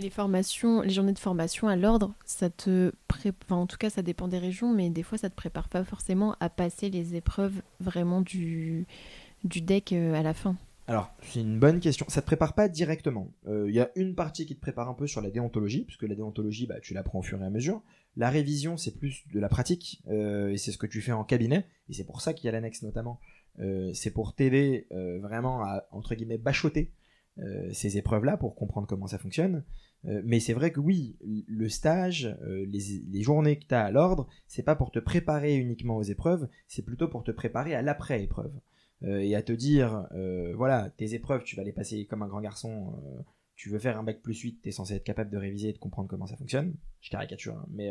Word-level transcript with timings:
Les 0.00 0.10
formations, 0.10 0.80
les 0.80 0.90
journées 0.90 1.12
de 1.12 1.18
formation 1.18 1.68
à 1.68 1.76
l'ordre, 1.76 2.14
ça 2.24 2.48
te 2.48 2.92
enfin, 3.12 3.56
en 3.56 3.66
tout 3.66 3.76
cas 3.76 3.90
ça 3.90 4.02
dépend 4.02 4.28
des 4.28 4.38
régions, 4.38 4.72
mais 4.72 4.88
des 4.88 5.02
fois 5.02 5.18
ça 5.18 5.28
te 5.28 5.34
prépare 5.34 5.68
pas 5.68 5.84
forcément 5.84 6.36
à 6.40 6.48
passer 6.48 6.88
les 6.88 7.14
épreuves 7.16 7.60
vraiment 7.80 8.22
du, 8.22 8.86
du 9.44 9.60
deck 9.60 9.92
euh, 9.92 10.14
à 10.14 10.22
la 10.22 10.32
fin. 10.32 10.56
Alors, 10.86 11.12
c'est 11.22 11.40
une 11.40 11.60
bonne 11.60 11.78
question. 11.78 12.04
Ça 12.08 12.20
te 12.20 12.26
prépare 12.26 12.54
pas 12.54 12.68
directement. 12.68 13.32
Il 13.46 13.72
y 13.72 13.78
a 13.78 13.92
une 13.94 14.16
partie 14.16 14.44
qui 14.44 14.56
te 14.56 14.60
prépare 14.60 14.88
un 14.88 14.94
peu 14.94 15.06
sur 15.06 15.20
la 15.20 15.30
déontologie, 15.30 15.84
puisque 15.84 16.02
la 16.02 16.16
déontologie, 16.16 16.66
bah, 16.66 16.80
tu 16.80 16.94
l'apprends 16.94 17.20
au 17.20 17.22
fur 17.22 17.40
et 17.40 17.46
à 17.46 17.50
mesure. 17.50 17.80
La 18.16 18.28
révision, 18.28 18.76
c'est 18.76 18.98
plus 18.98 19.24
de 19.32 19.38
la 19.38 19.48
pratique, 19.48 20.02
euh, 20.08 20.50
et 20.50 20.56
c'est 20.56 20.72
ce 20.72 20.78
que 20.78 20.88
tu 20.88 21.00
fais 21.00 21.12
en 21.12 21.22
cabinet, 21.22 21.66
et 21.88 21.92
c'est 21.92 22.04
pour 22.04 22.20
ça 22.20 22.34
qu'il 22.34 22.46
y 22.46 22.48
a 22.48 22.52
l'annexe 22.52 22.82
notamment. 22.82 23.20
Euh, 23.60 23.92
c'est 23.94 24.10
pour 24.10 24.34
t'aider 24.34 24.88
euh, 24.90 25.20
vraiment 25.20 25.62
à, 25.62 25.84
entre 25.92 26.14
guillemets, 26.14 26.38
bachoter 26.38 26.92
ces 27.72 27.96
épreuves-là 27.96 28.36
pour 28.36 28.54
comprendre 28.54 28.86
comment 28.86 29.06
ça 29.06 29.16
fonctionne. 29.16 29.64
Mais 30.04 30.40
c'est 30.40 30.54
vrai 30.54 30.72
que 30.72 30.80
oui, 30.80 31.16
le 31.46 31.68
stage, 31.68 32.36
les, 32.46 33.02
les, 33.10 33.22
journées 33.22 33.58
que 33.58 33.66
tu 33.66 33.74
as 33.74 33.84
à 33.84 33.90
l'ordre, 33.90 34.26
c'est 34.46 34.62
pas 34.62 34.74
pour 34.74 34.90
te 34.90 34.98
préparer 34.98 35.56
uniquement 35.56 35.96
aux 35.96 36.02
épreuves, 36.02 36.48
c'est 36.68 36.84
plutôt 36.84 37.08
pour 37.08 37.22
te 37.22 37.30
préparer 37.30 37.74
à 37.74 37.82
l'après-épreuve. 37.82 38.52
Euh, 39.02 39.20
et 39.20 39.34
à 39.34 39.42
te 39.42 39.52
dire, 39.52 40.06
euh, 40.12 40.52
voilà, 40.56 40.90
tes 40.90 41.14
épreuves, 41.14 41.42
tu 41.44 41.56
vas 41.56 41.64
les 41.64 41.72
passer 41.72 42.04
comme 42.06 42.22
un 42.22 42.28
grand 42.28 42.40
garçon, 42.40 42.94
euh, 43.02 43.22
tu 43.56 43.70
veux 43.70 43.78
faire 43.78 43.98
un 43.98 44.02
bac 44.02 44.20
plus 44.20 44.38
8, 44.38 44.60
tu 44.62 44.68
es 44.68 44.72
censé 44.72 44.94
être 44.94 45.04
capable 45.04 45.30
de 45.30 45.38
réviser 45.38 45.70
et 45.70 45.72
de 45.72 45.78
comprendre 45.78 46.08
comment 46.08 46.26
ça 46.26 46.36
fonctionne. 46.36 46.74
Je 47.00 47.10
caricature, 47.10 47.56
hein, 47.56 47.66
mais... 47.70 47.90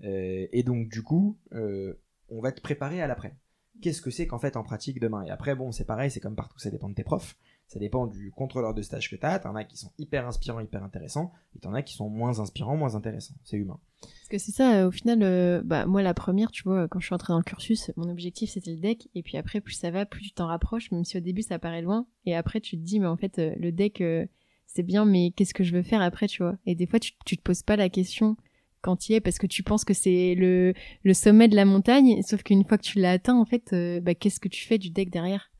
et 0.00 0.62
donc, 0.62 0.88
du 0.88 1.02
coup, 1.02 1.38
on 1.52 2.40
va 2.40 2.52
te 2.52 2.60
préparer 2.60 3.00
à 3.00 3.06
l'après. 3.06 3.36
Qu'est-ce 3.80 4.02
que 4.02 4.10
c'est 4.10 4.26
qu'en 4.26 4.40
fait 4.40 4.56
en 4.56 4.64
pratique 4.64 4.98
demain? 4.98 5.22
Et 5.22 5.30
après, 5.30 5.54
bon, 5.54 5.70
c'est 5.70 5.84
pareil, 5.84 6.10
c'est 6.10 6.20
comme 6.20 6.34
partout, 6.34 6.58
ça 6.58 6.70
dépend 6.70 6.88
de 6.88 6.94
tes 6.94 7.04
profs. 7.04 7.36
Ça 7.68 7.78
dépend 7.78 8.06
du 8.06 8.30
contrôleur 8.30 8.72
de 8.72 8.80
stage 8.80 9.10
que 9.10 9.16
tu 9.16 9.26
as. 9.26 9.38
T'en 9.40 9.54
as 9.54 9.64
qui 9.64 9.76
sont 9.76 9.92
hyper 9.98 10.26
inspirants, 10.26 10.60
hyper 10.60 10.82
intéressants, 10.82 11.32
et 11.54 11.58
t'en 11.58 11.74
as 11.74 11.82
qui 11.82 11.94
sont 11.94 12.08
moins 12.08 12.40
inspirants, 12.40 12.76
moins 12.76 12.94
intéressants. 12.94 13.34
C'est 13.44 13.58
humain. 13.58 13.78
Parce 14.00 14.28
que 14.30 14.38
c'est 14.38 14.52
ça, 14.52 14.88
au 14.88 14.90
final, 14.90 15.22
euh, 15.22 15.60
bah, 15.62 15.84
moi, 15.84 16.02
la 16.02 16.14
première, 16.14 16.50
tu 16.50 16.62
vois, 16.62 16.88
quand 16.88 16.98
je 16.98 17.06
suis 17.06 17.14
entrée 17.14 17.34
dans 17.34 17.38
le 17.38 17.44
cursus, 17.44 17.92
mon 17.96 18.08
objectif, 18.08 18.50
c'était 18.50 18.70
le 18.70 18.78
deck, 18.78 19.08
et 19.14 19.22
puis 19.22 19.36
après, 19.36 19.60
plus 19.60 19.74
ça 19.74 19.90
va, 19.90 20.06
plus 20.06 20.22
tu 20.22 20.32
t'en 20.32 20.46
rapproches, 20.46 20.90
même 20.92 21.04
si 21.04 21.18
au 21.18 21.20
début, 21.20 21.42
ça 21.42 21.58
paraît 21.58 21.82
loin, 21.82 22.06
et 22.24 22.34
après, 22.34 22.60
tu 22.60 22.78
te 22.78 22.82
dis, 22.82 23.00
mais 23.00 23.06
en 23.06 23.16
fait, 23.18 23.38
euh, 23.38 23.54
le 23.58 23.70
deck, 23.70 24.00
euh, 24.00 24.24
c'est 24.66 24.82
bien, 24.82 25.04
mais 25.04 25.32
qu'est-ce 25.36 25.52
que 25.54 25.64
je 25.64 25.74
veux 25.74 25.82
faire 25.82 26.00
après, 26.00 26.26
tu 26.26 26.42
vois? 26.42 26.56
Et 26.64 26.74
des 26.74 26.86
fois, 26.86 27.00
tu, 27.00 27.12
tu 27.26 27.36
te 27.36 27.42
poses 27.42 27.62
pas 27.62 27.76
la 27.76 27.90
question 27.90 28.36
quand 28.80 28.96
tu 28.96 29.12
y 29.12 29.14
es, 29.16 29.20
parce 29.20 29.38
que 29.38 29.46
tu 29.46 29.62
penses 29.62 29.84
que 29.84 29.94
c'est 29.94 30.34
le, 30.36 30.72
le 31.02 31.14
sommet 31.14 31.48
de 31.48 31.56
la 31.56 31.66
montagne, 31.66 32.22
sauf 32.22 32.42
qu'une 32.42 32.64
fois 32.64 32.78
que 32.78 32.84
tu 32.84 32.98
l'as 32.98 33.12
atteint, 33.12 33.36
en 33.36 33.44
fait, 33.44 33.74
bah, 34.00 34.14
qu'est-ce 34.14 34.40
que 34.40 34.48
tu 34.48 34.64
fais 34.64 34.78
du 34.78 34.88
deck 34.88 35.10
derrière? 35.10 35.50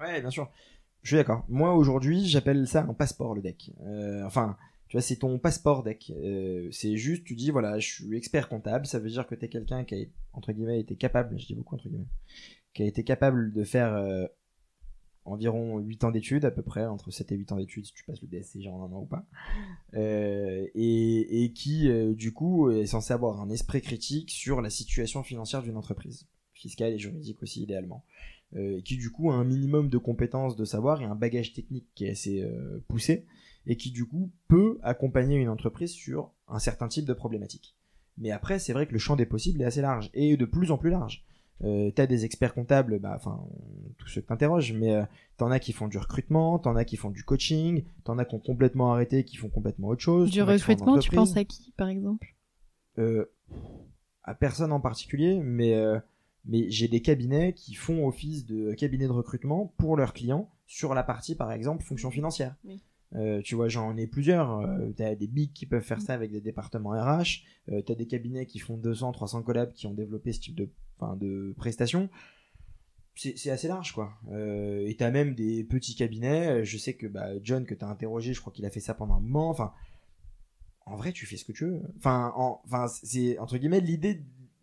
Ouais, 0.00 0.20
bien 0.20 0.30
sûr. 0.30 0.50
Je 1.04 1.08
suis 1.08 1.16
d'accord. 1.16 1.44
Moi 1.50 1.74
aujourd'hui, 1.74 2.24
j'appelle 2.24 2.66
ça 2.66 2.82
un 2.82 2.94
passeport 2.94 3.34
le 3.34 3.42
deck. 3.42 3.70
Euh, 3.82 4.24
enfin, 4.24 4.56
tu 4.88 4.96
vois, 4.96 5.02
c'est 5.02 5.16
ton 5.16 5.38
passeport 5.38 5.82
deck. 5.82 6.10
Euh, 6.16 6.66
c'est 6.72 6.96
juste, 6.96 7.24
tu 7.24 7.34
dis 7.34 7.50
voilà, 7.50 7.78
je 7.78 7.86
suis 7.86 8.16
expert 8.16 8.48
comptable. 8.48 8.86
Ça 8.86 8.98
veut 8.98 9.10
dire 9.10 9.26
que 9.26 9.34
tu 9.34 9.44
es 9.44 9.48
quelqu'un 9.48 9.84
qui 9.84 9.94
a 9.94 9.98
entre 10.32 10.52
guillemets 10.52 10.80
été 10.80 10.96
capable, 10.96 11.38
je 11.38 11.44
dis 11.44 11.54
beaucoup 11.54 11.74
entre 11.74 11.90
guillemets, 11.90 12.08
qui 12.72 12.82
a 12.82 12.86
été 12.86 13.04
capable 13.04 13.52
de 13.52 13.64
faire 13.64 13.92
euh, 13.92 14.24
environ 15.26 15.78
8 15.78 16.04
ans 16.04 16.10
d'études 16.10 16.46
à 16.46 16.50
peu 16.50 16.62
près, 16.62 16.86
entre 16.86 17.10
7 17.10 17.32
et 17.32 17.36
8 17.36 17.52
ans 17.52 17.56
d'études 17.58 17.84
si 17.84 17.92
tu 17.92 18.04
passes 18.04 18.22
le 18.22 18.28
DSCG 18.28 18.70
en 18.70 18.82
un 18.82 18.92
an 18.92 19.02
ou 19.02 19.06
pas, 19.06 19.26
et, 19.94 21.52
qui 21.54 22.14
du 22.14 22.32
coup 22.32 22.70
est 22.70 22.86
censé 22.86 23.12
avoir 23.12 23.42
un 23.42 23.50
esprit 23.50 23.82
critique 23.82 24.30
sur 24.30 24.62
la 24.62 24.70
situation 24.70 25.22
financière 25.22 25.62
d'une 25.62 25.76
entreprise, 25.76 26.26
fiscale 26.54 26.94
et 26.94 26.98
juridique 26.98 27.42
aussi 27.42 27.62
idéalement. 27.62 28.06
Euh, 28.56 28.80
qui 28.82 28.96
du 28.96 29.10
coup 29.10 29.32
a 29.32 29.34
un 29.34 29.42
minimum 29.42 29.88
de 29.88 29.98
compétences, 29.98 30.54
de 30.54 30.64
savoir 30.64 31.02
et 31.02 31.04
un 31.04 31.16
bagage 31.16 31.54
technique 31.54 31.88
qui 31.96 32.06
est 32.06 32.10
assez 32.10 32.40
euh, 32.42 32.78
poussé, 32.86 33.26
et 33.66 33.76
qui 33.76 33.90
du 33.90 34.04
coup 34.04 34.30
peut 34.46 34.78
accompagner 34.82 35.36
une 35.38 35.48
entreprise 35.48 35.90
sur 35.90 36.30
un 36.46 36.60
certain 36.60 36.86
type 36.86 37.04
de 37.04 37.14
problématique. 37.14 37.74
Mais 38.16 38.30
après, 38.30 38.60
c'est 38.60 38.72
vrai 38.72 38.86
que 38.86 38.92
le 38.92 38.98
champ 38.98 39.16
des 39.16 39.26
possibles 39.26 39.60
est 39.60 39.64
assez 39.64 39.80
large, 39.80 40.08
et 40.14 40.36
de 40.36 40.44
plus 40.44 40.70
en 40.70 40.78
plus 40.78 40.90
large. 40.90 41.24
Euh, 41.64 41.90
t'as 41.90 42.06
des 42.06 42.24
experts 42.24 42.54
comptables, 42.54 43.00
bah, 43.00 43.14
enfin, 43.16 43.44
tous 43.98 44.06
ceux 44.06 44.20
que 44.20 44.26
t'interroges, 44.26 44.72
mais 44.72 44.94
euh, 44.94 45.02
t'en 45.36 45.50
as 45.50 45.58
qui 45.58 45.72
font 45.72 45.88
du 45.88 45.98
recrutement, 45.98 46.60
t'en 46.60 46.76
as 46.76 46.84
qui 46.84 46.96
font 46.96 47.10
du 47.10 47.24
coaching, 47.24 47.84
t'en 48.04 48.18
as 48.18 48.24
qui 48.24 48.36
ont 48.36 48.40
complètement 48.40 48.92
arrêté, 48.92 49.24
qui 49.24 49.36
font 49.36 49.48
complètement 49.48 49.88
autre 49.88 50.02
chose. 50.02 50.30
Du 50.30 50.42
recrutement, 50.42 50.98
tu 50.98 51.10
penses 51.10 51.36
à 51.36 51.44
qui, 51.44 51.72
par 51.76 51.88
exemple? 51.88 52.36
Euh, 52.98 53.24
À 54.22 54.34
personne 54.34 54.72
en 54.72 54.80
particulier, 54.80 55.40
mais 55.42 55.74
mais 56.46 56.70
j'ai 56.70 56.88
des 56.88 57.00
cabinets 57.00 57.52
qui 57.54 57.74
font 57.74 58.06
office 58.06 58.46
de 58.46 58.72
cabinet 58.74 59.06
de 59.06 59.12
recrutement 59.12 59.72
pour 59.78 59.96
leurs 59.96 60.12
clients 60.12 60.50
sur 60.66 60.94
la 60.94 61.02
partie 61.02 61.34
par 61.34 61.52
exemple 61.52 61.84
fonction 61.84 62.10
financière. 62.10 62.56
Euh, 63.16 63.42
tu 63.42 63.54
vois, 63.54 63.68
j'en 63.68 63.96
ai 63.96 64.06
plusieurs. 64.06 64.58
Euh, 64.60 64.90
tu 64.96 65.02
as 65.02 65.14
des 65.14 65.28
big 65.28 65.52
qui 65.52 65.66
peuvent 65.66 65.84
faire 65.84 66.00
ça 66.00 66.14
avec 66.14 66.32
des 66.32 66.40
départements 66.40 66.90
RH. 66.90 67.44
Euh, 67.70 67.82
tu 67.84 67.92
as 67.92 67.94
des 67.94 68.06
cabinets 68.06 68.46
qui 68.46 68.58
font 68.58 68.76
200, 68.76 69.12
300 69.12 69.42
collabs 69.42 69.72
qui 69.72 69.86
ont 69.86 69.94
développé 69.94 70.32
ce 70.32 70.40
type 70.40 70.56
de, 70.56 70.68
de 71.16 71.54
prestations. 71.56 72.08
C'est 73.16 73.50
assez 73.50 73.68
large, 73.68 73.92
quoi. 73.92 74.12
Euh, 74.32 74.84
et 74.88 74.96
tu 74.96 75.04
as 75.04 75.12
même 75.12 75.36
des 75.36 75.62
petits 75.62 75.94
cabinets. 75.94 76.64
Je 76.64 76.76
sais 76.76 76.94
que 76.94 77.06
bah, 77.06 77.28
John, 77.44 77.64
que 77.64 77.74
tu 77.74 77.84
as 77.84 77.88
interrogé, 77.88 78.34
je 78.34 78.40
crois 78.40 78.52
qu'il 78.52 78.66
a 78.66 78.70
fait 78.70 78.80
ça 78.80 78.92
pendant 78.92 79.14
un 79.14 79.20
moment. 79.20 79.50
Enfin, 79.50 79.72
en 80.84 80.96
vrai, 80.96 81.12
tu 81.12 81.24
fais 81.24 81.36
ce 81.36 81.44
que 81.44 81.52
tu 81.52 81.64
veux. 81.64 81.82
Enfin, 81.96 82.32
enfin 82.34 82.88
c'est 82.88 83.38
entre 83.38 83.56
guillemets 83.56 83.80
l'idée 83.80 84.20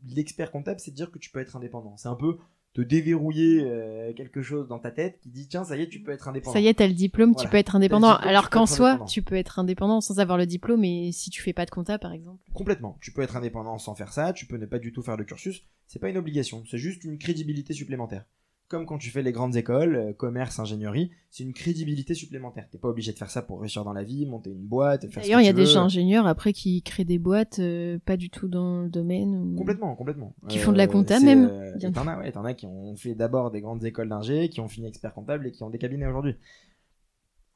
l'expert 0.07 0.51
comptable, 0.51 0.79
c'est 0.79 0.91
de 0.91 0.95
dire 0.95 1.11
que 1.11 1.19
tu 1.19 1.29
peux 1.29 1.39
être 1.39 1.55
indépendant. 1.55 1.95
C'est 1.97 2.09
un 2.09 2.15
peu 2.15 2.37
te 2.73 2.81
déverrouiller 2.81 3.63
euh, 3.65 4.13
quelque 4.13 4.41
chose 4.41 4.67
dans 4.69 4.79
ta 4.79 4.91
tête 4.91 5.19
qui 5.19 5.29
dit 5.29 5.47
tiens 5.47 5.65
ça 5.65 5.75
y 5.75 5.81
est 5.81 5.89
tu 5.89 6.01
peux 6.01 6.11
être 6.11 6.29
indépendant. 6.29 6.53
Ça 6.53 6.61
y 6.61 6.67
est 6.67 6.73
t'as 6.73 6.87
le 6.87 6.93
diplôme, 6.93 7.35
tu 7.35 7.47
peux 7.47 7.57
être 7.57 7.75
indépendant. 7.75 8.15
Alors 8.15 8.49
qu'en 8.49 8.65
soi 8.65 9.03
tu 9.07 9.21
peux 9.21 9.35
être 9.35 9.59
indépendant 9.59 9.99
sans 9.99 10.19
avoir 10.19 10.37
le 10.37 10.45
diplôme 10.45 10.83
et 10.85 11.11
si 11.11 11.29
tu 11.29 11.41
fais 11.41 11.53
pas 11.53 11.65
de 11.65 11.71
compta 11.71 11.99
par 11.99 12.13
exemple. 12.13 12.39
Complètement. 12.53 12.97
Tu 13.01 13.11
peux 13.11 13.21
être 13.21 13.35
indépendant 13.35 13.77
sans 13.77 13.95
faire 13.95 14.13
ça, 14.13 14.31
tu 14.31 14.45
peux 14.45 14.57
ne 14.57 14.65
pas 14.65 14.79
du 14.79 14.93
tout 14.93 15.01
faire 15.01 15.17
le 15.17 15.25
cursus. 15.25 15.63
C'est 15.87 15.99
pas 15.99 16.09
une 16.09 16.17
obligation, 16.17 16.63
c'est 16.69 16.77
juste 16.77 17.03
une 17.03 17.17
crédibilité 17.17 17.73
supplémentaire 17.73 18.25
comme 18.71 18.85
quand 18.85 18.97
tu 18.97 19.09
fais 19.09 19.21
les 19.21 19.33
grandes 19.33 19.57
écoles, 19.57 19.95
euh, 19.95 20.13
commerce, 20.13 20.57
ingénierie, 20.57 21.11
c'est 21.29 21.43
une 21.43 21.53
crédibilité 21.53 22.13
supplémentaire. 22.13 22.69
T'es 22.71 22.77
pas 22.77 22.87
obligé 22.87 23.11
de 23.11 23.17
faire 23.17 23.29
ça 23.29 23.41
pour 23.41 23.59
réussir 23.59 23.83
dans 23.83 23.91
la 23.91 24.03
vie, 24.03 24.25
monter 24.25 24.49
une 24.49 24.65
boîte, 24.65 25.11
faire 25.11 25.21
D'ailleurs, 25.21 25.41
il 25.41 25.45
y 25.45 25.49
a 25.49 25.53
des 25.53 25.75
ingénieurs 25.75 26.25
après 26.25 26.53
qui 26.53 26.81
créent 26.81 27.03
des 27.03 27.19
boîtes 27.19 27.59
euh, 27.59 27.99
pas 28.05 28.15
du 28.15 28.29
tout 28.29 28.47
dans 28.47 28.83
le 28.83 28.89
domaine. 28.89 29.55
Complètement, 29.57 29.93
complètement. 29.95 30.33
Qui 30.47 30.57
font 30.57 30.71
de 30.71 30.77
la 30.77 30.87
compta 30.87 31.19
même. 31.19 31.49
Euh, 31.51 31.91
t'en 31.91 32.07
as, 32.07 32.17
ouais, 32.17 32.31
t'en 32.31 32.45
as 32.45 32.53
qui 32.53 32.65
ont 32.65 32.95
fait 32.95 33.13
d'abord 33.13 33.51
des 33.51 33.59
grandes 33.59 33.83
écoles 33.83 34.07
d'ingé, 34.07 34.47
qui 34.47 34.61
ont 34.61 34.69
fini 34.69 34.87
expert 34.87 35.13
comptable 35.13 35.47
et 35.47 35.51
qui 35.51 35.63
ont 35.63 35.69
des 35.69 35.77
cabinets 35.77 36.07
aujourd'hui. 36.07 36.37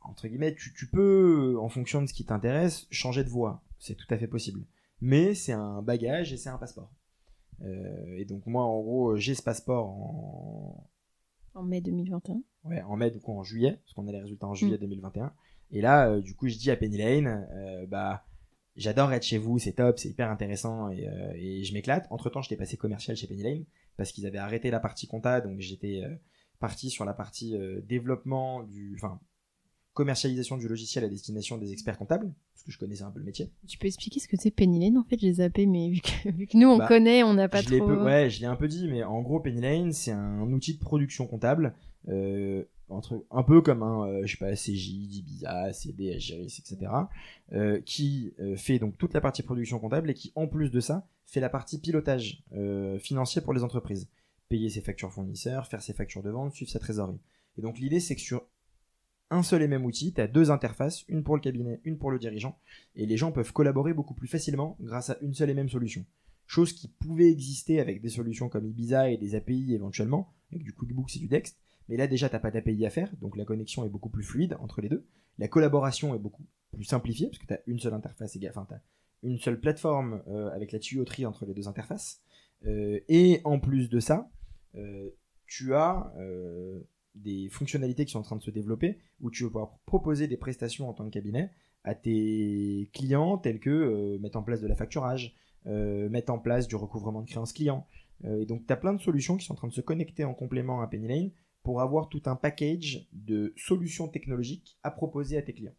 Entre 0.01 0.27
guillemets, 0.27 0.53
tu, 0.53 0.73
tu 0.73 0.87
peux, 0.87 1.57
en 1.61 1.69
fonction 1.69 2.01
de 2.01 2.07
ce 2.07 2.13
qui 2.13 2.25
t'intéresse, 2.25 2.87
changer 2.91 3.23
de 3.23 3.29
voie. 3.29 3.63
C'est 3.79 3.95
tout 3.95 4.13
à 4.13 4.17
fait 4.17 4.27
possible. 4.27 4.65
Mais 4.99 5.33
c'est 5.33 5.53
un 5.53 5.81
bagage 5.81 6.33
et 6.33 6.37
c'est 6.37 6.49
un 6.49 6.57
passeport. 6.57 6.91
et 7.63 8.25
donc 8.25 8.45
moi, 8.45 8.63
en 8.63 8.81
gros, 8.81 9.15
j'ai 9.15 9.33
ce 9.33 9.41
passeport 9.41 9.87
en, 9.87 10.89
en 11.55 11.63
mai 11.63 11.81
2021 11.81 12.41
Ouais, 12.65 12.81
en 12.81 12.95
mai, 12.95 13.11
du 13.11 13.19
coup, 13.19 13.31
en 13.31 13.43
juillet, 13.43 13.79
parce 13.83 13.93
qu'on 13.93 14.07
a 14.07 14.11
les 14.11 14.21
résultats 14.21 14.47
en 14.47 14.53
juillet 14.53 14.77
2021. 14.77 15.25
Mm. 15.25 15.31
Et 15.71 15.81
là, 15.81 16.09
euh, 16.09 16.21
du 16.21 16.35
coup, 16.35 16.47
je 16.47 16.57
dis 16.57 16.71
à 16.71 16.75
Penny 16.75 16.97
Lane, 16.97 17.47
euh, 17.53 17.85
bah, 17.85 18.25
j'adore 18.75 19.11
être 19.13 19.23
chez 19.23 19.37
vous, 19.37 19.59
c'est 19.59 19.73
top, 19.73 19.99
c'est 19.99 20.09
hyper 20.09 20.29
intéressant 20.29 20.89
et, 20.89 21.07
euh, 21.07 21.33
et 21.35 21.63
je 21.63 21.73
m'éclate. 21.73 22.07
Entre 22.09 22.29
temps, 22.29 22.41
j'étais 22.41 22.55
passé 22.55 22.77
commercial 22.77 23.15
chez 23.15 23.27
Penny 23.27 23.43
Lane 23.43 23.65
parce 23.97 24.11
qu'ils 24.11 24.25
avaient 24.25 24.37
arrêté 24.37 24.71
la 24.71 24.79
partie 24.79 25.07
compta, 25.07 25.41
donc 25.41 25.59
j'étais 25.59 26.03
parti 26.59 26.89
sur 26.89 27.05
la 27.05 27.13
partie 27.13 27.57
développement 27.87 28.63
du, 28.63 28.93
enfin, 28.97 29.21
commercialisation 29.93 30.57
du 30.57 30.67
logiciel 30.67 31.05
à 31.05 31.07
destination 31.07 31.57
des 31.57 31.71
experts 31.71 31.97
comptables, 31.97 32.33
que 32.65 32.71
je 32.71 32.77
connaissais 32.77 33.03
un 33.03 33.11
peu 33.11 33.19
le 33.19 33.25
métier. 33.25 33.51
Tu 33.67 33.77
peux 33.77 33.87
expliquer 33.87 34.19
ce 34.19 34.27
que 34.27 34.37
c'est 34.37 34.51
Penny 34.51 34.79
Lane 34.79 34.97
En 34.97 35.03
fait, 35.03 35.19
je 35.19 35.25
les 35.25 35.33
zappé, 35.33 35.65
mais 35.65 35.89
vu 35.89 36.01
que, 36.01 36.57
nous 36.57 36.67
on 36.67 36.77
bah, 36.77 36.87
connaît, 36.87 37.23
on 37.23 37.33
n'a 37.33 37.47
pas 37.47 37.61
je 37.61 37.77
trop. 37.77 38.03
ouais, 38.03 38.29
je 38.29 38.41
l'ai 38.41 38.47
un 38.47 38.55
peu 38.55 38.67
dit, 38.67 38.87
mais 38.87 39.03
en 39.03 39.21
gros, 39.21 39.39
Penny 39.39 39.61
Lane, 39.61 39.91
c'est 39.91 40.11
un 40.11 40.51
outil 40.51 40.73
de 40.73 40.79
production 40.79 41.27
comptable. 41.27 41.75
Euh, 42.07 42.63
entre, 42.87 43.25
un 43.31 43.41
peu 43.41 43.61
comme 43.61 43.81
un, 43.81 44.07
euh, 44.07 44.21
je 44.25 44.31
sais 44.31 44.37
pas, 44.37 44.53
CJ, 44.53 44.89
Ibiza, 44.89 45.73
CD, 45.73 46.13
Agiris, 46.13 46.59
etc., 46.59 46.91
euh, 47.53 47.81
qui 47.81 48.33
fait 48.57 48.77
donc 48.77 48.97
toute 48.97 49.13
la 49.13 49.21
partie 49.21 49.41
production 49.41 49.79
comptable 49.79 50.11
et 50.11 50.13
qui, 50.13 50.31
en 50.35 50.47
plus 50.47 50.69
de 50.69 50.79
ça, 50.79 51.07
fait 51.25 51.39
la 51.39 51.49
partie 51.49 51.79
pilotage 51.79 52.43
financier 52.99 53.41
pour 53.41 53.53
les 53.53 53.63
entreprises. 53.63 54.07
Payer 54.49 54.69
ses 54.69 54.81
factures 54.81 55.11
fournisseurs, 55.11 55.65
faire 55.65 55.81
ses 55.81 55.93
factures 55.93 56.21
de 56.21 56.29
vente, 56.29 56.53
suivre 56.53 56.69
sa 56.69 56.77
trésorerie. 56.77 57.19
Et 57.57 57.61
donc 57.61 57.79
l'idée, 57.79 57.99
c'est 57.99 58.15
que 58.15 58.21
sur 58.21 58.47
un 59.29 59.43
seul 59.43 59.61
et 59.61 59.67
même 59.67 59.85
outil, 59.85 60.13
tu 60.13 60.21
as 60.21 60.27
deux 60.27 60.51
interfaces, 60.51 61.03
une 61.07 61.23
pour 61.23 61.35
le 61.35 61.41
cabinet, 61.41 61.81
une 61.83 61.97
pour 61.97 62.11
le 62.11 62.19
dirigeant, 62.19 62.57
et 62.95 63.05
les 63.05 63.17
gens 63.17 63.31
peuvent 63.31 63.53
collaborer 63.53 63.93
beaucoup 63.93 64.13
plus 64.13 64.27
facilement 64.27 64.77
grâce 64.79 65.09
à 65.09 65.17
une 65.21 65.33
seule 65.33 65.49
et 65.49 65.53
même 65.53 65.69
solution. 65.69 66.05
Chose 66.47 66.73
qui 66.73 66.87
pouvait 66.87 67.31
exister 67.31 67.79
avec 67.79 68.01
des 68.01 68.09
solutions 68.09 68.49
comme 68.49 68.67
Ibiza 68.67 69.09
et 69.09 69.17
des 69.17 69.35
API 69.35 69.73
éventuellement, 69.73 70.33
avec 70.51 70.63
du 70.63 70.73
QuickBooks 70.73 71.15
et 71.15 71.19
du 71.19 71.27
Dext, 71.27 71.57
mais 71.89 71.97
là 71.97 72.07
déjà 72.07 72.29
t'as 72.29 72.39
pas 72.39 72.51
d'API 72.51 72.85
à 72.85 72.89
faire, 72.89 73.11
donc 73.21 73.35
la 73.35 73.45
connexion 73.45 73.85
est 73.85 73.89
beaucoup 73.89 74.09
plus 74.09 74.23
fluide 74.23 74.55
entre 74.59 74.81
les 74.81 74.89
deux. 74.89 75.05
La 75.37 75.47
collaboration 75.47 76.15
est 76.15 76.19
beaucoup 76.19 76.45
plus 76.71 76.83
simplifiée, 76.83 77.27
parce 77.27 77.39
que 77.39 77.47
tu 77.47 77.53
as 77.53 77.61
une 77.67 77.79
seule 77.79 77.93
interface 77.93 78.37
enfin 78.55 78.67
une 79.23 79.39
seule 79.39 79.59
plateforme 79.59 80.21
euh, 80.27 80.49
avec 80.51 80.71
la 80.71 80.79
tuyauterie 80.79 81.25
entre 81.25 81.45
les 81.45 81.53
deux 81.53 81.67
interfaces. 81.67 82.21
Euh, 82.65 82.99
et 83.07 83.41
en 83.43 83.59
plus 83.59 83.89
de 83.89 83.99
ça, 83.99 84.29
euh, 84.75 85.09
tu 85.47 85.73
as 85.73 86.11
des 87.15 87.49
fonctionnalités 87.49 88.05
qui 88.05 88.11
sont 88.11 88.19
en 88.19 88.23
train 88.23 88.35
de 88.35 88.43
se 88.43 88.51
développer 88.51 88.99
où 89.21 89.31
tu 89.31 89.43
vas 89.43 89.49
pouvoir 89.49 89.79
proposer 89.85 90.27
des 90.27 90.37
prestations 90.37 90.89
en 90.89 90.93
tant 90.93 91.05
que 91.05 91.11
cabinet 91.11 91.51
à 91.85 91.93
tes 91.93 92.89
clients 92.93 93.37
tels 93.37 93.59
que 93.59 93.69
euh, 93.69 94.19
mettre 94.19 94.37
en 94.37 94.43
place 94.43 94.59
de 94.59 94.67
la 94.67 94.75
facturage, 94.75 95.35
euh, 95.67 96.09
mettre 96.09 96.33
en 96.33 96.39
place 96.39 96.67
du 96.67 96.75
recouvrement 96.75 97.21
de 97.21 97.27
créances 97.27 97.53
clients. 97.53 97.85
Euh, 98.25 98.41
et 98.41 98.45
donc 98.45 98.65
tu 98.65 98.73
as 98.73 98.75
plein 98.75 98.93
de 98.93 99.01
solutions 99.01 99.37
qui 99.37 99.45
sont 99.45 99.53
en 99.53 99.57
train 99.57 99.67
de 99.67 99.73
se 99.73 99.81
connecter 99.81 100.25
en 100.25 100.33
complément 100.33 100.81
à 100.81 100.89
Lane 100.91 101.31
pour 101.63 101.81
avoir 101.81 102.09
tout 102.09 102.23
un 102.25 102.35
package 102.35 103.07
de 103.13 103.53
solutions 103.55 104.07
technologiques 104.07 104.77
à 104.83 104.91
proposer 104.91 105.37
à 105.37 105.41
tes 105.41 105.53
clients. 105.53 105.75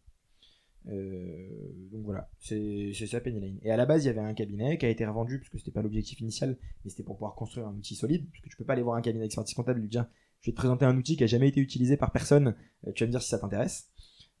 donc 0.85 2.03
voilà, 2.03 2.29
c'est 2.39 2.93
ça 2.93 3.19
Lane. 3.19 3.59
Et 3.61 3.71
à 3.71 3.77
la 3.77 3.85
base, 3.85 4.03
il 4.03 4.07
y 4.07 4.09
avait 4.09 4.19
un 4.19 4.33
cabinet 4.33 4.77
qui 4.77 4.85
a 4.85 4.89
été 4.89 5.05
revendu, 5.05 5.39
parce 5.39 5.49
que 5.49 5.57
c'était 5.57 5.71
pas 5.71 5.81
l'objectif 5.81 6.19
initial, 6.19 6.57
mais 6.83 6.89
c'était 6.89 7.03
pour 7.03 7.15
pouvoir 7.15 7.35
construire 7.35 7.67
un 7.67 7.75
outil 7.75 7.95
solide, 7.95 8.29
parce 8.29 8.41
que 8.41 8.49
tu 8.49 8.57
peux 8.57 8.65
pas 8.65 8.73
aller 8.73 8.81
voir 8.81 8.97
un 8.97 9.01
cabinet 9.01 9.23
d'expertise 9.23 9.55
comptable 9.55 9.79
et 9.79 9.83
lui 9.83 9.89
dire 9.89 10.07
je 10.41 10.51
vais 10.51 10.55
te 10.55 10.57
présenter 10.57 10.85
un 10.85 10.95
outil 10.97 11.17
qui 11.17 11.23
a 11.23 11.27
jamais 11.27 11.47
été 11.47 11.59
utilisé 11.59 11.97
par 11.97 12.11
personne. 12.11 12.55
Euh, 12.85 12.91
tu 12.93 13.03
vas 13.03 13.07
me 13.07 13.11
dire 13.11 13.21
si 13.21 13.29
ça 13.29 13.39
t'intéresse. 13.39 13.89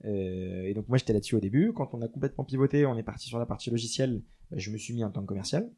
Euh, 0.05 0.63
et 0.63 0.73
donc 0.73 0.87
moi 0.89 0.97
j'étais 0.97 1.13
là-dessus 1.13 1.35
au 1.35 1.39
début. 1.39 1.73
Quand 1.73 1.93
on 1.93 2.01
a 2.01 2.07
complètement 2.07 2.43
pivoté, 2.43 2.85
on 2.85 2.97
est 2.97 3.03
parti 3.03 3.27
sur 3.27 3.39
la 3.39 3.45
partie 3.45 3.69
logicielle. 3.69 4.21
Bah, 4.51 4.57
je 4.59 4.71
me 4.71 4.77
suis 4.77 4.93
mis 4.93 5.03
en 5.03 5.11
tant 5.11 5.21
que 5.21 5.27
commercial. 5.27 5.71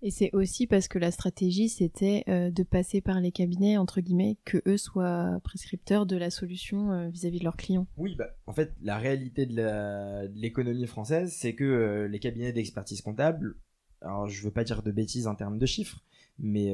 Et 0.00 0.12
c'est 0.12 0.30
aussi 0.32 0.68
parce 0.68 0.86
que 0.86 0.98
la 0.98 1.10
stratégie 1.10 1.68
c'était 1.68 2.22
euh, 2.28 2.50
de 2.52 2.62
passer 2.62 3.00
par 3.00 3.20
les 3.20 3.32
cabinets 3.32 3.78
entre 3.78 4.00
guillemets 4.00 4.36
que 4.44 4.62
eux 4.66 4.76
soient 4.76 5.40
prescripteurs 5.42 6.06
de 6.06 6.16
la 6.16 6.30
solution 6.30 7.10
vis-à-vis 7.10 7.40
de 7.40 7.44
leurs 7.44 7.56
clients. 7.56 7.88
Oui, 7.96 8.14
bah 8.14 8.28
en 8.46 8.52
fait 8.52 8.72
la 8.80 8.96
réalité 8.96 9.44
de 9.44 10.28
l'économie 10.38 10.86
française 10.86 11.32
c'est 11.32 11.56
que 11.56 12.06
les 12.08 12.18
cabinets 12.20 12.52
d'expertise 12.52 13.02
comptable, 13.02 13.56
alors 14.00 14.28
je 14.28 14.44
veux 14.44 14.52
pas 14.52 14.62
dire 14.62 14.84
de 14.84 14.92
bêtises 14.92 15.26
en 15.26 15.34
termes 15.34 15.58
de 15.58 15.66
chiffres, 15.66 16.04
mais 16.38 16.72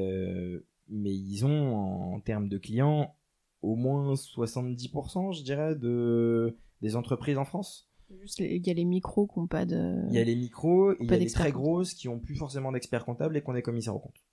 mais 0.89 1.13
ils 1.13 1.45
ont 1.45 1.75
en 2.13 2.19
termes 2.19 2.49
de 2.49 2.57
clients 2.57 3.15
au 3.61 3.75
moins 3.75 4.13
70%, 4.13 5.33
je 5.33 5.43
dirais, 5.43 5.75
de, 5.75 6.57
des 6.81 6.95
entreprises 6.95 7.37
en 7.37 7.45
France. 7.45 7.89
Il 8.37 8.65
y 8.65 8.69
a 8.69 8.73
les 8.73 8.85
micros 8.85 9.27
qui 9.27 9.39
n'ont 9.39 9.47
pas 9.47 9.65
de. 9.65 10.03
Il 10.09 10.13
y 10.13 10.19
a 10.19 10.23
les 10.23 10.35
micros, 10.35 10.93
il 10.99 11.09
y 11.09 11.13
a 11.13 11.17
les 11.17 11.25
très 11.25 11.51
grosses 11.51 11.93
qui 11.93 12.07
n'ont 12.07 12.19
plus 12.19 12.35
forcément 12.35 12.71
d'experts 12.71 13.03
comptables 13.03 13.35
et 13.35 13.41
qui 13.41 13.49
ont 13.49 13.53
des 13.53 13.63
commissaires 13.63 13.95
au 13.95 13.99
compte. 13.99 14.23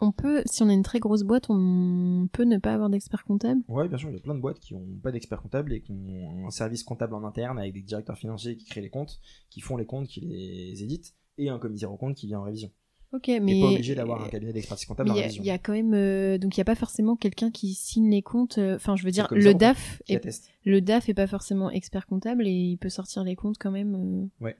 On 0.00 0.12
peut, 0.12 0.42
si 0.46 0.62
on 0.62 0.68
a 0.70 0.72
une 0.72 0.82
très 0.82 1.00
grosse 1.00 1.22
boîte, 1.22 1.50
on 1.50 2.28
peut 2.32 2.44
ne 2.44 2.56
pas 2.56 2.72
avoir 2.72 2.88
d'expert 2.88 3.24
comptable 3.24 3.60
Oui, 3.68 3.88
bien 3.88 3.98
sûr, 3.98 4.08
il 4.08 4.14
y 4.14 4.18
a 4.18 4.22
plein 4.22 4.34
de 4.34 4.40
boîtes 4.40 4.58
qui 4.58 4.74
n'ont 4.74 4.98
pas 5.02 5.12
d'expert 5.12 5.42
comptable 5.42 5.74
et 5.74 5.82
qui 5.82 5.92
ont 5.92 6.46
un 6.46 6.50
service 6.50 6.82
comptable 6.82 7.14
en 7.14 7.24
interne 7.24 7.58
avec 7.58 7.74
des 7.74 7.82
directeurs 7.82 8.16
financiers 8.16 8.56
qui 8.56 8.64
créent 8.64 8.80
les 8.80 8.88
comptes, 8.88 9.20
qui 9.50 9.60
font 9.60 9.76
les 9.76 9.84
comptes, 9.84 10.08
qui 10.08 10.20
les 10.20 10.82
éditent, 10.82 11.14
et 11.36 11.50
un 11.50 11.58
commissaire 11.58 11.92
au 11.92 11.98
compte 11.98 12.16
qui 12.16 12.26
vient 12.26 12.40
en 12.40 12.44
révision. 12.44 12.70
Ok, 13.12 13.26
mais 13.42 13.60
pas 13.60 13.66
obligé 13.72 13.94
d'avoir 13.96 14.24
un 14.24 14.28
cabinet 14.28 14.52
d'expertise 14.52 14.86
comptable. 14.86 15.10
Il 15.10 15.44
y, 15.44 15.50
a 15.50 15.58
quand 15.58 15.72
même, 15.72 15.94
euh, 15.94 16.38
donc 16.38 16.56
il 16.56 16.60
y 16.60 16.62
a 16.62 16.64
pas 16.64 16.76
forcément 16.76 17.16
quelqu'un 17.16 17.50
qui 17.50 17.74
signe 17.74 18.08
les 18.08 18.22
comptes. 18.22 18.58
Euh, 18.58 18.76
enfin, 18.76 18.94
je 18.94 19.04
veux 19.04 19.10
dire, 19.10 19.26
le 19.32 19.52
DAF, 19.52 20.00
est, 20.08 20.48
le 20.64 20.80
DAF 20.80 21.08
est 21.08 21.14
pas 21.14 21.26
forcément 21.26 21.70
expert 21.70 22.06
comptable 22.06 22.46
et 22.46 22.52
il 22.52 22.76
peut 22.76 22.88
sortir 22.88 23.24
les 23.24 23.34
comptes 23.34 23.58
quand 23.58 23.72
même. 23.72 24.30
Euh. 24.40 24.44
Ouais. 24.44 24.56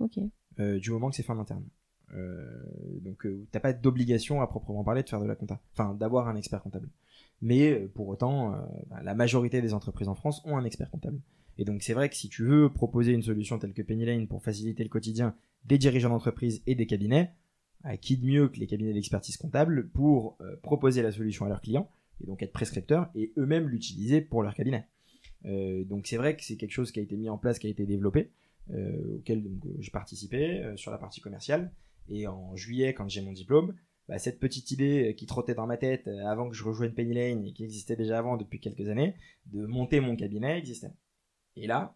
Ok. 0.00 0.18
du 0.58 0.90
moment 0.90 1.08
que 1.08 1.16
c'est 1.16 1.22
fait 1.22 1.32
en 1.32 1.38
interne. 1.38 1.64
donc 3.00 3.26
t'as 3.50 3.60
pas 3.60 3.72
d'obligation 3.72 4.42
à 4.42 4.46
proprement 4.46 4.84
parler 4.84 5.02
de 5.02 5.08
faire 5.08 5.20
de 5.20 5.26
la 5.26 5.34
compta, 5.34 5.58
enfin 5.72 5.94
d'avoir 5.94 6.28
un 6.28 6.36
expert 6.36 6.62
comptable. 6.62 6.90
Mais 7.40 7.74
pour 7.94 8.08
autant, 8.08 8.50
bah, 8.90 9.00
la 9.02 9.14
majorité 9.14 9.62
des 9.62 9.72
entreprises 9.72 10.08
en 10.08 10.14
France 10.14 10.42
ont 10.44 10.58
un 10.58 10.64
expert 10.64 10.90
comptable. 10.90 11.20
Et 11.56 11.64
donc 11.64 11.82
c'est 11.82 11.94
vrai 11.94 12.10
que 12.10 12.16
si 12.16 12.28
tu 12.28 12.44
veux 12.44 12.70
proposer 12.70 13.12
une 13.12 13.22
solution 13.22 13.58
telle 13.58 13.72
que 13.72 13.82
Penny 13.82 14.04
Lane 14.04 14.28
pour 14.28 14.42
faciliter 14.42 14.84
le 14.84 14.90
quotidien 14.90 15.34
des 15.64 15.78
dirigeants 15.78 16.10
d'entreprise 16.10 16.62
et 16.66 16.76
des 16.76 16.86
cabinets, 16.86 17.32
à 17.84 17.96
qui 17.96 18.16
de 18.16 18.26
mieux 18.26 18.48
que 18.48 18.58
les 18.58 18.66
cabinets 18.66 18.92
d'expertise 18.92 19.36
comptable 19.36 19.88
pour 19.88 20.36
euh, 20.40 20.56
proposer 20.62 21.02
la 21.02 21.12
solution 21.12 21.46
à 21.46 21.48
leurs 21.48 21.60
clients 21.60 21.90
et 22.20 22.26
donc 22.26 22.42
être 22.42 22.52
prescripteurs 22.52 23.10
et 23.14 23.32
eux-mêmes 23.36 23.68
l'utiliser 23.68 24.20
pour 24.20 24.42
leur 24.42 24.54
cabinet. 24.54 24.86
Euh, 25.44 25.84
donc 25.84 26.06
c'est 26.06 26.16
vrai 26.16 26.36
que 26.36 26.42
c'est 26.42 26.56
quelque 26.56 26.72
chose 26.72 26.90
qui 26.90 26.98
a 26.98 27.02
été 27.02 27.16
mis 27.16 27.28
en 27.28 27.38
place, 27.38 27.58
qui 27.58 27.68
a 27.68 27.70
été 27.70 27.86
développé, 27.86 28.30
euh, 28.70 29.18
auquel 29.18 29.44
j'ai 29.78 29.90
participé 29.90 30.72
sur 30.76 30.90
la 30.90 30.98
partie 30.98 31.20
commerciale. 31.20 31.72
Et 32.08 32.26
en 32.26 32.56
juillet, 32.56 32.94
quand 32.94 33.08
j'ai 33.08 33.20
mon 33.20 33.32
diplôme, 33.32 33.74
bah, 34.08 34.18
cette 34.18 34.40
petite 34.40 34.70
idée 34.70 35.14
qui 35.16 35.26
trottait 35.26 35.54
dans 35.54 35.66
ma 35.66 35.76
tête 35.76 36.08
avant 36.26 36.48
que 36.48 36.56
je 36.56 36.64
rejoigne 36.64 36.92
Penny 36.92 37.14
Lane 37.14 37.44
et 37.44 37.52
qui 37.52 37.64
existait 37.64 37.96
déjà 37.96 38.18
avant 38.18 38.36
depuis 38.36 38.58
quelques 38.58 38.88
années, 38.88 39.14
de 39.46 39.66
monter 39.66 40.00
mon 40.00 40.16
cabinet 40.16 40.58
existait. 40.58 40.92
Et 41.54 41.66
là, 41.66 41.94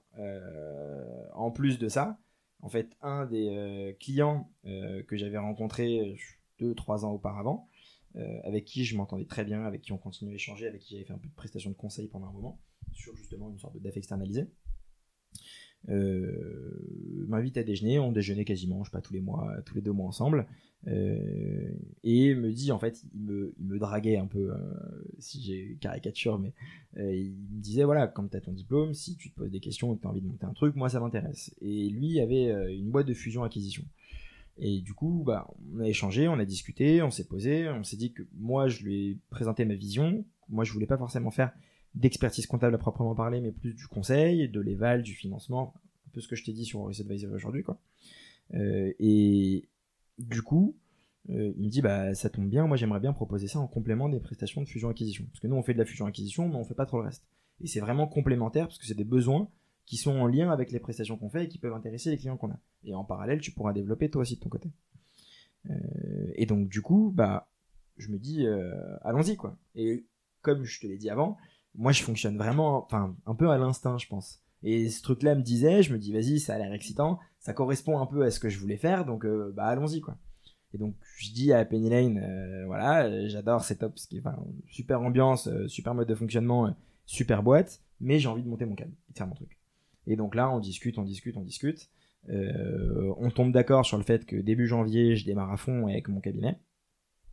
en 1.34 1.50
plus 1.50 1.78
de 1.78 1.88
ça, 1.88 2.18
en 2.62 2.68
fait, 2.68 2.96
un 3.02 3.26
des 3.26 3.48
euh, 3.50 3.92
clients 3.98 4.50
euh, 4.64 5.02
que 5.02 5.16
j'avais 5.16 5.38
rencontré 5.38 6.16
2-3 6.60 7.04
ans 7.04 7.12
auparavant, 7.12 7.68
euh, 8.16 8.40
avec 8.44 8.64
qui 8.64 8.84
je 8.84 8.96
m'entendais 8.96 9.24
très 9.24 9.44
bien, 9.44 9.64
avec 9.64 9.82
qui 9.82 9.92
on 9.92 9.98
continuait 9.98 10.32
à 10.32 10.36
échanger, 10.36 10.66
avec 10.68 10.80
qui 10.80 10.94
j'avais 10.94 11.04
fait 11.04 11.12
un 11.12 11.18
peu 11.18 11.28
de 11.28 11.34
prestation 11.34 11.70
de 11.70 11.76
conseil 11.76 12.06
pendant 12.06 12.28
un 12.28 12.32
moment, 12.32 12.60
sur 12.92 13.16
justement 13.16 13.50
une 13.50 13.58
sorte 13.58 13.74
de 13.74 13.80
DEF 13.80 13.96
externalisé, 13.96 14.46
m'invite 15.88 17.56
à 17.56 17.64
déjeuner, 17.64 17.98
on 17.98 18.12
déjeunait 18.12 18.44
quasiment, 18.44 18.84
je 18.84 18.90
sais 18.90 18.96
pas, 18.96 19.00
tous 19.00 19.12
les 19.12 19.20
mois, 19.20 19.60
tous 19.66 19.74
les 19.74 19.80
deux 19.80 19.90
mois 19.90 20.06
ensemble, 20.06 20.40
euh, 20.40 20.44
et 20.86 22.34
me 22.34 22.50
dit 22.50 22.72
en 22.72 22.78
fait 22.78 23.04
il 23.14 23.20
me, 23.20 23.54
il 23.58 23.66
me 23.66 23.78
draguait 23.78 24.16
un 24.16 24.26
peu 24.26 24.50
euh, 24.50 24.56
si 25.20 25.40
j'ai 25.40 25.76
caricature 25.80 26.40
mais 26.40 26.52
euh, 26.96 27.14
il 27.14 27.30
me 27.30 27.60
disait 27.60 27.84
voilà 27.84 28.08
quand 28.08 28.26
tu 28.28 28.36
as 28.36 28.40
ton 28.40 28.52
diplôme 28.52 28.92
si 28.92 29.16
tu 29.16 29.30
te 29.30 29.36
poses 29.36 29.50
des 29.50 29.60
questions 29.60 29.94
tu 29.94 30.06
as 30.06 30.10
envie 30.10 30.20
de 30.20 30.26
monter 30.26 30.44
un 30.44 30.52
truc 30.52 30.74
moi 30.74 30.88
ça 30.88 30.98
m'intéresse. 30.98 31.54
Et 31.60 31.88
lui 31.88 32.20
avait 32.20 32.76
une 32.76 32.90
boîte 32.90 33.06
de 33.06 33.14
fusion 33.14 33.44
acquisition. 33.44 33.84
Et 34.58 34.80
du 34.80 34.92
coup 34.92 35.22
bah 35.24 35.48
on 35.72 35.80
a 35.80 35.86
échangé 35.86 36.26
on 36.26 36.38
a 36.38 36.44
discuté 36.44 37.00
on 37.00 37.10
s'est 37.10 37.26
posé 37.26 37.68
on 37.68 37.84
s'est 37.84 37.96
dit 37.96 38.12
que 38.12 38.22
moi 38.36 38.66
je 38.66 38.82
lui 38.82 39.10
ai 39.10 39.18
présenté 39.30 39.64
ma 39.64 39.74
vision 39.74 40.24
moi 40.48 40.64
je 40.64 40.72
voulais 40.72 40.86
pas 40.86 40.98
forcément 40.98 41.30
faire 41.30 41.52
d'expertise 41.94 42.46
comptable 42.46 42.74
à 42.74 42.78
proprement 42.78 43.14
parler 43.14 43.40
mais 43.40 43.52
plus 43.52 43.74
du 43.74 43.86
conseil 43.86 44.48
de 44.48 44.60
l'éval 44.60 45.02
du 45.02 45.14
financement 45.14 45.74
un 46.08 46.10
peu 46.12 46.20
ce 46.20 46.26
que 46.26 46.34
je 46.34 46.44
t'ai 46.44 46.52
dit 46.52 46.64
sur 46.64 46.80
Horace 46.80 47.00
Advisory 47.00 47.34
aujourd'hui 47.34 47.62
quoi. 47.62 47.78
Et 48.54 49.68
du 50.18 50.42
coup, 50.42 50.76
euh, 51.30 51.52
il 51.56 51.64
me 51.64 51.70
dit 51.70 51.82
bah 51.82 52.14
ça 52.14 52.30
tombe 52.30 52.48
bien, 52.48 52.66
moi 52.66 52.76
j'aimerais 52.76 53.00
bien 53.00 53.12
proposer 53.12 53.46
ça 53.48 53.60
en 53.60 53.66
complément 53.66 54.08
des 54.08 54.20
prestations 54.20 54.60
de 54.62 54.66
fusion-acquisition. 54.66 55.24
Parce 55.26 55.40
que 55.40 55.46
nous 55.46 55.56
on 55.56 55.62
fait 55.62 55.74
de 55.74 55.78
la 55.78 55.84
fusion-acquisition, 55.84 56.48
mais 56.48 56.56
on 56.56 56.64
fait 56.64 56.74
pas 56.74 56.86
trop 56.86 56.98
le 56.98 57.04
reste. 57.04 57.24
Et 57.60 57.66
c'est 57.66 57.80
vraiment 57.80 58.06
complémentaire 58.06 58.66
parce 58.66 58.78
que 58.78 58.86
c'est 58.86 58.94
des 58.94 59.04
besoins 59.04 59.48
qui 59.86 59.96
sont 59.96 60.12
en 60.12 60.26
lien 60.26 60.50
avec 60.50 60.72
les 60.72 60.80
prestations 60.80 61.16
qu'on 61.16 61.30
fait 61.30 61.44
et 61.44 61.48
qui 61.48 61.58
peuvent 61.58 61.74
intéresser 61.74 62.10
les 62.10 62.16
clients 62.16 62.36
qu'on 62.36 62.50
a. 62.50 62.58
Et 62.84 62.94
en 62.94 63.04
parallèle, 63.04 63.40
tu 63.40 63.52
pourras 63.52 63.72
développer 63.72 64.10
toi 64.10 64.22
aussi 64.22 64.36
de 64.36 64.40
ton 64.40 64.48
côté. 64.48 64.70
Euh, 65.70 66.32
et 66.34 66.46
donc 66.46 66.68
du 66.68 66.82
coup, 66.82 67.12
bah 67.14 67.48
je 67.96 68.08
me 68.08 68.18
dis 68.18 68.46
euh, 68.46 68.74
allons-y 69.02 69.36
quoi. 69.36 69.56
Et 69.74 70.04
comme 70.40 70.64
je 70.64 70.80
te 70.80 70.86
l'ai 70.86 70.96
dit 70.96 71.10
avant, 71.10 71.36
moi 71.74 71.92
je 71.92 72.02
fonctionne 72.02 72.36
vraiment, 72.36 72.84
enfin 72.84 73.16
un 73.26 73.34
peu 73.34 73.50
à 73.50 73.58
l'instinct 73.58 73.98
je 73.98 74.08
pense. 74.08 74.41
Et 74.62 74.88
ce 74.90 75.02
truc-là 75.02 75.34
me 75.34 75.42
disait, 75.42 75.82
je 75.82 75.92
me 75.92 75.98
dis, 75.98 76.12
vas-y, 76.12 76.38
ça 76.38 76.54
a 76.54 76.58
l'air 76.58 76.72
excitant, 76.72 77.18
ça 77.42 77.52
correspond 77.52 77.98
un 77.98 78.06
peu 78.06 78.22
à 78.22 78.30
ce 78.30 78.38
que 78.38 78.48
je 78.48 78.58
voulais 78.58 78.76
faire, 78.76 79.04
donc 79.04 79.24
euh, 79.24 79.52
bah 79.54 79.66
allons-y 79.66 80.00
quoi. 80.00 80.16
Et 80.74 80.78
donc 80.78 80.94
je 81.18 81.32
dis 81.32 81.52
à 81.52 81.64
Penny 81.64 81.90
Lane, 81.90 82.18
euh, 82.22 82.64
voilà, 82.66 83.26
j'adore, 83.26 83.64
c'est 83.64 83.76
top, 83.76 83.98
super 84.68 85.02
ambiance, 85.02 85.48
euh, 85.48 85.66
super 85.66 85.94
mode 85.94 86.08
de 86.08 86.14
fonctionnement, 86.14 86.74
super 87.04 87.42
boîte, 87.42 87.82
mais 88.00 88.20
j'ai 88.20 88.28
envie 88.28 88.44
de 88.44 88.48
monter 88.48 88.64
mon 88.64 88.76
câble 88.76 88.92
et 89.08 89.12
de 89.12 89.18
faire 89.18 89.26
mon 89.26 89.34
truc. 89.34 89.58
Et 90.06 90.16
donc 90.16 90.34
là, 90.34 90.50
on 90.50 90.60
discute, 90.60 90.98
on 90.98 91.02
discute, 91.02 91.36
on 91.36 91.42
discute. 91.42 91.90
on 92.28 93.30
tombe 93.30 93.52
d'accord 93.52 93.84
sur 93.84 93.98
le 93.98 94.04
fait 94.04 94.24
que 94.24 94.36
début 94.36 94.66
janvier, 94.66 95.16
je 95.16 95.24
démarre 95.24 95.52
à 95.52 95.56
fond 95.56 95.88
avec 95.88 96.08
mon 96.08 96.20
cabinet. 96.20 96.58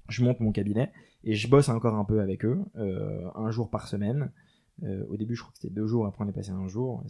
Je 0.08 0.24
monte 0.24 0.40
mon 0.40 0.52
cabinet 0.52 0.92
et 1.24 1.36
je 1.36 1.48
bosse 1.48 1.70
encore 1.70 1.96
un 1.96 2.06
peu 2.06 2.22
avec 2.22 2.46
eux, 2.46 2.60
un 2.76 3.52
jour 3.52 3.70
par 3.70 3.88
semaine. 3.88 4.32
Au 5.10 5.18
début, 5.18 5.36
je 5.36 5.42
crois 5.42 5.52
que 5.52 5.60
c'était 5.60 5.74
deux 5.74 5.88
jours, 5.88 6.06
après 6.06 6.24
on 6.24 6.30
est 6.30 6.34
passé 6.34 6.52
un 6.52 6.68
jour. 6.68 7.04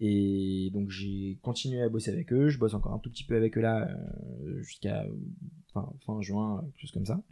Et, 0.00 0.70
donc 0.72 0.90
j'ai 0.90 1.38
continué 1.42 1.82
à 1.82 1.88
bosser 1.88 2.10
avec 2.10 2.32
eux. 2.32 2.48
Je 2.48 2.58
bosse 2.58 2.74
encore 2.74 2.92
un 2.92 2.98
tout 2.98 3.10
petit 3.10 3.24
peu 3.24 3.36
avec 3.36 3.56
eux 3.58 3.60
là 3.60 3.88
jusqu'à 4.60 5.06
fin, 5.72 5.92
fin, 6.04 6.20
juin, 6.22 6.62
quelque 6.64 6.80
chose 6.80 6.92
comme 6.92 7.06
ça. 7.06 7.22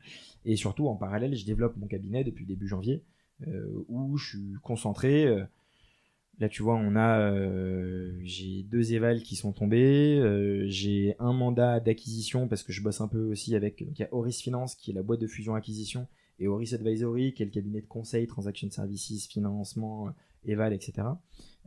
Et 0.44 0.56
surtout, 0.56 0.88
en 0.88 0.96
parallèle, 0.96 1.34
je 1.34 1.44
développe 1.44 1.76
mon 1.76 1.86
cabinet 1.86 2.24
depuis 2.24 2.46
début 2.46 2.68
janvier, 2.68 3.02
où 3.88 4.16
je 4.16 4.28
suis 4.28 4.54
concentré 4.62 5.46
Là, 6.40 6.48
tu 6.48 6.62
vois, 6.62 6.76
on 6.76 6.94
a, 6.94 7.20
euh, 7.20 8.12
j'ai 8.22 8.62
deux 8.62 8.92
évals 8.92 9.22
qui 9.22 9.34
sont 9.34 9.52
tombés. 9.52 10.18
Euh, 10.20 10.66
j'ai 10.68 11.16
un 11.18 11.32
mandat 11.32 11.80
d'acquisition 11.80 12.46
parce 12.46 12.62
que 12.62 12.72
je 12.72 12.80
bosse 12.80 13.00
un 13.00 13.08
peu 13.08 13.24
aussi 13.24 13.56
avec. 13.56 13.84
Donc, 13.84 13.98
il 13.98 14.02
y 14.02 14.04
a 14.04 14.08
Horis 14.12 14.40
Finance 14.40 14.76
qui 14.76 14.92
est 14.92 14.94
la 14.94 15.02
boîte 15.02 15.20
de 15.20 15.26
fusion 15.26 15.56
acquisition 15.56 16.06
et 16.38 16.48
Horis 16.48 16.72
Advisory 16.72 17.34
qui 17.34 17.42
est 17.42 17.46
le 17.46 17.52
cabinet 17.52 17.80
de 17.80 17.86
conseil, 17.86 18.26
transaction 18.26 18.70
services, 18.70 19.28
financement, 19.28 20.08
éval, 20.44 20.72
etc. 20.72 21.08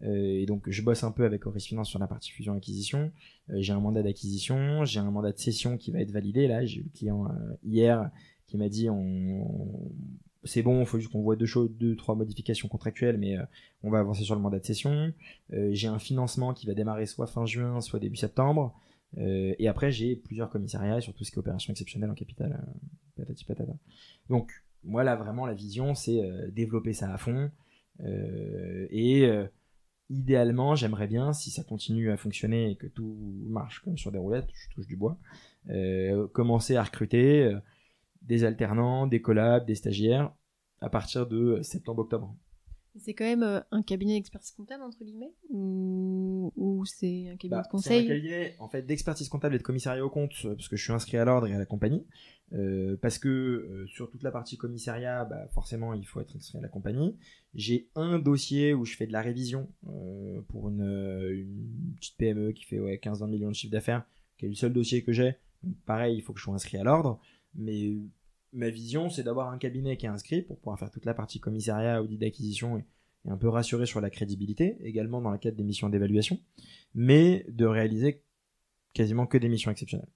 Euh, 0.04 0.40
et 0.40 0.46
donc, 0.46 0.70
je 0.70 0.82
bosse 0.82 1.04
un 1.04 1.12
peu 1.12 1.26
avec 1.26 1.46
Horis 1.46 1.66
Finance 1.66 1.90
sur 1.90 2.00
la 2.00 2.08
partie 2.08 2.32
fusion 2.32 2.56
acquisition. 2.56 3.12
j'ai 3.50 3.74
un 3.74 3.80
mandat 3.80 4.04
d'acquisition, 4.04 4.86
j'ai 4.86 5.00
un 5.00 5.12
mandat 5.12 5.32
de 5.32 5.38
cession 5.38 5.78
qui 5.78 5.92
va 5.92 6.00
être 6.00 6.12
validé. 6.12 6.48
Là, 6.48 6.66
j'ai 6.66 6.80
eu 6.80 6.84
le 6.84 6.90
client 6.90 7.28
hier 7.64 8.10
qui 8.48 8.58
m'a 8.58 8.70
dit 8.70 8.90
c'est 10.44 10.64
bon, 10.64 10.80
il 10.82 10.86
faut 10.86 11.00
juste 11.00 11.12
qu'on 11.12 11.22
voit 11.22 11.36
deux, 11.36 11.46
choses, 11.46 11.70
deux, 11.72 11.96
trois 11.96 12.16
modifications 12.16 12.68
contractuelles, 12.68 13.18
mais 13.18 13.38
euh, 13.38 13.44
on 13.84 13.92
va 13.92 14.00
avancer 14.00 14.24
sur 14.24 14.36
le 14.36 14.42
mandat 14.42 14.60
de 14.60 14.66
session. 14.66 15.14
Euh, 15.54 15.70
j'ai 15.74 15.88
un 15.88 16.00
financement 16.00 16.54
qui 16.54 16.66
va 16.66 16.74
démarrer 16.74 17.06
soit 17.06 17.28
fin 17.28 17.46
juin, 17.46 17.82
soit 17.82 18.00
début 18.00 18.16
septembre. 18.16 18.74
Euh, 19.18 19.54
et 19.60 19.68
après, 19.68 19.92
j'ai 19.92 20.16
plusieurs 20.16 20.50
commissariats 20.50 21.02
sur 21.02 21.14
tout 21.14 21.24
ce 21.24 21.32
qui 21.32 21.36
est 21.36 21.40
opération 21.40 21.72
exceptionnelle 21.72 22.10
en 22.10 22.16
capital. 22.16 22.64
patati 23.16 23.46
patata. 23.46 23.74
Donc, 24.30 24.52
moi, 24.84 25.04
là, 25.04 25.16
vraiment, 25.16 25.46
la 25.46 25.54
vision, 25.54 25.96
c'est 25.96 26.22
développer 26.52 26.94
ça 26.94 27.14
à 27.14 27.18
fond. 27.18 27.52
et 28.00 29.30
idéalement, 30.10 30.76
j'aimerais 30.76 31.08
bien, 31.08 31.34
si 31.34 31.52
ça 31.52 31.64
continue 31.64 32.10
à 32.10 32.18
fonctionner 32.18 32.72
et 32.72 32.76
que 32.76 32.88
tout 32.88 33.16
marche 33.46 33.80
comme 33.80 33.98
sur 33.98 34.12
des 34.12 34.18
roulettes, 34.18 34.50
je 34.54 34.70
touche 34.70 34.88
du 34.88 34.96
bois, 34.96 35.20
commencer 36.34 36.76
à 36.78 36.84
recruter 36.84 37.56
des 38.24 38.44
alternants, 38.44 39.06
des 39.06 39.22
collabs, 39.22 39.66
des 39.66 39.76
stagiaires 39.76 40.34
à 40.80 40.90
partir 40.90 41.28
de 41.28 41.62
septembre-octobre. 41.62 42.36
C'est 42.98 43.14
quand 43.14 43.26
même 43.26 43.44
euh, 43.44 43.62
un 43.72 43.84
cabinet 43.84 44.16
d'expertise 44.16 44.52
comptable, 44.52 44.84
entre 44.84 45.04
guillemets 45.04 45.32
Ou, 45.50 46.84
c'est 46.86 47.30
un 47.30 47.38
cabinet 47.38 47.58
bah, 47.58 47.62
de 47.62 47.68
conseil 47.70 48.06
C'est 48.06 48.12
un 48.12 48.16
cabinet 48.16 48.56
en 48.60 48.68
fait, 48.68 48.82
d'expertise 48.82 49.30
comptable 49.30 49.56
et 49.56 49.58
de 49.58 49.64
commissariat 49.64 50.04
au 50.06 50.10
compte, 50.10 50.34
euh, 50.44 50.56
parce 50.56 50.68
que 50.68 50.76
je 50.76 50.84
suis 50.84 50.92
inscrit 50.92 51.18
à 51.18 51.24
l'ordre 51.24 51.48
et 51.48 51.54
à 51.54 51.58
la 51.58 51.66
compagnie. 51.66 52.06
Euh, 52.54 52.98
parce 53.02 53.18
que 53.18 53.86
sur 53.88 54.10
toute 54.10 54.24
la 54.24 54.32
partie 54.32 54.58
commissariat, 54.58 55.24
bah, 55.24 55.48
forcément, 55.54 55.94
il 55.94 56.06
faut 56.06 56.20
être 56.20 56.36
inscrit 56.36 56.58
à 56.58 56.62
la 56.62 56.68
compagnie. 56.68 57.16
J'ai 57.54 57.88
un 57.96 58.20
dossier 58.20 58.74
où 58.74 58.84
je 58.84 58.98
fais 58.98 59.08
de 59.08 59.14
la 59.14 59.22
révision 59.22 59.70
pour 60.50 60.70
une, 60.70 61.96
petite 61.98 62.18
PME 62.18 62.52
qui 62.52 62.66
fait 62.66 62.80
ouais, 62.80 63.00
15-20 63.02 63.30
millions 63.30 63.50
de 63.50 63.56
chiffre 63.56 63.72
d'affaires, 63.72 64.06
qui 64.38 64.46
est 64.46 64.50
le 64.50 64.56
seul 64.56 64.74
dossier 64.74 65.02
que 65.04 65.14
j'ai. 65.14 65.38
Pareil, 65.86 66.18
il 66.18 66.22
faut 66.22 66.34
que 66.34 66.40
je 66.40 66.44
sois 66.44 66.56
inscrit 66.56 66.78
à 66.78 66.84
l'ordre. 66.84 67.22
Mais 67.56 67.94
ma 68.54 68.70
vision, 68.70 69.10
c'est 69.10 69.24
d'avoir 69.24 69.50
un 69.50 69.58
cabinet 69.58 69.98
qui 69.98 70.06
est 70.06 70.10
inscrit 70.10 70.42
pour 70.42 70.58
pouvoir 70.58 70.80
faire 70.80 70.92
toute 70.92 71.06
la 71.06 71.14
partie 71.14 71.40
commissariat, 71.40 72.02
audit 72.02 72.20
d'acquisition 72.20 72.78
et, 72.78 72.86
un 73.28 73.38
peu 73.38 73.50
rassurer 73.50 73.86
sur 73.86 74.02
la 74.02 74.10
crédibilité, 74.10 74.78
également 74.82 75.22
dans 75.22 75.32
le 75.32 75.38
cadre 75.38 75.56
des 75.56 75.64
missions 75.64 75.90
d'évaluation, 75.90 76.40
mais 76.96 77.46
de 77.50 77.66
réaliser 77.66 78.24
quasiment 78.94 79.28
que 79.28 79.38
des 79.38 79.48
missions 79.48 79.72
exceptionnelles. 79.72 80.10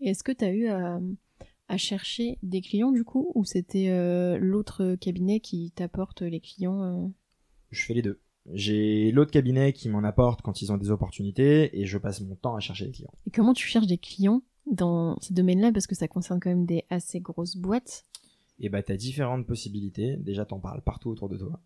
Est-ce 0.00 0.22
que 0.22 0.32
tu 0.32 0.44
as 0.44 0.52
eu 0.52 0.68
à, 0.68 1.00
chercher 1.78 2.38
des 2.42 2.60
clients 2.60 2.92
du 2.92 3.04
coup, 3.04 3.32
ou 3.34 3.44
c'était 3.44 3.88
euh, 3.88 4.38
l'autre 4.38 4.96
cabinet 4.96 5.40
qui 5.40 5.72
t'apporte 5.74 6.22
les 6.22 6.40
clients 6.40 6.82
euh? 6.82 7.08
Je 7.70 7.82
fais 7.82 7.94
les 7.94 8.02
deux. 8.02 8.20
J'ai 8.52 9.10
l'autre 9.10 9.32
cabinet 9.32 9.72
qui 9.72 9.88
m'en 9.88 10.04
apporte 10.04 10.42
quand 10.42 10.62
ils 10.62 10.70
ont 10.70 10.76
des 10.76 10.90
opportunités 10.90 11.76
et 11.78 11.84
je 11.84 11.98
passe 11.98 12.20
mon 12.20 12.36
temps 12.36 12.54
à 12.54 12.60
chercher 12.60 12.86
des 12.86 12.92
clients. 12.92 13.12
Et 13.26 13.30
comment 13.30 13.54
tu 13.54 13.66
cherches 13.66 13.88
des 13.88 13.98
clients? 13.98 14.42
Dans 14.66 15.16
ce 15.20 15.32
domaine-là 15.32 15.72
parce 15.72 15.86
que 15.86 15.94
ça 15.94 16.08
concerne 16.08 16.40
quand 16.40 16.50
même 16.50 16.66
des 16.66 16.84
assez 16.90 17.20
grosses 17.20 17.56
boîtes 17.56 18.04
Et 18.58 18.66
eh 18.66 18.68
bah 18.68 18.82
t'as 18.82 18.96
différentes 18.96 19.46
possibilités. 19.46 20.16
Déjà 20.16 20.44
t'en 20.44 20.60
parles 20.60 20.82
partout 20.82 21.10
autour 21.10 21.28
de 21.28 21.38
toi. 21.38 21.60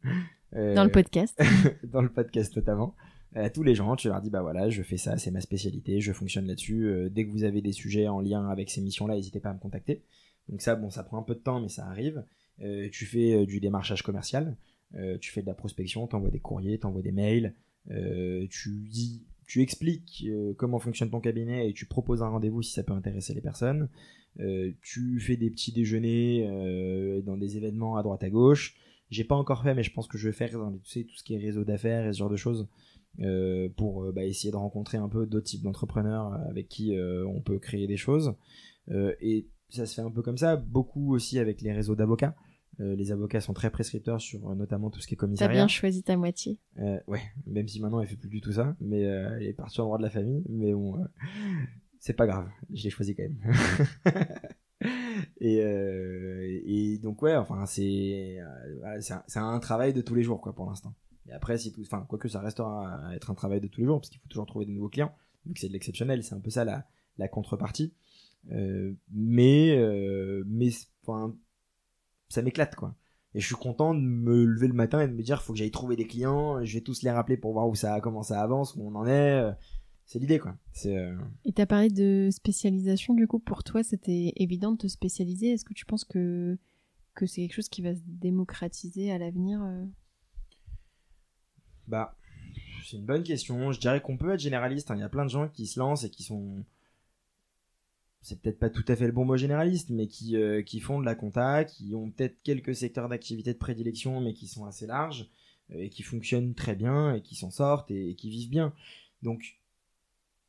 Euh, 0.54 0.74
dans 0.76 0.84
le 0.84 0.90
podcast. 0.90 1.40
dans 1.84 2.02
le 2.02 2.12
podcast 2.12 2.54
notamment. 2.56 2.94
À 3.34 3.48
tous 3.48 3.62
les 3.62 3.76
gens, 3.76 3.94
tu 3.94 4.08
leur 4.08 4.20
dis 4.20 4.30
bah 4.30 4.42
voilà, 4.42 4.70
je 4.70 4.82
fais 4.82 4.96
ça, 4.96 5.16
c'est 5.16 5.30
ma 5.30 5.40
spécialité, 5.40 6.00
je 6.00 6.12
fonctionne 6.12 6.46
là-dessus. 6.46 6.86
Euh, 6.86 7.08
dès 7.08 7.24
que 7.24 7.30
vous 7.30 7.44
avez 7.44 7.62
des 7.62 7.72
sujets 7.72 8.08
en 8.08 8.20
lien 8.20 8.48
avec 8.48 8.70
ces 8.70 8.80
missions-là, 8.80 9.14
n'hésitez 9.14 9.38
pas 9.38 9.50
à 9.50 9.54
me 9.54 9.60
contacter. 9.60 10.02
Donc 10.48 10.62
ça, 10.62 10.74
bon, 10.74 10.90
ça 10.90 11.04
prend 11.04 11.18
un 11.18 11.22
peu 11.22 11.34
de 11.34 11.40
temps, 11.40 11.60
mais 11.60 11.68
ça 11.68 11.86
arrive. 11.86 12.24
Euh, 12.60 12.88
tu 12.90 13.06
fais 13.06 13.46
du 13.46 13.60
démarchage 13.60 14.02
commercial, 14.02 14.56
tu 15.20 15.30
fais 15.30 15.42
de 15.42 15.46
la 15.46 15.54
prospection, 15.54 16.08
t'envoies 16.08 16.30
des 16.30 16.40
courriers, 16.40 16.78
t'envoies 16.78 17.02
des 17.02 17.12
mails, 17.12 17.54
tu 18.50 18.88
dis 18.90 19.24
tu 19.50 19.62
expliques 19.62 20.26
euh, 20.28 20.54
comment 20.56 20.78
fonctionne 20.78 21.10
ton 21.10 21.18
cabinet 21.18 21.68
et 21.68 21.72
tu 21.72 21.84
proposes 21.84 22.22
un 22.22 22.28
rendez-vous 22.28 22.62
si 22.62 22.72
ça 22.72 22.84
peut 22.84 22.92
intéresser 22.92 23.34
les 23.34 23.40
personnes. 23.40 23.88
Euh, 24.38 24.70
tu 24.80 25.18
fais 25.18 25.36
des 25.36 25.50
petits 25.50 25.72
déjeuners 25.72 26.46
euh, 26.48 27.20
dans 27.22 27.36
des 27.36 27.56
événements 27.56 27.96
à 27.96 28.04
droite 28.04 28.22
à 28.22 28.30
gauche. 28.30 28.76
J'ai 29.10 29.24
pas 29.24 29.34
encore 29.34 29.64
fait, 29.64 29.74
mais 29.74 29.82
je 29.82 29.92
pense 29.92 30.06
que 30.06 30.18
je 30.18 30.28
vais 30.28 30.32
faire 30.32 30.56
dans 30.56 30.70
tout 30.70 30.80
ce 30.84 31.24
qui 31.24 31.34
est 31.34 31.38
réseau 31.38 31.64
d'affaires 31.64 32.06
et 32.06 32.12
ce 32.12 32.18
genre 32.18 32.30
de 32.30 32.36
choses 32.36 32.68
pour 33.76 34.12
bah, 34.12 34.24
essayer 34.24 34.52
de 34.52 34.56
rencontrer 34.56 34.98
un 34.98 35.08
peu 35.08 35.26
d'autres 35.26 35.46
types 35.46 35.62
d'entrepreneurs 35.62 36.32
avec 36.48 36.68
qui 36.68 36.96
on 36.96 37.40
peut 37.40 37.58
créer 37.58 37.88
des 37.88 37.96
choses. 37.96 38.34
et 38.88 39.48
ça 39.68 39.84
se 39.84 39.96
fait 39.96 40.02
un 40.02 40.12
peu 40.12 40.22
comme 40.22 40.38
ça, 40.38 40.54
beaucoup 40.54 41.12
aussi 41.12 41.40
avec 41.40 41.60
les 41.60 41.72
réseaux 41.72 41.96
d'avocats. 41.96 42.36
Euh, 42.80 42.96
les 42.96 43.12
avocats 43.12 43.40
sont 43.40 43.52
très 43.52 43.70
prescripteurs 43.70 44.20
sur 44.20 44.48
euh, 44.48 44.54
notamment 44.54 44.90
tout 44.90 45.00
ce 45.00 45.06
qui 45.06 45.14
est 45.14 45.16
commissariat. 45.16 45.52
T'as 45.52 45.58
bien 45.58 45.68
choisi 45.68 46.02
ta 46.02 46.16
moitié. 46.16 46.58
Euh, 46.78 46.98
ouais, 47.08 47.20
même 47.46 47.68
si 47.68 47.80
maintenant 47.80 48.00
elle 48.00 48.08
fait 48.08 48.16
plus 48.16 48.30
du 48.30 48.40
tout 48.40 48.52
ça, 48.52 48.74
mais 48.80 49.02
elle 49.02 49.42
est 49.42 49.52
partie 49.52 49.80
en 49.80 49.84
droit 49.84 49.98
de 49.98 50.02
la 50.02 50.10
famille, 50.10 50.42
mais 50.48 50.72
bon, 50.72 51.04
c'est 51.98 52.14
pas 52.14 52.26
grave, 52.26 52.48
je 52.72 52.84
l'ai 52.84 52.90
choisi 52.90 53.14
quand 53.14 53.24
même. 53.24 53.52
et, 55.40 55.56
et 55.56 56.98
donc 56.98 57.20
ouais, 57.22 57.36
enfin 57.36 57.66
c'est 57.66 58.38
c'est 59.00 59.38
un, 59.38 59.48
un, 59.48 59.60
travail 59.60 59.92
de 59.92 60.00
tous 60.00 60.14
les 60.14 60.22
jours 60.22 60.40
quoi 60.40 60.54
pour 60.54 60.66
l'instant. 60.66 60.94
Et 61.28 61.32
après 61.32 61.58
si 61.58 61.72
tout, 61.72 61.82
enfin 61.82 62.06
quoique 62.08 62.28
ça 62.28 62.40
restera 62.40 63.08
à 63.08 63.14
être 63.14 63.30
un 63.30 63.34
travail 63.34 63.60
de 63.60 63.68
tous 63.68 63.80
les 63.80 63.86
jours 63.86 64.00
parce 64.00 64.08
qu'il 64.08 64.20
faut 64.20 64.28
toujours 64.28 64.46
trouver 64.46 64.64
de 64.64 64.70
nouveaux 64.70 64.88
clients, 64.88 65.14
vu 65.44 65.52
que 65.52 65.60
c'est 65.60 65.68
de 65.68 65.74
l'exceptionnel, 65.74 66.22
c'est 66.22 66.34
un 66.34 66.40
peu 66.40 66.50
ça 66.50 66.64
la, 66.64 66.86
la 67.18 67.28
contrepartie. 67.28 67.92
mais 68.48 69.76
mais 70.46 70.70
enfin 71.02 71.36
ça 72.30 72.40
m'éclate 72.40 72.74
quoi. 72.74 72.94
Et 73.34 73.40
je 73.40 73.46
suis 73.46 73.54
content 73.54 73.94
de 73.94 74.00
me 74.00 74.44
lever 74.44 74.66
le 74.66 74.74
matin 74.74 75.00
et 75.00 75.08
de 75.08 75.12
me 75.12 75.22
dire 75.22 75.42
faut 75.42 75.52
que 75.52 75.58
j'aille 75.58 75.70
trouver 75.70 75.96
des 75.96 76.06
clients, 76.06 76.64
je 76.64 76.74
vais 76.74 76.80
tous 76.80 77.02
les 77.02 77.10
rappeler 77.10 77.36
pour 77.36 77.52
voir 77.52 77.68
où 77.68 77.74
ça 77.74 78.00
comment 78.00 78.22
ça 78.22 78.42
avance, 78.42 78.74
où 78.74 78.82
on 78.82 78.94
en 78.94 79.06
est. 79.06 79.44
C'est 80.06 80.18
l'idée 80.18 80.38
quoi. 80.38 80.56
C'est 80.72 80.96
euh... 80.96 81.16
Et 81.44 81.52
t'as 81.52 81.66
parlé 81.66 81.90
de 81.90 82.30
spécialisation 82.32 83.14
du 83.14 83.26
coup 83.26 83.38
pour 83.38 83.62
toi 83.62 83.82
c'était 83.82 84.32
évident 84.36 84.72
de 84.72 84.78
te 84.78 84.86
spécialiser. 84.88 85.50
Est-ce 85.50 85.64
que 85.64 85.74
tu 85.74 85.84
penses 85.84 86.04
que 86.04 86.58
que 87.14 87.26
c'est 87.26 87.42
quelque 87.42 87.54
chose 87.54 87.68
qui 87.68 87.82
va 87.82 87.94
se 87.94 88.00
démocratiser 88.06 89.12
à 89.12 89.18
l'avenir 89.18 89.62
euh? 89.62 89.84
Bah 91.86 92.16
c'est 92.84 92.96
une 92.96 93.06
bonne 93.06 93.22
question. 93.22 93.70
Je 93.72 93.78
dirais 93.78 94.00
qu'on 94.00 94.16
peut 94.16 94.32
être 94.32 94.40
généraliste. 94.40 94.90
Hein. 94.90 94.96
Il 94.96 95.00
y 95.00 95.04
a 95.04 95.08
plein 95.08 95.24
de 95.24 95.30
gens 95.30 95.48
qui 95.48 95.66
se 95.66 95.78
lancent 95.78 96.04
et 96.04 96.10
qui 96.10 96.24
sont 96.24 96.64
c'est 98.22 98.40
peut-être 98.40 98.58
pas 98.58 98.70
tout 98.70 98.84
à 98.88 98.96
fait 98.96 99.06
le 99.06 99.12
bon 99.12 99.24
mot 99.24 99.36
généraliste, 99.36 99.90
mais 99.90 100.06
qui, 100.06 100.36
euh, 100.36 100.62
qui 100.62 100.80
font 100.80 101.00
de 101.00 101.06
la 101.06 101.14
compta, 101.14 101.64
qui 101.64 101.94
ont 101.94 102.10
peut-être 102.10 102.42
quelques 102.42 102.74
secteurs 102.74 103.08
d'activité 103.08 103.52
de 103.52 103.58
prédilection, 103.58 104.20
mais 104.20 104.34
qui 104.34 104.46
sont 104.46 104.66
assez 104.66 104.86
larges, 104.86 105.30
euh, 105.72 105.84
et 105.84 105.88
qui 105.88 106.02
fonctionnent 106.02 106.54
très 106.54 106.76
bien, 106.76 107.14
et 107.14 107.22
qui 107.22 107.34
s'en 107.34 107.50
sortent, 107.50 107.90
et, 107.90 108.14
qui 108.14 108.28
vivent 108.28 108.50
bien. 108.50 108.74
Donc, 109.22 109.58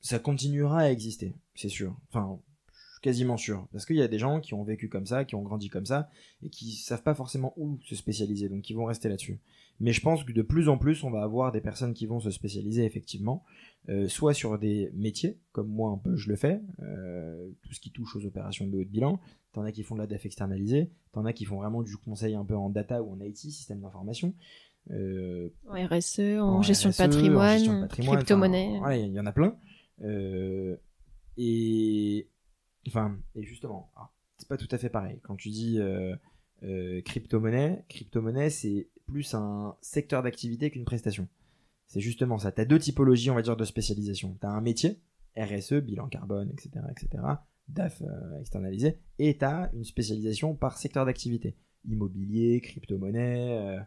ça 0.01 0.19
continuera 0.19 0.81
à 0.81 0.91
exister, 0.91 1.33
c'est 1.55 1.69
sûr. 1.69 1.95
Enfin, 2.09 2.39
quasiment 3.01 3.38
sûr. 3.38 3.67
Parce 3.72 3.86
qu'il 3.86 3.96
y 3.96 4.01
a 4.01 4.08
des 4.08 4.20
gens 4.20 4.39
qui 4.39 4.53
ont 4.53 4.63
vécu 4.63 4.88
comme 4.88 5.05
ça, 5.05 5.25
qui 5.25 5.36
ont 5.36 5.41
grandi 5.41 5.70
comme 5.70 5.86
ça, 5.86 6.10
et 6.43 6.50
qui 6.50 6.72
savent 6.74 7.03
pas 7.03 7.15
forcément 7.15 7.53
où 7.58 7.79
se 7.84 7.96
spécialiser, 7.96 8.48
donc 8.48 8.70
ils 8.70 8.75
vont 8.75 8.86
rester 8.86 9.10
là-dessus. 9.10 9.39
Mais 9.79 9.93
je 9.93 10.01
pense 10.01 10.24
que 10.24 10.31
de 10.31 10.43
plus 10.43 10.70
en 10.70 10.77
plus, 10.77 11.03
on 11.03 11.10
va 11.10 11.24
avoir 11.24 11.51
des 11.51 11.62
personnes 11.62 11.93
qui 11.93 12.05
vont 12.05 12.20
se 12.20 12.29
spécialiser 12.29 12.86
effectivement, 12.86 13.43
euh, 13.89 14.08
soit 14.08 14.36
sur 14.36 14.60
des 14.60 14.91
métiers, 14.93 15.39
comme 15.51 15.67
moi 15.67 15.89
un 15.89 15.98
peu 15.98 16.15
je 16.15 16.29
le 16.29 16.36
fais, 16.36 16.62
euh, 16.84 17.50
tout 17.63 17.74
ce 17.74 17.79
qui 17.79 17.89
touche 17.89 18.15
aux 18.15 18.25
opérations 18.25 18.67
de 18.67 18.77
haut 18.77 18.84
de 18.84 18.89
bilan, 18.89 19.20
t'en 19.53 19.63
as 19.63 19.72
qui 19.72 19.81
font 19.81 19.96
de 19.96 20.01
la 20.01 20.08
DAF 20.08 20.25
externalisée, 20.27 20.91
t'en 21.13 21.25
as 21.25 21.34
qui 21.34 21.46
font 21.46 21.58
vraiment 21.58 21.81
du 21.81 21.98
conseil 21.98 22.36
un 22.36 22.46
peu 22.46 22.55
en 22.55 22.70
data 22.70 23.01
ou 23.01 23.12
en 23.12 23.20
IT, 23.22 23.38
système 23.38 23.81
d'information. 23.81 24.36
Euh, 24.91 25.50
en 25.67 25.74
RSE, 25.74 26.39
en, 26.39 26.62
gestion, 26.62 26.91
de 26.91 26.96
patrimoine, 26.96 27.88
crypto-monnaie. 27.88 28.79
il 28.91 29.13
y, 29.13 29.20
en 29.20 29.25
a 29.25 29.31
plein. 29.31 29.55
et 31.38 32.27
enfin, 32.88 33.17
et 33.35 33.43
justement, 33.43 33.91
ah, 33.95 34.09
c'est 34.38 34.47
pas 34.47 34.57
tout 34.57 34.67
à 34.71 34.77
fait 34.77 34.89
pareil. 34.89 35.19
Quand 35.23 35.35
tu 35.35 35.50
dis 35.50 35.79
crypto-monnaie, 37.05 37.85
crypto-monnaie 37.89 38.50
c'est 38.50 38.89
plus 39.07 39.33
un 39.33 39.75
secteur 39.81 40.23
d'activité 40.23 40.71
qu'une 40.71 40.85
prestation. 40.85 41.27
C'est 41.91 42.00
justement 42.00 42.38
ça. 42.38 42.53
Tu 42.53 42.61
as 42.61 42.65
deux 42.65 42.79
typologies, 42.79 43.29
on 43.29 43.35
va 43.35 43.41
dire, 43.41 43.57
de 43.57 43.65
spécialisation. 43.65 44.38
Tu 44.39 44.47
as 44.47 44.51
un 44.51 44.61
métier, 44.61 45.01
RSE, 45.38 45.73
bilan 45.73 46.07
carbone, 46.07 46.50
etc., 46.50 46.85
etc., 46.89 47.23
DAF 47.67 48.01
euh, 48.01 48.39
externalisé, 48.39 48.97
et 49.19 49.38
tu 49.38 49.45
as 49.45 49.69
une 49.73 49.83
spécialisation 49.83 50.55
par 50.55 50.77
secteur 50.77 51.05
d'activité. 51.05 51.55
Immobilier, 51.85 52.61
crypto-monnaie, 52.61 53.57
euh, 53.59 53.79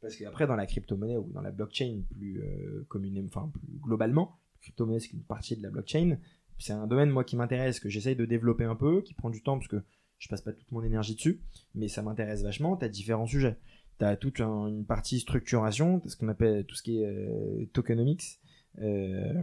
Parce 0.00 0.16
qu'après, 0.16 0.48
dans 0.48 0.56
la 0.56 0.66
crypto-monnaie 0.66 1.16
ou 1.16 1.30
dans 1.32 1.42
la 1.42 1.52
blockchain 1.52 2.02
plus 2.10 2.42
euh, 2.42 2.84
communément, 2.88 3.28
enfin 3.28 3.50
plus 3.52 3.78
globalement, 3.80 4.38
crypto-monnaie 4.60 5.00
c'est 5.00 5.12
une 5.12 5.22
partie 5.22 5.56
de 5.56 5.62
la 5.62 5.70
blockchain. 5.70 6.18
C'est 6.58 6.72
un 6.72 6.86
domaine 6.86 7.10
moi 7.10 7.24
qui 7.24 7.36
m'intéresse, 7.36 7.80
que 7.80 7.88
j'essaye 7.88 8.16
de 8.16 8.24
développer 8.24 8.64
un 8.64 8.76
peu, 8.76 9.02
qui 9.02 9.14
prend 9.14 9.30
du 9.30 9.42
temps 9.42 9.58
parce 9.58 9.68
que 9.68 9.82
je 10.18 10.28
passe 10.28 10.40
pas 10.40 10.52
toute 10.52 10.70
mon 10.72 10.82
énergie 10.82 11.14
dessus, 11.14 11.40
mais 11.74 11.88
ça 11.88 12.02
m'intéresse 12.02 12.42
vachement. 12.42 12.76
Tu 12.76 12.84
as 12.84 12.88
différents 12.88 13.26
sujets. 13.26 13.58
Tu 13.98 14.04
as 14.04 14.16
toute 14.16 14.40
une 14.40 14.84
partie 14.84 15.20
structuration, 15.20 16.00
ce 16.06 16.16
qu'on 16.16 16.28
appelle 16.28 16.64
tout 16.64 16.74
ce 16.74 16.82
qui 16.82 17.02
est 17.02 17.06
euh, 17.06 17.66
tokenomics, 17.72 18.40
euh, 18.80 19.42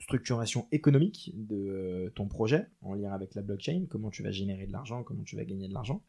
structuration 0.00 0.66
économique 0.72 1.32
de 1.34 1.56
euh, 1.56 2.10
ton 2.14 2.26
projet 2.26 2.66
en 2.80 2.94
lien 2.94 3.12
avec 3.12 3.34
la 3.34 3.42
blockchain, 3.42 3.84
comment 3.88 4.10
tu 4.10 4.22
vas 4.22 4.32
générer 4.32 4.66
de 4.66 4.72
l'argent, 4.72 5.04
comment 5.04 5.22
tu 5.22 5.36
vas 5.36 5.44
gagner 5.44 5.68
de 5.68 5.74
l'argent. 5.74 6.02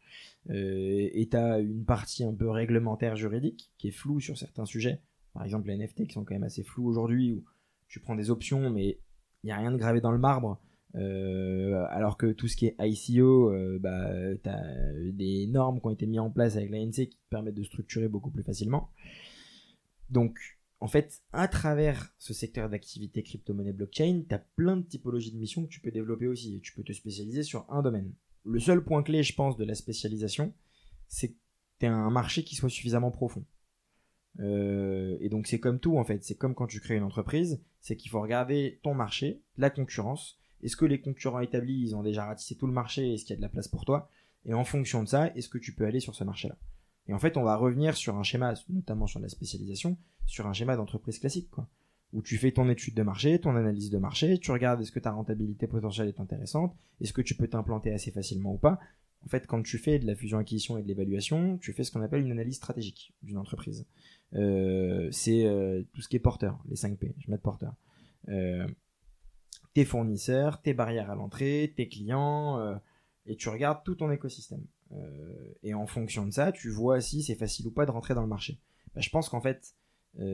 Et 0.49 1.27
tu 1.29 1.37
as 1.37 1.59
une 1.59 1.85
partie 1.85 2.23
un 2.23 2.33
peu 2.33 2.49
réglementaire 2.49 3.15
juridique 3.15 3.71
qui 3.77 3.89
est 3.89 3.91
floue 3.91 4.19
sur 4.19 4.37
certains 4.37 4.65
sujets. 4.65 5.01
Par 5.33 5.43
exemple, 5.43 5.67
les 5.67 5.77
NFT 5.77 6.07
qui 6.07 6.13
sont 6.13 6.23
quand 6.23 6.33
même 6.33 6.43
assez 6.43 6.63
flous 6.63 6.85
aujourd'hui, 6.85 7.33
où 7.33 7.43
tu 7.87 7.99
prends 7.99 8.15
des 8.15 8.29
options, 8.29 8.69
mais 8.69 8.99
il 9.43 9.47
n'y 9.47 9.51
a 9.51 9.57
rien 9.57 9.71
de 9.71 9.77
gravé 9.77 10.01
dans 10.01 10.11
le 10.11 10.17
marbre. 10.17 10.59
Euh, 10.95 11.85
alors 11.89 12.17
que 12.17 12.31
tout 12.31 12.47
ce 12.47 12.55
qui 12.55 12.67
est 12.67 12.75
ICO, 12.79 13.51
bah, 13.79 14.11
tu 14.43 14.49
as 14.49 14.93
des 15.11 15.47
normes 15.47 15.79
qui 15.79 15.87
ont 15.87 15.91
été 15.91 16.05
mises 16.05 16.19
en 16.19 16.29
place 16.29 16.55
avec 16.55 16.69
l'ANC 16.69 16.91
qui 16.91 17.09
te 17.09 17.29
permettent 17.29 17.55
de 17.55 17.63
structurer 17.63 18.07
beaucoup 18.07 18.29
plus 18.29 18.43
facilement. 18.43 18.89
Donc, 20.09 20.37
en 20.83 20.87
fait, 20.87 21.21
à 21.31 21.47
travers 21.47 22.13
ce 22.17 22.33
secteur 22.33 22.69
d'activité 22.69 23.23
crypto-monnaie 23.23 23.71
blockchain, 23.71 24.23
tu 24.27 24.35
as 24.35 24.39
plein 24.39 24.75
de 24.75 24.83
typologies 24.83 25.31
de 25.31 25.37
missions 25.37 25.63
que 25.63 25.69
tu 25.69 25.79
peux 25.79 25.91
développer 25.91 26.27
aussi 26.27 26.57
et 26.57 26.59
tu 26.59 26.73
peux 26.73 26.83
te 26.83 26.91
spécialiser 26.91 27.43
sur 27.43 27.65
un 27.69 27.81
domaine. 27.81 28.13
Le 28.43 28.59
seul 28.59 28.83
point 28.83 29.01
clé, 29.01 29.23
je 29.23 29.33
pense, 29.33 29.55
de 29.55 29.63
la 29.63 29.75
spécialisation, 29.75 30.53
c'est 31.07 31.29
que 31.29 31.37
tu 31.79 31.85
as 31.85 31.95
un 31.95 32.09
marché 32.09 32.43
qui 32.43 32.55
soit 32.55 32.69
suffisamment 32.69 33.11
profond. 33.11 33.45
Euh, 34.39 35.17
et 35.19 35.29
donc 35.29 35.47
c'est 35.47 35.59
comme 35.59 35.79
tout 35.79 35.97
en 35.97 36.03
fait, 36.03 36.23
c'est 36.23 36.35
comme 36.35 36.55
quand 36.55 36.67
tu 36.67 36.79
crées 36.79 36.95
une 36.95 37.03
entreprise, 37.03 37.61
c'est 37.81 37.95
qu'il 37.95 38.09
faut 38.09 38.21
regarder 38.21 38.79
ton 38.81 38.95
marché, 38.95 39.41
la 39.57 39.69
concurrence, 39.69 40.39
est-ce 40.63 40.77
que 40.77 40.85
les 40.85 41.01
concurrents 41.01 41.41
établis, 41.41 41.79
ils 41.81 41.95
ont 41.95 42.03
déjà 42.03 42.25
ratissé 42.25 42.55
tout 42.55 42.67
le 42.67 42.73
marché, 42.73 43.13
est-ce 43.13 43.25
qu'il 43.25 43.31
y 43.31 43.33
a 43.33 43.37
de 43.37 43.41
la 43.41 43.49
place 43.49 43.67
pour 43.67 43.85
toi? 43.85 44.09
Et 44.45 44.53
en 44.53 44.63
fonction 44.63 45.03
de 45.03 45.07
ça, 45.07 45.27
est-ce 45.35 45.49
que 45.49 45.57
tu 45.57 45.73
peux 45.73 45.85
aller 45.85 45.99
sur 45.99 46.15
ce 46.15 46.23
marché-là? 46.23 46.57
Et 47.07 47.13
en 47.13 47.19
fait, 47.19 47.35
on 47.35 47.43
va 47.43 47.57
revenir 47.57 47.97
sur 47.97 48.15
un 48.15 48.23
schéma, 48.23 48.53
notamment 48.69 49.07
sur 49.07 49.19
la 49.19 49.27
spécialisation, 49.27 49.97
sur 50.25 50.47
un 50.47 50.53
schéma 50.53 50.77
d'entreprise 50.77 51.19
classique, 51.19 51.49
quoi. 51.49 51.67
Où 52.13 52.21
tu 52.21 52.37
fais 52.37 52.51
ton 52.51 52.69
étude 52.69 52.93
de 52.93 53.01
marché, 53.01 53.39
ton 53.39 53.55
analyse 53.55 53.89
de 53.89 53.97
marché, 53.97 54.37
tu 54.37 54.51
regardes 54.51 54.79
est-ce 54.81 54.91
que 54.91 54.99
ta 54.99 55.11
rentabilité 55.11 55.67
potentielle 55.67 56.07
est 56.07 56.19
intéressante, 56.19 56.75
est-ce 57.01 57.11
que 57.11 57.21
tu 57.21 57.35
peux 57.35 57.47
t'implanter 57.47 57.91
assez 57.91 58.11
facilement 58.11 58.53
ou 58.53 58.57
pas. 58.57 58.79
En 59.25 59.29
fait, 59.29 59.47
quand 59.47 59.63
tu 59.63 59.77
fais 59.77 59.99
de 59.99 60.05
la 60.05 60.15
fusion-acquisition 60.15 60.77
et 60.77 60.83
de 60.83 60.87
l'évaluation, 60.87 61.57
tu 61.57 61.73
fais 61.73 61.83
ce 61.83 61.91
qu'on 61.91 62.01
appelle 62.01 62.21
une 62.21 62.31
analyse 62.31 62.57
stratégique 62.57 63.13
d'une 63.23 63.37
entreprise. 63.37 63.85
Euh, 64.35 65.09
c'est 65.11 65.45
euh, 65.45 65.83
tout 65.93 66.01
ce 66.01 66.07
qui 66.07 66.15
est 66.15 66.19
porteur, 66.19 66.59
les 66.67 66.75
5 66.75 66.97
P, 66.97 67.13
je 67.19 67.29
mets 67.29 67.37
porteur. 67.37 67.73
Euh, 68.29 68.67
tes 69.73 69.85
fournisseurs, 69.85 70.61
tes 70.61 70.73
barrières 70.73 71.11
à 71.11 71.15
l'entrée, 71.15 71.73
tes 71.75 71.87
clients, 71.87 72.79
et 73.25 73.35
tu 73.35 73.49
regardes 73.49 73.83
tout 73.83 73.95
ton 73.95 74.11
écosystème. 74.11 74.63
et 75.63 75.73
en 75.73 75.87
fonction 75.87 76.25
de 76.27 76.31
ça, 76.31 76.51
tu 76.51 76.69
vois 76.69 77.01
si 77.01 77.23
c'est 77.23 77.35
facile 77.35 77.67
ou 77.67 77.71
pas 77.71 77.87
de 77.87 77.91
rentrer 77.91 78.13
dans 78.13 78.21
le 78.21 78.27
marché. 78.27 78.59
Bah, 78.93 79.01
je 79.01 79.09
pense 79.09 79.29
qu'en 79.29 79.41
fait, 79.41 79.73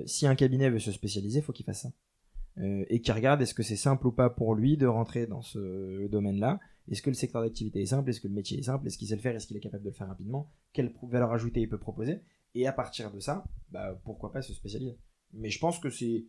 si 0.05 0.27
un 0.27 0.35
cabinet 0.35 0.69
veut 0.69 0.79
se 0.79 0.91
spécialiser, 0.91 1.41
faut 1.41 1.53
qu'il 1.53 1.65
fasse 1.65 1.83
ça. 1.83 1.91
Et 2.89 2.99
qu'il 2.99 3.13
regarde 3.13 3.41
est-ce 3.41 3.53
que 3.53 3.63
c'est 3.63 3.77
simple 3.77 4.07
ou 4.07 4.11
pas 4.11 4.29
pour 4.29 4.55
lui 4.55 4.75
de 4.75 4.87
rentrer 4.87 5.25
dans 5.25 5.41
ce 5.41 6.07
domaine-là. 6.07 6.59
Est-ce 6.89 7.01
que 7.01 7.09
le 7.09 7.15
secteur 7.15 7.41
d'activité 7.41 7.81
est 7.81 7.85
simple? 7.85 8.09
Est-ce 8.09 8.19
que 8.19 8.27
le 8.27 8.33
métier 8.33 8.59
est 8.59 8.63
simple? 8.63 8.87
Est-ce 8.87 8.97
qu'il 8.97 9.07
sait 9.07 9.15
le 9.15 9.21
faire? 9.21 9.35
Est-ce 9.35 9.47
qu'il 9.47 9.55
est 9.55 9.61
capable 9.61 9.83
de 9.83 9.89
le 9.89 9.95
faire 9.95 10.07
rapidement? 10.07 10.51
Quelle 10.73 10.91
valeur 11.03 11.31
ajoutée 11.31 11.61
il 11.61 11.69
peut 11.69 11.77
proposer? 11.77 12.19
Et 12.55 12.67
à 12.67 12.73
partir 12.73 13.11
de 13.11 13.19
ça, 13.19 13.45
bah, 13.71 13.99
pourquoi 14.03 14.31
pas 14.31 14.41
se 14.41 14.53
spécialiser. 14.53 14.97
Mais 15.33 15.49
je 15.49 15.59
pense 15.59 15.79
que 15.79 15.89
c'est 15.89 16.25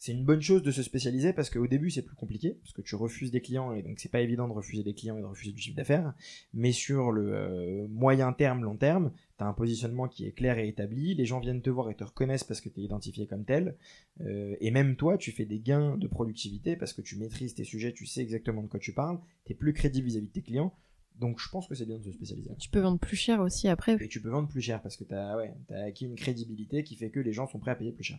c'est 0.00 0.12
une 0.12 0.24
bonne 0.24 0.40
chose 0.40 0.62
de 0.62 0.70
se 0.70 0.84
spécialiser 0.84 1.32
parce 1.32 1.50
qu'au 1.50 1.66
début 1.66 1.90
c'est 1.90 2.02
plus 2.02 2.14
compliqué 2.14 2.54
parce 2.62 2.72
que 2.72 2.82
tu 2.82 2.94
refuses 2.94 3.32
des 3.32 3.40
clients 3.40 3.72
et 3.72 3.82
donc 3.82 3.98
c'est 3.98 4.10
pas 4.10 4.20
évident 4.20 4.46
de 4.46 4.52
refuser 4.52 4.84
des 4.84 4.94
clients 4.94 5.18
et 5.18 5.20
de 5.20 5.26
refuser 5.26 5.50
du 5.50 5.60
chiffre 5.60 5.76
d'affaires. 5.76 6.14
Mais 6.54 6.70
sur 6.70 7.10
le 7.10 7.34
euh, 7.34 7.88
moyen 7.88 8.32
terme 8.32 8.62
long 8.62 8.76
terme 8.76 9.12
tu 9.36 9.44
as 9.44 9.48
un 9.48 9.52
positionnement 9.52 10.06
qui 10.06 10.24
est 10.24 10.32
clair 10.32 10.58
et 10.58 10.68
établi. 10.68 11.16
Les 11.16 11.24
gens 11.24 11.40
viennent 11.40 11.62
te 11.62 11.70
voir 11.70 11.90
et 11.90 11.96
te 11.96 12.04
reconnaissent 12.04 12.44
parce 12.44 12.60
que 12.60 12.68
tu 12.68 12.80
es 12.80 12.84
identifié 12.84 13.26
comme 13.26 13.44
tel. 13.44 13.76
Euh, 14.20 14.54
et 14.60 14.70
même 14.70 14.94
toi 14.94 15.18
tu 15.18 15.32
fais 15.32 15.46
des 15.46 15.58
gains 15.58 15.96
de 15.96 16.06
productivité 16.06 16.76
parce 16.76 16.92
que 16.92 17.02
tu 17.02 17.16
maîtrises 17.16 17.54
tes 17.54 17.64
sujets 17.64 17.92
tu 17.92 18.06
sais 18.06 18.20
exactement 18.20 18.62
de 18.62 18.68
quoi 18.68 18.78
tu 18.78 18.94
parles. 18.94 19.18
Tu 19.46 19.52
es 19.52 19.56
plus 19.56 19.72
crédible 19.72 20.06
vis-à-vis 20.06 20.28
de 20.28 20.32
tes 20.32 20.42
clients 20.42 20.72
donc 21.18 21.40
je 21.40 21.48
pense 21.48 21.66
que 21.66 21.74
c'est 21.74 21.86
bien 21.86 21.98
de 21.98 22.04
se 22.04 22.12
spécialiser. 22.12 22.50
Tu 22.58 22.70
peux 22.70 22.80
vendre 22.80 22.98
plus 22.98 23.16
cher 23.16 23.40
aussi 23.40 23.68
après. 23.68 23.96
Et 24.00 24.08
tu 24.08 24.20
peux 24.20 24.30
vendre 24.30 24.48
plus 24.48 24.60
cher 24.60 24.80
parce 24.80 24.96
que 24.96 25.04
tu 25.04 25.14
as, 25.14 25.36
ouais, 25.36 25.54
as 25.70 25.84
acquis 25.84 26.06
une 26.06 26.16
crédibilité 26.16 26.84
qui 26.84 26.96
fait 26.96 27.10
que 27.10 27.20
les 27.20 27.32
gens 27.32 27.46
sont 27.46 27.58
prêts 27.58 27.72
à 27.72 27.76
payer 27.76 27.92
plus 27.92 28.04
cher. 28.04 28.18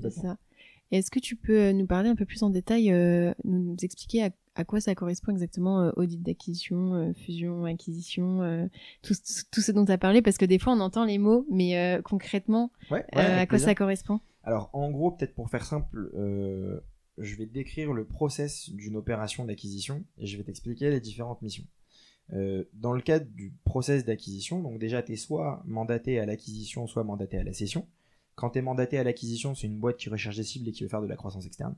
C'est 0.00 0.10
ça. 0.10 0.38
Est-ce 0.90 1.10
que 1.10 1.18
tu 1.18 1.36
peux 1.36 1.60
euh, 1.60 1.72
nous 1.72 1.86
parler 1.86 2.08
un 2.08 2.16
peu 2.16 2.24
plus 2.24 2.42
en 2.42 2.50
détail, 2.50 2.90
euh, 2.92 3.32
nous, 3.44 3.76
expliquer 3.82 4.30
à, 4.54 4.64
quoi 4.64 4.80
ça 4.80 4.94
correspond 4.94 5.32
exactement 5.32 5.82
euh, 5.82 5.90
audit 5.96 6.22
d'acquisition, 6.22 7.12
fusion, 7.14 7.64
acquisition, 7.64 8.68
tout, 9.02 9.14
ce 9.14 9.72
dont 9.72 9.84
tu 9.84 9.92
as 9.92 9.98
parlé? 9.98 10.22
Parce 10.22 10.38
que 10.38 10.44
des 10.44 10.58
fois 10.58 10.72
on 10.72 10.80
entend 10.80 11.04
les 11.04 11.18
mots, 11.18 11.46
mais 11.50 12.00
concrètement, 12.04 12.72
à 13.12 13.46
quoi 13.46 13.58
ça 13.58 13.74
correspond? 13.74 14.20
Alors 14.42 14.70
en 14.72 14.90
gros, 14.90 15.12
peut-être 15.12 15.34
pour 15.34 15.48
faire 15.50 15.64
simple, 15.64 16.10
je 17.18 17.36
vais 17.36 17.46
décrire 17.46 17.92
le 17.92 18.04
process 18.04 18.70
d'une 18.70 18.96
opération 18.96 19.44
d'acquisition 19.44 20.04
et 20.16 20.26
je 20.26 20.36
vais 20.36 20.42
t'expliquer 20.42 20.90
les 20.90 21.00
différentes 21.00 21.42
missions. 21.42 21.64
Dans 22.30 22.92
le 22.92 23.00
cadre 23.00 23.26
du 23.26 23.54
process 23.64 24.04
d'acquisition, 24.04 24.60
donc 24.60 24.78
déjà 24.78 25.02
tu 25.02 25.12
es 25.12 25.16
soit 25.16 25.62
mandaté 25.64 26.18
à 26.18 26.26
l'acquisition, 26.26 26.86
soit 26.86 27.04
mandaté 27.04 27.38
à 27.38 27.44
la 27.44 27.52
cession. 27.52 27.86
Quand 28.34 28.50
tu 28.50 28.58
es 28.58 28.62
mandaté 28.62 28.98
à 28.98 29.02
l'acquisition, 29.02 29.54
c'est 29.54 29.66
une 29.66 29.80
boîte 29.80 29.96
qui 29.96 30.08
recherche 30.08 30.36
des 30.36 30.44
cibles 30.44 30.68
et 30.68 30.72
qui 30.72 30.84
veut 30.84 30.88
faire 30.88 31.02
de 31.02 31.08
la 31.08 31.16
croissance 31.16 31.46
externe. 31.46 31.74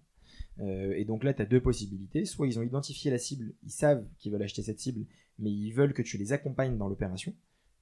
Euh, 0.61 0.93
et 0.97 1.05
donc 1.05 1.25
là, 1.25 1.33
tu 1.33 1.43
as 1.43 1.47
deux 1.47 1.61
possibilités. 1.61 2.25
Soit 2.25 2.47
ils 2.47 2.59
ont 2.59 2.63
identifié 2.63 3.11
la 3.11 3.19
cible, 3.19 3.55
ils 3.63 3.71
savent 3.71 4.05
qu'ils 4.19 4.33
veulent 4.33 4.43
acheter 4.43 4.63
cette 4.63 4.81
cible, 4.81 5.07
mais 5.39 5.51
ils 5.51 5.73
veulent 5.73 5.95
que 5.95 6.03
tu 6.03 6.19
les 6.19 6.33
accompagnes 6.33 6.77
dans 6.77 6.89
l'opération 6.89 7.35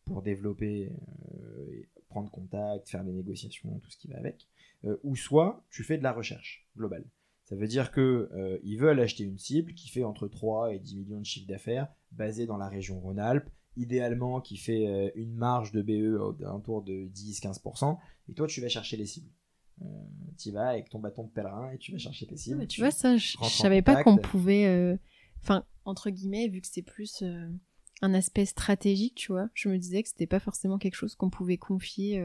pour 0.04 0.22
développer, 0.22 0.92
euh, 1.34 1.82
prendre 2.08 2.30
contact, 2.30 2.88
faire 2.88 3.04
des 3.04 3.12
négociations, 3.12 3.80
tout 3.80 3.90
ce 3.90 3.96
qui 3.96 4.08
va 4.08 4.18
avec. 4.18 4.46
Euh, 4.84 4.96
ou 5.02 5.16
soit 5.16 5.64
tu 5.70 5.82
fais 5.82 5.98
de 5.98 6.02
la 6.02 6.12
recherche 6.12 6.66
globale. 6.76 7.04
Ça 7.48 7.56
veut 7.56 7.66
dire 7.66 7.90
que 7.90 8.60
ils 8.62 8.76
veulent 8.76 9.00
acheter 9.00 9.24
une 9.24 9.38
cible 9.38 9.72
qui 9.72 9.88
fait 9.88 10.04
entre 10.04 10.28
3 10.28 10.74
et 10.74 10.78
10 10.78 10.96
millions 10.96 11.20
de 11.20 11.24
chiffres 11.24 11.48
d'affaires, 11.48 11.88
basée 12.12 12.46
dans 12.46 12.58
la 12.58 12.68
région 12.68 13.00
Rhône-Alpes, 13.00 13.48
idéalement 13.78 14.40
qui 14.40 14.56
fait 14.56 14.86
euh, 14.86 15.10
une 15.14 15.34
marge 15.34 15.72
de 15.72 15.82
BE 15.82 16.20
autour 16.20 16.82
de 16.82 17.08
10-15%, 17.14 17.96
et 18.28 18.34
toi 18.34 18.46
tu 18.46 18.60
vas 18.60 18.68
chercher 18.68 18.96
les 18.96 19.06
cibles. 19.06 19.30
Euh, 19.82 19.84
tu 20.36 20.50
vas 20.50 20.68
avec 20.68 20.90
ton 20.90 20.98
bâton 20.98 21.24
de 21.24 21.30
pèlerin 21.30 21.70
et 21.70 21.78
tu 21.78 21.92
vas 21.92 21.98
chercher 21.98 22.26
tes 22.26 22.36
cibles. 22.36 22.66
tu, 22.66 22.80
vois, 22.80 22.90
ça, 22.90 23.16
je, 23.16 23.36
savais 23.44 23.80
pas 23.80 24.02
qu'on 24.02 24.16
pouvait. 24.16 24.66
Euh, 24.66 24.96
enfin, 25.42 25.64
entre 25.84 26.10
guillemets, 26.10 26.48
vu 26.48 26.60
que 26.60 26.66
c'est 26.66 26.82
plus 26.82 27.22
un 28.02 28.14
aspect 28.14 28.44
stratégique, 28.44 29.14
tu 29.14 29.30
vois, 29.30 29.48
je 29.54 29.68
me 29.68 29.78
disais 29.78 30.02
que 30.02 30.08
c'était 30.08 30.26
pas 30.26 30.40
forcément 30.40 30.78
quelque 30.78 30.96
chose 30.96 31.14
qu'on 31.14 31.30
pouvait 31.30 31.58
confier. 31.58 32.20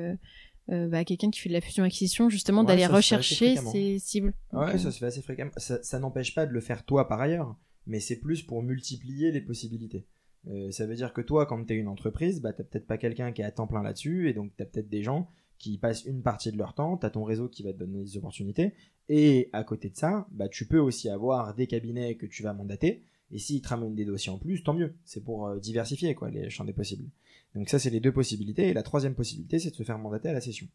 Bah, 0.68 1.00
à 1.00 1.04
quelqu'un 1.04 1.30
qui 1.30 1.40
fait 1.40 1.50
de 1.50 1.54
la 1.54 1.62
fusion-acquisition, 1.62 2.30
justement, 2.30 2.64
d'aller 2.64 2.86
rechercher 2.86 3.58
ses 3.58 4.00
cibles. 4.00 4.34
Ouais, 4.52 4.78
ça 4.78 4.92
se 4.92 5.00
fait 5.00 5.06
assez 5.06 5.22
fréquemment. 5.22 5.52
ça 5.58 6.00
n'empêche 6.00 6.34
pas 6.34 6.46
de 6.46 6.52
le 6.52 6.62
faire 6.62 6.86
toi 6.86 7.08
par 7.08 7.22
ailleurs, 7.22 7.56
mais 7.86 8.00
c'est 8.00 8.20
plus 8.20 8.44
pour 8.44 8.64
multiplier 8.64 9.32
les 9.32 9.42
possibilités. 9.42 10.08
Euh, 10.48 10.72
ça 10.72 10.86
veut 10.86 10.96
dire 10.96 11.14
que 11.14 11.22
toi, 11.22 11.46
quand 11.46 11.64
tu 11.66 11.74
es 11.74 11.78
une 11.78 11.88
entreprise, 11.88 12.42
bah, 12.42 12.54
tu 12.54 12.64
peut-être 12.64 12.88
pas 12.88 12.98
quelqu'un 12.98 13.32
qui 13.32 13.42
est 13.42 13.46
à 13.46 13.52
temps 13.52 13.68
plein 13.68 13.82
là-dessus, 13.82 14.30
et 14.30 14.34
donc 14.34 14.52
tu 14.56 14.64
as 14.64 14.66
peut-être 14.66 14.90
des 14.90 15.04
gens 15.04 15.30
qui 15.58 15.78
passent 15.78 16.04
une 16.04 16.22
partie 16.22 16.52
de 16.52 16.58
leur 16.58 16.74
temps, 16.74 16.98
tu 16.98 17.06
as 17.06 17.10
ton 17.10 17.24
réseau 17.24 17.48
qui 17.48 17.64
va 17.64 17.72
te 17.72 17.78
donner 17.78 18.04
des 18.04 18.18
opportunités, 18.18 18.74
et 19.08 19.50
à 19.54 19.64
côté 19.64 19.90
de 19.90 19.96
ça, 19.96 20.28
bah, 20.32 20.50
tu 20.50 20.68
peux 20.68 20.80
aussi 20.80 21.10
avoir 21.10 21.56
des 21.56 21.68
cabinets 21.68 22.16
que 22.16 22.26
tu 22.26 22.44
vas 22.44 22.54
mandater, 22.54 23.06
et 23.32 23.40
s'ils 23.40 23.62
te 23.62 23.70
ramènent 23.70 23.96
des 23.96 24.06
dossiers 24.06 24.32
en 24.32 24.38
plus, 24.38 24.64
tant 24.64 24.74
mieux, 24.74 24.96
c'est 25.06 25.24
pour 25.24 25.48
euh, 25.48 25.60
diversifier 25.60 26.14
quoi, 26.14 26.30
les 26.30 26.50
champs 26.50 26.66
des 26.66 26.74
possibles. 26.74 27.10
Donc 27.56 27.70
ça, 27.70 27.80
c'est 27.80 27.90
les 27.90 28.00
deux 28.00 28.12
possibilités, 28.12 28.70
et 28.70 28.74
la 28.74 28.84
troisième 28.84 29.16
possibilité, 29.16 29.60
c'est 29.60 29.72
de 29.72 29.76
se 29.76 29.84
faire 29.84 30.00
mandater 30.00 30.30
à 30.30 30.34
la 30.34 30.42
session. 30.42 30.68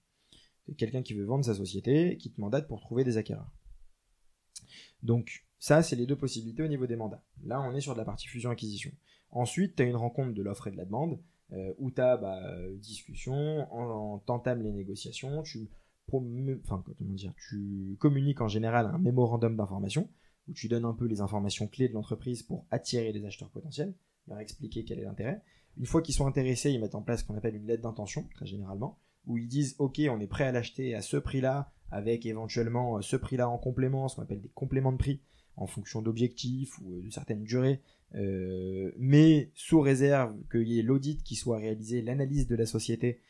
C'est 0.66 0.74
quelqu'un 0.74 1.02
qui 1.02 1.14
veut 1.14 1.24
vendre 1.24 1.44
sa 1.44 1.54
société, 1.54 2.16
qui 2.18 2.30
te 2.30 2.40
mandate 2.40 2.68
pour 2.68 2.80
trouver 2.80 3.04
des 3.04 3.16
acquéreurs. 3.16 3.52
Donc 5.02 5.46
ça, 5.58 5.82
c'est 5.82 5.96
les 5.96 6.06
deux 6.06 6.16
possibilités 6.16 6.62
au 6.62 6.68
niveau 6.68 6.86
des 6.86 6.96
mandats. 6.96 7.24
Là, 7.44 7.60
on 7.62 7.74
est 7.74 7.80
sur 7.80 7.94
de 7.94 7.98
la 7.98 8.04
partie 8.04 8.28
fusion-acquisition. 8.28 8.92
Ensuite, 9.30 9.76
tu 9.76 9.82
as 9.82 9.86
une 9.86 9.96
rencontre 9.96 10.34
de 10.34 10.42
l'offre 10.42 10.68
et 10.68 10.70
de 10.70 10.76
la 10.76 10.84
demande, 10.84 11.18
euh, 11.52 11.72
où 11.78 11.90
tu 11.90 12.00
as 12.00 12.16
bah, 12.16 12.40
discussion, 12.76 13.34
en, 13.72 14.18
t'entames 14.18 14.62
les 14.62 14.72
négociations, 14.72 15.42
tu, 15.42 15.68
enfin, 16.12 16.84
tu 17.48 17.96
communiques 17.98 18.40
en 18.40 18.48
général 18.48 18.86
un 18.86 18.98
mémorandum 18.98 19.56
d'information, 19.56 20.08
où 20.48 20.52
tu 20.52 20.68
donnes 20.68 20.84
un 20.84 20.94
peu 20.94 21.06
les 21.06 21.20
informations 21.20 21.66
clés 21.66 21.88
de 21.88 21.94
l'entreprise 21.94 22.42
pour 22.42 22.66
attirer 22.70 23.12
les 23.12 23.24
acheteurs 23.24 23.50
potentiels, 23.50 23.94
leur 24.28 24.38
expliquer 24.40 24.84
quel 24.84 24.98
est 24.98 25.04
l'intérêt. 25.04 25.42
Une 25.78 25.86
fois 25.86 26.02
qu'ils 26.02 26.14
sont 26.14 26.26
intéressés, 26.26 26.70
ils 26.70 26.80
mettent 26.80 26.94
en 26.94 27.02
place 27.02 27.20
ce 27.20 27.24
qu'on 27.24 27.36
appelle 27.36 27.54
une 27.54 27.66
lettre 27.66 27.82
d'intention, 27.82 28.28
très 28.34 28.46
généralement, 28.46 28.98
où 29.26 29.38
ils 29.38 29.46
disent 29.46 29.76
ok, 29.78 30.00
on 30.10 30.20
est 30.20 30.26
prêt 30.26 30.44
à 30.44 30.52
l'acheter 30.52 30.94
à 30.94 31.02
ce 31.02 31.16
prix-là, 31.16 31.72
avec 31.90 32.26
éventuellement 32.26 32.96
euh, 32.98 33.02
ce 33.02 33.16
prix-là 33.16 33.48
en 33.48 33.58
complément, 33.58 34.08
ce 34.08 34.16
qu'on 34.16 34.22
appelle 34.22 34.40
des 34.40 34.50
compléments 34.50 34.92
de 34.92 34.98
prix, 34.98 35.22
en 35.56 35.66
fonction 35.66 36.02
d'objectifs 36.02 36.78
ou 36.80 36.96
euh, 36.96 37.02
de 37.02 37.10
certaines 37.10 37.44
durées, 37.44 37.80
euh, 38.14 38.92
mais 38.98 39.50
sous 39.54 39.80
réserve 39.80 40.34
qu'il 40.50 40.68
y 40.68 40.78
ait 40.78 40.82
l'audit 40.82 41.22
qui 41.22 41.36
soit 41.36 41.58
réalisé, 41.58 42.02
l'analyse 42.02 42.48
de 42.48 42.56
la 42.56 42.66
société 42.66 43.20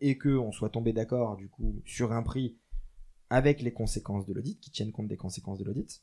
et 0.00 0.18
que 0.18 0.36
on 0.36 0.50
soit 0.50 0.70
tombé 0.70 0.92
d'accord 0.92 1.36
du 1.36 1.48
coup 1.48 1.82
sur 1.86 2.10
un 2.10 2.24
prix 2.24 2.58
avec 3.30 3.62
les 3.62 3.72
conséquences 3.72 4.26
de 4.26 4.32
l'audit, 4.32 4.58
qui 4.58 4.72
tiennent 4.72 4.90
compte 4.90 5.06
des 5.06 5.16
conséquences 5.16 5.60
de 5.60 5.64
l'audit. 5.64 6.02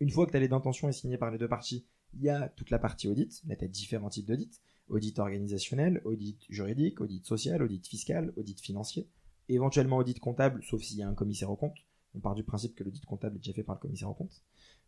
Une 0.00 0.10
fois 0.10 0.26
que 0.26 0.32
ta 0.32 0.38
lettre 0.38 0.50
d'intention 0.50 0.88
est 0.88 0.92
signée 0.92 1.16
par 1.16 1.30
les 1.30 1.38
deux 1.38 1.48
parties, 1.48 1.86
il 2.14 2.22
y 2.22 2.28
a 2.28 2.48
toute 2.50 2.70
la 2.70 2.78
partie 2.78 3.08
audit. 3.08 3.42
Là, 3.46 3.56
tu 3.56 3.64
as 3.64 3.68
différents 3.68 4.10
types 4.10 4.26
d'audit. 4.26 4.60
Audit 4.88 5.18
organisationnel, 5.18 6.02
audit 6.04 6.38
juridique, 6.48 7.00
audit 7.00 7.24
social, 7.24 7.62
audit 7.62 7.86
fiscal, 7.86 8.32
audit 8.36 8.60
financier, 8.60 9.08
éventuellement 9.48 9.98
audit 9.98 10.18
comptable, 10.18 10.62
sauf 10.64 10.82
s'il 10.82 10.98
y 10.98 11.02
a 11.02 11.08
un 11.08 11.14
commissaire 11.14 11.50
au 11.50 11.56
compte. 11.56 11.76
On 12.14 12.20
part 12.20 12.34
du 12.34 12.44
principe 12.44 12.74
que 12.74 12.84
l'audit 12.84 13.04
comptable 13.04 13.36
est 13.36 13.38
déjà 13.38 13.52
fait 13.52 13.62
par 13.62 13.76
le 13.76 13.80
commissaire 13.80 14.10
au 14.10 14.14
compte. 14.14 14.42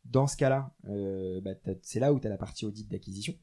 Dans 0.05 0.27
ce 0.27 0.37
cas-là, 0.37 0.75
euh, 0.89 1.41
bah, 1.41 1.55
c'est 1.83 2.01
là 2.01 2.13
où 2.13 2.21
tu 2.21 2.27
as 2.27 2.31
la 2.31 2.37
partie 2.37 2.67
audit 2.67 2.91
d'acquisition. 2.91 3.35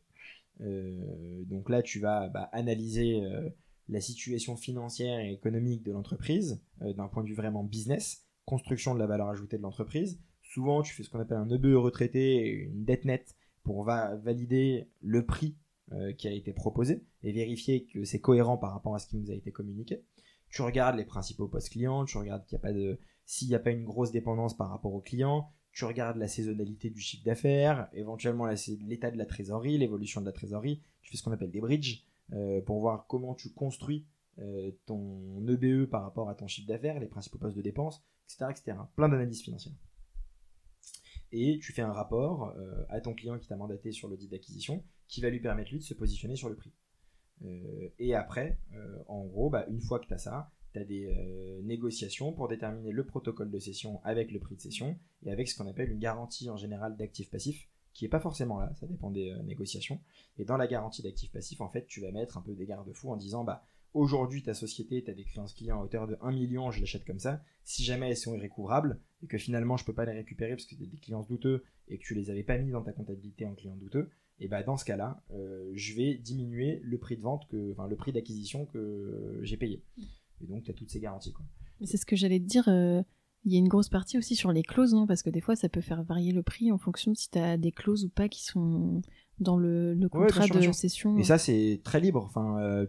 Euh, 0.62 1.44
donc 1.46 1.70
là, 1.70 1.82
tu 1.82 2.00
vas 2.00 2.30
bah, 2.30 2.50
analyser 2.52 3.24
euh, 3.24 3.50
la 3.90 4.02
situation 4.02 4.56
financière 4.56 5.20
et 5.20 5.32
économique 5.34 5.84
de 5.84 5.92
l'entreprise 5.92 6.62
d'un 6.80 7.08
point 7.08 7.24
de 7.24 7.30
vue 7.30 7.36
vraiment 7.36 7.64
business, 7.64 8.28
construction 8.46 8.94
de 8.94 9.00
la 9.00 9.08
valeur 9.08 9.30
ajoutée 9.30 9.58
de 9.58 9.64
l'entreprise. 9.64 10.20
Souvent, 10.44 10.82
tu 10.84 10.94
fais 10.94 11.04
ce 11.04 11.10
qu'on 11.10 11.20
appelle 11.20 11.38
un 11.38 11.50
EBE 11.50 11.76
retraité, 11.76 12.46
une 12.46 12.84
dette 12.84 13.06
nette, 13.06 13.36
pour 13.64 13.84
valider 13.84 14.90
le 15.02 15.26
prix 15.26 15.56
qui 16.18 16.28
a 16.28 16.32
été 16.32 16.54
proposé 16.54 17.04
et 17.24 17.32
vérifier 17.32 17.86
que 17.86 18.06
c'est 18.06 18.20
cohérent 18.20 18.58
par 18.58 18.72
rapport 18.72 18.96
à 18.96 19.00
ce 19.00 19.08
qui 19.08 19.18
nous 19.18 19.30
a 19.30 19.34
été 19.34 19.52
communiqué. 19.52 20.04
Tu 20.50 20.62
regardes 20.62 20.96
les 20.96 21.06
principaux 21.06 21.48
postes 21.48 21.70
clients, 21.70 22.06
tu 22.06 22.18
regardes 22.18 22.46
s'il 23.26 23.48
n'y 23.48 23.56
a 23.56 23.60
pas 23.60 23.72
une 23.72 23.84
grosse 23.84 24.12
dépendance 24.12 24.56
par 24.56 24.70
rapport 24.70 24.94
au 24.94 25.02
client, 25.02 25.50
tu 25.72 25.86
regardes 25.86 26.18
la 26.18 26.28
saisonnalité 26.28 26.90
du 26.90 27.00
chiffre 27.00 27.24
d'affaires, 27.24 27.88
éventuellement 27.94 28.46
l'état 28.46 29.12
de 29.12 29.18
la 29.18 29.26
trésorerie, 29.26 29.78
l'évolution 29.78 30.22
de 30.22 30.26
la 30.26 30.32
trésorerie, 30.32 30.82
tu 31.02 31.12
fais 31.12 31.18
ce 31.18 31.24
qu'on 31.24 31.32
appelle 31.32 31.52
des 31.52 31.62
bridges 31.62 32.06
euh, 32.34 32.62
pour 32.62 32.80
voir 32.80 33.06
comment 33.08 33.34
tu 33.36 33.54
construis 33.54 34.06
euh, 34.40 34.72
ton 34.86 35.46
EBE 35.48 35.90
par 35.90 36.04
rapport 36.04 36.30
à 36.30 36.36
ton 36.36 36.48
chiffre 36.48 36.68
d'affaires, 36.68 37.00
les 37.00 37.08
principaux 37.08 37.38
postes 37.38 37.58
de 37.58 37.62
dépenses, 37.62 38.04
etc. 38.26 38.46
etc. 38.50 38.78
Plein 38.96 39.10
d'analyses 39.10 39.42
financières. 39.42 39.76
Et 41.32 41.60
tu 41.62 41.72
fais 41.72 41.82
un 41.82 41.94
rapport 41.94 42.54
euh, 42.58 42.84
à 42.90 43.00
ton 43.00 43.14
client 43.14 43.40
qui 43.40 43.48
t'a 43.48 43.56
mandaté 43.56 43.92
sur 43.92 44.10
l'audit 44.10 44.30
d'acquisition 44.30 44.84
qui 45.12 45.22
va 45.22 45.30
lui 45.30 45.40
permettre 45.40 45.70
lui 45.72 45.78
de 45.78 45.84
se 45.84 45.94
positionner 45.94 46.36
sur 46.36 46.50
le 46.50 46.56
prix. 46.56 46.74
et 48.00 48.16
après, 48.16 48.58
en 49.08 49.26
gros, 49.26 49.52
bah, 49.52 49.68
une 49.70 49.82
fois 49.82 50.00
que 50.00 50.08
tu 50.08 50.14
as 50.14 50.18
ça, 50.18 50.52
tu 50.74 50.80
as 50.80 50.86
des 50.86 51.08
euh, 51.08 51.62
négociations 51.64 52.32
pour 52.34 52.48
déterminer 52.48 52.92
le 52.92 53.06
protocole 53.06 53.52
de 53.52 53.60
cession 53.60 54.02
avec 54.04 54.32
le 54.32 54.40
prix 54.40 54.56
de 54.56 54.62
cession 54.62 54.98
et 55.24 55.32
avec 55.32 55.48
ce 55.48 55.58
qu'on 55.58 55.68
appelle 55.68 55.92
une 55.92 56.00
garantie 56.00 56.50
en 56.50 56.58
général 56.58 56.96
d'actifs 56.98 57.30
passifs 57.30 57.68
qui 57.94 58.06
est 58.06 58.10
pas 58.10 58.22
forcément 58.22 58.58
là, 58.58 58.72
ça 58.80 58.88
dépend 58.88 59.12
des 59.12 59.32
euh, 59.32 59.44
négociations. 59.44 60.00
Et 60.38 60.46
dans 60.46 60.56
la 60.56 60.68
garantie 60.68 61.02
d'actifs 61.02 61.32
passifs, 61.32 61.60
en 61.60 61.68
fait, 61.68 61.88
tu 61.88 62.00
vas 62.00 62.12
mettre 62.12 62.38
un 62.38 62.42
peu 62.42 62.56
des 62.56 62.66
garde-fous 62.66 63.12
en 63.12 63.18
disant 63.18 63.44
bah 63.44 63.66
aujourd'hui 63.94 64.44
ta 64.44 64.54
société, 64.54 65.04
tu 65.04 65.12
as 65.12 65.14
des 65.14 65.26
créances 65.26 65.54
clients 65.54 65.82
à 65.82 65.84
hauteur 65.84 66.08
de 66.08 66.18
1 66.22 66.32
million, 66.32 66.72
je 66.72 66.80
l'achète 66.80 67.04
comme 67.04 67.20
ça. 67.20 67.44
Si 67.66 67.84
jamais 67.84 68.10
elles 68.10 68.18
sont 68.18 68.34
irrécouvrables 68.34 68.98
et 69.24 69.28
que 69.28 69.38
finalement 69.38 69.76
je 69.76 69.84
peux 69.84 69.94
pas 69.94 70.06
les 70.06 70.14
récupérer 70.14 70.52
parce 70.52 70.64
que 70.64 70.76
c'est 70.78 70.90
des 70.90 70.98
clients 70.98 71.24
douteux 71.24 71.66
et 71.90 71.98
que 71.98 72.04
tu 72.04 72.16
les 72.16 72.30
avais 72.30 72.44
pas 72.44 72.58
mis 72.58 72.72
dans 72.72 72.82
ta 72.82 72.94
comptabilité 72.94 73.46
en 73.46 73.56
client 73.56 73.76
douteux, 73.76 74.10
et 74.42 74.48
bah 74.48 74.64
dans 74.64 74.76
ce 74.76 74.84
cas-là, 74.86 75.24
euh, 75.34 75.70
je 75.76 75.96
vais 75.96 76.16
diminuer 76.16 76.82
le 76.84 76.98
prix 76.98 77.16
de 77.16 77.22
vente 77.22 77.48
que, 77.48 77.72
enfin 77.72 77.88
le 77.88 77.96
prix 77.96 78.12
d'acquisition 78.12 78.66
que 78.66 79.40
j'ai 79.44 79.56
payé. 79.56 79.84
Et 80.42 80.48
donc, 80.48 80.64
tu 80.64 80.72
as 80.72 80.74
toutes 80.74 80.90
ces 80.90 81.00
garanties. 81.00 81.32
Quoi. 81.32 81.46
C'est 81.84 81.98
ce 81.98 82.08
que 82.08 82.16
j'allais 82.16 82.40
te 82.40 82.46
dire. 82.46 82.68
Euh, 82.68 83.04
il 83.46 83.54
y 83.54 83.56
a 83.56 83.60
une 83.60 83.68
grosse 83.68 83.90
partie 83.90 84.18
aussi 84.18 84.36
sur 84.36 84.52
les 84.52 84.64
clauses, 84.64 84.94
non? 84.94 85.06
Parce 85.06 85.22
que 85.22 85.30
des 85.30 85.42
fois, 85.42 85.56
ça 85.56 85.70
peut 85.70 85.82
faire 85.82 86.04
varier 86.04 86.32
le 86.32 86.42
prix 86.42 86.72
en 86.72 86.80
fonction 86.80 87.12
de 87.12 87.18
si 87.18 87.30
tu 87.30 87.38
as 87.38 87.58
des 87.58 87.72
clauses 87.72 88.06
ou 88.06 88.10
pas 88.10 88.28
qui 88.30 88.44
sont 88.44 89.04
dans 89.40 89.58
le, 89.58 89.96
contrat 90.12 90.48
de 90.48 90.72
cession. 90.72 91.18
Et 91.18 91.24
ça, 91.24 91.38
c'est 91.38 91.82
très 91.84 92.00
libre. 92.00 92.24
Enfin, 92.26 92.60
euh, 92.60 92.88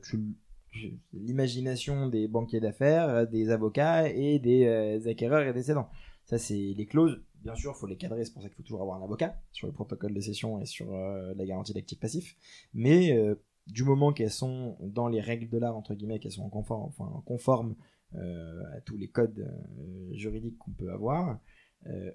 l'imagination 1.13 2.09
des 2.09 2.29
banquiers 2.29 2.61
d'affaires, 2.61 3.29
des 3.29 3.51
avocats 3.51 4.09
et 4.09 4.39
des 4.39 5.07
acquéreurs 5.07 5.47
et 5.47 5.53
des 5.53 5.63
cédants. 5.63 5.91
Ça, 6.25 6.39
c'est 6.39 6.75
les 6.77 6.87
clauses. 6.87 7.21
Bien 7.43 7.55
sûr, 7.55 7.73
il 7.77 7.79
faut 7.79 7.87
les 7.87 7.97
cadrer. 7.97 8.25
C'est 8.25 8.33
pour 8.33 8.43
ça 8.43 8.49
qu'il 8.49 8.57
faut 8.57 8.63
toujours 8.63 8.83
avoir 8.83 9.01
un 9.01 9.05
avocat 9.05 9.41
sur 9.53 9.67
le 9.67 9.73
protocole 9.73 10.15
de 10.15 10.21
cession 10.21 10.61
et 10.61 10.67
sur 10.67 10.93
la 10.93 11.45
garantie 11.45 11.73
d'actifs 11.73 11.99
passifs. 11.99 12.37
Mais 12.73 13.17
du 13.67 13.85
moment 13.85 14.13
qu'elles 14.13 14.31
sont 14.31 14.77
dans 14.81 15.09
les 15.09 15.21
règles 15.21 15.49
de 15.49 15.59
l'art, 15.59 15.77
entre 15.77 15.95
guillemets, 15.95 16.19
qu'elles 16.19 16.33
sont 16.33 16.49
conformes, 16.49 16.85
enfin, 16.85 17.23
conformes 17.25 17.77
euh, 18.15 18.63
à 18.77 18.81
tous 18.81 18.97
les 18.97 19.09
codes 19.09 19.39
euh, 19.39 20.15
juridiques 20.15 20.59
qu'on 20.59 20.73
peut 20.73 20.93
avoir, 20.93 21.39
euh, 21.87 22.11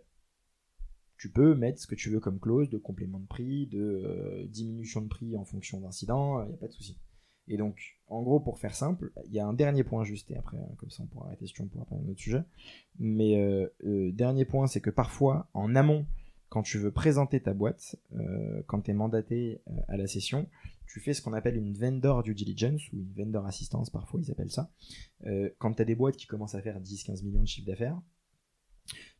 tu 1.17 1.31
peux 1.31 1.55
mettre 1.55 1.79
ce 1.79 1.87
que 1.87 1.95
tu 1.95 2.09
veux 2.09 2.19
comme 2.19 2.39
clause 2.39 2.69
de 2.69 2.77
complément 2.77 3.19
de 3.19 3.25
prix, 3.25 3.65
de 3.65 4.45
diminution 4.49 5.01
de 5.01 5.07
prix 5.07 5.35
en 5.35 5.45
fonction 5.45 5.79
d'incidents, 5.79 6.43
il 6.43 6.49
n'y 6.49 6.53
a 6.53 6.57
pas 6.57 6.67
de 6.67 6.73
souci. 6.73 6.99
Et 7.47 7.57
donc, 7.57 7.97
en 8.07 8.21
gros, 8.21 8.39
pour 8.39 8.59
faire 8.59 8.75
simple, 8.75 9.11
il 9.25 9.33
y 9.33 9.39
a 9.39 9.47
un 9.47 9.53
dernier 9.53 9.83
point 9.83 10.03
juste, 10.03 10.31
et 10.31 10.37
après, 10.37 10.57
comme 10.77 10.89
ça 10.89 11.03
on 11.03 11.07
pourra 11.07 11.27
arrêter 11.27 11.47
si 11.47 11.59
on 11.61 11.67
pourra 11.67 11.85
parler 11.85 12.03
d'un 12.03 12.11
autre 12.11 12.19
sujet. 12.19 12.43
Mais 12.99 13.37
dernier 14.13 14.45
point, 14.45 14.67
c'est 14.67 14.81
que 14.81 14.89
parfois, 14.89 15.49
en 15.53 15.75
amont, 15.75 16.05
quand 16.49 16.61
tu 16.61 16.77
veux 16.77 16.91
présenter 16.91 17.41
ta 17.41 17.53
boîte, 17.53 17.95
quand 18.65 18.81
tu 18.81 18.91
es 18.91 18.93
mandaté 18.93 19.61
à 19.87 19.97
la 19.97 20.07
session, 20.07 20.47
tu 20.87 20.99
fais 21.01 21.13
ce 21.13 21.21
qu'on 21.21 21.33
appelle 21.33 21.57
une 21.57 21.73
vendor 21.73 22.23
due 22.23 22.33
diligence 22.33 22.81
ou 22.91 22.97
une 22.97 23.13
vendor 23.13 23.45
assistance, 23.45 23.89
parfois 23.89 24.21
ils 24.21 24.31
appellent 24.31 24.51
ça. 24.51 24.71
Euh, 25.25 25.49
quand 25.59 25.73
tu 25.73 25.81
as 25.81 25.85
des 25.85 25.95
boîtes 25.95 26.15
qui 26.15 26.27
commencent 26.27 26.55
à 26.55 26.61
faire 26.61 26.79
10-15 26.79 27.23
millions 27.23 27.41
de 27.41 27.47
chiffre 27.47 27.67
d'affaires, 27.67 27.99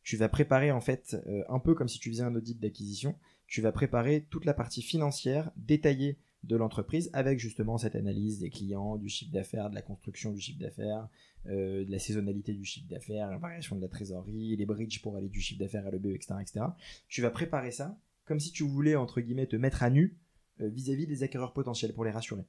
tu 0.02 0.16
vas 0.16 0.28
préparer 0.28 0.72
en 0.72 0.80
fait, 0.80 1.16
euh, 1.26 1.44
un 1.48 1.58
peu 1.58 1.74
comme 1.74 1.88
si 1.88 1.98
tu 1.98 2.10
faisais 2.10 2.22
un 2.22 2.34
audit 2.34 2.58
d'acquisition, 2.58 3.14
tu 3.46 3.60
vas 3.60 3.72
préparer 3.72 4.26
toute 4.30 4.46
la 4.46 4.54
partie 4.54 4.82
financière 4.82 5.50
détaillée 5.56 6.18
de 6.44 6.56
l'entreprise 6.56 7.10
avec 7.12 7.38
justement 7.38 7.78
cette 7.78 7.96
analyse 7.96 8.38
des 8.38 8.50
clients, 8.50 8.96
du 8.96 9.08
chiffre 9.08 9.32
d'affaires, 9.32 9.70
de 9.70 9.74
la 9.74 9.82
construction 9.82 10.32
du 10.32 10.40
chiffre 10.40 10.58
d'affaires, 10.58 11.08
euh, 11.46 11.84
de 11.84 11.90
la 11.90 11.98
saisonnalité 11.98 12.52
du 12.52 12.64
chiffre 12.64 12.88
d'affaires, 12.88 13.30
la 13.30 13.38
variation 13.38 13.76
de 13.76 13.80
la 13.80 13.88
trésorerie, 13.88 14.56
les 14.56 14.66
bridges 14.66 15.02
pour 15.02 15.16
aller 15.16 15.28
du 15.28 15.40
chiffre 15.40 15.60
d'affaires 15.60 15.86
à 15.86 15.90
l'EB, 15.90 16.06
etc., 16.06 16.34
etc. 16.40 16.66
Tu 17.08 17.22
vas 17.22 17.30
préparer 17.30 17.70
ça 17.70 17.98
comme 18.24 18.40
si 18.40 18.52
tu 18.52 18.62
voulais, 18.62 18.94
entre 18.94 19.20
guillemets, 19.20 19.46
te 19.46 19.56
mettre 19.56 19.82
à 19.82 19.90
nu 19.90 20.16
euh, 20.60 20.68
vis-à-vis 20.68 21.06
des 21.06 21.22
acquéreurs 21.22 21.52
potentiels 21.52 21.94
pour 21.94 22.04
les 22.04 22.10
rassurer. 22.10 22.44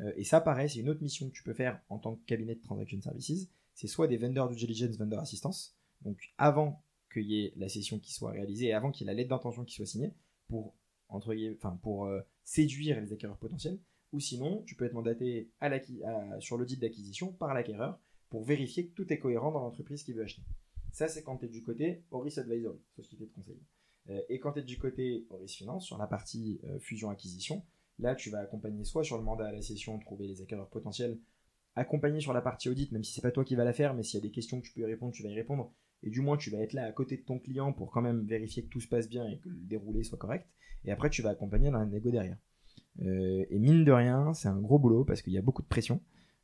Euh, 0.00 0.12
et 0.16 0.24
ça, 0.24 0.40
pareil, 0.40 0.70
c'est 0.70 0.78
une 0.78 0.88
autre 0.88 1.02
mission 1.02 1.28
que 1.28 1.34
tu 1.34 1.42
peux 1.42 1.54
faire 1.54 1.80
en 1.88 1.98
tant 1.98 2.14
que 2.14 2.24
cabinet 2.24 2.54
de 2.54 2.62
transaction 2.62 3.00
services. 3.02 3.48
C'est 3.74 3.88
soit 3.88 4.06
des 4.06 4.16
vendors 4.16 4.48
due 4.48 4.56
diligence, 4.56 4.96
vendor 4.96 5.20
assistance, 5.20 5.76
donc 6.02 6.32
avant 6.38 6.80
qu'il 7.12 7.24
y 7.24 7.44
ait 7.44 7.52
la 7.56 7.68
session 7.68 7.98
qui 7.98 8.12
soit 8.12 8.30
réalisée 8.30 8.66
et 8.66 8.72
avant 8.72 8.90
qu'il 8.90 9.06
y 9.06 9.10
ait 9.10 9.12
la 9.12 9.16
lettre 9.16 9.30
d'intention 9.30 9.64
qui 9.64 9.74
soit 9.74 9.86
signée 9.86 10.12
pour, 10.48 10.74
entre, 11.08 11.34
enfin, 11.54 11.78
pour 11.82 12.06
euh, 12.06 12.20
séduire 12.44 13.00
les 13.00 13.12
acquéreurs 13.12 13.38
potentiels, 13.38 13.78
ou 14.12 14.20
sinon, 14.20 14.62
tu 14.62 14.76
peux 14.76 14.84
être 14.84 14.92
mandaté 14.92 15.50
sur 16.38 16.56
l'audit 16.56 16.78
d'acquisition 16.78 17.32
par 17.32 17.52
l'acquéreur 17.52 17.98
pour 18.28 18.44
vérifier 18.44 18.86
que 18.86 18.94
tout 18.94 19.12
est 19.12 19.18
cohérent 19.18 19.50
dans 19.50 19.60
l'entreprise 19.60 20.04
qui 20.04 20.12
veut 20.12 20.22
acheter. 20.22 20.42
Ça, 20.92 21.08
c'est 21.08 21.24
quand 21.24 21.38
tu 21.38 21.46
es 21.46 21.48
du 21.48 21.62
côté 21.62 22.04
Horis 22.12 22.38
Advisory, 22.38 22.78
société 22.94 23.26
de 23.26 23.32
conseil. 23.32 23.60
Euh, 24.10 24.20
et 24.28 24.38
quand 24.38 24.52
tu 24.52 24.60
es 24.60 24.62
du 24.62 24.78
côté 24.78 25.26
Horis 25.30 25.52
Finance, 25.52 25.86
sur 25.86 25.98
la 25.98 26.06
partie 26.06 26.60
euh, 26.64 26.78
fusion-acquisition, 26.78 27.64
là, 27.98 28.14
tu 28.14 28.30
vas 28.30 28.38
accompagner 28.38 28.84
soit 28.84 29.02
sur 29.02 29.18
le 29.18 29.24
mandat 29.24 29.48
à 29.48 29.52
la 29.52 29.62
session, 29.62 29.98
trouver 29.98 30.28
les 30.28 30.40
acquéreurs 30.40 30.68
potentiels, 30.68 31.18
accompagner 31.74 32.20
sur 32.20 32.32
la 32.32 32.40
partie 32.40 32.68
audit, 32.68 32.92
même 32.92 33.02
si 33.02 33.12
c'est 33.12 33.22
pas 33.22 33.32
toi 33.32 33.44
qui 33.44 33.56
vas 33.56 33.64
la 33.64 33.72
faire, 33.72 33.94
mais 33.94 34.04
s'il 34.04 34.18
y 34.18 34.22
a 34.22 34.26
des 34.26 34.30
questions 34.30 34.60
que 34.60 34.66
tu 34.66 34.72
peux 34.72 34.82
y 34.82 34.84
répondre, 34.84 35.12
tu 35.12 35.24
vas 35.24 35.30
y 35.30 35.34
répondre. 35.34 35.72
Et 36.04 36.10
du 36.10 36.20
moins, 36.20 36.36
tu 36.36 36.50
vas 36.50 36.58
être 36.58 36.74
là 36.74 36.84
à 36.84 36.92
côté 36.92 37.16
de 37.16 37.22
ton 37.22 37.38
client 37.38 37.72
pour 37.72 37.90
quand 37.90 38.02
même 38.02 38.24
vérifier 38.24 38.62
que 38.62 38.68
tout 38.68 38.80
se 38.80 38.88
passe 38.88 39.08
bien 39.08 39.26
et 39.26 39.38
que 39.38 39.48
le 39.48 39.56
déroulé 39.56 40.04
soit 40.04 40.18
correct. 40.18 40.48
Et 40.84 40.92
après, 40.92 41.10
tu 41.10 41.22
vas 41.22 41.30
accompagner 41.30 41.70
dans 41.70 41.78
la 41.78 41.86
négo 41.86 42.10
derrière. 42.10 42.36
Euh, 43.02 43.44
et 43.50 43.58
mine 43.58 43.84
de 43.84 43.92
rien, 43.92 44.34
c'est 44.34 44.48
un 44.48 44.60
gros 44.60 44.78
boulot 44.78 45.04
parce 45.04 45.22
qu'il 45.22 45.32
y 45.32 45.38
a 45.38 45.42
beaucoup 45.42 45.62
de 45.62 45.68
pression. 45.68 46.00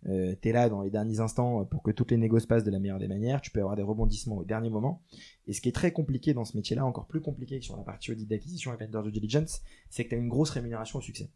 Euh, 0.09 0.35
tu 0.41 0.49
es 0.49 0.53
là 0.53 0.69
dans 0.69 0.83
les 0.83 0.91
derniers 0.91 1.21
instants 1.21 1.65
pour 1.65 1.83
que 1.83 1.91
toutes 1.91 2.11
les 2.11 2.17
négos 2.17 2.41
se 2.41 2.47
passent 2.47 2.65
de 2.65 2.71
la 2.71 2.79
meilleure 2.79 2.99
des 2.99 3.09
manières. 3.09 3.41
Tu 3.41 3.51
peux 3.51 3.61
avoir 3.61 3.77
des 3.77 3.83
rebondissements 3.83 4.39
au 4.39 4.45
dernier 4.45 4.71
moment. 4.71 5.03
Et 5.47 5.53
ce 5.53 5.61
qui 5.61 5.69
est 5.69 5.73
très 5.73 5.93
compliqué 5.93 6.33
dans 6.35 6.45
ce 6.45 6.57
métier-là, 6.57 6.85
encore 6.85 7.07
plus 7.07 7.21
compliqué 7.21 7.59
que 7.59 7.65
sur 7.65 7.77
la 7.77 7.83
partie 7.83 8.11
audit 8.11 8.27
d'acquisition 8.27 8.73
et 8.73 8.77
vendor 8.77 9.03
de 9.03 9.11
diligence, 9.11 9.61
c'est 9.91 10.05
que 10.05 10.11
tu 10.11 10.15
as 10.15 10.19
une 10.19 10.29
grosse 10.29 10.51
rémunération 10.51 10.99
au 10.99 11.03
succès. 11.03 11.31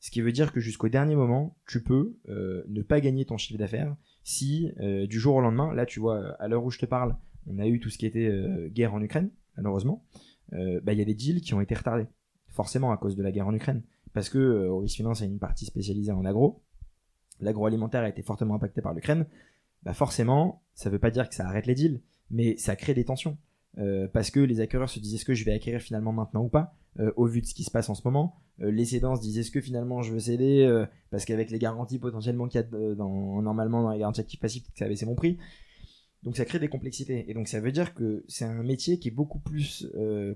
Ce 0.00 0.10
qui 0.10 0.20
veut 0.20 0.32
dire 0.32 0.52
que 0.52 0.60
jusqu'au 0.60 0.88
dernier 0.88 1.16
moment, 1.16 1.56
tu 1.66 1.82
peux 1.82 2.16
euh, 2.28 2.62
ne 2.68 2.82
pas 2.82 3.00
gagner 3.00 3.24
ton 3.24 3.36
chiffre 3.36 3.58
d'affaires 3.58 3.96
si 4.22 4.70
euh, 4.80 5.06
du 5.06 5.18
jour 5.18 5.34
au 5.34 5.40
lendemain, 5.40 5.74
là 5.74 5.86
tu 5.86 5.98
vois, 5.98 6.36
à 6.40 6.46
l'heure 6.46 6.64
où 6.64 6.70
je 6.70 6.78
te 6.78 6.86
parle, 6.86 7.16
on 7.48 7.58
a 7.58 7.66
eu 7.66 7.80
tout 7.80 7.90
ce 7.90 7.98
qui 7.98 8.06
était 8.06 8.30
guerre 8.70 8.92
en 8.92 9.00
Ukraine, 9.00 9.30
malheureusement, 9.56 10.04
bah, 10.52 10.92
il 10.92 10.98
y 10.98 11.00
a 11.00 11.04
des 11.06 11.14
deals 11.14 11.40
qui 11.40 11.54
ont 11.54 11.62
été 11.62 11.74
retardés, 11.74 12.06
forcément 12.48 12.92
à 12.92 12.96
cause 12.96 13.16
de 13.16 13.22
la 13.22 13.32
guerre 13.32 13.46
en 13.46 13.54
Ukraine. 13.54 13.82
Parce 14.12 14.28
que 14.28 14.66
Horis 14.68 14.94
Finance 14.94 15.22
a 15.22 15.26
une 15.26 15.38
partie 15.38 15.66
spécialisée 15.66 16.12
en 16.12 16.24
agro, 16.24 16.62
l'agroalimentaire 17.40 18.02
a 18.02 18.08
été 18.08 18.22
fortement 18.22 18.54
impacté 18.54 18.80
par 18.80 18.94
l'Ukraine, 18.94 19.26
bah 19.82 19.94
forcément, 19.94 20.62
ça 20.74 20.90
veut 20.90 20.98
pas 20.98 21.10
dire 21.10 21.28
que 21.28 21.34
ça 21.34 21.46
arrête 21.46 21.66
les 21.66 21.74
deals, 21.74 22.00
mais 22.30 22.56
ça 22.56 22.76
crée 22.76 22.94
des 22.94 23.04
tensions. 23.04 23.36
Euh, 23.78 24.08
parce 24.12 24.30
que 24.30 24.40
les 24.40 24.60
acquéreurs 24.60 24.88
se 24.88 24.98
disent 24.98 25.14
est-ce 25.14 25.24
que 25.24 25.34
je 25.34 25.44
vais 25.44 25.52
acquérir 25.52 25.80
finalement 25.80 26.12
maintenant 26.12 26.42
ou 26.42 26.48
pas, 26.48 26.74
euh, 26.98 27.12
au 27.16 27.26
vu 27.26 27.40
de 27.40 27.46
ce 27.46 27.54
qui 27.54 27.62
se 27.62 27.70
passe 27.70 27.88
en 27.88 27.94
ce 27.94 28.02
moment. 28.04 28.34
Euh, 28.60 28.70
les 28.70 28.84
cédants 28.84 29.14
se 29.14 29.20
disent 29.20 29.38
est-ce 29.38 29.50
que 29.50 29.60
finalement 29.60 30.02
je 30.02 30.12
veux 30.12 30.18
céder, 30.18 30.84
parce 31.10 31.24
qu'avec 31.24 31.50
les 31.50 31.58
garanties 31.58 31.98
potentiellement 31.98 32.48
qu'il 32.48 32.60
y 32.60 32.64
a 32.64 32.94
dans, 32.94 33.40
normalement 33.42 33.82
dans 33.82 33.90
les 33.90 33.98
garanties 33.98 34.20
actives 34.20 34.40
passives, 34.40 34.64
ça 34.74 34.88
baissé 34.88 35.06
mon 35.06 35.14
prix. 35.14 35.38
Donc 36.22 36.36
ça 36.36 36.44
crée 36.44 36.58
des 36.58 36.68
complexités. 36.68 37.30
Et 37.30 37.34
donc 37.34 37.48
ça 37.48 37.60
veut 37.60 37.72
dire 37.72 37.94
que 37.94 38.24
c'est 38.28 38.44
un 38.44 38.62
métier 38.62 38.98
qui 38.98 39.08
est 39.08 39.12
beaucoup 39.12 39.38
plus 39.38 39.88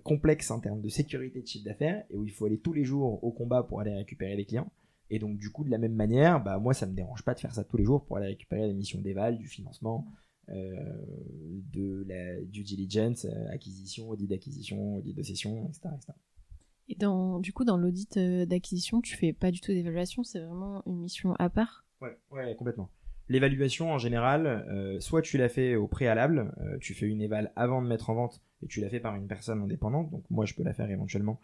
complexe 0.05 0.51
en 0.51 0.61
termes 0.61 0.81
de 0.81 0.88
sécurité 0.88 1.42
de 1.42 1.47
chiffre 1.47 1.64
d'affaires, 1.64 2.05
et 2.11 2.16
où 2.16 2.25
il 2.25 2.31
faut 2.31 2.47
aller 2.47 2.59
tous 2.59 2.73
les 2.73 2.85
jours 2.85 3.23
au 3.25 3.33
combat 3.33 3.62
pour 3.62 3.81
aller 3.81 3.95
récupérer 3.95 4.37
les 4.37 4.45
clients 4.45 4.71
Et 5.11 5.18
donc, 5.18 5.38
du 5.38 5.51
coup, 5.51 5.64
de 5.64 5.71
la 5.71 5.79
même 5.79 5.95
manière, 5.95 6.42
bah, 6.42 6.59
moi, 6.59 6.73
ça 6.73 6.87
me 6.87 6.95
dérange 6.95 7.25
pas 7.25 7.35
de 7.35 7.40
faire 7.40 7.55
ça 7.55 7.64
tous 7.64 7.77
les 7.77 7.85
jours 7.85 8.05
pour 8.05 8.16
aller 8.16 8.29
récupérer 8.29 8.66
les 8.66 8.75
missions 8.75 9.01
d'éval, 9.01 9.38
du 9.38 9.49
financement, 9.49 10.07
euh, 10.49 10.75
de 11.73 12.05
la 12.09 12.40
due 12.42 12.64
diligence, 12.64 13.25
euh, 13.27 13.49
acquisition, 13.51 14.11
audit 14.11 14.29
d'acquisition, 14.29 14.97
audit 14.97 15.16
de 15.16 15.23
session, 15.23 15.68
etc. 15.68 15.88
Et 16.88 16.97
dans, 16.97 17.38
du 17.38 17.53
coup, 17.53 17.64
dans 17.64 17.77
l'audit 17.77 18.16
euh, 18.16 18.45
d'acquisition, 18.45 19.01
tu 19.01 19.16
fais 19.16 19.33
pas 19.33 19.51
du 19.51 19.61
tout 19.61 19.73
d'évaluation, 19.73 20.25
c'est 20.25 20.40
vraiment 20.40 20.83
une 20.87 20.99
mission 20.99 21.35
à 21.35 21.49
part? 21.49 21.87
Ouais, 22.01 22.18
ouais, 22.33 22.55
complètement. 22.57 22.90
L'évaluation, 23.33 23.92
en 23.92 23.99
général, 23.99 24.66
soit 25.01 25.23
tu 25.23 25.38
l'as 25.38 25.49
fait 25.49 25.75
au 25.75 25.87
préalable, 25.87 26.53
tu 26.81 26.92
fais 26.92 27.07
une 27.07 27.23
éval 27.23 27.51
avant 27.57 27.81
de 27.81 27.88
mettre 27.88 28.11
en 28.11 28.14
vente, 28.14 28.42
et 28.62 28.66
tu 28.66 28.81
l'as 28.81 28.88
fait 28.88 29.01
par 29.01 29.16
une 29.16 29.27
personne 29.27 29.61
indépendante, 29.61 30.11
donc 30.11 30.25
moi 30.31 30.47
je 30.47 30.55
peux 30.55 30.62
la 30.62 30.73
faire 30.73 30.90
éventuellement 30.90 31.40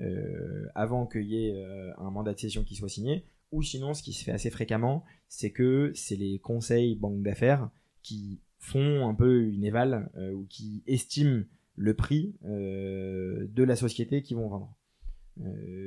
euh, 0.00 0.66
avant 0.74 1.06
qu'il 1.06 1.24
y 1.24 1.46
ait 1.48 1.54
euh, 1.54 1.92
un 1.98 2.10
mandat 2.10 2.34
de 2.34 2.40
cession 2.40 2.64
qui 2.64 2.74
soit 2.74 2.88
signé, 2.88 3.24
ou 3.50 3.62
sinon 3.62 3.94
ce 3.94 4.02
qui 4.02 4.12
se 4.12 4.24
fait 4.24 4.32
assez 4.32 4.50
fréquemment, 4.50 5.04
c'est 5.28 5.50
que 5.50 5.92
c'est 5.94 6.16
les 6.16 6.38
conseils 6.38 6.96
banques 6.96 7.22
d'affaires 7.22 7.68
qui 8.02 8.40
font 8.58 9.08
un 9.08 9.14
peu 9.14 9.44
une 9.44 9.64
éval 9.64 10.10
euh, 10.16 10.32
ou 10.32 10.46
qui 10.48 10.82
estiment 10.86 11.42
le 11.76 11.94
prix 11.94 12.34
de 12.42 13.62
la 13.62 13.76
société 13.76 14.20
qu'ils 14.22 14.36
vont 14.36 14.48
vendre. 14.48 14.76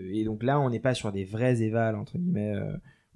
et 0.10 0.24
donc 0.26 0.42
là, 0.42 0.60
on 0.60 0.72
n'est 0.72 0.80
pas 0.80 0.96
sur 0.96 1.12
des 1.12 1.26
vrais 1.26 1.62
évals 1.62 1.96
entre 1.96 2.18
guillemets 2.18 2.56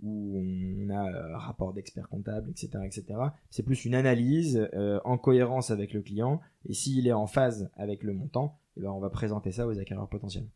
où 0.01 0.41
on 0.41 0.89
a 0.89 0.99
un 0.99 1.38
rapport 1.38 1.73
d'expert 1.73 2.07
comptable, 2.09 2.49
etc., 2.49 2.69
etc. 2.85 3.19
C'est 3.49 3.63
plus 3.63 3.85
une 3.85 3.95
analyse 3.95 4.69
en 5.03 5.17
cohérence 5.17 5.71
avec 5.71 5.93
le 5.93 6.01
client 6.01 6.39
et 6.65 6.73
s'il 6.73 7.07
est 7.07 7.13
en 7.13 7.27
phase 7.27 7.69
avec 7.75 8.03
le 8.03 8.13
montant, 8.13 8.57
eh 8.77 8.81
ben 8.81 8.91
on 8.91 8.99
va 8.99 9.09
présenter 9.09 9.51
ça 9.51 9.67
aux 9.67 9.77
acquéreurs 9.77 10.09
potentiels. 10.09 10.47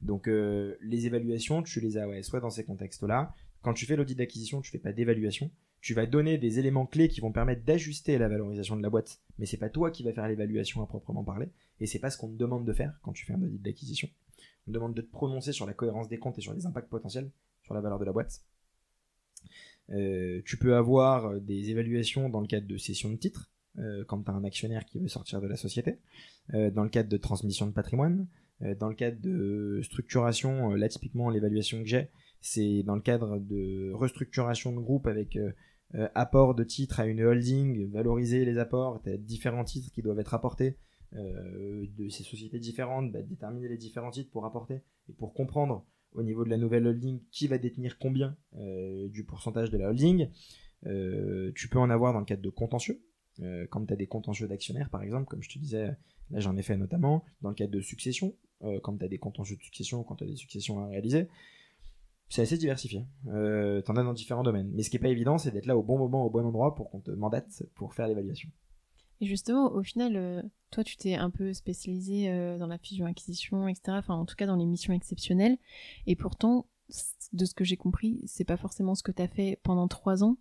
Donc 0.00 0.28
euh, 0.28 0.76
les 0.80 1.06
évaluations, 1.06 1.62
tu 1.62 1.80
les 1.80 1.96
as 1.96 2.22
soit 2.22 2.40
dans 2.40 2.50
ces 2.50 2.64
contextes-là. 2.64 3.34
Quand 3.62 3.72
tu 3.72 3.86
fais 3.86 3.96
l'audit 3.96 4.14
d'acquisition, 4.14 4.60
tu 4.60 4.70
fais 4.70 4.78
pas 4.78 4.92
d'évaluation. 4.92 5.50
Tu 5.80 5.94
vas 5.94 6.06
donner 6.06 6.38
des 6.38 6.58
éléments 6.58 6.86
clés 6.86 7.08
qui 7.08 7.20
vont 7.20 7.32
permettre 7.32 7.64
d'ajuster 7.64 8.16
la 8.16 8.28
valorisation 8.28 8.76
de 8.76 8.82
la 8.82 8.88
boîte, 8.88 9.20
mais 9.38 9.44
c'est 9.44 9.58
pas 9.58 9.68
toi 9.68 9.90
qui 9.90 10.02
vas 10.02 10.12
faire 10.12 10.28
l'évaluation 10.28 10.82
à 10.82 10.86
proprement 10.86 11.24
parler, 11.24 11.50
et 11.78 11.86
c'est 11.86 11.98
pas 11.98 12.08
ce 12.08 12.16
qu'on 12.16 12.28
te 12.28 12.36
demande 12.36 12.66
de 12.66 12.72
faire 12.72 12.98
quand 13.02 13.12
tu 13.12 13.26
fais 13.26 13.34
un 13.34 13.42
audit 13.42 13.60
d'acquisition. 13.60 14.08
On 14.66 14.70
te 14.70 14.74
demande 14.74 14.94
de 14.94 15.02
te 15.02 15.10
prononcer 15.10 15.52
sur 15.52 15.66
la 15.66 15.74
cohérence 15.74 16.08
des 16.08 16.18
comptes 16.18 16.38
et 16.38 16.40
sur 16.40 16.54
les 16.54 16.64
impacts 16.64 16.88
potentiels 16.88 17.30
sur 17.62 17.74
la 17.74 17.80
valeur 17.80 17.98
de 17.98 18.04
la 18.04 18.12
boîte. 18.12 18.42
Euh, 19.90 20.40
tu 20.44 20.56
peux 20.56 20.76
avoir 20.76 21.40
des 21.40 21.70
évaluations 21.70 22.28
dans 22.28 22.40
le 22.40 22.46
cadre 22.46 22.66
de 22.66 22.76
cession 22.76 23.10
de 23.10 23.16
titres, 23.16 23.50
euh, 23.78 24.04
quand 24.06 24.22
tu 24.22 24.30
as 24.30 24.34
un 24.34 24.44
actionnaire 24.44 24.84
qui 24.84 24.98
veut 24.98 25.08
sortir 25.08 25.40
de 25.40 25.46
la 25.46 25.56
société, 25.56 25.98
dans 26.52 26.82
le 26.82 26.90
cadre 26.90 27.08
de 27.08 27.16
transmission 27.16 27.66
de 27.66 27.72
patrimoine, 27.72 28.26
euh, 28.62 28.74
dans 28.74 28.88
le 28.88 28.94
cadre 28.94 29.20
de 29.20 29.80
structuration, 29.82 30.72
euh, 30.72 30.76
là 30.76 30.88
typiquement 30.88 31.30
l'évaluation 31.30 31.80
que 31.80 31.88
j'ai, 31.88 32.08
c'est 32.40 32.82
dans 32.82 32.94
le 32.94 33.00
cadre 33.00 33.38
de 33.38 33.90
restructuration 33.92 34.72
de 34.72 34.78
groupe 34.78 35.06
avec 35.06 35.36
euh, 35.36 35.52
apport 36.14 36.54
de 36.54 36.64
titres 36.64 37.00
à 37.00 37.06
une 37.06 37.22
holding, 37.22 37.90
valoriser 37.90 38.44
les 38.44 38.58
apports, 38.58 39.00
as 39.06 39.16
différents 39.16 39.64
titres 39.64 39.90
qui 39.92 40.02
doivent 40.02 40.20
être 40.20 40.34
apportés 40.34 40.76
de 41.12 42.08
ces 42.08 42.24
sociétés 42.24 42.58
différentes, 42.58 43.12
bah, 43.12 43.22
déterminer 43.22 43.68
les 43.68 43.76
différents 43.76 44.10
titres 44.10 44.32
pour 44.32 44.46
apporter 44.46 44.82
et 45.08 45.12
pour 45.12 45.32
comprendre 45.32 45.86
au 46.14 46.22
niveau 46.22 46.44
de 46.44 46.50
la 46.50 46.56
nouvelle 46.56 46.86
holding 46.86 47.20
qui 47.30 47.46
va 47.46 47.58
détenir 47.58 47.98
combien 47.98 48.36
du 49.08 49.24
pourcentage 49.24 49.70
de 49.70 49.78
la 49.78 49.90
holding. 49.90 50.30
tu 51.54 51.68
peux 51.68 51.78
en 51.78 51.90
avoir 51.90 52.12
dans 52.12 52.20
le 52.20 52.24
cadre 52.24 52.42
de 52.42 52.50
contentieux, 52.50 53.02
quand 53.70 53.86
tu 53.86 53.92
as 53.92 53.96
des 53.96 54.06
contentieux 54.06 54.48
d'actionnaires 54.48 54.90
par 54.90 55.02
exemple, 55.02 55.26
comme 55.26 55.42
je 55.42 55.50
te 55.50 55.58
disais, 55.58 55.96
là 56.30 56.40
j'en 56.40 56.56
ai 56.56 56.62
fait 56.62 56.76
notamment, 56.76 57.24
dans 57.42 57.50
le 57.50 57.54
cadre 57.54 57.72
de 57.72 57.80
succession, 57.80 58.34
euh, 58.64 58.80
quand 58.82 58.96
tu 58.96 59.04
as 59.04 59.08
des 59.08 59.18
contentieux 59.18 59.56
de 59.56 59.62
succession, 59.62 60.02
quand 60.04 60.16
tu 60.16 60.24
as 60.24 60.26
des 60.26 60.36
successions 60.36 60.78
à 60.80 60.86
réaliser. 60.86 61.28
C'est 62.28 62.42
assez 62.42 62.56
diversifié. 62.56 63.06
Euh, 63.28 63.82
tu 63.82 63.90
en 63.90 63.96
as 63.96 64.02
dans 64.02 64.14
différents 64.14 64.42
domaines. 64.42 64.70
Mais 64.74 64.82
ce 64.82 64.90
qui 64.90 64.96
est 64.96 65.00
pas 65.00 65.08
évident, 65.08 65.38
c'est 65.38 65.50
d'être 65.50 65.66
là 65.66 65.76
au 65.76 65.82
bon 65.82 65.98
moment, 65.98 66.24
au 66.24 66.30
bon 66.30 66.44
endroit 66.44 66.74
pour 66.74 66.90
qu'on 66.90 67.00
te 67.00 67.10
mandate 67.10 67.62
pour 67.74 67.94
faire 67.94 68.08
l'évaluation. 68.08 68.48
Et 69.20 69.26
justement, 69.26 69.72
au 69.72 69.82
final, 69.82 70.16
euh, 70.16 70.42
toi, 70.70 70.84
tu 70.84 70.96
t'es 70.96 71.14
un 71.14 71.30
peu 71.30 71.52
spécialisé 71.52 72.28
dans 72.58 72.66
la 72.66 72.78
fusion-acquisition, 72.78 73.68
etc. 73.68 73.96
Enfin, 73.98 74.14
en 74.14 74.24
tout 74.24 74.34
cas, 74.34 74.46
dans 74.46 74.56
les 74.56 74.66
missions 74.66 74.92
exceptionnelles. 74.92 75.56
Et 76.06 76.16
pourtant, 76.16 76.66
de 77.32 77.44
ce 77.44 77.54
que 77.54 77.64
j'ai 77.64 77.76
compris, 77.76 78.20
c'est 78.26 78.44
pas 78.44 78.56
forcément 78.56 78.94
ce 78.94 79.02
que 79.02 79.12
tu 79.12 79.22
as 79.22 79.28
fait 79.28 79.60
pendant 79.62 79.88
trois 79.88 80.24
ans. 80.24 80.36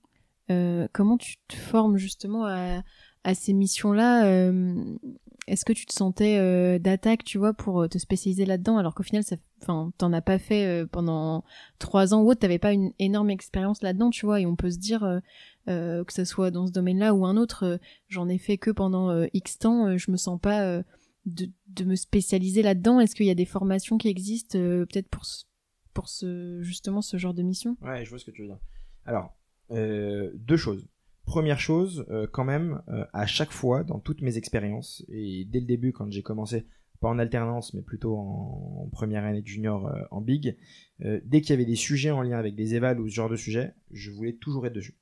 comment 0.91 1.17
tu 1.17 1.37
te 1.47 1.55
formes 1.55 1.97
justement 1.97 2.45
à, 2.45 2.81
ces 3.35 3.53
missions-là, 3.53 4.25
euh, 4.25 4.97
est-ce 5.47 5.65
que 5.65 5.73
tu 5.73 5.85
te 5.85 5.93
sentais 5.93 6.37
euh, 6.37 6.77
d'attaque, 6.77 7.23
tu 7.23 7.37
vois, 7.37 7.53
pour 7.53 7.81
euh, 7.81 7.87
te 7.87 7.97
spécialiser 7.97 8.45
là-dedans, 8.45 8.77
alors 8.77 8.93
qu'au 8.95 9.03
final, 9.03 9.23
t'en 9.65 10.13
as 10.13 10.21
pas 10.21 10.39
fait 10.39 10.85
pendant 10.91 11.45
trois 11.79 12.13
ans 12.13 12.21
ou 12.21 12.29
autre, 12.29 12.41
t'avais 12.41 12.59
pas 12.59 12.73
une 12.73 12.91
énorme 12.99 13.29
expérience 13.29 13.81
là-dedans, 13.81 14.09
tu 14.09 14.25
vois, 14.25 14.41
et 14.41 14.45
on 14.45 14.57
peut 14.57 14.71
se 14.71 14.77
dire 14.77 15.21
que 15.65 16.13
ce 16.13 16.25
soit 16.25 16.51
dans 16.51 16.67
ce 16.67 16.71
domaine-là 16.71 17.13
ou 17.13 17.25
un 17.25 17.37
autre, 17.37 17.79
j'en 18.07 18.27
ai 18.27 18.37
fait 18.37 18.57
que 18.57 18.71
pendant 18.71 19.23
X 19.33 19.59
temps, 19.59 19.97
je 19.97 20.11
me 20.11 20.17
sens 20.17 20.39
pas 20.39 20.83
de, 21.25 21.83
me 21.85 21.95
spécialiser 21.95 22.61
là-dedans. 22.61 22.99
Est-ce 22.99 23.15
qu'il 23.15 23.25
y 23.25 23.31
a 23.31 23.35
des 23.35 23.45
formations 23.45 23.97
qui 23.97 24.09
existent, 24.09 24.59
peut-être 24.59 25.07
pour 25.09 25.23
pour 25.93 26.09
ce 26.09 26.59
justement 26.61 27.01
ce 27.01 27.17
genre 27.17 27.33
de 27.33 27.43
mission? 27.43 27.77
Ouais, 27.81 28.03
je 28.03 28.09
vois 28.09 28.19
ce 28.19 28.25
que 28.25 28.31
tu 28.31 28.41
veux 28.41 28.47
dire. 28.47 28.59
Alors, 29.05 29.35
deux 29.69 30.57
choses. 30.57 30.87
Première 31.25 31.59
chose, 31.59 32.05
euh, 32.09 32.27
quand 32.29 32.43
même, 32.43 32.81
euh, 32.89 33.05
à 33.13 33.25
chaque 33.25 33.51
fois, 33.51 33.83
dans 33.83 33.99
toutes 33.99 34.21
mes 34.21 34.37
expériences, 34.37 35.05
et 35.07 35.45
dès 35.45 35.61
le 35.61 35.65
début, 35.65 35.93
quand 35.93 36.11
j'ai 36.11 36.21
commencé, 36.21 36.65
pas 36.99 37.07
en 37.07 37.17
alternance, 37.17 37.73
mais 37.73 37.81
plutôt 37.81 38.17
en, 38.17 38.89
première 38.91 39.23
année 39.23 39.41
de 39.41 39.47
junior 39.47 39.87
euh, 39.87 40.01
en 40.11 40.21
big, 40.21 40.57
dès 40.99 41.41
qu'il 41.41 41.49
y 41.49 41.53
avait 41.53 41.65
des 41.65 41.75
sujets 41.75 42.11
en 42.11 42.21
lien 42.21 42.37
avec 42.37 42.55
des 42.55 42.75
évals 42.75 42.99
ou 43.01 43.09
ce 43.09 43.13
genre 43.13 43.29
de 43.29 43.35
sujet, 43.35 43.73
je 43.91 44.09
voulais 44.11 44.33
toujours 44.33 44.65
être 44.67 44.73
dessus. 44.73 44.95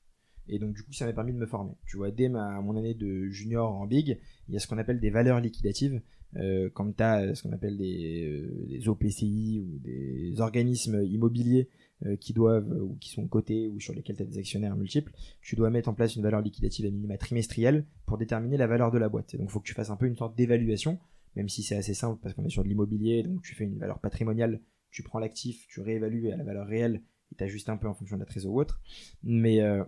Et 0.47 0.60
donc, 0.60 0.73
du 0.73 0.84
coup, 0.84 0.93
ça 0.93 1.06
m'a 1.06 1.13
permis 1.13 1.34
de 1.34 1.38
me 1.38 1.45
former. 1.45 1.73
Tu 1.86 1.97
vois, 1.97 2.12
dès 2.12 2.30
ma, 2.30 2.62
mon 2.62 2.75
année 2.75 2.93
de 2.93 3.30
junior 3.30 3.73
en 3.73 3.86
big, 3.86 4.19
il 4.47 4.54
y 4.54 4.58
a 4.58 4.60
ce 4.60 4.67
qu'on 4.67 4.77
appelle 4.77 4.99
des 4.99 5.10
valeurs 5.10 5.39
liquidatives. 5.39 6.01
Euh, 6.38 6.69
quand 6.73 6.95
tu 6.95 7.04
as 7.04 7.36
ce 7.36 7.43
qu'on 7.43 7.51
appelle 7.51 7.77
des, 7.77 8.47
des, 8.67 8.88
OPCI 8.88 9.60
ou 9.60 9.80
des 9.80 10.39
organismes 10.39 11.04
immobiliers 11.04 11.67
euh, 12.06 12.15
qui 12.15 12.32
doivent 12.32 12.71
ou 12.71 12.95
qui 13.01 13.10
sont 13.10 13.27
cotés 13.27 13.67
ou 13.67 13.82
sur 13.82 13.93
lesquels 13.93 14.15
tu 14.15 14.23
as 14.23 14.25
des 14.25 14.38
actionnaires 14.38 14.75
multiples, 14.77 15.12
tu 15.41 15.56
dois 15.56 15.69
mettre 15.69 15.89
en 15.89 15.93
place 15.93 16.15
une 16.15 16.23
valeur 16.23 16.41
liquidative 16.41 16.86
à 16.86 16.89
minima 16.89 17.17
trimestrielle 17.17 17.86
pour 18.06 18.17
déterminer 18.17 18.56
la 18.56 18.67
valeur 18.67 18.91
de 18.91 18.97
la 18.97 19.10
boîte. 19.10 19.34
Et 19.34 19.38
donc 19.38 19.49
il 19.49 19.51
faut 19.51 19.60
que 19.60 19.67
tu 19.67 19.73
fasses 19.73 19.89
un 19.89 19.97
peu 19.97 20.06
une 20.06 20.15
sorte 20.15 20.38
d'évaluation, 20.38 20.99
même 21.36 21.49
si 21.49 21.63
c'est 21.63 21.75
assez 21.75 21.93
simple 21.93 22.19
parce 22.21 22.34
qu'on 22.34 22.45
est 22.45 22.49
sur 22.49 22.63
de 22.63 22.69
l'immobilier, 22.69 23.23
donc 23.23 23.41
tu 23.41 23.54
fais 23.54 23.65
une 23.65 23.77
valeur 23.77 23.99
patrimoniale, 23.99 24.62
tu 24.89 25.04
prends 25.04 25.19
l'actif, 25.19 25.67
tu 25.67 25.82
réévalues 25.82 26.32
à 26.32 26.38
la 26.38 26.43
valeur 26.43 26.65
réelle 26.65 27.01
et 27.32 27.36
tu 27.36 27.43
ajustes 27.43 27.69
un 27.69 27.77
peu 27.77 27.88
en 27.88 27.93
fonction 27.93 28.15
de 28.15 28.21
la 28.21 28.25
trésor 28.25 28.54
ou 28.54 28.60
autre. 28.60 28.82
Mais 29.23 29.62
euh, 29.62 29.84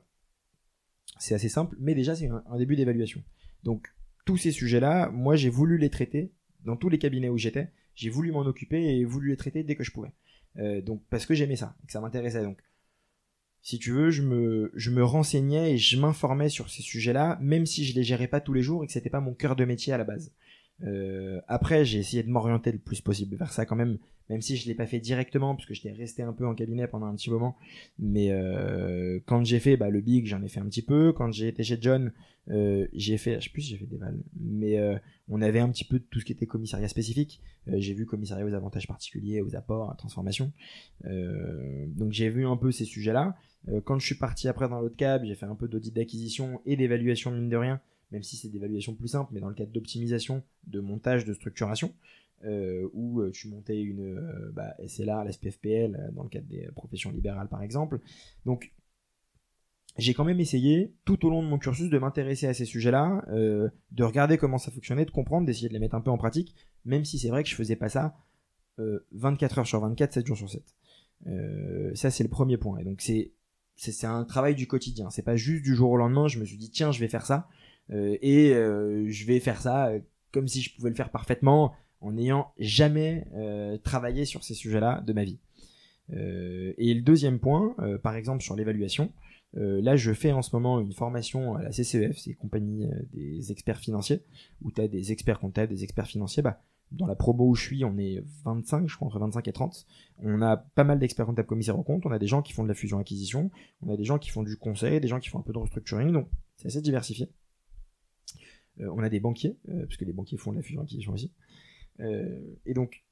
c'est 1.20 1.36
assez 1.36 1.50
simple, 1.50 1.76
mais 1.80 1.96
déjà 1.96 2.16
c'est 2.16 2.28
un, 2.28 2.58
début 2.58 2.76
d'évaluation. 2.76 3.24
Donc 3.64 3.94
tous 4.26 4.38
ces 4.38 4.52
sujets-là, 4.52 5.10
moi 5.10 5.36
j'ai 5.36 5.50
voulu 5.50 5.78
les 5.78 5.90
traiter 5.90 6.34
dans 6.66 6.76
tous 6.76 6.90
les 6.90 6.98
cabinets 6.98 7.30
où 7.30 7.38
j'étais, 7.38 7.72
j'ai 7.96 8.10
voulu 8.10 8.32
m'en 8.32 8.42
occuper 8.42 8.98
et 8.98 9.06
voulu 9.06 9.30
les 9.30 9.38
traiter 9.38 9.64
dès 9.64 9.76
que 9.76 9.84
je 9.84 9.92
pouvais. 9.92 10.14
Euh, 10.58 10.82
donc 10.82 11.04
parce 11.10 11.26
que 11.26 11.34
j'aimais 11.34 11.56
ça, 11.56 11.76
que 11.86 11.92
ça 11.92 12.02
m'intéressait. 12.02 12.44
Donc 12.44 12.60
si 13.62 13.80
tu 13.80 13.92
veux, 13.92 14.12
je 14.12 14.22
me, 14.22 14.72
je 14.76 14.92
me 14.92 15.04
renseignais 15.04 15.74
et 15.74 15.78
je 15.78 15.98
m'informais 15.98 16.50
sur 16.50 16.70
ces 16.70 16.82
sujets-là, 16.82 17.38
même 17.42 17.66
si 17.66 17.86
je 17.86 17.96
les 17.96 18.04
gérais 18.04 18.28
pas 18.28 18.42
tous 18.42 18.54
les 18.54 18.62
jours 18.62 18.84
et 18.84 18.88
que 18.88 18.94
c'était 18.94 19.10
pas 19.10 19.22
mon 19.22 19.34
cœur 19.34 19.56
de 19.56 19.66
métier 19.66 19.94
à 19.94 19.98
la 19.98 20.04
base. 20.04 20.34
Euh, 20.84 21.42
après, 21.48 21.86
j'ai 21.86 22.00
essayé 22.00 22.24
de 22.24 22.30
m'orienter 22.30 22.72
le 22.72 22.78
plus 22.78 23.02
possible 23.02 23.36
vers 23.38 23.52
ça 23.52 23.66
quand 23.66 23.76
même, 23.76 23.98
même 24.30 24.42
si 24.42 24.58
je 24.58 24.68
l'ai 24.68 24.76
pas 24.76 24.86
fait 24.86 25.00
directement 25.00 25.56
parce 25.56 25.66
que 25.66 25.74
j'étais 25.74 25.92
resté 25.92 26.24
un 26.24 26.34
peu 26.34 26.46
en 26.46 26.56
cabinet 26.56 26.88
pendant 26.88 27.06
un 27.06 27.16
petit 27.16 27.30
moment. 27.30 27.56
Mais 28.00 28.32
euh, 28.32 29.20
quand 29.26 29.44
j'ai 29.46 29.60
fait 29.60 29.78
bah, 29.78 29.90
le 29.90 30.02
big, 30.02 30.26
j'en 30.26 30.42
ai 30.44 30.50
fait 30.50 30.60
un 30.60 30.66
petit 30.66 30.82
peu. 30.82 31.14
Quand 31.14 31.32
j'ai 31.32 31.48
été 31.48 31.64
chez 31.64 31.78
John, 31.80 32.12
euh, 32.50 32.88
j'ai 32.94 33.18
fait, 33.18 33.40
je 33.40 33.46
sais 33.46 33.50
plus 33.50 33.62
j'ai 33.62 33.78
fait 33.78 33.86
des 33.86 33.98
balles, 33.98 34.22
mais 34.38 34.78
euh, 34.78 34.98
on 35.30 35.42
avait 35.42 35.60
un 35.60 35.70
petit 35.70 35.86
peu 35.86 36.00
de 36.00 36.04
tout 36.04 36.20
ce 36.20 36.26
qui 36.26 36.34
était 36.34 36.46
commissariat 36.46 36.88
spécifique. 36.88 37.42
Euh, 37.70 37.76
j'ai 37.78 37.94
vu 37.94 38.06
commissariat 38.06 38.46
aux 38.46 38.54
avantages 38.54 38.88
particuliers, 38.88 39.42
aux 39.42 39.56
apports, 39.56 39.92
à 39.92 39.96
transformation. 39.96 40.52
donc 41.04 42.12
j'ai 42.12 42.30
vu 42.30 42.46
un 42.46 42.58
peu 42.58 42.72
ces 42.72 42.86
sujets-là. 42.86 43.36
quand 43.86 44.00
je 44.00 44.06
suis 44.06 44.16
parti 44.16 44.48
après 44.48 44.68
dans 44.68 44.82
l'autre 44.82 44.98
cab, 44.98 45.24
j'ai 45.24 45.36
fait 45.36 45.46
un 45.46 45.56
peu 45.56 45.68
d'audit 45.68 45.94
d'acquisition 45.94 46.60
et 46.66 46.76
d'évaluation 46.76 47.32
mine 47.32 47.50
de 47.50 47.58
rien 47.58 47.82
même 48.14 48.24
si 48.24 48.38
c'est 48.38 48.48
des 48.48 48.58
évaluations 48.58 48.94
plus 48.94 49.10
simples, 49.10 49.32
mais 49.34 49.42
dans 49.42 49.50
le 49.50 49.56
cadre 49.56 49.72
d'optimisation, 49.72 50.44
de 50.68 50.80
montage, 50.80 51.26
de 51.26 51.34
structuration, 51.34 51.94
euh, 52.46 52.88
où 52.94 53.22
euh, 53.22 53.32
tu 53.32 53.48
montais 53.48 53.82
une 53.82 54.18
euh, 54.18 54.52
bah, 54.54 54.76
SLA, 54.88 55.24
la 55.24 55.32
SPFPL, 55.32 56.12
dans 56.14 56.24
le 56.24 56.30
cadre 56.30 56.48
des 56.48 56.70
professions 56.76 57.12
libérales 57.12 57.50
par 57.50 57.64
exemple. 57.64 58.00
Donc, 58.46 58.72
j'ai 59.98 60.14
quand 60.14 60.24
même 60.24 60.40
essayé, 60.40 60.94
tout 61.06 61.26
au 61.26 61.30
long 61.30 61.44
de 61.44 61.48
mon 61.48 61.58
cursus, 61.58 61.90
de 61.90 61.98
m'intéresser 61.98 62.48
à 62.48 62.54
ces 62.54 62.66
sujets-là, 62.66 63.26
de 63.30 64.04
regarder 64.04 64.40
comment 64.40 64.58
ça 64.58 64.72
fonctionnait, 64.72 65.06
de 65.06 65.12
comprendre, 65.12 65.46
d'essayer 65.46 65.68
de 65.68 65.74
les 65.74 65.80
mettre 65.80 65.94
un 65.94 66.02
peu 66.02 66.10
en 66.10 66.18
pratique, 66.18 66.56
même 66.84 67.06
si 67.06 67.20
c'est 67.20 67.30
vrai 67.30 67.44
que 67.44 67.50
je 67.50 67.54
faisais 67.54 67.76
pas 67.76 67.90
ça 67.90 68.18
24 69.12 69.60
heures 69.60 69.68
sur 69.68 69.80
24, 69.82 70.14
7 70.14 70.26
jours 70.26 70.38
sur 70.38 70.50
7. 70.50 70.64
ça, 71.94 72.10
c'est 72.10 72.24
le 72.24 72.30
premier 72.30 72.58
point. 72.58 72.80
Et 72.80 72.84
donc, 72.84 73.02
c'est 73.02 73.34
c'est 73.76 74.08
un 74.08 74.24
travail 74.24 74.56
du 74.56 74.68
quotidien. 74.68 75.10
C'est 75.10 75.24
pas 75.24 75.36
juste 75.36 75.64
du 75.64 75.76
jour 75.76 75.92
au 75.92 75.98
lendemain, 75.98 76.28
je 76.28 76.40
me 76.40 76.46
suis 76.46 76.58
dit, 76.58 76.70
tiens, 76.70 76.92
je 76.92 77.00
vais 77.00 77.08
faire 77.08 77.26
ça. 77.26 77.48
Euh, 77.92 78.18
et 78.22 78.54
euh, 78.54 79.06
je 79.10 79.26
vais 79.26 79.40
faire 79.40 79.62
ça 79.62 79.88
euh, 79.88 80.00
comme 80.32 80.48
si 80.48 80.62
je 80.62 80.74
pouvais 80.76 80.90
le 80.90 80.96
faire 80.96 81.12
parfaitement 81.12 81.74
en 82.02 82.14
n'ayant 82.14 82.52
jamais 82.60 83.26
travaillé 83.84 84.26
sur 84.26 84.44
ces 84.44 84.54
sujets-là 84.54 85.02
de 85.08 85.14
ma 85.14 85.24
vie. 85.24 85.40
et 86.10 86.94
le 86.94 87.00
deuxième 87.00 87.40
point, 87.40 87.78
par 88.04 88.16
exemple 88.16 88.44
sur 88.44 88.58
l'évaluation, 88.58 89.14
là 89.54 89.96
je 89.96 90.12
fais 90.12 90.34
en 90.34 90.42
ce 90.42 90.54
moment 90.54 90.82
une 90.82 90.92
formation 90.92 91.56
à 91.56 91.64
la 91.64 91.70
CCEF, 91.70 92.18
c'est 92.18 92.34
compagnie 92.34 92.90
des 93.14 93.54
experts 93.54 93.80
financiers, 93.80 94.22
où 94.62 94.70
tu 94.70 94.82
as 94.82 94.90
des 94.90 95.14
experts 95.14 95.40
comptables, 95.40 95.72
des 95.72 95.86
experts 95.86 96.08
financiers. 96.08 96.44
Bah, 96.44 96.62
dans 96.94 97.08
la 97.08 97.16
promo 97.16 97.48
où 97.48 97.56
je 97.56 97.64
suis, 97.64 97.86
on 97.86 97.98
est 97.98 98.24
25, 98.46 98.88
je 98.88 98.96
crois, 98.96 99.08
entre 99.08 99.20
25 99.20 99.48
et 99.48 99.54
30. 99.54 99.86
On 100.20 100.42
a 100.42 100.58
pas 100.58 100.84
mal 100.84 101.00
d'experts 101.00 101.26
comptables 101.26 101.48
commissaires 101.48 101.78
en 101.78 101.84
compte. 101.84 102.06
On 102.06 102.12
a 102.12 102.20
des 102.20 102.28
gens 102.28 102.42
qui 102.42 102.54
font 102.54 102.64
de 102.64 102.68
la 102.68 102.76
fusion-acquisition. 102.76 103.50
On 103.82 103.92
a 103.92 103.98
des 103.98 104.04
gens 104.04 104.20
qui 104.20 104.30
font 104.30 104.44
du 104.44 104.58
conseil, 104.58 105.00
des 105.00 105.08
gens 105.08 105.20
qui 105.20 105.30
font 105.30 105.40
un 105.40 105.44
peu 105.44 105.54
de 105.54 105.58
restructuring. 105.58 106.12
Donc, 106.12 106.28
c'est 106.58 106.68
assez 106.68 106.82
diversifié. 106.82 107.30
Euh, 108.80 108.90
on 108.94 109.00
a 109.00 109.10
des 109.10 109.20
banquiers, 109.20 109.58
euh, 109.70 109.86
puisque 109.86 110.02
les 110.02 110.14
banquiers 110.14 110.38
font 110.38 110.52
de 110.52 110.58
la 110.58 110.64
fusion-acquisition 110.64 111.14
aussi. 111.14 111.32
Euh, 112.00 112.40
et 112.66 112.74
donc, 112.74 113.04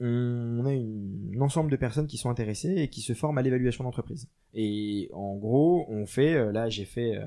on 0.00 0.64
a 0.64 0.70
un 0.70 1.40
ensemble 1.40 1.70
de 1.70 1.76
personnes 1.76 2.06
qui 2.06 2.16
sont 2.16 2.30
intéressées 2.30 2.74
et 2.76 2.88
qui 2.88 3.02
se 3.02 3.12
forment 3.12 3.38
à 3.38 3.42
l'évaluation 3.42 3.84
d'entreprise. 3.84 4.28
Et 4.54 5.10
en 5.12 5.36
gros, 5.36 5.84
on 5.88 6.06
fait, 6.06 6.52
là, 6.52 6.70
j'ai 6.70 6.86
fait 6.86 7.20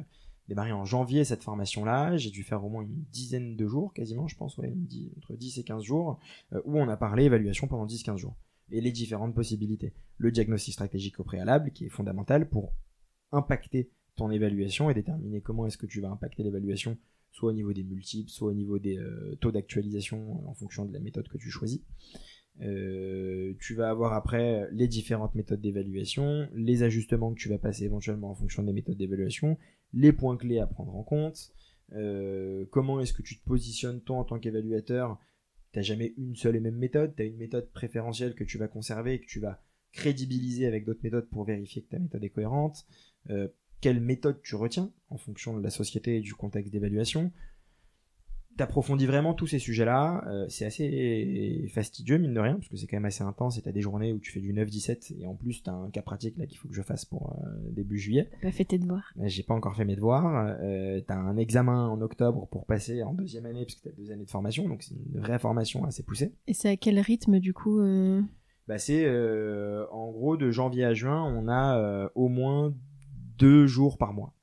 démarré 0.47 0.71
en 0.71 0.85
janvier 0.85 1.23
cette 1.23 1.43
formation-là. 1.43 2.17
J'ai 2.17 2.29
dû 2.29 2.43
faire 2.43 2.63
au 2.63 2.69
moins 2.69 2.83
une 2.83 3.03
dizaine 3.11 3.55
de 3.55 3.67
jours, 3.67 3.93
quasiment, 3.93 4.27
je 4.27 4.35
pense, 4.35 4.57
entre 4.57 5.35
10 5.35 5.59
et 5.59 5.63
15 5.63 5.83
jours, 5.83 6.19
euh, 6.53 6.61
où 6.65 6.77
on 6.77 6.87
a 6.87 6.97
parlé 6.97 7.25
évaluation 7.25 7.67
pendant 7.67 7.85
10-15 7.85 8.17
jours. 8.17 8.37
Et 8.71 8.81
les 8.81 8.91
différentes 8.91 9.35
possibilités. 9.35 9.93
Le 10.17 10.31
diagnostic 10.31 10.73
stratégique 10.73 11.19
au 11.19 11.23
préalable, 11.23 11.71
qui 11.71 11.85
est 11.85 11.89
fondamental 11.89 12.49
pour 12.49 12.73
impacter 13.31 13.91
ton 14.17 14.29
évaluation 14.31 14.89
et 14.89 14.93
déterminer 14.93 15.39
comment 15.39 15.65
est-ce 15.65 15.77
que 15.77 15.85
tu 15.85 16.01
vas 16.01 16.09
impacter 16.09 16.43
l'évaluation, 16.43 16.97
soit 17.31 17.51
au 17.51 17.53
niveau 17.53 17.71
des 17.71 17.83
multiples, 17.83 18.29
soit 18.29 18.49
au 18.49 18.53
niveau 18.53 18.79
des 18.79 18.97
euh, 18.97 19.37
taux 19.39 19.51
d'actualisation 19.51 20.47
en 20.47 20.53
fonction 20.53 20.83
de 20.83 20.91
la 20.91 20.99
méthode 20.99 21.29
que 21.29 21.37
tu 21.37 21.49
choisis. 21.49 21.81
Euh, 22.61 23.53
tu 23.59 23.75
vas 23.75 23.89
avoir 23.89 24.13
après 24.13 24.67
les 24.71 24.87
différentes 24.87 25.35
méthodes 25.35 25.61
d'évaluation, 25.61 26.49
les 26.55 26.81
ajustements 26.81 27.31
que 27.33 27.39
tu 27.39 27.49
vas 27.49 27.59
passer 27.59 27.85
éventuellement 27.85 28.31
en 28.31 28.35
fonction 28.35 28.63
des 28.63 28.73
méthodes 28.73 28.97
d'évaluation, 28.97 29.57
les 29.93 30.11
points 30.11 30.35
clés 30.35 30.59
à 30.59 30.65
prendre 30.65 30.95
en 30.95 31.03
compte, 31.03 31.51
euh, 31.93 32.65
comment 32.71 32.99
est-ce 32.99 33.13
que 33.13 33.21
tu 33.21 33.37
te 33.37 33.45
positionnes 33.45 34.01
toi 34.01 34.17
en 34.17 34.23
tant 34.23 34.39
qu'évaluateur. 34.39 35.19
T'as 35.71 35.81
jamais 35.81 36.13
une 36.17 36.35
seule 36.35 36.55
et 36.55 36.59
même 36.59 36.77
méthode, 36.77 37.15
tu 37.15 37.21
as 37.21 37.25
une 37.25 37.37
méthode 37.37 37.69
préférentielle 37.71 38.33
que 38.33 38.43
tu 38.43 38.57
vas 38.57 38.67
conserver 38.67 39.13
et 39.13 39.19
que 39.19 39.27
tu 39.27 39.39
vas 39.39 39.61
crédibiliser 39.91 40.65
avec 40.65 40.85
d'autres 40.85 41.03
méthodes 41.03 41.29
pour 41.29 41.43
vérifier 41.43 41.83
que 41.83 41.89
ta 41.89 41.99
méthode 41.99 42.23
est 42.23 42.29
cohérente. 42.29 42.85
Euh, 43.29 43.47
quelle 43.81 43.99
méthode 43.99 44.41
tu 44.43 44.55
retiens 44.55 44.91
en 45.09 45.17
fonction 45.17 45.57
de 45.57 45.63
la 45.63 45.69
société 45.69 46.17
et 46.17 46.21
du 46.21 46.33
contexte 46.33 46.71
d'évaluation 46.71 47.31
t'approfondis 48.57 49.05
vraiment 49.05 49.33
tous 49.33 49.47
ces 49.47 49.59
sujets-là. 49.59 50.23
Euh, 50.27 50.45
c'est 50.49 50.65
assez 50.65 51.69
fastidieux, 51.73 52.17
mine 52.17 52.33
de 52.33 52.39
rien, 52.39 52.55
parce 52.55 52.67
que 52.67 52.75
c'est 52.75 52.87
quand 52.87 52.97
même 52.97 53.05
assez 53.05 53.23
intense 53.23 53.57
et 53.57 53.61
t'as 53.61 53.71
des 53.71 53.81
journées 53.81 54.11
où 54.11 54.19
tu 54.19 54.31
fais 54.31 54.41
du 54.41 54.53
9-17 54.53 55.21
et 55.21 55.27
en 55.27 55.35
plus 55.35 55.63
t'as 55.63 55.71
un 55.71 55.89
cas 55.89 56.01
pratique 56.01 56.37
là 56.37 56.45
qu'il 56.45 56.57
faut 56.57 56.67
que 56.67 56.73
je 56.73 56.81
fasse 56.81 57.05
pour 57.05 57.37
euh, 57.45 57.71
début 57.71 57.97
juillet. 57.97 58.29
T'as 58.31 58.47
pas 58.47 58.51
fait 58.51 58.65
tes 58.65 58.79
devoirs 58.79 59.13
J'ai 59.23 59.43
pas 59.43 59.53
encore 59.53 59.75
fait 59.75 59.85
mes 59.85 59.95
devoirs. 59.95 60.55
Euh, 60.61 60.99
t'as 61.07 61.15
un 61.15 61.37
examen 61.37 61.87
en 61.87 62.01
octobre 62.01 62.47
pour 62.47 62.65
passer 62.65 63.03
en 63.03 63.13
deuxième 63.13 63.45
année, 63.45 63.63
parce 63.63 63.75
que 63.75 63.89
t'as 63.89 63.95
deux 63.95 64.11
années 64.11 64.25
de 64.25 64.31
formation, 64.31 64.67
donc 64.67 64.83
c'est 64.83 64.95
une 64.95 65.21
vraie 65.21 65.39
formation 65.39 65.85
assez 65.85 66.03
poussée. 66.03 66.33
Et 66.47 66.53
c'est 66.53 66.69
à 66.69 66.77
quel 66.77 66.99
rythme 66.99 67.39
du 67.39 67.53
coup 67.53 67.79
Bah 68.67 68.79
c'est 68.79 69.07
en 69.91 70.11
gros 70.11 70.35
de 70.35 70.49
janvier 70.49 70.83
à 70.83 70.93
juin, 70.93 71.23
on 71.23 71.47
a 71.47 72.09
au 72.15 72.27
moins 72.27 72.73
deux 73.37 73.67
jours 73.67 73.97
par 73.97 74.13
mois. 74.13 74.33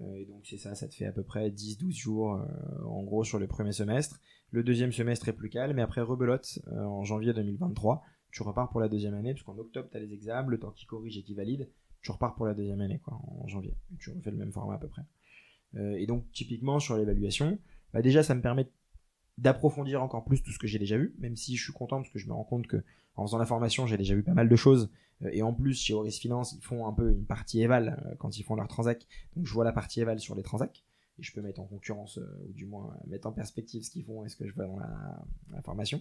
Euh, 0.00 0.14
et 0.14 0.24
donc 0.26 0.46
c'est 0.46 0.58
ça, 0.58 0.74
ça 0.74 0.88
te 0.88 0.94
fait 0.94 1.06
à 1.06 1.12
peu 1.12 1.22
près 1.22 1.50
10-12 1.50 1.92
jours 1.92 2.34
euh, 2.34 2.84
en 2.84 3.02
gros 3.02 3.24
sur 3.24 3.38
le 3.38 3.46
premier 3.46 3.72
semestre. 3.72 4.20
Le 4.50 4.62
deuxième 4.62 4.92
semestre 4.92 5.28
est 5.28 5.32
plus 5.32 5.50
calme, 5.50 5.76
mais 5.76 5.82
après 5.82 6.00
rebelote 6.00 6.58
euh, 6.68 6.84
en 6.84 7.04
janvier 7.04 7.32
2023, 7.32 8.02
tu 8.30 8.42
repars 8.42 8.70
pour 8.70 8.80
la 8.80 8.88
deuxième 8.88 9.14
année, 9.14 9.32
parce 9.34 9.42
qu'en 9.42 9.58
octobre 9.58 9.88
tu 9.90 9.96
as 9.96 10.00
les 10.00 10.12
examens, 10.12 10.48
le 10.48 10.58
temps 10.58 10.70
qui 10.70 10.86
corrige 10.86 11.18
et 11.18 11.22
qui 11.22 11.34
valide, 11.34 11.70
tu 12.02 12.12
repars 12.12 12.34
pour 12.34 12.46
la 12.46 12.54
deuxième 12.54 12.80
année 12.80 13.00
quoi, 13.00 13.14
en 13.14 13.46
janvier. 13.48 13.76
Tu 13.98 14.10
refais 14.10 14.30
le 14.30 14.36
même 14.36 14.52
format 14.52 14.74
à 14.74 14.78
peu 14.78 14.88
près. 14.88 15.02
et 15.76 16.06
donc 16.06 16.30
typiquement 16.32 16.78
sur 16.78 16.96
l'évaluation, 16.96 17.58
bah 17.92 18.02
déjà 18.02 18.22
ça 18.22 18.34
me 18.34 18.40
permet 18.40 18.70
d'approfondir 19.36 20.02
encore 20.02 20.24
plus 20.24 20.42
tout 20.42 20.52
ce 20.52 20.58
que 20.58 20.66
j'ai 20.66 20.78
déjà 20.78 20.96
vu, 20.96 21.14
même 21.18 21.36
si 21.36 21.56
je 21.56 21.62
suis 21.62 21.72
content 21.72 21.96
parce 21.96 22.10
que 22.10 22.18
je 22.18 22.28
me 22.28 22.32
rends 22.32 22.44
compte 22.44 22.66
que 22.66 22.82
en 23.16 23.26
faisant 23.26 23.38
la 23.38 23.46
formation, 23.46 23.86
j'ai 23.86 23.96
déjà 23.96 24.14
vu 24.14 24.22
pas 24.22 24.34
mal 24.34 24.48
de 24.48 24.56
choses. 24.56 24.90
Euh, 25.22 25.30
et 25.32 25.42
en 25.42 25.52
plus, 25.52 25.80
chez 25.80 25.94
Horis 25.94 26.18
Finance, 26.18 26.52
ils 26.52 26.62
font 26.62 26.86
un 26.86 26.92
peu 26.92 27.10
une 27.10 27.24
partie 27.24 27.62
éval 27.62 28.02
euh, 28.06 28.14
quand 28.18 28.38
ils 28.38 28.42
font 28.42 28.54
leur 28.54 28.68
transac. 28.68 29.06
Donc 29.36 29.46
je 29.46 29.52
vois 29.52 29.64
la 29.64 29.72
partie 29.72 30.00
éval 30.00 30.20
sur 30.20 30.34
les 30.34 30.42
transacs. 30.42 30.84
Et 31.18 31.22
je 31.22 31.32
peux 31.32 31.40
mettre 31.40 31.60
en 31.60 31.66
concurrence, 31.66 32.18
euh, 32.18 32.46
ou 32.48 32.52
du 32.52 32.66
moins 32.66 32.96
mettre 33.06 33.26
en 33.26 33.32
perspective 33.32 33.82
ce 33.82 33.90
qu'ils 33.90 34.04
font 34.04 34.24
et 34.24 34.28
ce 34.28 34.36
que 34.36 34.46
je 34.46 34.54
vois 34.54 34.66
dans 34.66 34.78
la, 34.78 35.62
formation. 35.62 36.00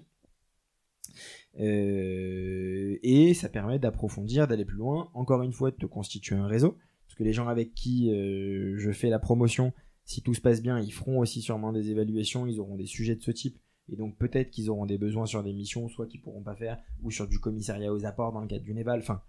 et 1.55 3.33
ça 3.33 3.49
permet 3.49 3.79
d'approfondir, 3.79 4.47
d'aller 4.47 4.65
plus 4.65 4.77
loin. 4.77 5.09
Encore 5.13 5.41
une 5.41 5.53
fois, 5.53 5.71
de 5.71 5.75
te 5.75 5.85
constituer 5.85 6.35
un 6.35 6.47
réseau. 6.47 6.77
Parce 7.07 7.15
que 7.15 7.23
les 7.23 7.33
gens 7.33 7.47
avec 7.47 7.73
qui 7.73 8.11
je 8.11 8.91
fais 8.91 9.09
la 9.09 9.17
promotion, 9.17 9.73
si 10.05 10.21
tout 10.21 10.35
se 10.35 10.41
passe 10.41 10.61
bien, 10.61 10.79
ils 10.79 10.91
feront 10.93 11.19
aussi 11.19 11.41
sûrement 11.41 11.73
des 11.73 11.89
évaluations, 11.89 12.45
ils 12.45 12.59
auront 12.59 12.75
des 12.75 12.85
sujets 12.85 13.15
de 13.15 13.23
ce 13.23 13.31
type 13.31 13.57
et 13.91 13.95
donc 13.95 14.17
peut-être 14.17 14.49
qu'ils 14.49 14.69
auront 14.69 14.85
des 14.85 14.97
besoins 14.97 15.25
sur 15.25 15.43
des 15.43 15.53
missions, 15.53 15.87
soit 15.87 16.07
qu'ils 16.07 16.21
pourront 16.21 16.41
pas 16.41 16.55
faire, 16.55 16.77
ou 17.03 17.11
sur 17.11 17.27
du 17.27 17.39
commissariat 17.39 17.93
aux 17.93 18.05
apports 18.05 18.33
dans 18.33 18.41
le 18.41 18.47
cadre 18.47 18.63
d'une 18.63 18.77
éval. 18.77 18.99
Enfin, 18.99 19.21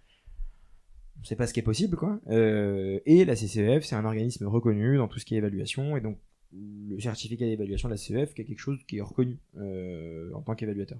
on 1.19 1.23
sait 1.23 1.35
pas 1.35 1.47
ce 1.47 1.53
qui 1.53 1.59
est 1.59 1.63
possible, 1.63 1.97
quoi. 1.97 2.19
Euh, 2.27 2.99
et 3.05 3.25
la 3.25 3.35
CCEF, 3.35 3.85
c'est 3.85 3.95
un 3.95 4.05
organisme 4.05 4.45
reconnu 4.45 4.97
dans 4.97 5.07
tout 5.07 5.19
ce 5.19 5.25
qui 5.25 5.35
est 5.35 5.37
évaluation, 5.37 5.97
et 5.97 6.01
donc 6.01 6.17
le 6.51 6.99
certificat 6.99 7.45
d'évaluation 7.45 7.89
de 7.89 7.93
la 7.93 7.97
CCEF, 7.97 8.33
qui 8.33 8.41
est 8.41 8.45
quelque 8.45 8.59
chose 8.59 8.79
qui 8.87 8.97
est 8.97 9.01
reconnu 9.01 9.37
euh, 9.57 10.31
en 10.33 10.41
tant 10.41 10.55
qu'évaluateur. 10.55 10.99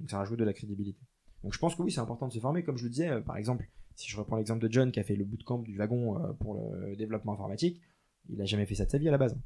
Donc 0.00 0.10
ça 0.10 0.18
rajoute 0.18 0.38
de 0.38 0.44
la 0.44 0.52
crédibilité. 0.52 1.00
Donc 1.44 1.54
je 1.54 1.58
pense 1.58 1.74
que 1.74 1.82
oui, 1.82 1.92
c'est 1.92 2.00
important 2.00 2.28
de 2.28 2.32
se 2.32 2.40
former, 2.40 2.62
comme 2.62 2.76
je 2.76 2.84
le 2.84 2.90
disais, 2.90 3.08
euh, 3.08 3.20
par 3.20 3.36
exemple, 3.36 3.68
si 3.94 4.08
je 4.08 4.16
reprends 4.16 4.36
l'exemple 4.36 4.66
de 4.66 4.72
John 4.72 4.92
qui 4.92 5.00
a 5.00 5.04
fait 5.04 5.16
le 5.16 5.24
bootcamp 5.24 5.58
du 5.58 5.76
wagon 5.76 6.16
pour 6.38 6.54
le 6.54 6.94
développement 6.94 7.32
informatique, 7.32 7.80
il 8.28 8.40
a 8.40 8.44
jamais 8.44 8.64
fait 8.64 8.76
ça 8.76 8.84
de 8.84 8.90
sa 8.90 8.98
vie 8.98 9.08
à 9.08 9.10
la 9.10 9.18
base. 9.18 9.36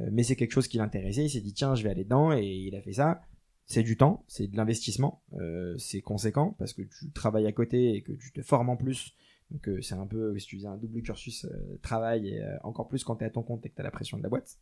Euh, 0.00 0.08
mais 0.12 0.22
c'est 0.22 0.36
quelque 0.36 0.52
chose 0.52 0.68
qui 0.68 0.78
l'intéressait, 0.78 1.24
il 1.24 1.30
s'est 1.30 1.40
dit 1.40 1.52
tiens 1.52 1.74
je 1.74 1.82
vais 1.82 1.90
aller 1.90 2.04
dedans 2.04 2.32
et 2.32 2.44
il 2.44 2.74
a 2.74 2.82
fait 2.82 2.94
ça. 2.94 3.20
C'est 3.68 3.82
du 3.82 3.96
temps, 3.96 4.24
c'est 4.28 4.46
de 4.46 4.56
l'investissement, 4.56 5.24
euh, 5.32 5.76
c'est 5.76 6.00
conséquent 6.00 6.54
parce 6.58 6.72
que 6.72 6.82
tu 6.82 7.10
travailles 7.10 7.46
à 7.46 7.52
côté 7.52 7.96
et 7.96 8.02
que 8.02 8.12
tu 8.12 8.32
te 8.32 8.40
formes 8.42 8.68
en 8.68 8.76
plus. 8.76 9.14
Donc 9.50 9.68
euh, 9.68 9.80
c'est 9.80 9.94
un 9.94 10.06
peu, 10.06 10.38
si 10.38 10.46
tu 10.46 10.56
faisais 10.56 10.68
un 10.68 10.76
double 10.76 11.02
cursus 11.02 11.46
travail 11.82 12.28
et 12.28 12.42
encore 12.62 12.88
plus 12.88 13.02
quand 13.02 13.16
tu 13.16 13.24
es 13.24 13.26
à 13.26 13.30
ton 13.30 13.42
compte 13.42 13.66
et 13.66 13.70
que 13.70 13.74
tu 13.74 13.80
as 13.80 13.84
la 13.84 13.90
pression 13.90 14.18
de 14.18 14.22
la 14.22 14.28
boîte. 14.28 14.58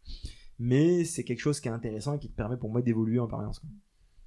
Mais 0.58 1.04
c'est 1.04 1.24
quelque 1.24 1.40
chose 1.40 1.60
qui 1.60 1.68
est 1.68 1.72
intéressant 1.72 2.14
et 2.14 2.18
qui 2.18 2.30
te 2.30 2.36
permet 2.36 2.56
pour 2.56 2.70
moi 2.70 2.80
d'évoluer 2.80 3.18
en 3.18 3.26
permanence. 3.26 3.60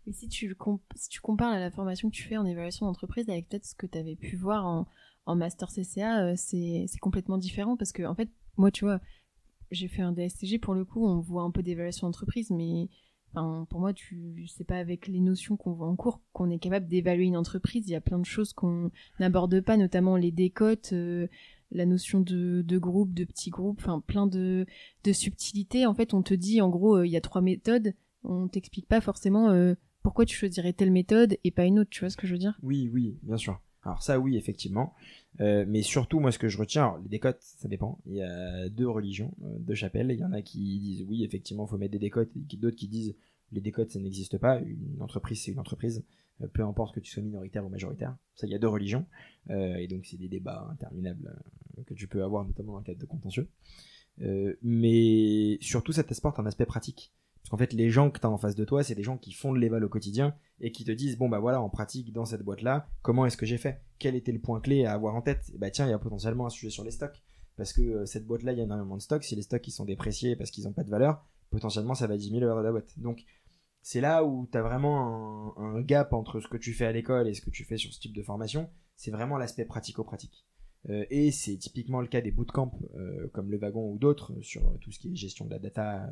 Et 0.06 0.14
si 0.14 0.30
tu, 0.30 0.56
si 0.96 1.10
tu 1.10 1.22
compares 1.22 1.52
à 1.52 1.60
la 1.60 1.72
formation 1.72 2.10
que 2.10 2.16
tu 2.16 2.24
fais 2.24 2.38
en 2.38 2.46
évaluation 2.46 2.86
d'entreprise 2.86 3.30
avec 3.30 3.50
peut-être 3.50 3.66
ce 3.66 3.76
que 3.76 3.88
tu 3.88 3.98
avais 3.98 4.16
pu 4.16 4.36
voir 4.36 4.66
en, 4.66 4.88
en 5.26 5.36
master 5.36 5.70
CCA, 5.70 6.36
c'est 6.36 6.88
complètement 7.02 7.38
différent 7.38 7.78
parce 7.78 7.92
que 7.92 8.04
en 8.04 8.16
fait, 8.16 8.30
moi 8.58 8.72
tu 8.72 8.86
vois, 8.86 9.00
j'ai 9.72 9.88
fait 9.88 10.02
un 10.02 10.12
DSTG 10.12 10.60
pour 10.60 10.74
le 10.74 10.86
coup, 10.86 11.06
on 11.06 11.20
voit 11.20 11.44
un 11.44 11.52
peu 11.52 11.64
d'évaluation 11.64 12.08
d'entreprise, 12.08 12.52
mais 12.52 12.90
enfin, 13.32 13.66
pour 13.70 13.80
moi, 13.80 13.94
tu 13.94 14.46
c'est 14.48 14.64
pas 14.64 14.78
avec 14.78 15.08
les 15.08 15.20
notions 15.20 15.58
qu'on 15.58 15.74
voit 15.74 15.88
en 15.88 15.96
cours 15.96 16.22
qu'on 16.34 16.50
est 16.50 16.60
capable 16.60 16.88
d'évaluer 16.88 17.26
une 17.26 17.38
entreprise. 17.38 17.88
Il 17.88 17.92
y 17.92 17.96
a 17.96 18.02
plein 18.02 18.20
de 18.20 18.26
choses 18.26 18.54
qu'on 18.54 18.92
n'aborde 19.20 19.60
pas, 19.62 19.78
notamment 19.78 20.16
les 20.16 20.32
décotes, 20.32 20.94
euh, 20.94 21.28
la 21.72 21.86
notion 21.86 22.22
de, 22.22 22.62
de, 22.62 22.78
groupe, 22.78 23.14
de 23.14 23.26
petits 23.26 23.50
groupes, 23.50 23.80
enfin 23.80 24.00
plein 24.00 24.28
de, 24.28 24.66
de 25.04 25.12
subtilités. 25.12 25.86
En 25.86 25.94
fait, 25.94 26.14
on 26.14 26.22
te 26.22 26.34
dit 26.34 26.62
en 26.62 26.70
gros, 26.70 26.98
euh, 26.98 27.08
il 27.08 27.12
y 27.12 27.18
a 27.18 27.22
trois 27.22 27.42
méthodes. 27.42 27.94
On 28.24 28.48
t'explique 28.48 28.88
pas 28.88 29.02
forcément 29.02 29.50
euh, 29.50 29.76
pourquoi 30.02 30.26
tu 30.26 30.36
choisirais 30.36 30.74
telle 30.74 30.92
méthode 30.92 31.38
et 31.44 31.52
pas 31.52 31.66
une 31.66 31.80
autre. 31.80 31.90
Tu 31.90 32.02
vois 32.02 32.10
ce 32.10 32.18
que 32.18 32.28
je 32.28 32.34
veux 32.34 32.40
dire? 32.40 32.58
Oui, 32.64 32.90
oui, 32.94 33.20
bien 33.24 33.38
sûr. 33.38 33.60
Alors 33.88 34.04
ça, 34.04 34.20
oui, 34.20 34.36
effectivement. 34.36 34.94
Euh, 35.40 35.64
mais 35.66 35.82
surtout, 35.82 36.20
moi, 36.20 36.34
ce 36.34 36.40
que 36.40 36.50
je 36.50 36.58
retiens, 36.58 37.00
les 37.04 37.08
décotes, 37.08 37.42
ça 37.42 37.70
dépend. 37.70 38.00
Il 38.06 38.16
y 38.16 38.22
a 38.22 38.68
deux 38.68 38.88
religions, 38.88 39.34
euh, 39.46 39.58
deux 39.60 39.76
chapelles. 39.76 40.12
Il 40.12 40.20
y 40.20 40.26
en 40.26 40.34
a 40.34 40.42
qui 40.42 40.60
disent 40.80 41.06
oui, 41.08 41.24
effectivement, 41.24 41.66
il 41.66 41.70
faut 41.70 41.78
mettre 41.78 41.94
des 41.94 42.00
décotes, 42.00 42.30
et 42.36 42.58
d'autres 42.58 42.76
qui 42.76 42.90
disent 42.90 43.16
les 43.54 43.62
décotes, 43.62 43.92
ça 43.92 44.00
n'existe 44.00 44.38
pas. 44.40 44.60
Une 44.60 45.02
entreprise, 45.02 45.42
c'est 45.42 45.52
une 45.52 45.60
entreprise. 45.60 46.04
Euh, 46.42 46.48
peu 46.48 46.64
importe 46.64 46.96
que 46.96 47.00
tu 47.00 47.10
sois 47.10 47.24
minoritaire 47.24 47.66
ou 47.66 47.70
majoritaire. 47.70 48.18
Ça, 48.36 48.46
il 48.46 48.50
y 48.50 48.56
a 48.56 48.60
deux 48.60 48.68
religions. 48.68 49.06
et 49.50 49.88
donc, 49.88 50.06
c'est 50.06 50.18
des 50.18 50.28
débats 50.28 50.68
interminables 50.70 51.34
que 51.86 51.94
tu 51.94 52.10
peux 52.10 52.24
avoir, 52.24 52.46
notamment 52.46 52.74
dans 52.74 52.80
le 52.80 52.84
cadre 52.84 53.00
de 53.00 53.06
contentieux. 53.06 53.48
mais 54.62 55.58
surtout, 55.62 55.94
ça 55.94 56.04
t'apporte 56.04 56.40
un 56.40 56.46
aspect 56.46 56.66
pratique. 56.66 57.14
Parce 57.48 57.62
qu'en 57.62 57.66
fait, 57.66 57.72
les 57.72 57.90
gens 57.90 58.12
que 58.12 58.20
tu 58.20 58.28
as 58.28 58.30
en 58.30 58.38
face 58.38 58.56
de 58.56 58.66
toi, 58.66 58.84
c'est 58.84 58.94
des 58.94 59.04
gens 59.04 59.18
qui 59.18 59.32
font 59.32 59.54
de 59.54 59.58
l'éval 59.58 59.82
au 59.82 59.88
quotidien 59.88 60.36
et 60.60 60.74
qui 60.74 60.84
te 60.84 60.92
disent 60.92 61.18
bon 61.18 61.30
bah 61.30 61.40
voilà, 61.40 61.62
en 61.62 61.70
pratique 61.70 62.12
dans 62.12 62.26
cette 62.26 62.42
boîte 62.42 62.62
là, 62.62 62.90
comment 63.02 63.26
est-ce 63.26 63.38
que 63.38 63.46
j'ai 63.46 63.58
fait? 63.58 63.82
Quel 64.00 64.16
était 64.16 64.34
le 64.34 64.42
point 64.42 64.60
clé 64.60 64.84
à 64.84 64.92
avoir 64.92 65.16
en 65.16 65.22
tête? 65.22 65.50
Bah 65.58 65.72
tiens, 65.72 65.88
il 65.88 65.92
y 65.92 65.94
a 65.94 65.98
potentiellement 65.98 66.46
un 66.46 66.50
sujet 66.50 66.70
sur 66.70 66.84
les 66.84 66.92
stocks 66.92 67.24
parce 67.56 67.72
que 67.72 67.82
euh, 67.82 68.06
cette 68.06 68.28
boîte 68.28 68.44
là, 68.44 68.52
il 68.52 68.58
y 68.58 68.60
a 68.60 68.66
énormément 68.66 68.98
de 68.98 69.02
stocks. 69.02 69.24
Si 69.24 69.34
les 69.38 69.44
stocks 69.44 69.66
ils 69.66 69.72
sont 69.72 69.86
dépréciés 69.86 70.36
parce 70.36 70.52
qu'ils 70.52 70.66
n'ont 70.66 70.74
pas 70.74 70.84
de 70.84 70.90
valeur, 70.90 71.26
potentiellement 71.50 71.94
ça 71.94 72.06
va 72.06 72.18
diminuer 72.18 72.46
l'heure 72.46 72.58
de 72.58 72.64
la 72.64 72.72
boîte. 72.72 73.00
Donc 73.00 73.24
c'est 73.82 74.02
là 74.02 74.26
où 74.26 74.50
tu 74.52 74.58
as 74.58 74.62
vraiment 74.62 75.58
un, 75.58 75.80
gap 75.80 76.12
entre 76.12 76.42
ce 76.42 76.50
que 76.50 76.58
tu 76.58 76.74
fais 76.74 76.86
à 76.86 76.92
l'école 76.92 77.30
et 77.30 77.34
ce 77.34 77.40
que 77.40 77.50
tu 77.50 77.64
fais 77.64 77.78
sur 77.78 77.94
ce 77.94 78.02
type 78.02 78.14
de 78.14 78.24
formation. 78.24 78.70
C'est 78.98 79.12
vraiment 79.12 79.38
l'aspect 79.38 79.64
pratico-pratique. 79.64 80.46
Euh, 80.90 81.06
et 81.10 81.32
c'est 81.32 81.56
typiquement 81.56 82.02
le 82.02 82.08
cas 82.08 82.20
des 82.20 82.32
bootcamps 82.32 82.78
euh, 82.96 83.30
comme 83.34 83.50
le 83.50 83.58
wagon 83.58 83.90
ou 83.90 83.98
d'autres 83.98 84.34
sur 84.42 84.78
tout 84.82 84.92
ce 84.92 85.00
qui 85.00 85.14
est 85.14 85.16
gestion 85.16 85.46
de 85.46 85.52
la 85.52 85.60
data 85.60 86.10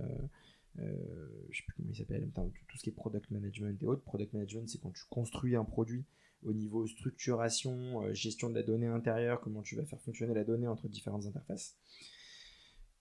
je 0.77 1.57
sais 1.57 1.63
plus 1.65 1.73
comment 1.77 1.89
il 1.89 1.95
s'appelle, 1.95 2.29
tout 2.33 2.77
ce 2.77 2.83
qui 2.83 2.89
est 2.89 2.93
product 2.93 3.31
management 3.31 3.81
et 3.81 3.85
autres. 3.85 4.03
Product 4.03 4.33
management, 4.33 4.67
c'est 4.67 4.79
quand 4.79 4.91
tu 4.91 5.03
construis 5.09 5.55
un 5.55 5.63
produit 5.63 6.05
au 6.43 6.53
niveau 6.53 6.85
structuration, 6.85 8.13
gestion 8.13 8.49
de 8.49 8.55
la 8.55 8.63
donnée 8.63 8.87
intérieure, 8.87 9.41
comment 9.41 9.61
tu 9.61 9.75
vas 9.75 9.85
faire 9.85 10.01
fonctionner 10.01 10.33
la 10.33 10.43
donnée 10.43 10.67
entre 10.67 10.87
différentes 10.87 11.25
interfaces. 11.25 11.77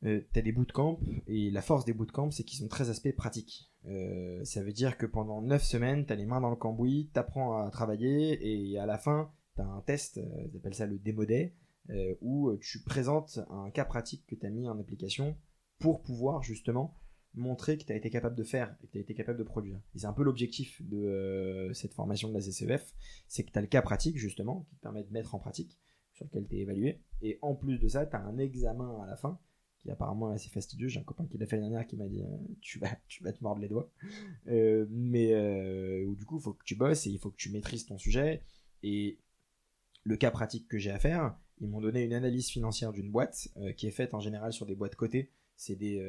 Euh, 0.05 0.21
tu 0.33 0.39
as 0.39 0.43
des 0.43 0.53
bootcamps, 0.53 1.01
et 1.27 1.51
la 1.51 1.63
force 1.63 1.85
des 1.85 1.95
bootcamps, 1.95 2.31
c'est 2.31 2.45
qu'ils 2.45 2.59
sont 2.59 2.69
très 2.69 2.91
aspects 2.91 3.15
pratiques. 3.17 3.71
Euh, 3.87 4.45
ça 4.45 4.63
veut 4.63 4.73
dire 4.73 4.99
que 4.99 5.07
pendant 5.07 5.41
9 5.41 5.63
semaines, 5.63 6.05
tu 6.05 6.13
as 6.13 6.17
les 6.17 6.27
mains 6.27 6.41
dans 6.41 6.51
le 6.51 6.57
cambouis, 6.57 7.11
tu 7.13 7.19
apprends 7.19 7.59
à 7.59 7.71
travailler, 7.71 8.39
et 8.43 8.79
à 8.79 8.87
la 8.87 8.99
fin, 8.99 9.31
tu 9.57 9.63
as 9.63 9.67
un 9.67 9.81
test, 9.81 10.19
euh, 10.19 10.47
ils 10.51 10.57
appellent 10.57 10.75
ça 10.75 10.87
le 10.87 10.99
démo 10.99 11.25
euh, 11.91 12.15
où 12.21 12.55
tu 12.61 12.83
présentes 12.83 13.41
un 13.51 13.71
cas 13.71 13.85
pratique 13.85 14.27
que 14.27 14.35
tu 14.35 14.47
as 14.47 14.51
mis 14.51 14.69
en 14.69 14.79
application 14.79 15.37
pour 15.79 16.03
pouvoir 16.03 16.43
justement 16.43 16.97
montrer 17.35 17.79
que 17.79 17.85
tu 17.85 17.93
as 17.93 17.97
été 17.97 18.11
capable 18.11 18.37
de 18.37 18.45
faire 18.45 18.77
et 18.83 18.87
que 18.87 18.93
tu 18.93 18.99
as 18.99 19.01
été 19.01 19.15
capable 19.15 19.39
de 19.39 19.45
produire. 19.45 19.81
Et 19.95 19.99
c'est 19.99 20.07
un 20.07 20.13
peu 20.13 20.23
l'objectif 20.23 20.81
de 20.83 21.71
cette 21.75 21.95
formation 21.95 22.29
de 22.29 22.35
la 22.35 22.41
CCEF, 22.41 22.95
c'est 23.29 23.45
que 23.45 23.51
tu 23.51 23.59
as 23.59 23.63
le 23.63 23.67
cas 23.67 23.83
pratique 23.83 24.19
justement, 24.19 24.67
qui 24.69 24.77
te 24.77 24.81
permet 24.81 25.05
de 25.05 25.13
mettre 25.13 25.35
en 25.35 25.39
pratique, 25.39 25.79
sur 26.13 26.25
lequel 26.27 26.47
tu 26.47 26.57
es 26.57 26.61
évalué, 26.61 27.01
et 27.23 27.39
en 27.43 27.55
plus 27.55 27.79
de 27.79 27.89
ça, 27.89 28.07
tu 28.07 28.15
as 28.15 28.21
un 28.21 28.39
examen 28.39 29.03
à 29.03 29.07
la 29.07 29.17
fin 29.17 29.39
qui 29.85 29.91
apparemment 29.91 30.33
est 30.33 30.37
assez 30.37 30.49
fastidieux. 30.49 30.89
J'ai 30.89 30.99
un 30.99 31.05
copain 31.05 31.27
qui 31.27 31.37
l'a 31.37 31.47
fait 31.47 31.57
l'année 31.57 31.69
dernière 31.69 31.87
qui 31.87 31.97
m'a 31.97 32.09
dit 32.09 32.23
euh, 32.23 32.37
tu, 32.63 32.79
vas, 32.79 32.97
tu 33.07 33.23
vas 33.23 33.33
te 33.33 33.43
mordre 33.43 33.61
les 33.61 33.69
doigts. 33.69 33.91
Euh, 34.47 34.87
mais 34.91 35.33
euh, 35.33 36.15
du 36.17 36.27
coup, 36.27 36.39
il 36.39 36.43
faut 36.43 36.53
que 36.53 36.65
tu 36.65 36.75
bosses 36.75 37.07
et 37.07 37.11
il 37.11 37.19
faut 37.19 37.31
que 37.31 37.37
tu 37.37 37.51
maîtrises 37.51 37.87
ton 37.87 37.97
sujet. 37.97 38.43
Et 38.83 39.19
le 40.05 40.17
cas 40.17 40.31
pratique 40.31 40.69
que 40.69 40.77
j'ai 40.77 40.91
à 40.91 40.99
faire, 40.99 41.35
ils 41.61 41.69
m'ont 41.69 41.81
donné 41.81 42.05
une 42.05 42.13
analyse 42.13 42.49
financière 42.49 42.93
d'une 42.93 43.11
boîte 43.11 43.49
qui 43.79 43.87
est 43.87 43.91
faite 43.91 44.13
en 44.13 44.21
général 44.21 44.53
sur 44.53 44.67
des 44.67 44.75
boîtes 44.75 44.97
cotées. 44.97 45.33
C'est 45.57 45.77
des, 45.77 46.03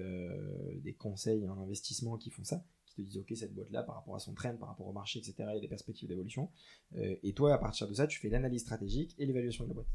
des 0.82 0.94
conseils 0.94 1.48
en 1.48 1.60
investissement 1.60 2.18
qui 2.18 2.30
font 2.32 2.44
ça 2.44 2.66
qui 2.86 2.96
te 2.96 3.02
disent 3.02 3.18
ok 3.18 3.34
cette 3.36 3.54
boîte 3.54 3.70
là 3.72 3.84
par 3.84 3.96
rapport 3.96 4.16
à 4.16 4.20
son 4.20 4.34
trend 4.34 4.56
par 4.58 4.70
rapport 4.70 4.88
au 4.88 4.94
marché 4.94 5.20
etc 5.20 5.36
il 5.40 5.56
y 5.56 5.58
a 5.58 5.60
des 5.60 5.68
perspectives 5.68 6.08
d'évolution 6.08 6.50
et 6.96 7.34
toi 7.34 7.54
à 7.54 7.58
partir 7.58 7.88
de 7.88 7.94
ça 7.94 8.08
tu 8.08 8.20
fais 8.20 8.30
l'analyse 8.30 8.62
stratégique 8.62 9.14
et 9.20 9.26
l'évaluation 9.26 9.66
de 9.66 9.70
la 9.70 9.76
boîte. 9.76 9.94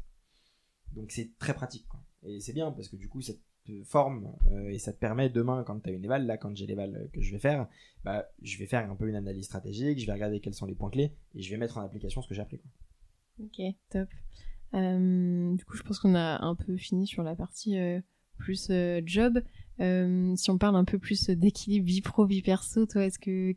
Donc 0.93 1.11
c'est 1.11 1.37
très 1.37 1.53
pratique 1.53 1.85
et 2.23 2.39
c'est 2.39 2.53
bien 2.53 2.71
parce 2.71 2.87
que 2.87 2.95
du 2.95 3.09
coup 3.09 3.21
cette 3.21 3.41
forme 3.83 4.35
euh, 4.51 4.69
et 4.69 4.79
ça 4.79 4.91
te 4.91 4.99
permet 4.99 5.29
demain 5.29 5.63
quand 5.63 5.79
tu 5.79 5.89
as 5.89 5.93
une 5.93 6.03
éval 6.03 6.25
là 6.25 6.37
quand 6.37 6.55
j'ai 6.55 6.65
l'éval 6.65 7.09
que 7.13 7.21
je 7.21 7.31
vais 7.31 7.39
faire 7.39 7.67
bah 8.03 8.27
je 8.41 8.57
vais 8.57 8.65
faire 8.65 8.89
un 8.89 8.95
peu 8.95 9.07
une 9.07 9.15
analyse 9.15 9.45
stratégique 9.45 9.99
je 9.99 10.05
vais 10.05 10.13
regarder 10.13 10.39
quels 10.39 10.53
sont 10.53 10.65
les 10.65 10.75
points 10.75 10.89
clés 10.89 11.15
et 11.35 11.41
je 11.41 11.49
vais 11.51 11.57
mettre 11.57 11.77
en 11.77 11.81
application 11.81 12.21
ce 12.21 12.27
que 12.27 12.33
j'ai 12.33 12.41
appris 12.41 12.61
ok 13.39 13.61
top. 13.89 14.09
Euh, 14.73 15.55
du 15.55 15.65
coup 15.65 15.75
je 15.75 15.83
pense 15.83 15.99
qu'on 15.99 16.15
a 16.15 16.43
un 16.43 16.55
peu 16.55 16.75
fini 16.77 17.05
sur 17.05 17.23
la 17.23 17.35
partie 17.35 17.77
euh, 17.77 18.01
plus 18.41 18.71
job. 19.05 19.41
Si 19.79 20.49
on 20.51 20.57
parle 20.57 20.75
un 20.75 20.85
peu 20.85 20.99
plus 20.99 21.29
d'équilibre 21.29 21.85
vie 21.85 22.01
pro 22.01 22.25
vie 22.25 22.41
perso 22.41 22.85
toi 22.85 23.05
est-ce 23.05 23.17
que 23.17 23.55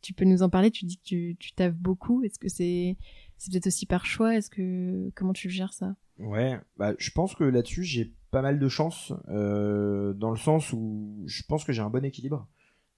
tu 0.00 0.12
peux 0.12 0.24
nous 0.24 0.42
en 0.42 0.48
parler? 0.48 0.70
Tu 0.70 0.84
dis 0.84 0.98
que 0.98 1.02
tu, 1.04 1.36
tu 1.38 1.70
beaucoup. 1.72 2.22
Est-ce 2.22 2.38
que 2.38 2.48
c'est 2.48 2.96
c'est 3.36 3.50
peut-être 3.52 3.66
aussi 3.66 3.86
par 3.86 4.06
choix? 4.06 4.36
Est-ce 4.36 4.50
que 4.50 5.10
comment 5.14 5.32
tu 5.32 5.50
gères 5.50 5.72
ça? 5.72 5.96
Ouais 6.18 6.58
bah 6.76 6.94
je 6.98 7.10
pense 7.10 7.34
que 7.34 7.44
là-dessus 7.44 7.84
j'ai 7.84 8.12
pas 8.30 8.42
mal 8.42 8.58
de 8.58 8.68
chance 8.68 9.12
euh, 9.28 10.12
dans 10.14 10.30
le 10.30 10.36
sens 10.36 10.72
où 10.72 11.24
je 11.26 11.42
pense 11.48 11.64
que 11.64 11.72
j'ai 11.72 11.82
un 11.82 11.90
bon 11.90 12.04
équilibre. 12.04 12.46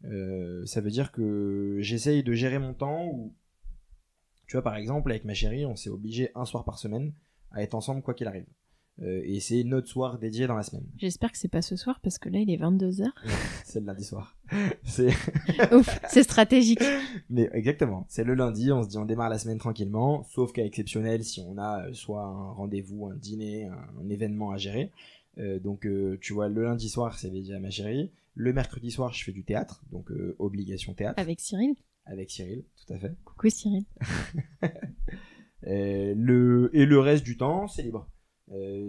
Euh, 0.04 0.64
ça 0.66 0.80
veut 0.80 0.90
dire 0.90 1.12
que 1.12 1.78
j'essaye 1.80 2.22
de 2.22 2.32
gérer 2.32 2.58
mon 2.58 2.74
temps 2.74 3.06
ou 3.06 3.34
tu 4.46 4.56
vois 4.56 4.62
par 4.62 4.76
exemple 4.76 5.10
avec 5.10 5.24
ma 5.24 5.34
chérie 5.34 5.66
on 5.66 5.76
s'est 5.76 5.90
obligé 5.90 6.30
un 6.34 6.44
soir 6.44 6.64
par 6.64 6.78
semaine 6.78 7.12
à 7.50 7.62
être 7.62 7.74
ensemble 7.74 8.02
quoi 8.02 8.14
qu'il 8.14 8.26
arrive. 8.26 8.46
Euh, 9.02 9.22
et 9.24 9.40
c'est 9.40 9.64
notre 9.64 9.88
soir 9.88 10.18
dédié 10.18 10.46
dans 10.46 10.56
la 10.56 10.62
semaine. 10.62 10.84
J'espère 10.98 11.32
que 11.32 11.38
c'est 11.38 11.48
pas 11.48 11.62
ce 11.62 11.74
soir 11.74 12.00
parce 12.02 12.18
que 12.18 12.28
là 12.28 12.38
il 12.38 12.50
est 12.50 12.58
22h. 12.58 13.06
c'est 13.64 13.80
le 13.80 13.86
lundi 13.86 14.04
soir. 14.04 14.36
c'est 14.84 15.08
Ouf, 15.72 16.00
c'est 16.08 16.22
stratégique. 16.22 16.82
Mais 17.30 17.48
exactement, 17.52 18.04
c'est 18.08 18.24
le 18.24 18.34
lundi, 18.34 18.70
on 18.72 18.82
se 18.82 18.88
dit 18.88 18.98
on 18.98 19.06
démarre 19.06 19.30
la 19.30 19.38
semaine 19.38 19.58
tranquillement, 19.58 20.24
sauf 20.24 20.52
cas 20.52 20.64
exceptionnel 20.64 21.24
si 21.24 21.40
on 21.40 21.56
a 21.56 21.92
soit 21.92 22.22
un 22.22 22.50
rendez-vous, 22.52 23.06
un 23.06 23.16
dîner, 23.16 23.64
un 23.64 24.08
événement 24.10 24.50
à 24.50 24.58
gérer. 24.58 24.90
Euh, 25.38 25.58
donc, 25.58 25.86
euh, 25.86 26.18
tu 26.20 26.32
vois, 26.32 26.48
le 26.48 26.62
lundi 26.62 26.88
soir, 26.88 27.18
c'est 27.18 27.30
dédié 27.30 27.54
à 27.54 27.60
ma 27.60 27.70
chérie. 27.70 28.10
Le 28.34 28.52
mercredi 28.52 28.90
soir, 28.90 29.12
je 29.12 29.24
fais 29.24 29.32
du 29.32 29.44
théâtre, 29.44 29.82
donc 29.90 30.10
euh, 30.10 30.36
obligation 30.38 30.94
théâtre. 30.94 31.18
Avec 31.20 31.40
Cyril 31.40 31.74
Avec 32.06 32.30
Cyril, 32.30 32.64
tout 32.86 32.92
à 32.92 32.98
fait. 32.98 33.14
Coucou 33.24 33.48
Cyril. 33.48 33.84
et, 35.66 36.14
le, 36.14 36.70
et 36.72 36.86
le 36.86 36.98
reste 37.00 37.24
du 37.24 37.36
temps, 37.36 37.68
c'est 37.68 37.82
libre. 37.82 38.08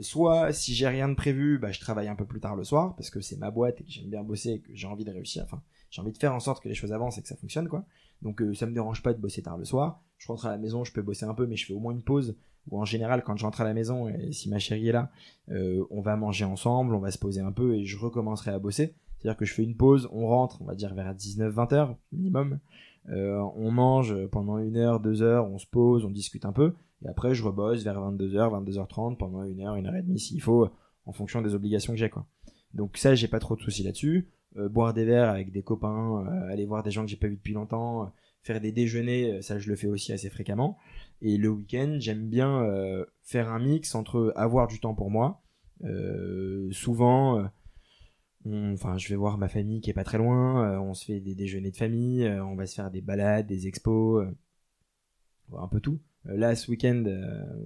Soit 0.02 0.54
si 0.54 0.74
j'ai 0.74 0.88
rien 0.88 1.08
de 1.08 1.14
prévu, 1.14 1.60
bah, 1.60 1.72
je 1.72 1.80
travaille 1.80 2.08
un 2.08 2.16
peu 2.16 2.26
plus 2.26 2.40
tard 2.40 2.56
le 2.56 2.64
soir 2.64 2.96
parce 2.96 3.10
que 3.10 3.22
c'est 3.22 3.38
ma 3.38 3.52
boîte 3.52 3.82
et 3.82 3.84
que 3.84 3.92
j'aime 3.92 4.10
bien 4.10 4.24
bosser 4.24 4.50
et 4.52 4.60
que 4.60 4.72
j'ai 4.74 4.88
envie 4.88 5.06
de 5.06 5.12
réussir. 5.12 5.44
Enfin, 5.44 5.62
j'ai 5.90 6.02
envie 6.02 6.12
de 6.12 6.18
faire 6.18 6.34
en 6.34 6.40
sorte 6.40 6.64
que 6.64 6.70
les 6.70 6.76
choses 6.76 6.94
avancent 6.94 7.18
et 7.18 7.22
que 7.22 7.28
ça 7.28 7.36
fonctionne 7.36 7.68
quoi. 7.68 7.86
Donc 8.22 8.42
ça 8.56 8.66
me 8.66 8.74
dérange 8.74 9.04
pas 9.04 9.14
de 9.14 9.20
bosser 9.20 9.42
tard 9.42 9.58
le 9.58 9.66
soir. 9.66 10.02
Je 10.18 10.28
rentre 10.28 10.46
à 10.46 10.52
la 10.52 10.58
maison, 10.58 10.84
je 10.84 10.94
peux 10.94 11.02
bosser 11.02 11.26
un 11.26 11.34
peu, 11.34 11.48
mais 11.48 11.56
je 11.56 11.66
fais 11.66 11.74
au 11.74 11.80
moins 11.80 11.94
une 11.94 12.04
pause 12.04 12.36
ou 12.70 12.80
en 12.80 12.86
général 12.86 13.24
quand 13.24 13.38
j'entre 13.38 13.62
à 13.62 13.64
la 13.64 13.74
maison 13.74 14.08
et 14.08 14.32
si 14.32 14.50
ma 14.50 14.60
chérie 14.60 14.90
est 14.90 14.92
là, 14.92 15.12
euh, 15.50 15.84
on 15.90 16.02
va 16.02 16.16
manger 16.16 16.46
ensemble, 16.46 16.94
on 16.94 17.00
va 17.00 17.12
se 17.12 17.18
poser 17.18 17.42
un 17.42 17.52
peu 17.52 17.76
et 17.76 17.86
je 17.86 17.98
recommencerai 17.98 18.52
à 18.52 18.60
bosser. 18.60 18.96
C'est-à-dire 19.18 19.38
que 19.38 19.46
je 19.46 19.54
fais 19.54 19.64
une 19.64 19.76
pause, 19.76 20.10
on 20.12 20.28
rentre, 20.28 20.62
on 20.62 20.66
va 20.66 20.76
dire 20.76 20.94
vers 20.94 21.14
19-20 21.14 21.74
heures 21.74 21.96
minimum. 22.12 22.60
Euh, 23.10 23.40
on 23.56 23.72
mange 23.72 24.16
pendant 24.28 24.58
une 24.60 24.78
heure, 24.78 25.00
deux 25.00 25.22
heures, 25.22 25.48
on 25.48 25.58
se 25.58 25.66
pose, 25.66 26.06
on 26.06 26.12
discute 26.12 26.46
un 26.46 26.52
peu, 26.52 26.74
et 27.04 27.08
après 27.08 27.34
je 27.34 27.44
rebosse 27.44 27.84
vers 27.84 28.00
22h, 28.00 28.64
22h30 28.66 29.18
pendant 29.18 29.44
une 29.44 29.62
heure, 29.62 29.76
une 29.76 29.88
heure 29.88 29.96
et 29.96 30.04
demie 30.04 30.20
s'il 30.20 30.42
faut, 30.42 30.70
en 31.06 31.12
fonction 31.12 31.42
des 31.42 31.56
obligations 31.56 31.94
que 31.94 32.00
j'ai 32.00 32.10
quoi. 32.10 32.26
Donc 32.74 32.98
ça 32.98 33.16
j'ai 33.16 33.28
pas 33.28 33.40
trop 33.40 33.56
de 33.56 33.62
soucis 33.62 33.84
là-dessus. 33.84 34.30
Euh, 34.58 34.68
boire 34.68 34.94
des 34.94 35.06
verres 35.06 35.30
avec 35.30 35.52
des 35.52 35.64
copains, 35.64 36.26
aller 36.50 36.66
voir 36.66 36.84
des 36.84 36.92
gens 36.92 37.04
que 37.04 37.10
j'ai 37.10 37.18
pas 37.18 37.28
vu 37.28 37.38
depuis 37.38 37.54
longtemps, 37.54 38.12
faire 38.42 38.60
des 38.60 38.72
déjeuners, 38.72 39.42
ça 39.42 39.60
je 39.60 39.70
le 39.70 39.76
fais 39.76 39.88
aussi 39.88 40.12
assez 40.12 40.30
fréquemment. 40.30 40.78
Et 41.22 41.38
le 41.38 41.50
week-end, 41.50 41.98
j'aime 42.00 42.28
bien 42.28 42.64
euh, 42.64 43.06
faire 43.22 43.50
un 43.52 43.60
mix 43.60 43.94
entre 43.96 44.34
avoir 44.36 44.68
du 44.68 44.80
temps 44.80 44.96
pour 44.96 45.12
moi. 45.12 45.44
Euh, 45.84 46.70
souvent, 46.72 47.40
euh, 48.48 48.74
enfin, 48.74 48.98
je 48.98 49.08
vais 49.10 49.16
voir 49.16 49.38
ma 49.38 49.48
famille 49.48 49.82
qui 49.82 49.92
est 49.92 49.94
pas 49.94 50.04
très 50.04 50.18
loin. 50.18 50.80
on 50.80 50.94
se 50.94 51.06
fait 51.06 51.20
des 51.20 51.36
déjeuners 51.36 51.72
de 51.72 51.78
famille. 51.78 52.28
on 52.28 52.56
va 52.56 52.66
se 52.66 52.76
faire 52.76 52.90
des 52.90 53.02
balades, 53.02 53.46
des 53.48 53.68
expos, 53.68 54.26
un 55.56 55.68
peu 55.68 55.80
tout. 55.80 56.00
Là, 56.26 56.56
ce 56.56 56.70
week-end, 56.70 57.04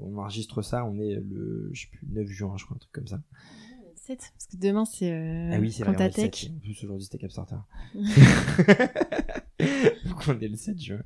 on 0.02 0.18
enregistre 0.18 0.62
ça. 0.62 0.86
On 0.86 1.00
est 1.00 1.16
le, 1.16 1.70
je 1.74 1.82
sais 1.82 1.88
plus, 1.90 2.08
9 2.10 2.28
juin, 2.28 2.54
je 2.58 2.66
crois, 2.66 2.76
un 2.76 2.80
truc 2.80 2.92
comme 2.92 3.08
ça. 3.08 3.22
7, 4.06 4.20
parce 4.20 4.46
que 4.46 4.58
demain 4.58 4.86
c'est 4.86 5.12
euh, 5.12 5.50
ah 5.52 5.58
oui, 5.60 5.72
c'est 5.72 5.88
En 5.88 5.94
plus 5.94 6.84
aujourd'hui 6.84 7.06
c'était 7.06 7.18
Capstarter. 7.18 7.56
on 10.28 10.40
est 10.40 10.48
le 10.48 10.56
7 10.56 10.80
juin. 10.80 11.02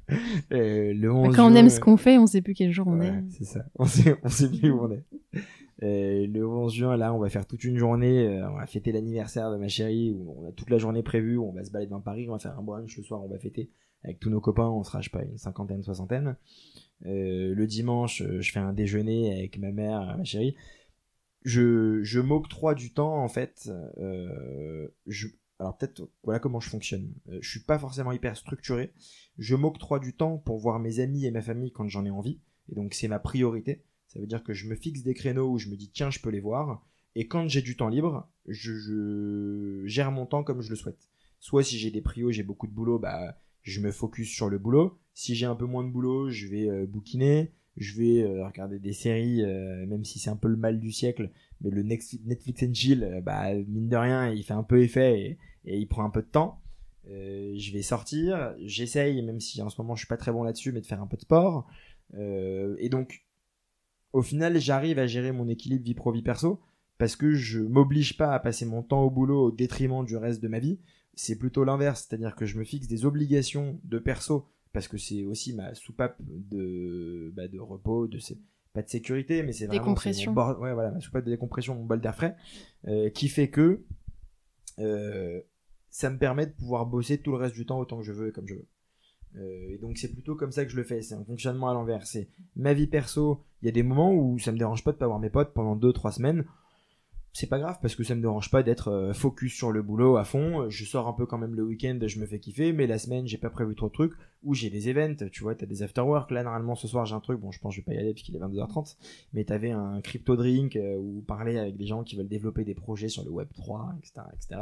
Euh, 0.52 0.94
le 0.94 1.10
11 1.10 1.34
Quand 1.34 1.50
on 1.50 1.56
aime 1.56 1.70
ce 1.70 1.80
qu'on 1.80 1.96
fait, 1.96 2.18
on 2.18 2.28
sait 2.28 2.42
plus 2.42 2.54
quel 2.54 2.72
jour 2.72 2.88
on 2.88 3.00
est. 3.00 3.24
C'est 3.30 3.46
ça. 3.46 3.66
On 3.76 3.86
sait, 3.86 4.18
on 4.24 4.30
sait 4.30 4.50
plus 4.50 4.70
où 4.72 4.82
on 4.82 4.92
est. 4.92 5.06
Euh, 5.82 6.28
le 6.28 6.46
11 6.46 6.74
juin, 6.74 6.98
là, 6.98 7.14
on 7.14 7.20
va 7.20 7.30
faire 7.30 7.46
toute 7.46 7.64
une 7.64 7.78
journée. 7.78 8.28
Euh, 8.28 8.50
on 8.50 8.56
va 8.58 8.66
fêter 8.68 8.92
l'anniversaire 8.92 9.50
de 9.52 9.56
ma 9.58 9.70
chérie. 9.70 10.12
Où 10.12 10.36
on 10.38 10.50
a 10.50 10.52
toute 10.52 10.70
la 10.70 10.78
journée 10.78 11.04
prévue. 11.04 11.38
On 11.38 11.54
va 11.54 11.64
se 11.64 11.72
balader 11.72 11.90
dans 11.90 12.02
Paris. 12.02 12.28
On 12.28 12.34
va 12.34 12.40
faire 12.40 12.60
un 12.60 12.64
brunch 12.64 12.98
le 12.98 13.04
soir. 13.04 13.22
On 13.24 13.30
va 13.30 13.40
fêter 13.40 13.70
avec 14.04 14.20
tous 14.20 14.30
nos 14.30 14.42
copains. 14.42 14.68
On 14.68 14.84
sera, 14.84 15.00
je 15.00 15.10
sais 15.10 15.18
pas, 15.18 15.24
une 15.24 15.38
cinquantaine, 15.38 15.84
soixantaine. 15.84 16.36
Euh, 17.06 17.54
le 17.54 17.68
dimanche, 17.68 18.22
euh, 18.22 18.42
je 18.42 18.52
fais 18.52 18.60
un 18.60 18.74
déjeuner 18.74 19.34
avec 19.38 19.58
ma 19.58 19.72
mère, 19.72 20.18
ma 20.18 20.24
chérie. 20.24 20.56
Je, 21.44 22.04
je 22.04 22.20
m'octroie 22.20 22.76
du 22.76 22.94
temps, 22.94 23.24
en 23.24 23.30
fait. 23.30 23.72
Euh, 23.98 24.88
je, 25.08 25.28
alors 25.60 25.78
peut-être 25.78 26.10
voilà 26.24 26.40
comment 26.40 26.60
je 26.60 26.70
fonctionne. 26.70 27.14
Euh, 27.30 27.38
je 27.42 27.50
suis 27.50 27.60
pas 27.60 27.78
forcément 27.78 28.12
hyper 28.12 28.36
structuré. 28.38 28.94
Je 29.38 29.56
m'octroie 29.56 30.00
du 30.00 30.16
temps 30.16 30.38
pour 30.38 30.58
voir 30.58 30.80
mes 30.80 31.00
amis 31.00 31.26
et 31.26 31.32
ma 31.32 31.42
famille 31.42 31.72
quand 31.72 31.88
j'en 31.88 32.06
ai 32.06 32.10
envie. 32.10 32.40
Et 32.70 32.76
donc 32.76 32.94
c'est 32.94 33.10
ma 33.10 33.20
priorité. 33.20 33.84
Ça 34.08 34.20
veut 34.20 34.28
dire 34.28 34.44
que 34.44 34.54
je 34.54 34.68
me 34.68 34.76
fixe 34.76 35.04
des 35.04 35.14
créneaux 35.14 35.52
où 35.52 35.58
je 35.58 35.68
me 35.68 35.76
dis 35.76 35.92
tiens 35.92 36.10
je 36.10 36.20
peux 36.20 36.30
les 36.30 36.40
voir. 36.40 36.86
Et 37.16 37.28
quand 37.28 37.48
j'ai 37.50 37.62
du 37.62 37.76
temps 37.76 37.90
libre, 37.90 38.30
je, 38.48 39.84
gère 39.86 40.12
mon 40.12 40.26
temps 40.26 40.44
comme 40.44 40.62
je 40.62 40.70
le 40.70 40.76
souhaite. 40.76 41.10
Soit 41.40 41.64
si 41.64 41.78
j'ai 41.78 41.92
des 41.92 42.02
prios, 42.02 42.32
j'ai 42.32 42.44
beaucoup 42.44 42.68
de 42.68 42.72
boulot, 42.72 43.00
bah 43.00 43.38
je 43.62 43.82
me 43.82 43.92
focus 43.92 44.30
sur 44.30 44.50
le 44.50 44.58
boulot. 44.58 44.98
Si 45.20 45.36
j'ai 45.36 45.46
un 45.46 45.56
peu 45.56 45.66
moins 45.66 45.84
de 45.84 45.90
boulot, 45.90 46.30
je 46.30 46.48
vais 46.48 46.70
euh, 46.70 46.86
bouquiner 46.88 47.52
je 47.76 47.98
vais 47.98 48.24
euh, 48.24 48.46
regarder 48.46 48.78
des 48.78 48.92
séries, 48.92 49.42
même 49.88 50.04
si 50.04 50.20
c'est 50.20 50.30
un 50.30 50.36
peu 50.36 50.50
le 50.50 50.58
mal 50.58 50.80
du 50.82 50.92
siècle, 50.92 51.32
mais 51.62 51.70
le 51.70 51.82
Netflix 51.82 52.64
and 52.64 52.74
chill, 52.74 53.22
bah 53.24 53.54
mine 53.54 53.88
de 53.88 53.96
rien, 53.96 54.30
il 54.32 54.44
fait 54.44 54.54
un 54.54 54.64
peu 54.64 54.82
effet 54.82 55.38
et, 55.66 55.78
il 55.78 55.88
prend 55.88 56.04
un 56.04 56.10
peu 56.10 56.22
de 56.22 56.28
temps. 56.28 56.62
Euh, 57.10 57.54
je 57.58 57.72
vais 57.72 57.82
sortir, 57.82 58.54
j'essaye, 58.60 59.22
même 59.22 59.40
si 59.40 59.62
en 59.62 59.70
ce 59.70 59.82
moment 59.82 59.96
je 59.96 60.02
suis 60.02 60.08
pas 60.08 60.18
très 60.18 60.32
bon 60.32 60.44
là-dessus, 60.44 60.72
mais 60.72 60.82
de 60.82 60.86
faire 60.86 61.02
un 61.02 61.08
peu 61.08 61.18
de 61.18 61.22
sport. 61.22 61.68
Euh, 62.16 62.76
et 62.80 62.90
donc, 62.90 63.26
au 64.14 64.22
final, 64.22 64.60
j'arrive 64.60 65.00
à 65.00 65.08
gérer 65.08 65.32
mon 65.32 65.48
équilibre 65.48 65.84
vie 65.84 65.94
pro 65.94 66.12
vie 66.12 66.22
perso 66.22 66.62
parce 66.98 67.16
que 67.16 67.34
je 67.34 67.60
m'oblige 67.60 68.18
pas 68.18 68.34
à 68.34 68.40
passer 68.40 68.66
mon 68.66 68.84
temps 68.84 69.04
au 69.04 69.10
boulot 69.10 69.48
au 69.48 69.52
détriment 69.52 70.06
du 70.06 70.18
reste 70.18 70.42
de 70.42 70.48
ma 70.48 70.60
vie. 70.60 70.80
C'est 71.14 71.38
plutôt 71.38 71.64
l'inverse, 71.64 72.08
c'est-à-dire 72.08 72.36
que 72.36 72.46
je 72.46 72.58
me 72.58 72.64
fixe 72.64 72.88
des 72.88 73.06
obligations 73.06 73.80
de 73.84 74.00
perso 74.00 74.46
parce 74.74 74.88
que 74.88 74.98
c'est 74.98 75.24
aussi 75.24 75.54
ma 75.54 75.74
soupape 75.74 76.18
de, 76.22 77.32
bah, 77.36 77.48
de 77.48 77.60
repos, 77.60 78.08
de 78.08 78.20
pas 78.74 78.84
de 78.84 78.90
sécurité, 78.90 79.42
mais 79.44 79.52
c'est 79.52 79.66
vraiment 79.66 79.82
décompression. 79.82 80.34
voilà, 80.34 80.92
ma 80.92 81.00
soupape 81.00 81.26
de 81.26 81.32
décompression, 81.32 81.76
mon 81.76 81.86
bol 81.86 82.00
d'air 82.00 82.16
frais, 82.16 82.36
euh, 82.88 83.10
qui 83.10 83.28
fait 83.28 83.50
que 83.50 83.84
euh, 84.80 85.42
ça 85.90 86.10
me 86.10 86.18
permet 86.18 86.46
de 86.46 86.52
pouvoir 86.52 86.86
bosser 86.86 87.20
tout 87.20 87.32
le 87.32 87.38
reste 87.38 87.56
du 87.56 87.66
temps 87.66 87.80
autant 87.80 87.98
que 87.98 88.04
je 88.04 88.14
veux 88.14 88.28
et 88.30 88.32
comme 88.32 88.48
je 88.48 88.56
veux. 88.56 88.68
Euh, 89.36 89.74
et 89.74 89.78
donc 89.78 89.98
c'est 89.98 90.12
plutôt 90.12 90.36
comme 90.36 90.52
ça 90.52 90.66
que 90.66 90.72
je 90.72 90.76
le 90.76 90.84
fais, 90.84 91.02
c'est 91.02 91.16
un 91.16 91.24
fonctionnement 91.24 91.70
à 91.70 91.74
l'envers. 91.74 92.06
C'est 92.06 92.30
ma 92.56 92.74
vie 92.74 92.88
perso, 92.88 93.44
il 93.62 93.66
y 93.66 93.70
a 93.70 93.72
des 93.72 93.84
moments 93.84 94.14
où 94.14 94.38
ça 94.40 94.52
me 94.52 94.58
dérange 94.58 94.84
pas 94.84 94.92
de 94.92 94.98
pas 94.98 95.08
voir 95.08 95.20
mes 95.20 95.30
potes 95.30 95.54
pendant 95.54 95.76
2-3 95.76 96.14
semaines 96.14 96.46
c'est 97.40 97.48
pas 97.48 97.60
grave 97.60 97.78
parce 97.82 97.96
que 97.96 98.04
ça 98.04 98.16
me 98.16 98.22
dérange 98.22 98.52
pas 98.52 98.64
d'être 98.64 98.90
euh, 98.90 99.14
focus 99.14 99.54
sur 99.56 99.72
le 99.72 99.82
boulot 99.82 100.18
à 100.18 100.26
fond. 100.26 100.70
Je 100.70 100.84
sors 100.84 101.08
un 101.08 101.14
peu 101.14 101.26
quand 101.26 101.38
même 101.38 101.56
le 101.56 101.64
week-end, 101.64 101.98
je 102.06 102.20
me 102.20 102.26
fais 102.26 102.40
kiffer, 102.40 102.74
mais 102.74 102.86
la 102.86 103.00
semaine 103.00 103.28
j'ai 103.28 103.38
pas 103.38 103.50
prévu 103.50 103.76
trop 103.76 103.88
de 103.88 103.94
trucs. 103.94 104.14
Ou 104.44 104.54
j'ai 104.54 104.70
des 104.70 104.90
events, 104.90 105.30
tu 105.32 105.44
vois, 105.44 105.56
t'as 105.56 105.66
des 105.66 105.82
after 105.82 106.02
work. 106.02 106.32
Là 106.32 106.44
normalement 106.44 106.76
ce 106.76 106.88
soir 106.88 107.06
j'ai 107.06 107.16
un 107.16 107.22
truc, 107.22 107.40
bon 107.40 107.52
je 107.52 107.60
pense 107.60 107.76
que 107.76 107.82
je 107.82 107.82
vais 107.82 107.86
pas 107.86 107.94
y 107.94 108.04
aller 108.04 108.14
parce 108.14 108.24
qu'il 108.24 108.36
est 108.36 108.40
22h30, 108.40 108.98
mais 109.32 109.46
t'avais 109.46 109.72
un 109.72 110.02
crypto 110.02 110.36
drink 110.36 110.76
euh, 110.76 110.98
ou 110.98 111.22
parler 111.22 111.58
avec 111.58 111.78
des 111.78 111.86
gens 111.86 112.04
qui 112.04 112.18
veulent 112.18 112.28
développer 112.28 112.66
des 112.66 112.76
projets 112.76 113.08
sur 113.08 113.24
le 113.24 113.32
web 113.32 113.48
3, 113.54 113.96
etc., 114.00 114.22
etc. 114.34 114.62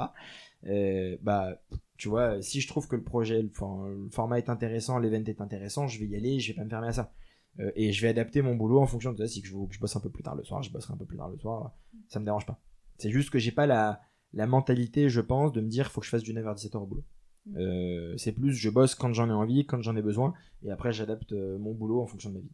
Euh, 0.68 1.18
bah 1.24 1.60
tu 1.98 2.10
vois, 2.10 2.44
si 2.44 2.62
je 2.62 2.68
trouve 2.68 2.88
que 2.88 2.96
le 2.96 3.04
projet, 3.04 3.42
le, 3.42 3.50
le 3.50 4.10
format 4.12 4.38
est 4.38 4.50
intéressant, 4.50 5.00
l'event 5.00 5.24
est 5.26 5.42
intéressant, 5.42 5.88
je 5.88 6.00
vais 6.00 6.06
y 6.06 6.16
aller, 6.16 6.40
je 6.40 6.50
vais 6.52 6.56
pas 6.56 6.64
me 6.64 6.70
fermer 6.70 6.90
à 6.90 6.94
ça. 6.94 7.12
Euh, 7.60 7.72
et 7.76 7.92
je 7.92 8.02
vais 8.02 8.10
adapter 8.10 8.42
mon 8.42 8.56
boulot 8.56 8.80
en 8.80 8.86
fonction 8.86 9.14
de 9.14 9.18
ça. 9.18 9.28
Si 9.28 9.42
je, 9.44 9.52
je 9.70 9.80
bosse 9.80 9.96
un 9.96 10.00
peu 10.00 10.10
plus 10.10 10.24
tard 10.24 10.36
le 10.36 10.44
soir, 10.44 10.62
je 10.62 10.72
bosserai 10.72 10.94
un 10.94 10.98
peu 10.98 11.06
plus 11.06 11.18
tard 11.18 11.30
le 11.30 11.38
soir. 11.38 11.74
Ça 12.08 12.20
me 12.20 12.26
dérange 12.26 12.46
pas. 12.46 12.60
C'est 12.98 13.12
juste 13.12 13.30
que 13.30 13.40
j'ai 13.40 13.52
pas 13.52 13.68
la, 13.68 14.02
la 14.34 14.48
mentalité, 14.48 15.10
je 15.10 15.22
pense, 15.22 15.52
de 15.52 15.62
me 15.62 15.68
dire 15.68 15.92
faut 15.92 16.02
que 16.02 16.06
je 16.06 16.12
fasse 16.12 16.24
du 16.24 16.34
9h 16.34 16.56
17h 16.56 16.78
au 16.78 16.86
boulot. 16.86 17.06
Mm. 17.46 17.58
Euh, 17.58 18.18
c'est 18.18 18.32
plus 18.32 18.54
je 18.54 18.70
bosse 18.70 18.96
quand 18.96 19.14
j'en 19.14 19.30
ai 19.30 19.34
envie, 19.34 19.66
quand 19.66 19.82
j'en 19.82 19.96
ai 19.96 20.02
besoin, 20.02 20.34
et 20.64 20.72
après 20.72 20.92
j'adapte 20.92 21.34
euh, 21.34 21.58
mon 21.58 21.74
boulot 21.74 22.02
en 22.02 22.08
fonction 22.08 22.30
de 22.30 22.36
ma 22.36 22.42
vie. 22.42 22.52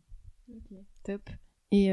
Ok, 0.49 0.77
top. 1.03 1.29
Et 1.71 1.87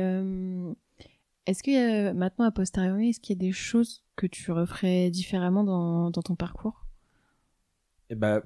est-ce 1.46 1.62
que 1.62 2.12
maintenant, 2.12 2.44
à 2.44 2.51
posteriori, 2.51 3.09
est-ce 3.09 3.20
qu'il 3.20 3.34
y 3.34 3.38
a 3.38 3.46
des 3.46 3.53
choses 3.53 4.05
que 4.14 4.26
tu 4.26 4.53
referais 4.53 5.11
différemment 5.11 5.64
dans, 5.64 6.11
dans 6.11 6.20
ton 6.22 6.36
parcours? 6.36 6.86
Eh 8.11 8.14
ben, 8.14 8.42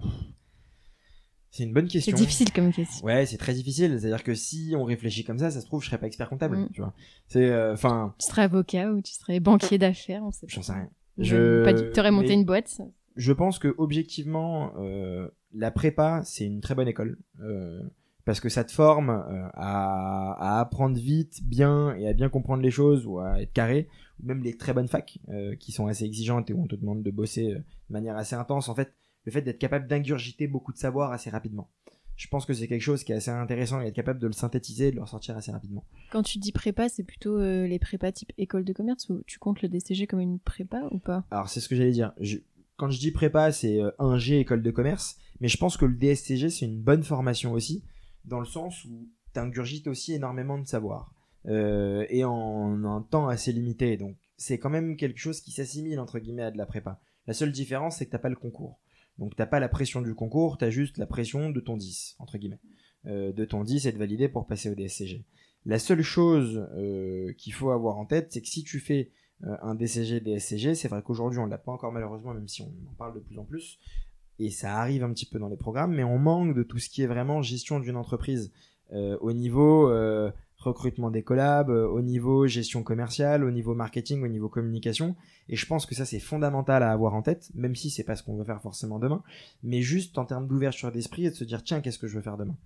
c'est 1.55 1.63
une 1.63 1.73
bonne 1.73 1.87
question. 1.87 2.17
C'est 2.17 2.21
difficile 2.21 2.53
comme 2.53 2.73
question. 2.73 3.07
Ouais, 3.07 3.27
c'est 3.27 3.37
très 3.37 3.55
difficile. 3.55 3.97
C'est-à-dire 4.01 4.25
que 4.25 4.35
si 4.35 4.75
on 4.77 4.83
réfléchit 4.83 5.23
comme 5.23 5.39
ça, 5.39 5.53
ça 5.53 5.61
se 5.61 5.67
trouve, 5.67 5.81
je 5.83 5.87
serais 5.87 5.99
pas 5.99 6.09
expert 6.09 6.29
comptable. 6.29 6.57
Mm. 6.57 6.69
Tu 6.73 6.81
vois. 6.81 6.93
C'est, 7.29 7.49
euh, 7.49 7.75
enfin. 7.75 8.13
tu 8.19 8.27
serais 8.27 8.43
avocat 8.43 8.91
ou 8.91 9.01
tu 9.01 9.13
serais 9.13 9.39
banquier 9.39 9.79
d'affaires, 9.79 10.25
on 10.25 10.33
sait 10.33 10.49
pas. 10.49 10.53
J'en 10.53 10.63
sais 10.63 10.73
rien. 10.73 10.89
Je. 11.17 11.63
Pas 11.63 11.75
tu 11.75 12.01
aurais 12.01 12.11
monté 12.11 12.33
une 12.33 12.45
boîte. 12.45 12.81
Je 13.15 13.33
pense 13.33 13.61
que 13.61 13.73
objectivement, 13.79 14.73
euh, 14.81 15.29
la 15.55 15.71
prépa, 15.71 16.23
c'est 16.25 16.45
une 16.45 16.61
très 16.61 16.75
bonne 16.75 16.89
école. 16.89 17.19
Euh, 17.41 17.85
parce 18.25 18.41
que 18.41 18.49
ça 18.49 18.65
te 18.65 18.73
forme 18.73 19.11
à, 19.11 20.33
à, 20.33 20.59
apprendre 20.59 20.99
vite, 20.99 21.39
bien 21.45 21.95
et 21.95 22.09
à 22.09 22.15
bien 22.15 22.31
comprendre 22.31 22.65
les 22.65 22.73
choses 22.73 23.07
ou 23.07 23.21
à 23.21 23.41
être 23.41 23.53
carré. 23.53 23.87
Ou 24.21 24.27
même 24.27 24.43
les 24.43 24.57
très 24.57 24.73
bonnes 24.73 24.89
facs 24.89 25.19
qui 25.61 25.71
sont 25.71 25.87
assez 25.87 26.05
exigeantes 26.05 26.51
et 26.51 26.53
où 26.53 26.63
on 26.65 26.67
te 26.67 26.75
demande 26.75 27.05
de 27.05 27.11
bosser 27.13 27.55
de 27.55 27.63
manière 27.91 28.17
assez 28.17 28.35
intense. 28.35 28.69
En 28.69 28.75
fait, 28.75 28.93
le 29.25 29.33
fait 29.33 29.43
d'être 29.43 29.59
capable 29.59 29.87
d'ingurgiter 29.87 30.47
beaucoup 30.47 30.73
de 30.73 30.79
savoir 30.79 31.13
assez 31.13 31.31
rapidement. 31.31 31.71
Je 32.17 32.29
pense 32.29 32.47
que 32.47 32.55
c'est 32.55 32.69
quelque 32.69 32.81
chose 32.81 33.03
qui 33.03 33.13
est 33.13 33.17
assez 33.17 33.31
intéressant 33.31 33.81
et 33.81 33.87
être 33.87 33.95
capable 33.95 34.21
de 34.21 34.27
le 34.27 34.33
synthétiser 34.33 34.89
et 34.89 34.91
de 34.91 34.97
le 34.97 35.03
ressortir 35.03 35.37
assez 35.37 35.51
rapidement. 35.51 35.85
Quand 36.13 36.23
tu 36.23 36.39
dis 36.39 36.53
prépa, 36.53 36.89
c'est 36.89 37.03
plutôt 37.03 37.39
euh, 37.39 37.67
les 37.67 37.79
prépas 37.79 38.13
type 38.13 38.33
école 38.39 38.65
de 38.65 38.73
commerce 38.73 39.09
ou 39.09 39.23
tu 39.27 39.39
comptes 39.39 39.63
le 39.63 39.69
DCG 39.69 40.07
comme 40.07 40.21
une 40.21 40.39
prépa 40.39 40.83
ou 40.93 40.99
pas? 40.99 41.25
Alors 41.31 41.49
c'est 41.49 41.61
ce 41.61 41.69
que 41.69 41.75
j'allais 41.75 41.91
dire. 41.91 42.13
Quand 42.77 42.91
je 42.91 42.99
dis 42.99 43.11
prépa, 43.11 43.51
c'est 43.51 43.81
euh, 43.81 43.91
un 43.99 44.17
G 44.17 44.39
école 44.39 44.63
de 44.63 44.71
commerce, 44.71 45.17
mais 45.41 45.49
je 45.49 45.57
pense 45.57 45.77
que 45.77 45.85
le 45.85 45.95
DSCG 45.95 46.51
c'est 46.51 46.67
une 46.67 46.81
bonne 46.81 47.03
formation 47.03 47.53
aussi, 47.53 47.85
dans 48.25 48.41
le 48.41 48.47
sens 48.47 48.85
où 48.85 49.09
tu 49.33 49.41
ingurgites 49.41 49.89
aussi 49.89 50.13
énormément 50.13 50.59
de 50.59 50.67
savoir 50.67 51.13
euh, 51.47 52.07
et 52.11 52.25
en 52.25 52.85
un 52.85 53.03
temps 53.03 53.27
assez 53.27 53.53
limité. 53.53 53.97
Donc 53.97 54.17
c'est 54.37 54.59
quand 54.59 54.71
même 54.71 54.97
quelque 54.97 55.19
chose 55.19 55.41
qui 55.41 55.51
s'assimile 55.51 55.99
entre 55.99 56.21
guillemets 56.21 56.45
à 56.45 56.51
de 56.53 56.59
la 56.59 56.67
prépa. 56.67 57.01
La 57.27 57.35
seule 57.35 57.51
différence 57.51 57.97
c'est 57.97 58.07
que 58.07 58.13
t'as 58.13 58.19
pas 58.19 58.29
le 58.29 58.37
concours. 58.37 58.79
Donc 59.19 59.37
t'as 59.37 59.47
pas 59.47 59.61
la 59.61 59.69
pression 59.69 60.01
du 60.01 60.15
concours, 60.15 60.59
t'as 60.59 60.71
juste 60.71 60.99
la 60.99 61.07
pression 61.07 61.51
de 61.51 61.61
ton 61.61 61.77
10, 61.77 62.17
entre 62.19 62.39
guillemets. 62.39 62.61
Euh, 63.07 63.33
de 63.33 63.45
ton 63.45 63.65
10 63.65 63.87
et 63.87 63.93
de 63.93 63.99
valider 63.99 64.31
pour 64.31 64.47
passer 64.47 64.71
au 64.71 64.75
DSCG. 64.75 65.27
La 65.67 65.79
seule 65.79 66.01
chose 66.01 66.67
euh, 66.75 67.35
qu'il 67.35 67.53
faut 67.53 67.71
avoir 67.71 67.99
en 67.99 68.07
tête, 68.07 68.33
c'est 68.33 68.41
que 68.41 68.49
si 68.49 68.65
tu 68.65 68.81
fais 68.81 69.11
euh, 69.43 69.55
un 69.61 69.75
DCG, 69.75 70.21
DSCG, 70.21 70.75
c'est 70.75 70.89
vrai 70.89 71.03
qu'aujourd'hui 71.03 71.39
on 71.39 71.45
l'a 71.45 71.59
pas 71.59 71.71
encore 71.71 71.93
malheureusement, 71.93 72.33
même 72.33 72.49
si 72.49 72.63
on 72.63 72.73
en 72.91 72.95
parle 72.95 73.15
de 73.15 73.21
plus 73.21 73.39
en 73.39 73.45
plus, 73.45 73.79
et 74.39 74.49
ça 74.49 74.79
arrive 74.79 75.05
un 75.05 75.13
petit 75.13 75.27
peu 75.27 75.39
dans 75.39 75.49
les 75.49 75.59
programmes, 75.59 75.95
mais 75.95 76.03
on 76.03 76.19
manque 76.19 76.55
de 76.55 76.63
tout 76.63 76.79
ce 76.79 76.89
qui 76.89 77.03
est 77.03 77.07
vraiment 77.07 77.43
gestion 77.43 77.79
d'une 77.79 77.97
entreprise 77.97 78.53
au 78.91 79.33
niveau 79.33 79.91
recrutement 80.65 81.11
des 81.11 81.23
collabs, 81.23 81.71
euh, 81.71 81.87
au 81.87 82.03
niveau 82.03 82.47
gestion 82.47 82.83
commerciale, 82.83 83.45
au 83.45 83.51
niveau 83.51 83.75
marketing, 83.75 84.23
au 84.23 84.29
niveau 84.29 84.49
communication. 84.49 85.17
Et 85.49 85.57
je 85.57 85.67
pense 85.67 85.87
que 85.87 85.95
ça 85.95 86.05
c'est 86.05 86.21
fondamental 86.21 86.83
à 86.83 86.91
avoir 86.91 87.15
en 87.15 87.23
tête, 87.23 87.51
même 87.55 87.75
si 87.75 87.91
c'est 87.91 88.05
pas 88.05 88.17
ce 88.17 88.23
qu'on 88.23 88.37
veut 88.37 88.45
faire 88.45 88.63
forcément 88.63 88.99
demain, 88.99 89.23
mais 89.63 89.83
juste 89.83 90.19
en 90.19 90.25
termes 90.25 90.47
d'ouverture 90.47 90.91
d'esprit 90.93 91.27
et 91.27 91.31
de 91.31 91.35
se 91.35 91.45
dire 91.45 91.63
tiens 91.63 91.81
qu'est-ce 91.81 91.99
que 91.99 92.07
je 92.07 92.17
veux 92.17 92.23
faire 92.23 92.37
demain? 92.37 92.57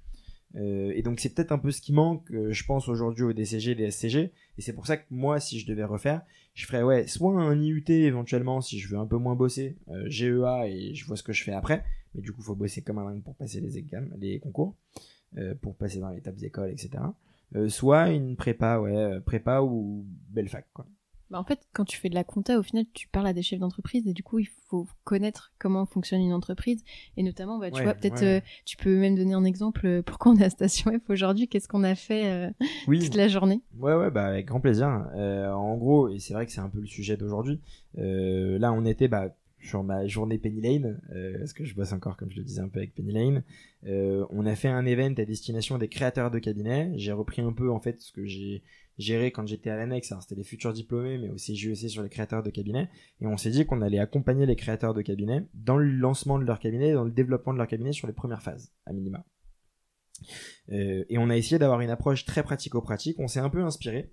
Euh, 0.57 0.92
et 0.94 1.03
donc 1.03 1.20
c'est 1.20 1.34
peut-être 1.34 1.53
un 1.53 1.59
peu 1.59 1.70
ce 1.70 1.80
qui 1.80 1.92
manque, 1.92 2.30
euh, 2.30 2.53
je 2.53 2.64
pense 2.64 2.88
aujourd'hui 2.88 3.24
au 3.24 3.32
DCG, 3.32 3.74
DSCG, 3.74 4.32
et 4.57 4.62
c'est 4.62 4.72
pour 4.72 4.86
ça 4.86 4.96
que 4.96 5.05
moi 5.11 5.40
si 5.40 5.61
je 5.61 5.66
devais 5.66 5.84
refaire, 5.84 6.22
je 6.55 6.66
ferais 6.66 6.82
ouais 6.82 7.07
soit 7.07 7.38
un 7.38 7.61
IUT 7.61 7.84
éventuellement 7.88 8.61
si 8.62 8.78
je 8.78 8.88
veux 8.88 8.99
un 8.99 9.07
peu 9.07 9.18
moins 9.18 9.34
bosser, 9.34 9.76
GEA 10.07 10.66
et 10.68 10.94
je 10.94 11.05
vois 11.07 11.16
ce 11.16 11.22
que 11.22 11.34
je 11.34 11.44
fais 11.44 11.53
après, 11.53 11.84
mais 12.14 12.22
du 12.22 12.32
coup 12.32 12.42
faut 12.42 12.55
bosser 12.55 12.80
comme 12.80 12.99
un 12.99 13.11
dingue 13.11 13.22
pour 13.22 13.34
passer 13.34 13.61
les 13.61 13.76
examens, 13.76 14.09
les 14.18 14.38
concours, 14.38 14.74
pour 15.61 15.76
passer 15.76 16.01
dans 16.01 16.11
les 16.11 16.22
tables 16.22 16.38
d'école, 16.38 16.70
etc. 16.70 17.05
Euh, 17.57 17.68
soit 17.68 18.11
une 18.11 18.36
prépa, 18.36 18.78
ouais, 18.78 18.96
euh, 18.96 19.20
prépa 19.20 19.62
ou 19.62 20.05
belle 20.28 20.49
fac, 20.49 20.66
quoi. 20.72 20.86
Bah 21.30 21.38
en 21.38 21.44
fait, 21.44 21.61
quand 21.74 21.84
tu 21.84 21.99
fais 21.99 22.09
de 22.09 22.14
la 22.14 22.24
compta, 22.24 22.59
au 22.59 22.62
final, 22.62 22.86
tu 22.94 23.07
parles 23.07 23.26
à 23.26 23.34
des 23.34 23.42
chefs 23.42 23.59
d'entreprise 23.59 24.07
et 24.07 24.14
du 24.14 24.22
coup, 24.22 24.38
il 24.38 24.49
faut 24.68 24.86
connaître 25.05 25.53
comment 25.59 25.84
fonctionne 25.84 26.22
une 26.22 26.32
entreprise. 26.32 26.82
Et 27.18 27.22
notamment, 27.22 27.59
bah, 27.59 27.70
tu 27.70 27.82
vois, 27.82 27.92
peut-être, 27.92 28.22
euh, 28.22 28.40
tu 28.64 28.78
peux 28.78 28.99
même 28.99 29.14
donner 29.14 29.34
un 29.34 29.44
exemple 29.44 30.03
pourquoi 30.05 30.32
on 30.32 30.36
est 30.36 30.44
à 30.44 30.49
Station 30.49 30.90
F 30.90 31.11
aujourd'hui, 31.11 31.46
qu'est-ce 31.46 31.68
qu'on 31.68 31.84
a 31.84 31.94
fait 31.94 32.51
toute 32.86 33.14
la 33.14 33.28
journée? 33.28 33.61
Ouais, 33.78 33.94
ouais, 33.94 34.11
bah, 34.11 34.24
avec 34.24 34.46
grand 34.46 34.61
plaisir. 34.61 34.88
en 34.88 35.76
gros, 35.76 36.09
et 36.09 36.18
c'est 36.18 36.32
vrai 36.32 36.46
que 36.46 36.53
c'est 36.53 36.62
un 36.62 36.70
peu 36.70 36.80
le 36.80 36.86
sujet 36.86 37.18
d'aujourd'hui, 37.18 37.61
là, 37.94 38.72
on 38.72 38.86
était, 38.86 39.09
bah, 39.09 39.28
sur 39.61 39.83
ma 39.83 40.07
journée 40.07 40.39
Penny 40.39 40.61
Lane, 40.61 41.01
euh, 41.15 41.39
parce 41.39 41.53
que 41.53 41.65
je 41.65 41.75
bosse 41.75 41.93
encore, 41.93 42.17
comme 42.17 42.31
je 42.31 42.37
le 42.37 42.45
disais, 42.45 42.61
un 42.61 42.69
peu 42.69 42.79
avec 42.79 42.95
Penny 42.95 43.13
Lane. 43.13 43.43
Euh, 43.87 44.27
on 44.31 44.47
a 44.47 44.55
fait 44.55 44.69
un 44.69 44.87
event 44.87 45.15
à 45.19 45.25
destination 45.25 45.79
des 45.79 45.89
créateurs 45.89 46.31
de 46.31 46.39
cabinets. 46.39 46.93
J'ai 46.97 47.13
repris 47.13 47.43
un 47.43 47.53
peu, 47.53 47.71
en 47.71 47.81
fait, 47.81 48.01
ce 48.01 48.13
que 48.13 48.25
j'ai 48.25 48.63
géré 48.99 49.31
quand 49.31 49.47
j'étais 49.47 49.71
à 49.71 49.77
l'annexe. 49.77 50.13
C'était 50.21 50.35
les 50.35 50.45
futurs 50.45 50.73
diplômés, 50.73 51.19
mais 51.19 51.31
aussi 51.31 51.57
JEC 51.57 51.91
sur 51.91 52.03
les 52.03 52.09
créateurs 52.09 52.43
de 52.43 52.51
cabinets. 52.51 52.89
Et 53.21 53.27
on 53.27 53.37
s'est 53.37 53.51
dit 53.51 53.67
qu'on 53.67 53.83
allait 53.83 53.99
accompagner 53.99 54.47
les 54.47 54.57
créateurs 54.57 54.95
de 54.95 55.03
cabinets 55.03 55.45
dans 55.55 55.77
le 55.77 55.89
lancement 55.89 56.39
de 56.39 56.45
leur 56.45 56.59
cabinet, 56.59 56.93
dans 56.93 57.05
le 57.05 57.11
développement 57.11 57.53
de 57.53 57.59
leur 57.59 57.69
cabinet 57.69 57.93
sur 57.93 58.07
les 58.07 58.13
premières 58.13 58.43
phases, 58.43 58.73
à 58.87 58.93
minima. 58.93 59.25
Euh, 60.71 61.05
et 61.09 61.19
on 61.19 61.31
a 61.31 61.37
essayé 61.37 61.59
d'avoir 61.59 61.81
une 61.81 61.91
approche 61.91 62.25
très 62.25 62.43
pratico-pratique. 62.43 63.19
On 63.21 63.29
s'est 63.29 63.41
un 63.41 63.51
peu 63.51 63.63
inspiré 63.63 64.13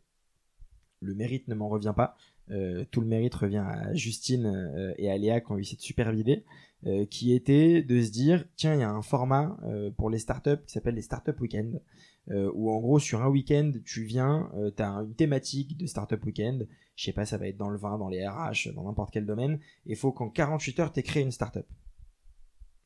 le 1.05 1.15
mérite 1.15 1.47
ne 1.47 1.55
m'en 1.55 1.69
revient 1.69 1.93
pas. 1.95 2.17
Euh, 2.51 2.85
tout 2.91 3.01
le 3.01 3.07
mérite 3.07 3.33
revient 3.33 3.63
à 3.65 3.93
Justine 3.93 4.45
euh, 4.45 4.93
et 4.97 5.09
à 5.09 5.17
Léa 5.17 5.41
qui 5.41 5.51
ont 5.51 5.57
eu 5.57 5.63
cette 5.63 5.81
superbe 5.81 6.15
idée, 6.15 6.43
euh, 6.85 7.05
qui 7.05 7.33
était 7.33 7.81
de 7.81 8.01
se 8.01 8.11
dire 8.11 8.45
tiens, 8.55 8.75
il 8.75 8.81
y 8.81 8.83
a 8.83 8.91
un 8.91 9.01
format 9.01 9.57
pour 9.97 10.09
les 10.09 10.19
startups 10.19 10.63
qui 10.65 10.73
s'appelle 10.73 10.95
les 10.95 11.01
startup 11.01 11.39
weekend, 11.39 11.81
où 12.27 12.71
en 12.71 12.79
gros 12.79 12.99
sur 12.99 13.21
un 13.21 13.29
week-end 13.29 13.71
tu 13.83 14.03
viens, 14.03 14.51
tu 14.75 14.83
as 14.83 14.89
une 14.89 15.15
thématique 15.15 15.77
de 15.77 15.85
startup 15.85 16.23
weekend, 16.25 16.67
je 16.95 17.05
sais 17.05 17.13
pas, 17.13 17.25
ça 17.25 17.37
va 17.37 17.47
être 17.47 17.57
dans 17.57 17.69
le 17.69 17.77
vin, 17.77 17.97
dans 17.97 18.09
les 18.09 18.27
RH, 18.27 18.73
dans 18.73 18.83
n'importe 18.83 19.11
quel 19.11 19.25
domaine, 19.25 19.59
et 19.85 19.91
il 19.91 19.95
faut 19.95 20.11
qu'en 20.11 20.29
48 20.29 20.79
heures 20.79 20.91
tu 20.91 21.01
créé 21.01 21.23
une 21.23 21.31
startup. 21.31 21.65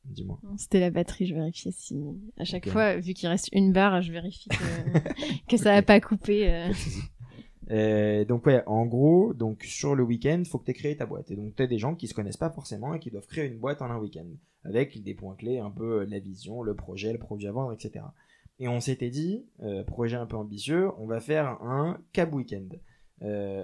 Dis-moi. 0.04 0.40
C'était 0.56 0.80
la 0.80 0.90
batterie, 0.90 1.26
je 1.26 1.34
vérifiais 1.34 1.72
si. 1.72 2.02
À 2.38 2.44
chaque 2.44 2.68
fois, 2.70 2.96
vu 2.96 3.12
qu'il 3.12 3.28
reste 3.28 3.50
une 3.52 3.72
barre, 3.72 4.00
je 4.00 4.12
vérifie 4.12 4.48
que, 4.48 4.98
que 5.48 5.56
ça 5.58 5.72
n'a 5.72 5.82
pas 5.82 6.00
coupé. 6.00 6.70
Euh, 7.70 8.24
donc 8.24 8.46
ouais, 8.46 8.62
en 8.66 8.86
gros, 8.86 9.32
donc 9.34 9.62
sur 9.62 9.94
le 9.94 10.02
week-end, 10.02 10.42
faut 10.44 10.58
que 10.58 10.64
tu 10.64 10.70
aies 10.72 10.74
créé 10.74 10.96
ta 10.96 11.06
boîte. 11.06 11.30
Et 11.30 11.36
donc 11.36 11.54
tu 11.54 11.62
as 11.62 11.66
des 11.66 11.78
gens 11.78 11.94
qui 11.94 12.08
se 12.08 12.14
connaissent 12.14 12.36
pas 12.36 12.50
forcément 12.50 12.94
et 12.94 12.98
qui 12.98 13.10
doivent 13.10 13.26
créer 13.26 13.46
une 13.46 13.58
boîte 13.58 13.82
en 13.82 13.90
un 13.90 13.98
week-end 13.98 14.26
avec 14.64 15.02
des 15.02 15.14
points 15.14 15.36
clés, 15.36 15.58
un 15.58 15.70
peu 15.70 16.00
euh, 16.00 16.06
la 16.06 16.18
vision, 16.18 16.62
le 16.62 16.74
projet, 16.74 17.12
le 17.12 17.18
produit 17.18 17.46
à 17.48 17.52
vendre, 17.52 17.72
etc. 17.72 18.04
Et 18.58 18.68
on 18.68 18.80
s'était 18.80 19.10
dit, 19.10 19.46
euh, 19.62 19.84
projet 19.84 20.16
un 20.16 20.26
peu 20.26 20.36
ambitieux, 20.36 20.90
on 20.98 21.06
va 21.06 21.20
faire 21.20 21.62
un 21.62 21.98
cab 22.12 22.34
week-end 22.34 22.68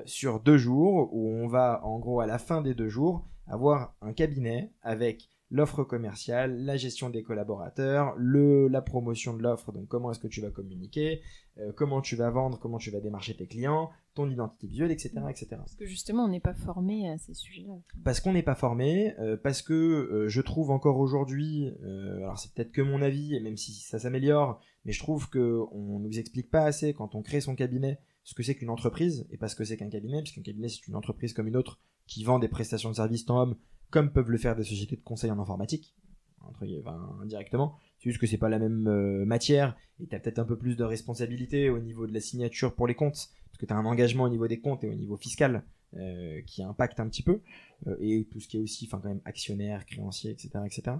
sur 0.04 0.40
deux 0.40 0.58
jours 0.58 1.08
où 1.14 1.30
on 1.30 1.46
va 1.46 1.80
en 1.82 1.98
gros 1.98 2.20
à 2.20 2.26
la 2.26 2.36
fin 2.36 2.60
des 2.60 2.74
deux 2.74 2.90
jours 2.90 3.26
avoir 3.46 3.96
un 4.02 4.12
cabinet 4.12 4.70
avec 4.82 5.30
l'offre 5.50 5.84
commerciale, 5.84 6.64
la 6.64 6.76
gestion 6.76 7.08
des 7.08 7.22
collaborateurs, 7.22 8.14
le, 8.16 8.66
la 8.68 8.82
promotion 8.82 9.36
de 9.36 9.42
l'offre, 9.42 9.72
donc 9.72 9.86
comment 9.86 10.10
est-ce 10.10 10.18
que 10.18 10.26
tu 10.26 10.40
vas 10.40 10.50
communiquer, 10.50 11.22
euh, 11.58 11.72
comment 11.72 12.00
tu 12.00 12.16
vas 12.16 12.30
vendre, 12.30 12.58
comment 12.58 12.78
tu 12.78 12.90
vas 12.90 13.00
démarcher 13.00 13.36
tes 13.36 13.46
clients, 13.46 13.90
ton 14.14 14.28
identité 14.28 14.66
visuelle, 14.66 14.90
etc. 14.90 15.12
etc. 15.30 15.48
Parce 15.50 15.76
que 15.76 15.86
justement, 15.86 16.24
on 16.24 16.28
n'est 16.28 16.40
pas 16.40 16.54
formé 16.54 17.08
à 17.08 17.16
ces 17.18 17.34
sujets-là. 17.34 17.74
Parce 18.04 18.20
qu'on 18.20 18.32
n'est 18.32 18.42
pas 18.42 18.56
formé, 18.56 19.14
euh, 19.20 19.36
parce 19.36 19.62
que 19.62 19.72
euh, 19.72 20.28
je 20.28 20.40
trouve 20.40 20.70
encore 20.70 20.98
aujourd'hui, 20.98 21.72
alors 21.84 22.38
c'est 22.38 22.52
peut-être 22.52 22.72
que 22.72 22.82
mon 22.82 23.00
avis, 23.00 23.34
et 23.34 23.40
même 23.40 23.56
si 23.56 23.72
ça 23.72 23.98
s'améliore, 23.98 24.60
mais 24.84 24.92
je 24.92 24.98
trouve 24.98 25.30
qu'on 25.30 25.98
nous 26.00 26.18
explique 26.18 26.50
pas 26.50 26.64
assez 26.64 26.92
quand 26.92 27.14
on 27.14 27.22
crée 27.22 27.40
son 27.40 27.54
cabinet 27.54 28.00
ce 28.24 28.34
que 28.34 28.42
c'est 28.42 28.56
qu'une 28.56 28.70
entreprise 28.70 29.28
et 29.30 29.36
pas 29.36 29.46
ce 29.46 29.54
que 29.54 29.64
c'est 29.64 29.76
qu'un 29.76 29.88
cabinet, 29.88 30.20
puisqu'un 30.20 30.42
cabinet 30.42 30.68
c'est 30.68 30.88
une 30.88 30.96
entreprise 30.96 31.32
comme 31.32 31.46
une 31.46 31.56
autre 31.56 31.78
qui 32.08 32.24
vend 32.24 32.40
des 32.40 32.48
prestations 32.48 32.90
de 32.90 32.96
services 32.96 33.24
tant 33.24 33.40
hommes 33.40 33.56
comme 33.90 34.10
peuvent 34.12 34.30
le 34.30 34.38
faire 34.38 34.56
des 34.56 34.64
sociétés 34.64 34.96
de 34.96 35.02
conseil 35.02 35.30
en 35.30 35.38
informatique, 35.38 35.94
entre, 36.42 36.66
enfin, 36.80 37.18
indirectement. 37.22 37.76
C'est 37.98 38.10
juste 38.10 38.20
que 38.20 38.26
c'est 38.26 38.38
pas 38.38 38.48
la 38.48 38.58
même 38.58 38.86
euh, 38.88 39.24
matière 39.24 39.76
et 40.00 40.06
tu 40.06 40.14
as 40.14 40.20
peut-être 40.20 40.38
un 40.38 40.44
peu 40.44 40.56
plus 40.56 40.76
de 40.76 40.84
responsabilité 40.84 41.70
au 41.70 41.78
niveau 41.78 42.06
de 42.06 42.12
la 42.12 42.20
signature 42.20 42.74
pour 42.74 42.86
les 42.86 42.94
comptes, 42.94 43.30
parce 43.46 43.58
que 43.58 43.66
tu 43.66 43.72
as 43.72 43.76
un 43.76 43.84
engagement 43.84 44.24
au 44.24 44.28
niveau 44.28 44.46
des 44.48 44.60
comptes 44.60 44.84
et 44.84 44.88
au 44.88 44.94
niveau 44.94 45.16
fiscal 45.16 45.64
euh, 45.96 46.42
qui 46.46 46.62
impacte 46.62 47.00
un 47.00 47.08
petit 47.08 47.22
peu, 47.22 47.40
euh, 47.86 47.96
et 48.00 48.26
tout 48.30 48.40
ce 48.40 48.48
qui 48.48 48.58
est 48.58 48.60
aussi, 48.60 48.86
enfin 48.86 49.00
quand 49.02 49.08
même 49.08 49.22
actionnaire, 49.24 49.86
créancier, 49.86 50.30
etc., 50.30 50.50
etc. 50.64 50.96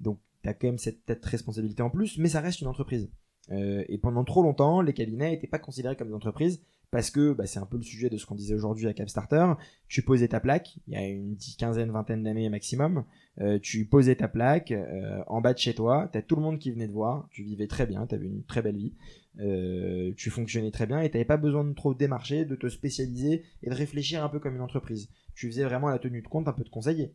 Donc 0.00 0.18
tu 0.42 0.48
as 0.48 0.54
quand 0.54 0.68
même 0.68 0.78
cette 0.78 1.24
responsabilité 1.24 1.82
en 1.82 1.90
plus, 1.90 2.18
mais 2.18 2.28
ça 2.28 2.40
reste 2.40 2.60
une 2.60 2.68
entreprise. 2.68 3.10
et 3.50 3.98
pendant 3.98 4.24
trop 4.24 4.42
longtemps, 4.42 4.80
les 4.80 4.92
cabinets 4.92 5.30
n'étaient 5.30 5.46
pas 5.46 5.58
considérés 5.58 5.96
comme 5.96 6.08
des 6.08 6.14
entreprises 6.14 6.60
parce 6.90 7.10
que 7.10 7.32
bah, 7.32 7.46
c'est 7.46 7.58
un 7.58 7.66
peu 7.66 7.76
le 7.76 7.82
sujet 7.82 8.08
de 8.08 8.16
ce 8.16 8.26
qu'on 8.26 8.34
disait 8.34 8.54
aujourd'hui 8.54 8.86
à 8.86 8.94
Capstarter. 8.94 9.54
Tu 9.88 10.02
posais 10.02 10.28
ta 10.28 10.40
plaque, 10.40 10.78
il 10.86 10.94
y 10.94 10.96
a 10.96 11.06
une 11.06 11.36
quinzaine, 11.58 11.90
vingtaine 11.90 12.22
d'années 12.22 12.48
maximum. 12.48 13.04
Euh, 13.40 13.58
tu 13.58 13.84
posais 13.84 14.16
ta 14.16 14.28
plaque 14.28 14.72
euh, 14.72 15.22
en 15.26 15.42
bas 15.42 15.52
de 15.52 15.58
chez 15.58 15.74
toi, 15.74 16.08
t'as 16.10 16.22
tout 16.22 16.36
le 16.36 16.42
monde 16.42 16.58
qui 16.58 16.70
venait 16.70 16.86
te 16.86 16.92
voir, 16.92 17.28
tu 17.30 17.42
vivais 17.42 17.66
très 17.66 17.86
bien, 17.86 18.06
t'avais 18.06 18.26
une 18.26 18.44
très 18.44 18.62
belle 18.62 18.78
vie, 18.78 18.94
euh, 19.40 20.14
tu 20.16 20.30
fonctionnais 20.30 20.70
très 20.70 20.86
bien 20.86 21.00
et 21.00 21.10
t'avais 21.10 21.26
pas 21.26 21.36
besoin 21.36 21.62
de 21.62 21.74
trop 21.74 21.92
démarcher, 21.92 22.46
de 22.46 22.56
te 22.56 22.68
spécialiser 22.68 23.44
et 23.62 23.68
de 23.68 23.74
réfléchir 23.74 24.24
un 24.24 24.30
peu 24.30 24.40
comme 24.40 24.54
une 24.54 24.62
entreprise. 24.62 25.10
Tu 25.34 25.48
faisais 25.48 25.64
vraiment 25.64 25.88
la 25.88 25.98
tenue 25.98 26.22
de 26.22 26.28
compte, 26.28 26.48
un 26.48 26.54
peu 26.54 26.64
de 26.64 26.70
conseiller. 26.70 27.14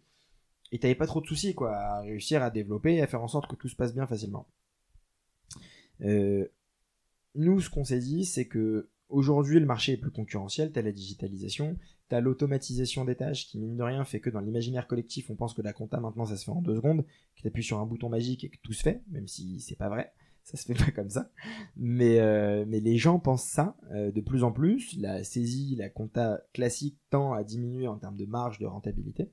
Et 0.72 0.78
t'avais 0.78 0.95
pas 0.95 1.07
trop 1.07 1.22
de 1.22 1.26
soucis 1.26 1.55
quoi, 1.55 1.76
à 1.76 2.01
réussir 2.01 2.43
à 2.43 2.51
développer 2.51 2.93
et 2.95 3.01
à 3.01 3.07
faire 3.07 3.24
en 3.24 3.28
sorte 3.28 3.49
que 3.49 3.55
tout 3.55 3.67
se 3.67 3.76
passe 3.76 3.95
bien 3.95 4.05
facilement. 4.05 4.47
nous, 5.99 7.61
ce 7.61 7.69
qu'on 7.72 7.84
s'est 7.84 7.99
dit, 7.99 8.26
c'est 8.26 8.45
que 8.45 8.91
Aujourd'hui, 9.12 9.59
le 9.59 9.66
marché 9.66 9.91
est 9.91 9.97
plus 9.97 10.09
concurrentiel, 10.09 10.72
t'as 10.72 10.82
la 10.82 10.93
digitalisation, 10.93 11.78
t'as 12.07 12.22
l'automatisation 12.22 13.03
des 13.03 13.16
tâches 13.16 13.45
qui, 13.45 13.59
mine 13.59 13.76
de 13.76 13.84
rien, 13.84 14.03
fait 14.05 14.22
que 14.22 14.30
dans 14.30 14.39
l'imaginaire 14.39 14.88
collectif, 14.88 15.30
on 15.30 15.36
pense 15.36 15.53
que 15.53 15.62
la 15.62 15.74
compta 15.74 15.99
maintenant 15.99 16.26
ça 16.26 16.38
se 16.38 16.45
fait 16.45 16.51
en 16.51 16.62
deux 16.62 16.76
secondes, 16.76 17.05
que 17.36 17.41
t'appuies 17.41 17.64
sur 17.64 17.80
un 17.80 17.86
bouton 17.86 18.07
magique 18.07 18.45
et 18.45 18.49
que 18.49 18.57
tout 18.64 18.72
se 18.72 18.84
fait, 18.84 19.01
même 19.09 19.28
si 19.28 19.59
c'est 19.59 19.76
pas 19.76 19.89
vrai, 19.89 20.14
ça 20.44 20.58
se 20.58 20.66
fait 20.66 20.74
pas 20.74 20.92
comme 20.92 21.10
ça. 21.10 21.30
Mais, 21.78 22.20
euh, 22.20 22.66
mais 22.68 22.80
les 22.80 22.98
gens 22.98 23.20
pensent 23.20 23.46
ça 23.46 23.78
euh, 23.92 24.12
de 24.12 24.22
plus 24.22 24.44
en 24.44 24.52
plus. 24.52 24.98
La 25.00 25.24
saisie, 25.24 25.76
la 25.76 25.89
compta 25.89 26.42
classique 26.54 26.98
tend 27.10 27.34
à 27.34 27.44
diminuer 27.44 27.88
en 27.88 27.98
termes 27.98 28.18
de 28.18 28.26
marge 28.26 28.60
de 28.60 28.66
rentabilité. 28.66 29.30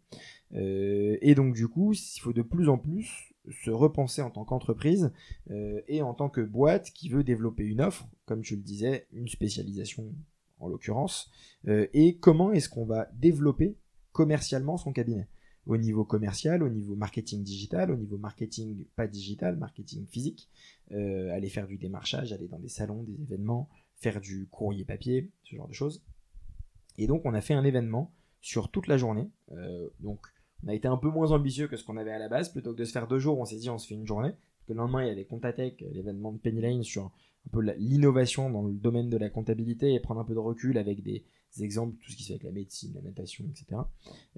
Euh, 0.55 1.17
et 1.21 1.35
donc, 1.35 1.55
du 1.55 1.69
coup, 1.69 1.93
il 1.93 2.21
faut 2.21 2.33
de 2.33 2.43
plus 2.43 2.69
en 2.69 2.79
plus 2.79 3.35
se 3.63 3.71
repenser 3.71 4.21
en 4.21 4.31
tant 4.31 4.45
qu'entreprise 4.45 5.11
et 5.87 6.03
en 6.03 6.13
tant 6.13 6.29
que 6.29 6.43
boîte 6.43 6.91
qui 6.91 7.09
veut 7.09 7.25
développer 7.25 7.65
une 7.65 7.81
offre, 7.81 8.07
comme 8.27 8.45
je 8.45 8.55
le 8.55 8.61
disais, 8.61 9.07
une 9.11 9.29
spécialisation 9.29 10.13
en 10.59 10.69
l'occurrence, 10.69 11.31
et 11.67 12.19
comment 12.19 12.53
est-ce 12.53 12.69
qu'on 12.69 12.85
va 12.85 13.09
développer 13.15 13.79
commercialement 14.13 14.77
son 14.77 14.93
cabinet? 14.93 15.29
Au 15.67 15.79
niveau 15.79 16.05
commercial, 16.05 16.63
au 16.63 16.69
niveau 16.69 16.95
marketing 16.95 17.43
digital, 17.43 17.91
au 17.91 17.97
niveau 17.97 18.19
marketing 18.19 18.85
pas 18.97 19.07
digital, 19.07 19.57
marketing 19.57 20.07
physique, 20.07 20.51
euh, 20.93 21.33
aller 21.33 21.49
faire 21.49 21.67
du 21.67 21.77
démarchage, 21.77 22.33
aller 22.33 22.49
dans 22.49 22.59
des 22.59 22.69
salons, 22.69 23.03
des 23.03 23.21
événements, 23.23 23.69
faire 23.97 24.21
du 24.21 24.47
courrier 24.49 24.85
papier, 24.85 25.31
ce 25.45 25.57
genre 25.57 25.69
de 25.69 25.75
choses. 25.75 26.05
Et 26.97 27.07
donc 27.07 27.23
on 27.25 27.35
a 27.35 27.41
fait 27.41 27.55
un 27.55 27.65
événement 27.65 28.13
sur 28.41 28.71
toute 28.71 28.87
la 28.87 28.97
journée. 28.97 29.29
donc 30.01 30.21
on 30.65 30.69
a 30.69 30.75
été 30.75 30.89
un 30.89 30.97
peu 30.97 31.09
moins 31.09 31.31
ambitieux 31.31 31.69
que 31.69 31.77
ce 31.77 31.85
qu'on 31.85 31.97
avait 31.97 32.13
à 32.13 32.19
la 32.19 32.29
base. 32.29 32.51
Plutôt 32.51 32.73
que 32.73 32.79
de 32.79 32.85
se 32.85 32.93
faire 32.93 33.07
deux 33.07 33.19
jours, 33.19 33.39
on 33.39 33.45
s'est 33.45 33.57
dit 33.57 33.71
on 33.71 33.79
se 33.79 33.87
fait 33.87 33.95
une 33.95 34.07
journée. 34.07 34.33
que 34.67 34.73
le 34.73 34.79
lendemain, 34.79 35.05
il 35.05 35.09
y 35.09 35.11
avait 35.11 35.25
Contatech, 35.25 35.85
l'événement 35.93 36.33
de 36.33 36.39
Penny 36.39 36.61
Lane 36.61 36.83
sur 36.83 37.05
un 37.05 37.51
peu 37.51 37.61
l'innovation 37.61 38.51
dans 38.51 38.63
le 38.63 38.73
domaine 38.73 39.09
de 39.09 39.17
la 39.17 39.31
comptabilité 39.31 39.95
et 39.95 40.01
prendre 40.01 40.21
un 40.21 40.25
peu 40.25 40.35
de 40.35 40.39
recul 40.39 40.77
avec 40.77 41.03
des, 41.03 41.25
exemples, 41.61 41.97
tout 42.03 42.11
ce 42.11 42.17
qui 42.17 42.23
se 42.23 42.29
fait 42.29 42.35
avec 42.35 42.45
la 42.45 42.53
médecine, 42.53 42.93
la 42.95 43.03
natation, 43.03 43.45
etc. 43.49 43.81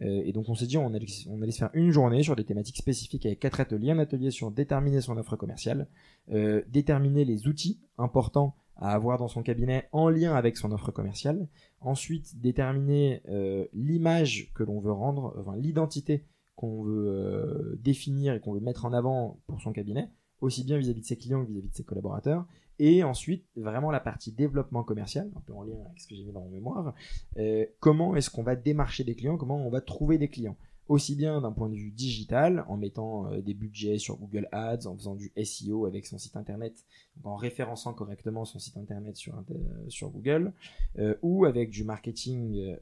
Euh, 0.02 0.22
et 0.24 0.32
donc 0.32 0.48
on 0.48 0.54
s'est 0.54 0.66
dit 0.66 0.76
on 0.76 0.92
allait, 0.94 1.06
se 1.06 1.58
faire 1.58 1.70
une 1.74 1.90
journée 1.90 2.22
sur 2.22 2.36
des 2.36 2.44
thématiques 2.44 2.76
spécifiques 2.76 3.26
avec 3.26 3.40
quatre 3.40 3.60
ateliers. 3.60 3.90
Un 3.90 3.98
atelier 3.98 4.30
sur 4.30 4.50
déterminer 4.50 5.00
son 5.00 5.16
offre 5.16 5.36
commerciale, 5.36 5.88
euh, 6.30 6.62
déterminer 6.68 7.24
les 7.24 7.46
outils 7.46 7.80
importants 7.98 8.54
à 8.76 8.92
avoir 8.94 9.18
dans 9.18 9.28
son 9.28 9.42
cabinet 9.42 9.88
en 9.92 10.08
lien 10.08 10.34
avec 10.34 10.56
son 10.56 10.72
offre 10.72 10.90
commerciale. 10.90 11.48
Ensuite, 11.80 12.40
déterminer 12.40 13.22
euh, 13.28 13.66
l'image 13.74 14.50
que 14.54 14.62
l'on 14.62 14.80
veut 14.80 14.92
rendre, 14.92 15.34
enfin 15.38 15.56
l'identité 15.56 16.24
qu'on 16.54 16.82
veut 16.82 17.78
définir 17.82 18.34
et 18.34 18.40
qu'on 18.40 18.52
veut 18.52 18.60
mettre 18.60 18.84
en 18.84 18.92
avant 18.92 19.40
pour 19.46 19.62
son 19.62 19.72
cabinet, 19.72 20.10
aussi 20.40 20.64
bien 20.64 20.78
vis-à-vis 20.78 21.00
de 21.00 21.06
ses 21.06 21.16
clients 21.16 21.42
que 21.44 21.50
vis-à-vis 21.50 21.70
de 21.70 21.74
ses 21.74 21.84
collaborateurs. 21.84 22.46
Et 22.82 23.04
ensuite, 23.04 23.44
vraiment 23.56 23.90
la 23.90 24.00
partie 24.00 24.32
développement 24.32 24.82
commercial, 24.82 25.30
un 25.36 25.40
peu 25.40 25.52
en 25.52 25.64
lien 25.64 25.76
avec 25.84 26.00
ce 26.00 26.08
que 26.08 26.14
j'ai 26.14 26.24
mis 26.24 26.32
dans 26.32 26.40
mon 26.40 26.48
mémoire. 26.48 26.94
Euh, 27.36 27.66
comment 27.78 28.16
est-ce 28.16 28.30
qu'on 28.30 28.42
va 28.42 28.56
démarcher 28.56 29.04
des 29.04 29.14
clients 29.14 29.36
Comment 29.36 29.66
on 29.66 29.68
va 29.68 29.82
trouver 29.82 30.16
des 30.16 30.28
clients 30.28 30.56
aussi 30.88 31.14
bien 31.14 31.42
d'un 31.42 31.52
point 31.52 31.68
de 31.68 31.74
vue 31.74 31.90
digital, 31.90 32.64
en 32.68 32.78
mettant 32.78 33.26
euh, 33.26 33.42
des 33.42 33.52
budgets 33.52 33.98
sur 33.98 34.16
Google 34.16 34.48
Ads, 34.50 34.86
en 34.86 34.96
faisant 34.96 35.14
du 35.14 35.30
SEO 35.44 35.84
avec 35.84 36.06
son 36.06 36.16
site 36.16 36.38
internet, 36.38 36.86
en 37.22 37.36
référençant 37.36 37.92
correctement 37.92 38.46
son 38.46 38.58
site 38.58 38.78
internet 38.78 39.14
sur, 39.14 40.10
Google, 40.10 40.54
euh, 40.98 41.14
ou 41.20 41.44
avec 41.44 41.68
du 41.68 41.84
marketing 41.84 42.76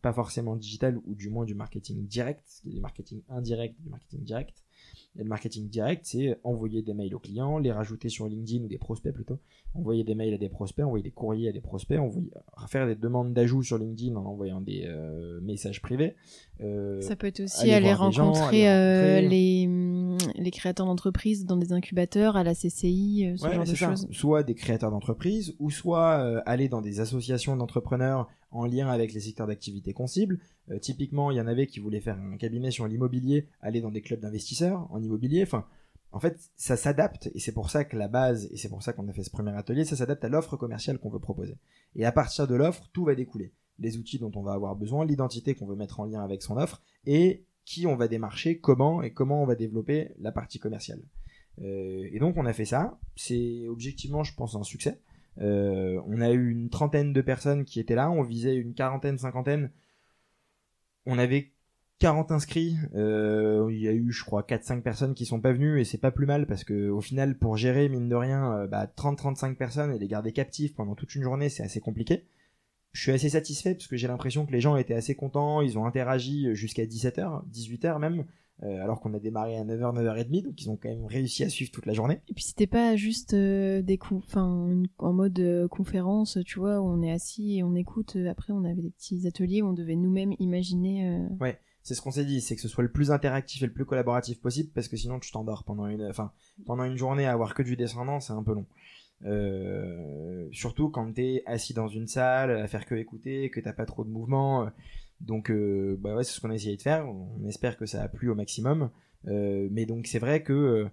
pas 0.00 0.14
forcément 0.14 0.56
digital, 0.56 0.98
ou 1.06 1.14
du 1.14 1.28
moins 1.28 1.44
du 1.44 1.54
marketing 1.54 2.06
direct, 2.06 2.62
du 2.64 2.80
marketing 2.80 3.20
indirect, 3.28 3.78
du 3.82 3.90
marketing 3.90 4.24
direct, 4.24 4.64
et 5.18 5.22
le 5.22 5.28
marketing 5.28 5.68
direct, 5.68 6.02
c'est 6.04 6.38
envoyer 6.44 6.82
des 6.82 6.94
mails 6.94 7.14
aux 7.14 7.18
clients, 7.18 7.58
les 7.58 7.72
rajouter 7.72 8.08
sur 8.08 8.28
LinkedIn 8.28 8.64
ou 8.64 8.68
des 8.68 8.78
prospects 8.78 9.12
plutôt, 9.12 9.38
envoyer 9.74 10.04
des 10.04 10.14
mails 10.14 10.34
à 10.34 10.38
des 10.38 10.48
prospects, 10.48 10.84
envoyer 10.84 11.02
des 11.02 11.10
courriers 11.10 11.48
à 11.48 11.52
des 11.52 11.60
prospects, 11.60 11.98
envoyer, 11.98 12.30
faire 12.68 12.86
des 12.86 12.94
demandes 12.94 13.34
d'ajout 13.34 13.64
sur 13.64 13.78
LinkedIn 13.78 14.14
en 14.14 14.24
envoyant 14.24 14.60
des 14.60 14.84
euh, 14.86 15.40
messages 15.40 15.82
privés. 15.82 16.14
Euh, 16.60 17.00
Ça 17.00 17.16
peut 17.16 17.26
être 17.26 17.40
aussi 17.40 17.70
aller, 17.72 17.92
rencontrer, 17.92 18.70
euh, 18.70 19.20
les, 19.20 19.66
mm, 19.66 20.18
les, 20.36 20.50
créateurs 20.52 20.86
d'entreprises 20.86 21.46
dans 21.46 21.56
des 21.56 21.72
incubateurs, 21.72 22.36
à 22.36 22.44
la 22.44 22.54
CCI, 22.54 23.34
ce 23.36 23.50
genre 23.50 23.64
de 23.64 23.74
choses. 23.74 24.06
Soit 24.12 24.44
des 24.44 24.54
créateurs 24.54 24.92
d'entreprises, 24.92 25.56
ou 25.58 25.70
soit 25.70 26.40
aller 26.46 26.68
dans 26.68 26.80
des 26.80 27.00
associations 27.00 27.56
d'entrepreneurs 27.56 28.28
en 28.50 28.64
lien 28.64 28.88
avec 28.88 29.12
les 29.12 29.20
secteurs 29.20 29.46
d'activité 29.46 29.92
qu'on 29.92 30.06
cible. 30.06 30.38
Euh, 30.70 30.78
typiquement, 30.78 31.30
il 31.30 31.36
y 31.36 31.40
en 31.40 31.46
avait 31.46 31.66
qui 31.66 31.80
voulaient 31.80 32.00
faire 32.00 32.18
un 32.18 32.36
cabinet 32.36 32.70
sur 32.70 32.86
l'immobilier, 32.86 33.48
aller 33.60 33.80
dans 33.80 33.90
des 33.90 34.02
clubs 34.02 34.20
d'investisseurs 34.20 34.86
en 34.90 35.02
immobilier. 35.02 35.42
Enfin, 35.42 35.66
en 36.12 36.20
fait, 36.20 36.50
ça 36.56 36.76
s'adapte 36.76 37.30
et 37.34 37.38
c'est 37.38 37.52
pour 37.52 37.70
ça 37.70 37.84
que 37.84 37.96
la 37.96 38.08
base, 38.08 38.48
et 38.50 38.56
c'est 38.56 38.68
pour 38.68 38.82
ça 38.82 38.92
qu'on 38.92 39.08
a 39.08 39.12
fait 39.12 39.24
ce 39.24 39.30
premier 39.30 39.50
atelier, 39.50 39.84
ça 39.84 39.96
s'adapte 39.96 40.24
à 40.24 40.28
l'offre 40.28 40.56
commerciale 40.56 40.98
qu'on 40.98 41.10
veut 41.10 41.18
proposer. 41.18 41.56
Et 41.94 42.06
à 42.06 42.12
partir 42.12 42.46
de 42.46 42.54
l'offre, 42.54 42.88
tout 42.92 43.04
va 43.04 43.14
découler. 43.14 43.52
Les 43.78 43.98
outils 43.98 44.18
dont 44.18 44.32
on 44.34 44.42
va 44.42 44.52
avoir 44.52 44.74
besoin, 44.74 45.04
l'identité 45.04 45.54
qu'on 45.54 45.66
veut 45.66 45.76
mettre 45.76 46.00
en 46.00 46.04
lien 46.04 46.22
avec 46.22 46.42
son 46.42 46.56
offre 46.56 46.82
et 47.06 47.44
qui 47.64 47.86
on 47.86 47.96
va 47.96 48.08
démarcher, 48.08 48.58
comment 48.58 49.02
et 49.02 49.12
comment 49.12 49.42
on 49.42 49.46
va 49.46 49.54
développer 49.54 50.12
la 50.18 50.32
partie 50.32 50.58
commerciale. 50.58 51.02
Euh, 51.60 52.08
et 52.10 52.18
donc 52.18 52.36
on 52.36 52.46
a 52.46 52.52
fait 52.52 52.64
ça. 52.64 52.98
C'est 53.14 53.66
objectivement, 53.68 54.24
je 54.24 54.34
pense, 54.34 54.54
un 54.54 54.62
succès. 54.62 55.00
Euh, 55.40 56.00
on 56.06 56.20
a 56.20 56.30
eu 56.30 56.50
une 56.50 56.70
trentaine 56.70 57.12
de 57.12 57.20
personnes 57.20 57.64
qui 57.64 57.80
étaient 57.80 57.94
là, 57.94 58.10
on 58.10 58.22
visait 58.22 58.56
une 58.56 58.74
quarantaine, 58.74 59.18
cinquantaine. 59.18 59.70
On 61.06 61.18
avait 61.18 61.52
40 62.00 62.30
inscrits, 62.32 62.76
euh, 62.94 63.68
il 63.70 63.78
y 63.78 63.88
a 63.88 63.92
eu 63.92 64.12
je 64.12 64.24
crois 64.24 64.42
4-5 64.42 64.82
personnes 64.82 65.14
qui 65.14 65.26
sont 65.26 65.40
pas 65.40 65.52
venues 65.52 65.80
et 65.80 65.84
c'est 65.84 65.98
pas 65.98 66.12
plus 66.12 66.26
mal 66.26 66.46
parce 66.46 66.62
que 66.62 66.88
au 66.90 67.00
final 67.00 67.36
pour 67.36 67.56
gérer 67.56 67.88
mine 67.88 68.08
de 68.08 68.14
rien 68.14 68.52
euh, 68.52 68.66
bah, 68.68 68.86
30-35 68.86 69.56
personnes 69.56 69.92
et 69.92 69.98
les 69.98 70.06
garder 70.06 70.32
captifs 70.32 70.74
pendant 70.74 70.94
toute 70.94 71.14
une 71.16 71.22
journée 71.22 71.48
c'est 71.48 71.64
assez 71.64 71.80
compliqué. 71.80 72.26
Je 72.92 73.02
suis 73.02 73.12
assez 73.12 73.30
satisfait 73.30 73.74
parce 73.74 73.88
que 73.88 73.96
j'ai 73.96 74.08
l'impression 74.08 74.46
que 74.46 74.52
les 74.52 74.60
gens 74.60 74.76
étaient 74.76 74.94
assez 74.94 75.14
contents, 75.14 75.60
ils 75.60 75.78
ont 75.78 75.86
interagi 75.86 76.54
jusqu'à 76.54 76.84
17h, 76.84 77.42
18h 77.50 77.98
même. 77.98 78.24
Euh, 78.64 78.82
alors 78.82 79.00
qu'on 79.00 79.14
a 79.14 79.20
démarré 79.20 79.56
à 79.56 79.64
9h, 79.64 79.94
9h30, 79.94 80.42
donc 80.42 80.60
ils 80.60 80.68
ont 80.68 80.76
quand 80.76 80.88
même 80.88 81.06
réussi 81.06 81.44
à 81.44 81.48
suivre 81.48 81.70
toute 81.70 81.86
la 81.86 81.92
journée. 81.92 82.20
Et 82.28 82.34
puis 82.34 82.42
c'était 82.42 82.66
pas 82.66 82.96
juste 82.96 83.34
euh, 83.34 83.82
des 83.82 83.98
coups, 83.98 84.24
enfin 84.26 84.82
en 84.98 85.12
mode 85.12 85.38
euh, 85.38 85.68
conférence, 85.68 86.38
tu 86.44 86.58
vois, 86.58 86.80
où 86.80 86.88
on 86.88 87.00
est 87.02 87.12
assis 87.12 87.58
et 87.58 87.62
on 87.62 87.76
écoute. 87.76 88.16
après, 88.28 88.52
on 88.52 88.64
avait 88.64 88.82
des 88.82 88.90
petits 88.90 89.28
ateliers 89.28 89.62
où 89.62 89.68
on 89.68 89.74
devait 89.74 89.94
nous-mêmes 89.94 90.34
imaginer. 90.40 91.20
Ouais, 91.38 91.60
c'est 91.84 91.94
ce 91.94 92.02
qu'on 92.02 92.10
s'est 92.10 92.24
dit, 92.24 92.40
c'est 92.40 92.56
que 92.56 92.60
ce 92.60 92.66
soit 92.68 92.82
le 92.82 92.90
plus 92.90 93.12
interactif 93.12 93.62
et 93.62 93.66
le 93.66 93.72
plus 93.72 93.84
collaboratif 93.84 94.40
possible, 94.40 94.70
parce 94.74 94.88
que 94.88 94.96
sinon 94.96 95.20
tu 95.20 95.30
t'endors 95.30 95.62
pendant 95.62 95.86
une, 95.86 96.04
enfin 96.06 96.32
pendant 96.66 96.82
une 96.82 96.96
journée 96.96 97.26
à 97.26 97.32
avoir 97.32 97.54
que 97.54 97.62
du 97.62 97.76
descendant, 97.76 98.18
c'est 98.18 98.32
un 98.32 98.42
peu 98.42 98.54
long. 98.54 98.66
surtout 100.50 100.90
quand 100.90 101.12
t'es 101.12 101.44
assis 101.46 101.74
dans 101.74 101.88
une 101.88 102.08
salle 102.08 102.50
à 102.50 102.66
faire 102.66 102.86
que 102.86 102.96
écouter, 102.96 103.50
que 103.50 103.60
t'as 103.60 103.72
pas 103.72 103.86
trop 103.86 104.02
de 104.02 104.10
mouvement 104.10 104.68
donc, 105.20 105.50
euh, 105.50 105.96
bah 106.00 106.14
ouais, 106.14 106.24
c'est 106.24 106.32
ce 106.32 106.40
qu'on 106.40 106.50
a 106.50 106.54
essayé 106.54 106.76
de 106.76 106.82
faire. 106.82 107.08
On 107.08 107.44
espère 107.46 107.76
que 107.76 107.86
ça 107.86 108.02
a 108.02 108.08
plu 108.08 108.30
au 108.30 108.34
maximum. 108.34 108.90
Euh, 109.26 109.68
mais 109.70 109.84
donc, 109.84 110.06
c'est 110.06 110.18
vrai 110.18 110.42
que 110.42 110.88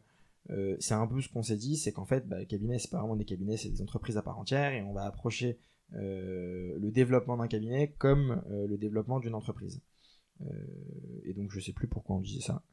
euh, 0.50 0.76
c'est 0.80 0.94
un 0.94 1.08
peu 1.08 1.22
ce 1.22 1.30
qu'on 1.30 1.44
s'est 1.44 1.58
dit, 1.58 1.78
c'est 1.78 1.92
qu'en 1.92 2.06
fait, 2.06 2.28
bah, 2.28 2.40
le 2.40 2.46
cabinet, 2.46 2.80
c'est 2.80 2.90
pas 2.90 3.00
vraiment 3.00 3.16
des 3.16 3.26
cabinets, 3.26 3.58
c'est 3.58 3.70
des 3.70 3.82
entreprises 3.82 4.18
à 4.18 4.22
part 4.22 4.40
entière, 4.40 4.74
et 4.74 4.82
on 4.82 4.94
va 4.94 5.06
approcher 5.06 5.60
le 5.92 6.90
développement 6.90 7.38
d'un 7.38 7.48
cabinet 7.48 7.94
comme 8.00 8.42
le 8.50 8.76
développement 8.76 9.20
d'une 9.20 9.36
entreprise. 9.36 9.82
et 11.24 11.34
donc, 11.34 11.52
je 11.52 11.60
sais 11.60 11.72
plus 11.74 11.88
pourquoi 11.88 12.18
on 12.18 12.22
disait 12.22 12.42
ça 12.42 12.64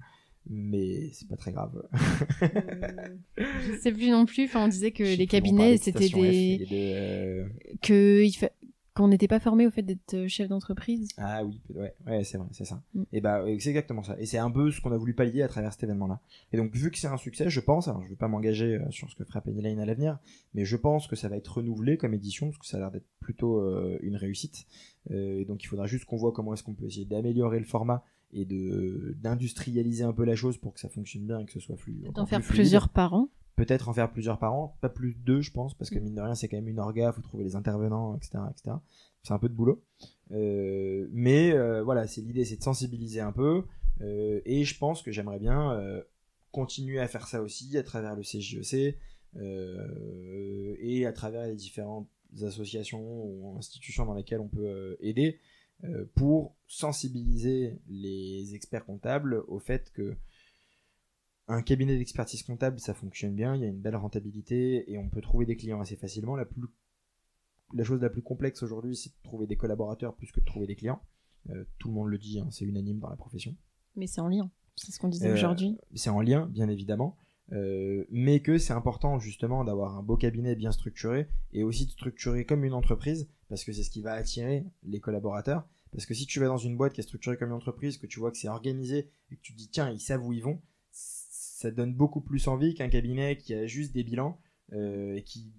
mais 0.50 1.10
c'est 1.12 1.28
pas 1.28 1.36
très 1.36 1.52
grave. 1.52 1.82
je 3.36 3.78
sais 3.80 3.92
plus 3.92 4.10
non 4.10 4.26
plus. 4.26 4.44
Enfin, 4.44 4.64
on 4.64 4.68
disait 4.68 4.90
que 4.90 5.04
les 5.04 5.26
cabinets 5.26 5.76
c'était 5.76 6.08
des, 6.08 7.46
que 7.80 8.24
il 8.24 8.32
qu'on 8.94 9.08
n'était 9.08 9.28
pas 9.28 9.40
formé 9.40 9.66
au 9.66 9.70
fait 9.70 9.82
d'être 9.82 10.14
euh, 10.14 10.28
chef 10.28 10.48
d'entreprise. 10.48 11.08
Ah 11.16 11.44
oui, 11.44 11.60
ouais, 11.74 11.94
ouais 12.06 12.24
c'est 12.24 12.36
vrai, 12.36 12.48
c'est 12.52 12.64
ça. 12.64 12.82
Mm. 12.94 13.02
Et 13.12 13.20
bah, 13.20 13.42
c'est 13.58 13.70
exactement 13.70 14.02
ça. 14.02 14.16
Et 14.18 14.26
c'est 14.26 14.38
un 14.38 14.50
peu 14.50 14.70
ce 14.70 14.80
qu'on 14.80 14.92
a 14.92 14.96
voulu 14.96 15.14
pallier 15.14 15.42
à 15.42 15.48
travers 15.48 15.72
cet 15.72 15.84
événement-là. 15.84 16.20
Et 16.52 16.56
donc, 16.56 16.74
vu 16.74 16.90
que 16.90 16.98
c'est 16.98 17.06
un 17.06 17.16
succès, 17.16 17.48
je 17.48 17.60
pense, 17.60 17.88
alors 17.88 18.02
je 18.02 18.08
vais 18.08 18.16
pas 18.16 18.28
m'engager 18.28 18.76
euh, 18.76 18.90
sur 18.90 19.10
ce 19.10 19.14
que 19.14 19.24
fera 19.24 19.40
Penny 19.40 19.62
Lane 19.62 19.78
à 19.80 19.86
l'avenir, 19.86 20.18
mais 20.54 20.64
je 20.64 20.76
pense 20.76 21.06
que 21.06 21.16
ça 21.16 21.28
va 21.28 21.36
être 21.36 21.56
renouvelé 21.56 21.96
comme 21.96 22.14
édition, 22.14 22.48
parce 22.48 22.58
que 22.58 22.66
ça 22.66 22.76
a 22.76 22.80
l'air 22.80 22.90
d'être 22.90 23.08
plutôt 23.20 23.58
euh, 23.60 23.98
une 24.02 24.16
réussite. 24.16 24.66
Euh, 25.10 25.40
et 25.40 25.44
donc, 25.44 25.62
il 25.64 25.66
faudra 25.66 25.86
juste 25.86 26.04
qu'on 26.04 26.16
voit 26.16 26.32
comment 26.32 26.52
est-ce 26.52 26.62
qu'on 26.62 26.74
peut 26.74 26.86
essayer 26.86 27.06
d'améliorer 27.06 27.58
le 27.58 27.66
format 27.66 28.04
et 28.34 28.46
de 28.46 29.14
d'industrialiser 29.20 30.04
un 30.04 30.12
peu 30.14 30.24
la 30.24 30.34
chose 30.34 30.56
pour 30.56 30.72
que 30.72 30.80
ça 30.80 30.88
fonctionne 30.88 31.26
bien 31.26 31.40
et 31.40 31.44
que 31.44 31.52
ce 31.52 31.60
soit 31.60 31.76
plus. 31.76 32.02
D'en 32.14 32.24
faire 32.24 32.40
plus 32.40 32.54
plusieurs 32.54 32.88
par 32.88 33.12
an. 33.12 33.28
Peut-être 33.56 33.88
en 33.88 33.92
faire 33.92 34.10
plusieurs 34.10 34.38
par 34.38 34.54
an, 34.54 34.76
pas 34.80 34.88
plus 34.88 35.14
de 35.14 35.18
deux, 35.20 35.40
je 35.42 35.50
pense, 35.52 35.74
parce 35.74 35.90
que 35.90 35.98
Mm. 35.98 36.02
mine 36.02 36.14
de 36.14 36.20
rien, 36.22 36.34
c'est 36.34 36.48
quand 36.48 36.56
même 36.56 36.68
une 36.68 36.78
orga, 36.80 37.12
faut 37.12 37.20
trouver 37.20 37.44
les 37.44 37.54
intervenants, 37.54 38.16
etc., 38.16 38.38
etc. 38.50 38.76
C'est 39.22 39.34
un 39.34 39.38
peu 39.38 39.48
de 39.48 39.54
boulot. 39.54 39.82
Euh, 40.32 41.06
mais 41.12 41.52
euh, 41.52 41.82
voilà, 41.82 42.06
c'est 42.06 42.22
l'idée, 42.22 42.44
c'est 42.44 42.56
de 42.56 42.62
sensibiliser 42.62 43.20
un 43.20 43.32
peu. 43.32 43.64
euh, 44.00 44.40
et 44.46 44.64
je 44.64 44.78
pense 44.78 45.02
que 45.02 45.12
j'aimerais 45.12 45.38
bien 45.38 45.78
continuer 46.50 46.98
à 46.98 47.08
faire 47.08 47.26
ça 47.28 47.40
aussi 47.42 47.76
à 47.78 47.82
travers 47.82 48.14
le 48.16 48.22
CJEC 48.22 48.98
euh, 49.36 50.76
et 50.80 51.06
à 51.06 51.12
travers 51.12 51.46
les 51.46 51.54
différentes 51.54 52.08
associations 52.42 53.00
ou 53.02 53.54
institutions 53.58 54.06
dans 54.06 54.14
lesquelles 54.14 54.40
on 54.40 54.48
peut 54.48 54.96
aider 55.00 55.38
pour 56.14 56.54
sensibiliser 56.66 57.78
les 57.88 58.54
experts 58.54 58.84
comptables 58.86 59.42
au 59.48 59.58
fait 59.58 59.90
que 59.92 60.14
un 61.48 61.62
cabinet 61.62 61.96
d'expertise 61.96 62.42
comptable, 62.42 62.78
ça 62.80 62.94
fonctionne 62.94 63.34
bien, 63.34 63.54
il 63.56 63.62
y 63.62 63.64
a 63.64 63.68
une 63.68 63.80
belle 63.80 63.96
rentabilité 63.96 64.90
et 64.90 64.98
on 64.98 65.08
peut 65.08 65.20
trouver 65.20 65.46
des 65.46 65.56
clients 65.56 65.80
assez 65.80 65.96
facilement. 65.96 66.36
La, 66.36 66.44
plus... 66.44 66.62
la 67.74 67.84
chose 67.84 68.00
la 68.00 68.10
plus 68.10 68.22
complexe 68.22 68.62
aujourd'hui, 68.62 68.96
c'est 68.96 69.10
de 69.10 69.22
trouver 69.22 69.46
des 69.46 69.56
collaborateurs 69.56 70.14
plus 70.14 70.30
que 70.30 70.40
de 70.40 70.44
trouver 70.44 70.66
des 70.66 70.76
clients. 70.76 71.02
Euh, 71.50 71.64
tout 71.78 71.88
le 71.88 71.94
monde 71.94 72.08
le 72.08 72.18
dit, 72.18 72.38
hein, 72.38 72.48
c'est 72.50 72.64
unanime 72.64 73.00
dans 73.00 73.10
la 73.10 73.16
profession. 73.16 73.56
Mais 73.96 74.06
c'est 74.06 74.20
en 74.20 74.28
lien. 74.28 74.50
C'est 74.76 74.92
ce 74.92 74.98
qu'on 74.98 75.08
disait 75.08 75.28
Euh, 75.28 75.34
aujourd'hui. 75.34 75.76
C'est 75.94 76.10
en 76.10 76.20
lien, 76.20 76.46
bien 76.46 76.68
évidemment, 76.68 77.16
euh, 77.52 78.04
mais 78.10 78.40
que 78.40 78.56
c'est 78.56 78.72
important 78.72 79.18
justement 79.18 79.64
d'avoir 79.64 79.98
un 79.98 80.02
beau 80.02 80.16
cabinet 80.16 80.54
bien 80.54 80.72
structuré 80.72 81.28
et 81.52 81.64
aussi 81.64 81.86
de 81.86 81.90
structurer 81.90 82.46
comme 82.46 82.64
une 82.64 82.72
entreprise 82.72 83.28
parce 83.48 83.64
que 83.64 83.72
c'est 83.72 83.82
ce 83.82 83.90
qui 83.90 84.00
va 84.00 84.12
attirer 84.12 84.64
les 84.84 85.00
collaborateurs. 85.00 85.66
Parce 85.90 86.06
que 86.06 86.14
si 86.14 86.24
tu 86.24 86.40
vas 86.40 86.46
dans 86.46 86.56
une 86.56 86.76
boîte 86.76 86.94
qui 86.94 87.00
est 87.00 87.04
structurée 87.04 87.36
comme 87.36 87.50
une 87.50 87.56
entreprise, 87.56 87.98
que 87.98 88.06
tu 88.06 88.18
vois 88.18 88.30
que 88.30 88.38
c'est 88.38 88.48
organisé 88.48 89.10
et 89.30 89.36
que 89.36 89.42
tu 89.42 89.52
te 89.52 89.58
dis 89.58 89.68
tiens, 89.68 89.90
ils 89.90 90.00
savent 90.00 90.24
où 90.24 90.32
ils 90.32 90.42
vont, 90.42 90.62
ça 91.62 91.70
donne 91.70 91.94
beaucoup 91.94 92.20
plus 92.20 92.48
envie 92.48 92.74
qu'un 92.74 92.88
cabinet 92.88 93.36
qui 93.36 93.54
a 93.54 93.66
juste 93.66 93.92
des 93.94 94.02
bilans 94.02 94.38
euh, 94.72 95.14
et 95.14 95.22
qui 95.22 95.52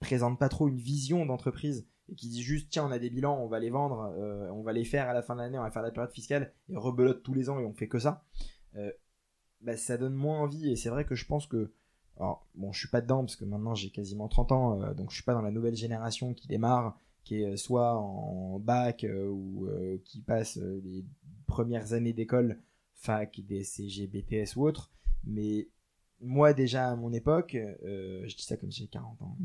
présente 0.00 0.38
pas 0.38 0.48
trop 0.48 0.68
une 0.68 0.78
vision 0.78 1.26
d'entreprise 1.26 1.86
et 2.08 2.14
qui 2.14 2.28
dit 2.28 2.42
juste 2.42 2.68
tiens 2.70 2.86
on 2.86 2.90
a 2.90 2.98
des 2.98 3.10
bilans 3.10 3.38
on 3.38 3.46
va 3.46 3.58
les 3.58 3.68
vendre 3.68 4.14
euh, 4.16 4.50
on 4.52 4.62
va 4.62 4.72
les 4.72 4.84
faire 4.84 5.08
à 5.08 5.12
la 5.12 5.22
fin 5.22 5.34
de 5.34 5.40
l'année 5.40 5.58
on 5.58 5.62
va 5.62 5.70
faire 5.70 5.82
la 5.82 5.90
période 5.90 6.12
fiscale 6.12 6.52
et 6.70 6.76
rebelote 6.76 7.22
tous 7.22 7.34
les 7.34 7.50
ans 7.50 7.60
et 7.60 7.66
on 7.66 7.74
fait 7.74 7.88
que 7.88 7.98
ça. 7.98 8.24
Euh, 8.76 8.90
bah, 9.60 9.76
ça 9.76 9.98
donne 9.98 10.14
moins 10.14 10.40
envie 10.40 10.70
et 10.70 10.76
c'est 10.76 10.88
vrai 10.88 11.04
que 11.04 11.14
je 11.14 11.26
pense 11.26 11.46
que 11.46 11.72
bon 12.54 12.72
je 12.72 12.78
suis 12.78 12.88
pas 12.88 13.00
dedans 13.00 13.20
parce 13.20 13.36
que 13.36 13.44
maintenant 13.44 13.74
j'ai 13.74 13.90
quasiment 13.90 14.28
30 14.28 14.52
ans 14.52 14.94
donc 14.94 15.10
je 15.10 15.16
suis 15.16 15.24
pas 15.24 15.34
dans 15.34 15.42
la 15.42 15.52
nouvelle 15.52 15.76
génération 15.76 16.34
qui 16.34 16.48
démarre 16.48 16.98
qui 17.22 17.42
est 17.42 17.56
soit 17.56 17.94
en 17.94 18.58
bac 18.58 19.06
ou 19.30 19.68
qui 20.04 20.20
passe 20.22 20.56
les 20.56 21.04
premières 21.46 21.92
années 21.92 22.12
d'école 22.12 22.60
fac 22.94 23.40
DSCG 23.40 24.08
BTS 24.08 24.56
ou 24.56 24.66
autre 24.66 24.90
mais 25.28 25.68
moi 26.20 26.52
déjà 26.52 26.90
à 26.90 26.96
mon 26.96 27.12
époque 27.12 27.54
euh, 27.54 28.24
je 28.26 28.34
dis 28.36 28.42
ça 28.42 28.56
comme 28.56 28.72
si 28.72 28.82
j'ai 28.82 28.88
40 28.88 29.22
ans 29.22 29.36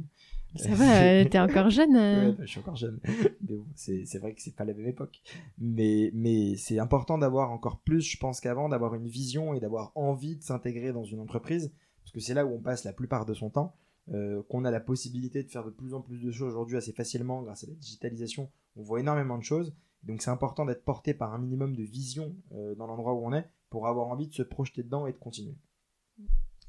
Ça 0.55 0.73
va, 0.73 1.03
euh, 1.03 1.25
t'es 1.29 1.39
encore 1.39 1.69
jeune. 1.69 1.95
euh. 1.95 2.29
Ouais, 2.31 2.35
je 2.41 2.45
suis 2.45 2.59
encore 2.59 2.75
jeune. 2.75 2.99
mais 3.47 3.55
bon, 3.55 3.65
c'est 3.75 4.05
c'est 4.05 4.19
vrai 4.19 4.33
que 4.33 4.41
c'est 4.41 4.55
pas 4.55 4.65
la 4.65 4.73
même 4.73 4.87
époque. 4.87 5.21
Mais, 5.57 6.11
mais 6.13 6.55
c'est 6.57 6.79
important 6.79 7.17
d'avoir 7.17 7.51
encore 7.51 7.79
plus, 7.79 8.01
je 8.01 8.17
pense 8.17 8.39
qu'avant, 8.39 8.69
d'avoir 8.69 8.95
une 8.95 9.07
vision 9.07 9.53
et 9.55 9.59
d'avoir 9.59 9.91
envie 9.95 10.35
de 10.35 10.43
s'intégrer 10.43 10.91
dans 10.93 11.03
une 11.03 11.19
entreprise. 11.19 11.71
Parce 12.03 12.11
que 12.11 12.19
c'est 12.19 12.33
là 12.35 12.45
où 12.45 12.53
on 12.53 12.59
passe 12.59 12.83
la 12.83 12.93
plupart 12.93 13.25
de 13.25 13.33
son 13.33 13.49
temps. 13.49 13.73
euh, 14.13 14.43
qu'on 14.49 14.65
a 14.65 14.71
la 14.71 14.81
possibilité 14.81 15.43
de 15.43 15.49
faire 15.49 15.63
de 15.63 15.69
plus 15.71 15.93
en 15.93 16.01
plus 16.01 16.19
de 16.21 16.29
choses 16.31 16.53
aujourd'hui 16.53 16.75
assez 16.77 16.91
facilement 16.91 17.41
grâce 17.41 17.63
à 17.63 17.67
la 17.67 17.73
digitalisation. 17.75 18.49
On 18.75 18.83
voit 18.83 18.99
énormément 18.99 19.37
de 19.37 19.43
choses. 19.43 19.73
Donc 20.03 20.21
c'est 20.21 20.29
important 20.29 20.65
d'être 20.65 20.83
porté 20.83 21.13
par 21.13 21.33
un 21.33 21.37
minimum 21.39 21.73
de 21.75 21.83
vision 21.83 22.35
euh, 22.53 22.75
dans 22.75 22.85
l'endroit 22.85 23.13
où 23.13 23.25
on 23.25 23.31
est 23.33 23.47
pour 23.69 23.87
avoir 23.87 24.07
envie 24.09 24.27
de 24.27 24.33
se 24.33 24.43
projeter 24.43 24.83
dedans 24.83 25.07
et 25.07 25.13
de 25.13 25.17
continuer. 25.17 25.55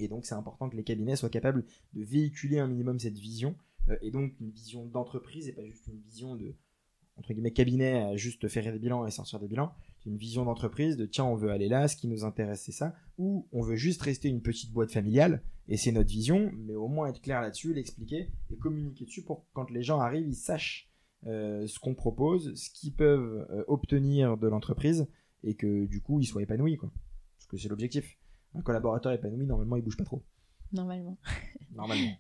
Et 0.00 0.08
donc 0.08 0.26
c'est 0.26 0.34
important 0.34 0.68
que 0.68 0.76
les 0.76 0.84
cabinets 0.84 1.16
soient 1.16 1.30
capables 1.30 1.64
de 1.92 2.02
véhiculer 2.02 2.58
un 2.58 2.66
minimum 2.66 2.98
cette 2.98 3.18
vision 3.18 3.56
euh, 3.88 3.96
et 4.02 4.10
donc 4.10 4.32
une 4.40 4.50
vision 4.50 4.86
d'entreprise 4.86 5.48
et 5.48 5.52
pas 5.52 5.64
juste 5.64 5.86
une 5.86 6.00
vision 6.00 6.36
de 6.36 6.54
entre 7.16 7.32
guillemets 7.32 7.52
cabinet 7.52 8.02
à 8.02 8.16
juste 8.16 8.48
faire 8.48 8.72
des 8.72 8.78
bilans 8.80 9.06
et 9.06 9.10
sortir 9.12 9.38
des 9.38 9.46
bilans. 9.46 9.72
Une 10.04 10.16
vision 10.16 10.44
d'entreprise 10.44 10.96
de 10.96 11.06
tiens 11.06 11.24
on 11.24 11.36
veut 11.36 11.50
aller 11.50 11.68
là 11.68 11.86
ce 11.86 11.96
qui 11.96 12.08
nous 12.08 12.24
intéresse 12.24 12.62
c'est 12.62 12.72
ça. 12.72 12.94
Ou 13.18 13.46
on 13.52 13.62
veut 13.62 13.76
juste 13.76 14.02
rester 14.02 14.28
une 14.28 14.42
petite 14.42 14.72
boîte 14.72 14.90
familiale 14.90 15.42
et 15.68 15.76
c'est 15.76 15.92
notre 15.92 16.10
vision 16.10 16.50
mais 16.56 16.74
au 16.74 16.88
moins 16.88 17.08
être 17.08 17.20
clair 17.20 17.40
là-dessus 17.40 17.72
l'expliquer 17.72 18.30
et 18.50 18.56
communiquer 18.56 19.04
dessus 19.04 19.22
pour 19.22 19.42
que 19.42 19.46
quand 19.52 19.70
les 19.70 19.82
gens 19.82 20.00
arrivent 20.00 20.26
ils 20.26 20.34
sachent 20.34 20.90
euh, 21.26 21.66
ce 21.66 21.78
qu'on 21.78 21.94
propose 21.94 22.54
ce 22.54 22.68
qu'ils 22.68 22.92
peuvent 22.92 23.46
euh, 23.50 23.64
obtenir 23.68 24.36
de 24.36 24.48
l'entreprise 24.48 25.06
et 25.44 25.54
que 25.54 25.86
du 25.86 26.00
coup 26.00 26.20
ils 26.20 26.26
soient 26.26 26.42
épanouis 26.42 26.76
quoi. 26.76 26.90
Parce 27.36 27.46
que 27.46 27.56
c'est 27.56 27.68
l'objectif 27.68 28.18
un 28.54 28.60
collaborateur 28.62 29.12
épanoui 29.12 29.46
normalement 29.46 29.76
il 29.76 29.82
bouge 29.82 29.96
pas 29.96 30.04
trop 30.04 30.22
Normalement. 30.72 31.16
normalement 31.74 32.10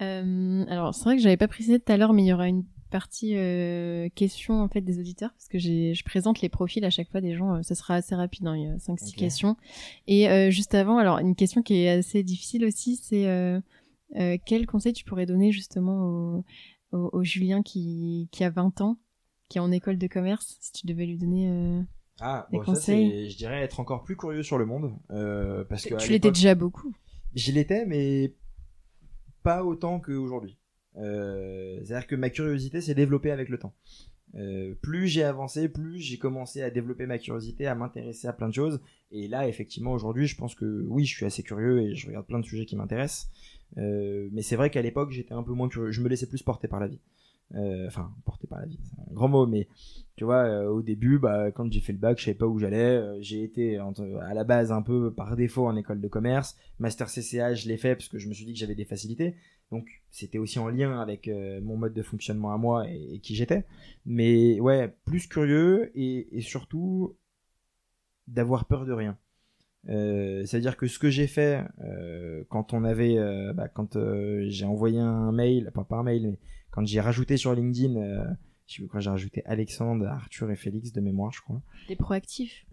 Euh, 0.00 0.64
alors, 0.68 0.94
c'est 0.94 1.04
vrai 1.04 1.16
que 1.16 1.22
j'avais 1.22 1.36
pas 1.36 1.48
précisé 1.48 1.78
tout 1.78 1.92
à 1.92 1.96
l'heure, 1.96 2.12
mais 2.12 2.22
il 2.22 2.26
y 2.28 2.32
aura 2.32 2.48
une 2.48 2.64
partie 2.90 3.36
euh, 3.36 4.08
questions 4.14 4.62
en 4.62 4.68
fait 4.68 4.80
des 4.80 4.98
auditeurs 4.98 5.30
parce 5.32 5.46
que 5.48 5.58
je 5.58 6.02
présente 6.04 6.40
les 6.40 6.48
profils 6.48 6.84
à 6.84 6.90
chaque 6.90 7.10
fois 7.10 7.20
des 7.20 7.34
gens. 7.36 7.56
euh, 7.56 7.62
ça 7.62 7.74
sera 7.74 7.94
assez 7.96 8.14
rapide, 8.14 8.46
hein, 8.46 8.56
il 8.56 8.62
y 8.64 8.66
a 8.66 8.78
5 8.78 8.98
six 8.98 9.10
Ok. 9.12 9.16
questions. 9.18 9.56
Et 10.06 10.28
euh, 10.30 10.50
juste 10.50 10.74
avant, 10.74 10.98
alors 10.98 11.18
une 11.18 11.34
question 11.36 11.62
qui 11.62 11.74
est 11.82 11.88
assez 11.90 12.22
difficile 12.22 12.64
aussi, 12.64 12.96
c'est 12.96 13.26
quel 14.46 14.66
conseil 14.66 14.92
tu 14.92 15.04
pourrais 15.04 15.26
donner 15.26 15.52
justement 15.52 16.02
au, 16.04 16.44
au, 16.92 17.10
au 17.12 17.22
Julien 17.24 17.62
qui 17.62 18.28
qui 18.32 18.42
a 18.44 18.50
20 18.50 18.80
ans, 18.80 18.96
qui 19.48 19.58
est 19.58 19.60
en 19.60 19.70
école 19.70 19.98
de 19.98 20.06
commerce, 20.06 20.56
si 20.60 20.72
tu 20.72 20.86
devais 20.86 21.06
lui 21.06 21.18
donner. 21.18 21.82
Ah, 22.20 22.46
bon, 22.52 22.58
ça, 22.60 22.64
conseils 22.66 23.10
c'est, 23.10 23.30
je 23.30 23.36
dirais 23.36 23.62
être 23.62 23.80
encore 23.80 24.02
plus 24.02 24.16
curieux 24.16 24.42
sur 24.42 24.58
le 24.58 24.66
monde. 24.66 24.92
euh, 25.10 25.64
parce 25.64 25.84
que 25.84 25.94
à 25.94 25.98
tu 25.98 26.12
l'étais 26.12 26.30
déjà 26.30 26.54
beaucoup. 26.54 26.92
Je 27.34 27.52
l'étais, 27.52 27.86
mais 27.86 28.34
pas 29.42 29.64
autant 29.64 30.00
qu'aujourd'hui. 30.00 30.56
Euh, 30.96 31.80
c'est-à-dire 31.84 32.06
que 32.06 32.16
ma 32.16 32.30
curiosité 32.30 32.80
s'est 32.80 32.94
développée 32.94 33.30
avec 33.30 33.48
le 33.48 33.58
temps. 33.58 33.74
Euh, 34.36 34.74
plus 34.80 35.08
j'ai 35.08 35.24
avancé, 35.24 35.68
plus 35.68 35.98
j'ai 35.98 36.18
commencé 36.18 36.62
à 36.62 36.70
développer 36.70 37.06
ma 37.06 37.18
curiosité, 37.18 37.66
à 37.66 37.74
m'intéresser 37.74 38.28
à 38.28 38.32
plein 38.32 38.48
de 38.48 38.54
choses. 38.54 38.80
Et 39.10 39.26
là, 39.26 39.48
effectivement, 39.48 39.92
aujourd'hui, 39.92 40.26
je 40.26 40.36
pense 40.36 40.54
que 40.54 40.84
oui, 40.88 41.04
je 41.04 41.16
suis 41.16 41.26
assez 41.26 41.42
curieux 41.42 41.82
et 41.82 41.94
je 41.94 42.06
regarde 42.06 42.26
plein 42.26 42.38
de 42.38 42.44
sujets 42.44 42.66
qui 42.66 42.76
m'intéressent. 42.76 43.28
Euh, 43.78 44.28
mais 44.32 44.42
c'est 44.42 44.56
vrai 44.56 44.70
qu'à 44.70 44.82
l'époque, 44.82 45.10
j'étais 45.10 45.34
un 45.34 45.42
peu 45.42 45.52
moins 45.52 45.68
curieux. 45.68 45.90
Je 45.90 46.00
me 46.00 46.08
laissais 46.08 46.26
plus 46.26 46.42
porter 46.42 46.68
par 46.68 46.80
la 46.80 46.88
vie. 46.88 47.00
Euh, 47.54 47.86
Enfin, 47.86 48.12
porter 48.24 48.46
par 48.46 48.60
la 48.60 48.66
vie, 48.66 48.78
c'est 48.84 49.00
un 49.00 49.12
grand 49.12 49.28
mot, 49.28 49.46
mais 49.46 49.68
tu 50.16 50.24
vois, 50.24 50.44
euh, 50.44 50.68
au 50.68 50.82
début, 50.82 51.18
bah, 51.18 51.50
quand 51.50 51.70
j'ai 51.72 51.80
fait 51.80 51.92
le 51.92 51.98
bac, 51.98 52.18
je 52.18 52.24
savais 52.24 52.36
pas 52.36 52.46
où 52.46 52.58
j'allais. 52.58 52.96
Euh, 52.96 53.18
j'ai 53.20 53.42
été 53.42 53.78
à 53.78 54.34
la 54.34 54.44
base 54.44 54.70
un 54.72 54.82
peu 54.82 55.12
par 55.12 55.36
défaut 55.36 55.66
en 55.66 55.76
école 55.76 56.00
de 56.00 56.08
commerce. 56.08 56.56
Master 56.78 57.08
CCA, 57.08 57.54
je 57.54 57.68
l'ai 57.68 57.76
fait 57.76 57.96
parce 57.96 58.08
que 58.08 58.18
je 58.18 58.28
me 58.28 58.34
suis 58.34 58.44
dit 58.44 58.52
que 58.52 58.58
j'avais 58.58 58.74
des 58.74 58.84
facilités. 58.84 59.36
Donc, 59.70 59.86
c'était 60.10 60.38
aussi 60.38 60.58
en 60.58 60.68
lien 60.68 61.00
avec 61.00 61.30
mon 61.62 61.76
mode 61.76 61.94
de 61.94 62.02
fonctionnement 62.02 62.52
à 62.52 62.58
moi 62.58 62.88
et, 62.88 63.20
qui 63.20 63.36
j'étais. 63.36 63.64
Mais 64.04 64.60
ouais, 64.60 64.92
plus 65.04 65.28
curieux 65.28 65.92
et 65.94 66.40
surtout 66.40 67.16
d'avoir 68.26 68.64
peur 68.64 68.84
de 68.84 68.92
rien. 68.92 69.16
Euh, 69.88 70.44
C'est-à-dire 70.44 70.76
que 70.76 70.86
ce 70.86 70.98
que 70.98 71.08
j'ai 71.10 71.26
fait 71.26 71.64
euh, 71.82 72.44
quand 72.50 72.74
on 72.74 72.84
avait, 72.84 73.16
euh, 73.16 73.52
bah, 73.52 73.68
quand 73.68 73.96
j'ai 74.48 74.64
envoyé 74.66 74.98
un 74.98 75.32
mail, 75.32 75.70
pas 75.74 75.84
par 75.84 76.04
mail, 76.04 76.28
mais 76.30 76.38
quand 76.70 76.86
j'ai 76.86 77.00
rajouté 77.00 77.36
sur 77.36 77.54
LinkedIn, 77.54 77.94
je 78.66 78.74
sais 78.74 78.82
plus 78.82 78.88
quoi, 78.88 79.00
j'ai 79.00 79.10
rajouté 79.10 79.42
Alexandre, 79.46 80.06
Arthur 80.06 80.50
et 80.50 80.56
Félix 80.56 80.92
de 80.92 81.00
mémoire, 81.00 81.32
je 81.32 81.40
crois 81.40 81.60
T'es 81.88 81.96
proactif. 81.96 82.66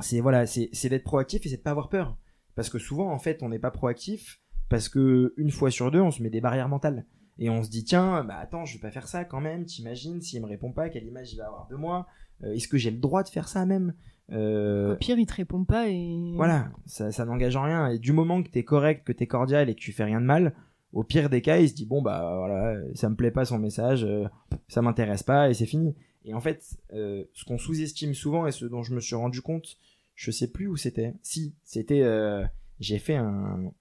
c'est 0.00 0.20
voilà, 0.20 0.46
c'est 0.46 0.68
c'est 0.72 0.88
d'être 0.88 1.04
proactif 1.04 1.44
et 1.46 1.48
c'est 1.48 1.56
de 1.56 1.62
pas 1.62 1.70
avoir 1.70 1.88
peur. 1.88 2.16
Parce 2.54 2.68
que 2.68 2.78
souvent, 2.78 3.10
en 3.10 3.18
fait, 3.18 3.42
on 3.42 3.48
n'est 3.48 3.58
pas 3.58 3.70
proactif 3.70 4.40
parce 4.68 4.88
que 4.88 5.34
une 5.36 5.50
fois 5.50 5.70
sur 5.70 5.90
deux, 5.90 6.00
on 6.00 6.10
se 6.10 6.22
met 6.22 6.30
des 6.30 6.40
barrières 6.42 6.68
mentales 6.68 7.06
et 7.38 7.48
on 7.50 7.62
se 7.62 7.70
dit 7.70 7.82
tiens, 7.84 8.22
bah 8.24 8.36
attends, 8.36 8.64
je 8.66 8.74
vais 8.74 8.80
pas 8.80 8.90
faire 8.90 9.08
ça 9.08 9.24
quand 9.24 9.40
même. 9.40 9.64
T'imagines 9.64 10.20
s'il 10.20 10.40
me 10.42 10.46
répond 10.46 10.70
pas, 10.70 10.90
quelle 10.90 11.06
image 11.06 11.32
il 11.32 11.38
va 11.38 11.46
avoir 11.46 11.66
de 11.68 11.76
moi 11.76 12.06
Est-ce 12.44 12.68
que 12.68 12.76
j'ai 12.76 12.90
le 12.90 12.98
droit 12.98 13.22
de 13.22 13.28
faire 13.28 13.48
ça 13.48 13.64
même? 13.66 13.94
Au 14.30 14.96
pire, 14.96 15.18
il 15.18 15.26
te 15.26 15.34
répond 15.34 15.64
pas 15.64 15.88
et. 15.88 16.32
Voilà, 16.34 16.70
ça, 16.86 17.12
ça 17.12 17.24
n'engage 17.24 17.56
en 17.56 17.62
rien. 17.62 17.88
Et 17.88 17.98
du 17.98 18.12
moment 18.12 18.42
que 18.42 18.48
t'es 18.48 18.64
correct, 18.64 19.04
que 19.06 19.12
t'es 19.12 19.26
cordial 19.26 19.68
et 19.68 19.74
que 19.74 19.80
tu 19.80 19.92
fais 19.92 20.04
rien 20.04 20.20
de 20.20 20.26
mal, 20.26 20.54
au 20.92 21.04
pire 21.04 21.28
des 21.28 21.42
cas, 21.42 21.58
il 21.58 21.68
se 21.68 21.74
dit 21.74 21.86
bon 21.86 22.02
bah 22.02 22.36
voilà, 22.38 22.80
ça 22.94 23.08
me 23.08 23.16
plaît 23.16 23.30
pas 23.30 23.44
son 23.44 23.58
message, 23.58 24.04
euh, 24.04 24.26
ça 24.68 24.82
m'intéresse 24.82 25.22
pas 25.22 25.50
et 25.50 25.54
c'est 25.54 25.66
fini. 25.66 25.94
Et 26.24 26.34
en 26.34 26.40
fait, 26.40 26.78
euh, 26.92 27.24
ce 27.34 27.44
qu'on 27.44 27.58
sous-estime 27.58 28.14
souvent 28.14 28.46
et 28.46 28.52
ce 28.52 28.64
dont 28.64 28.82
je 28.82 28.94
me 28.94 29.00
suis 29.00 29.16
rendu 29.16 29.42
compte, 29.42 29.76
je 30.14 30.30
sais 30.30 30.48
plus 30.48 30.66
où 30.68 30.76
c'était. 30.76 31.14
Si, 31.22 31.54
c'était, 31.64 32.02
euh, 32.02 32.44
j'ai 32.78 32.98
fait 32.98 33.16
un 33.16 33.72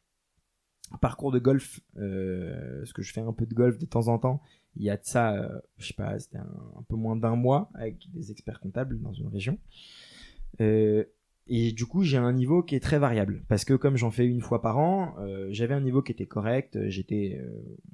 parcours 0.99 1.31
de 1.31 1.39
golf, 1.39 1.79
euh, 1.97 2.79
parce 2.79 2.93
que 2.93 3.01
je 3.01 3.13
fais 3.13 3.21
un 3.21 3.33
peu 3.33 3.45
de 3.45 3.53
golf 3.53 3.77
de 3.77 3.85
temps 3.85 4.07
en 4.07 4.17
temps. 4.17 4.41
Il 4.75 4.83
y 4.83 4.89
a 4.89 4.97
de 4.97 5.03
ça, 5.03 5.35
euh, 5.35 5.59
je 5.77 5.87
sais 5.87 5.93
pas, 5.93 6.17
c'était 6.19 6.37
un, 6.37 6.83
peu 6.87 6.95
moins 6.95 7.15
d'un 7.15 7.35
mois 7.35 7.69
avec 7.73 7.97
des 8.11 8.31
experts 8.31 8.59
comptables 8.59 8.99
dans 9.01 9.13
une 9.13 9.27
région. 9.27 9.57
Euh, 10.61 11.03
et 11.47 11.73
du 11.73 11.85
coup, 11.85 12.03
j'ai 12.03 12.17
un 12.17 12.31
niveau 12.31 12.63
qui 12.63 12.75
est 12.75 12.79
très 12.79 12.99
variable 12.99 13.43
parce 13.49 13.65
que 13.65 13.73
comme 13.73 13.97
j'en 13.97 14.11
fais 14.11 14.25
une 14.25 14.41
fois 14.41 14.61
par 14.61 14.77
an, 14.77 15.15
j'avais 15.49 15.73
un 15.73 15.81
niveau 15.81 16.01
qui 16.01 16.13
était 16.13 16.27
correct. 16.27 16.87
J'étais 16.87 17.41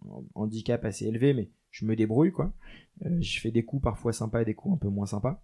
en 0.05 0.24
handicap 0.36 0.86
assez 0.86 1.07
élevé, 1.07 1.34
mais 1.34 1.49
je 1.72 1.86
me 1.86 1.95
débrouille 1.95 2.32
quoi. 2.32 2.53
je 3.01 3.39
fais 3.39 3.49
des 3.49 3.63
coups 3.63 3.82
parfois 3.82 4.13
sympas 4.13 4.41
et 4.41 4.45
des 4.45 4.53
coups 4.53 4.76
un 4.76 4.78
peu 4.78 4.89
moins 4.89 5.07
sympas. 5.07 5.41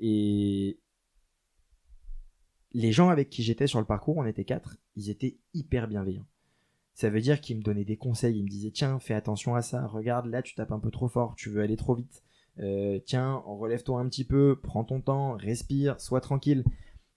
et 0.00 0.78
les 2.74 2.92
gens 2.92 3.08
avec 3.08 3.30
qui 3.30 3.42
j'étais 3.42 3.68
sur 3.68 3.78
le 3.78 3.86
parcours, 3.86 4.16
on 4.16 4.26
était 4.26 4.44
quatre, 4.44 4.76
ils 4.96 5.08
étaient 5.08 5.36
hyper 5.54 5.88
bienveillants. 5.88 6.26
Ça 6.92 7.08
veut 7.08 7.20
dire 7.20 7.40
qu'ils 7.40 7.56
me 7.56 7.62
donnaient 7.62 7.84
des 7.84 7.96
conseils, 7.96 8.36
ils 8.36 8.42
me 8.42 8.48
disaient 8.48 8.72
tiens, 8.72 8.98
fais 8.98 9.14
attention 9.14 9.54
à 9.54 9.62
ça, 9.62 9.86
regarde 9.86 10.26
là, 10.26 10.42
tu 10.42 10.54
tapes 10.54 10.72
un 10.72 10.78
peu 10.80 10.90
trop 10.90 11.08
fort, 11.08 11.34
tu 11.36 11.50
veux 11.50 11.62
aller 11.62 11.76
trop 11.76 11.94
vite. 11.94 12.22
Euh, 12.60 12.98
tiens, 13.04 13.42
relève-toi 13.46 14.00
un 14.00 14.08
petit 14.08 14.24
peu, 14.24 14.58
prends 14.62 14.84
ton 14.84 15.00
temps, 15.00 15.36
respire, 15.36 16.00
sois 16.00 16.20
tranquille. 16.20 16.64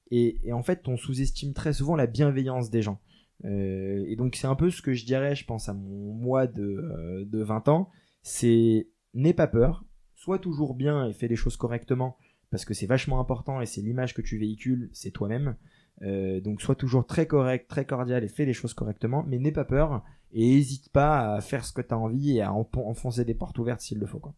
Et, 0.10 0.54
en 0.54 0.64
fait, 0.64 0.88
on 0.88 0.96
sous-estime 0.96 1.54
très 1.54 1.74
souvent 1.74 1.96
la 1.96 2.08
bienveillance 2.08 2.70
des 2.70 2.82
gens. 2.82 3.00
Euh, 3.46 4.06
et 4.08 4.16
donc, 4.16 4.36
c'est 4.36 4.48
un 4.48 4.56
peu 4.56 4.70
ce 4.70 4.82
que 4.82 4.94
je 4.94 5.06
dirais, 5.06 5.36
je 5.36 5.46
pense, 5.46 5.70
à 5.70 5.74
mon 5.74 6.14
moi 6.14 6.48
de, 6.48 6.64
euh, 6.64 7.26
de 7.26 7.44
20 7.44 7.68
ans. 7.68 7.90
C'est 8.22 8.90
n'aie 9.14 9.34
pas 9.34 9.48
peur, 9.48 9.86
sois 10.16 10.40
toujours 10.40 10.76
bien 10.76 11.08
et 11.08 11.14
fais 11.14 11.28
les 11.28 11.36
choses 11.36 11.58
correctement 11.58 12.18
parce 12.50 12.66
que 12.66 12.74
c'est 12.74 12.86
vachement 12.86 13.20
important 13.20 13.62
et 13.62 13.66
c'est 13.66 13.82
l'image 13.82 14.14
que 14.14 14.22
tu 14.22 14.38
véhicules, 14.38 14.90
c'est 14.94 15.12
toi-même. 15.12 15.56
Euh, 16.04 16.40
donc 16.42 16.62
sois 16.62 16.76
toujours 16.76 17.06
très 17.06 17.26
correct, 17.26 17.68
très 17.68 17.86
cordial 17.86 18.24
et 18.24 18.28
fais 18.28 18.46
les 18.46 18.54
choses 18.54 18.74
correctement, 18.74 19.24
mais 19.28 19.40
n'aie 19.40 19.52
pas 19.52 19.66
peur 19.66 20.04
et 20.32 20.42
n'hésite 20.42 20.90
pas 20.90 21.36
à 21.36 21.42
faire 21.42 21.66
ce 21.66 21.74
que 21.74 21.82
tu 21.82 21.94
as 21.94 21.98
envie 21.98 22.38
et 22.38 22.42
à 22.42 22.54
enfoncer 22.54 23.26
des 23.26 23.34
portes 23.34 23.58
ouvertes 23.58 23.82
s'il 23.82 24.00
le 24.00 24.06
faut. 24.06 24.20
Quoi. 24.20 24.34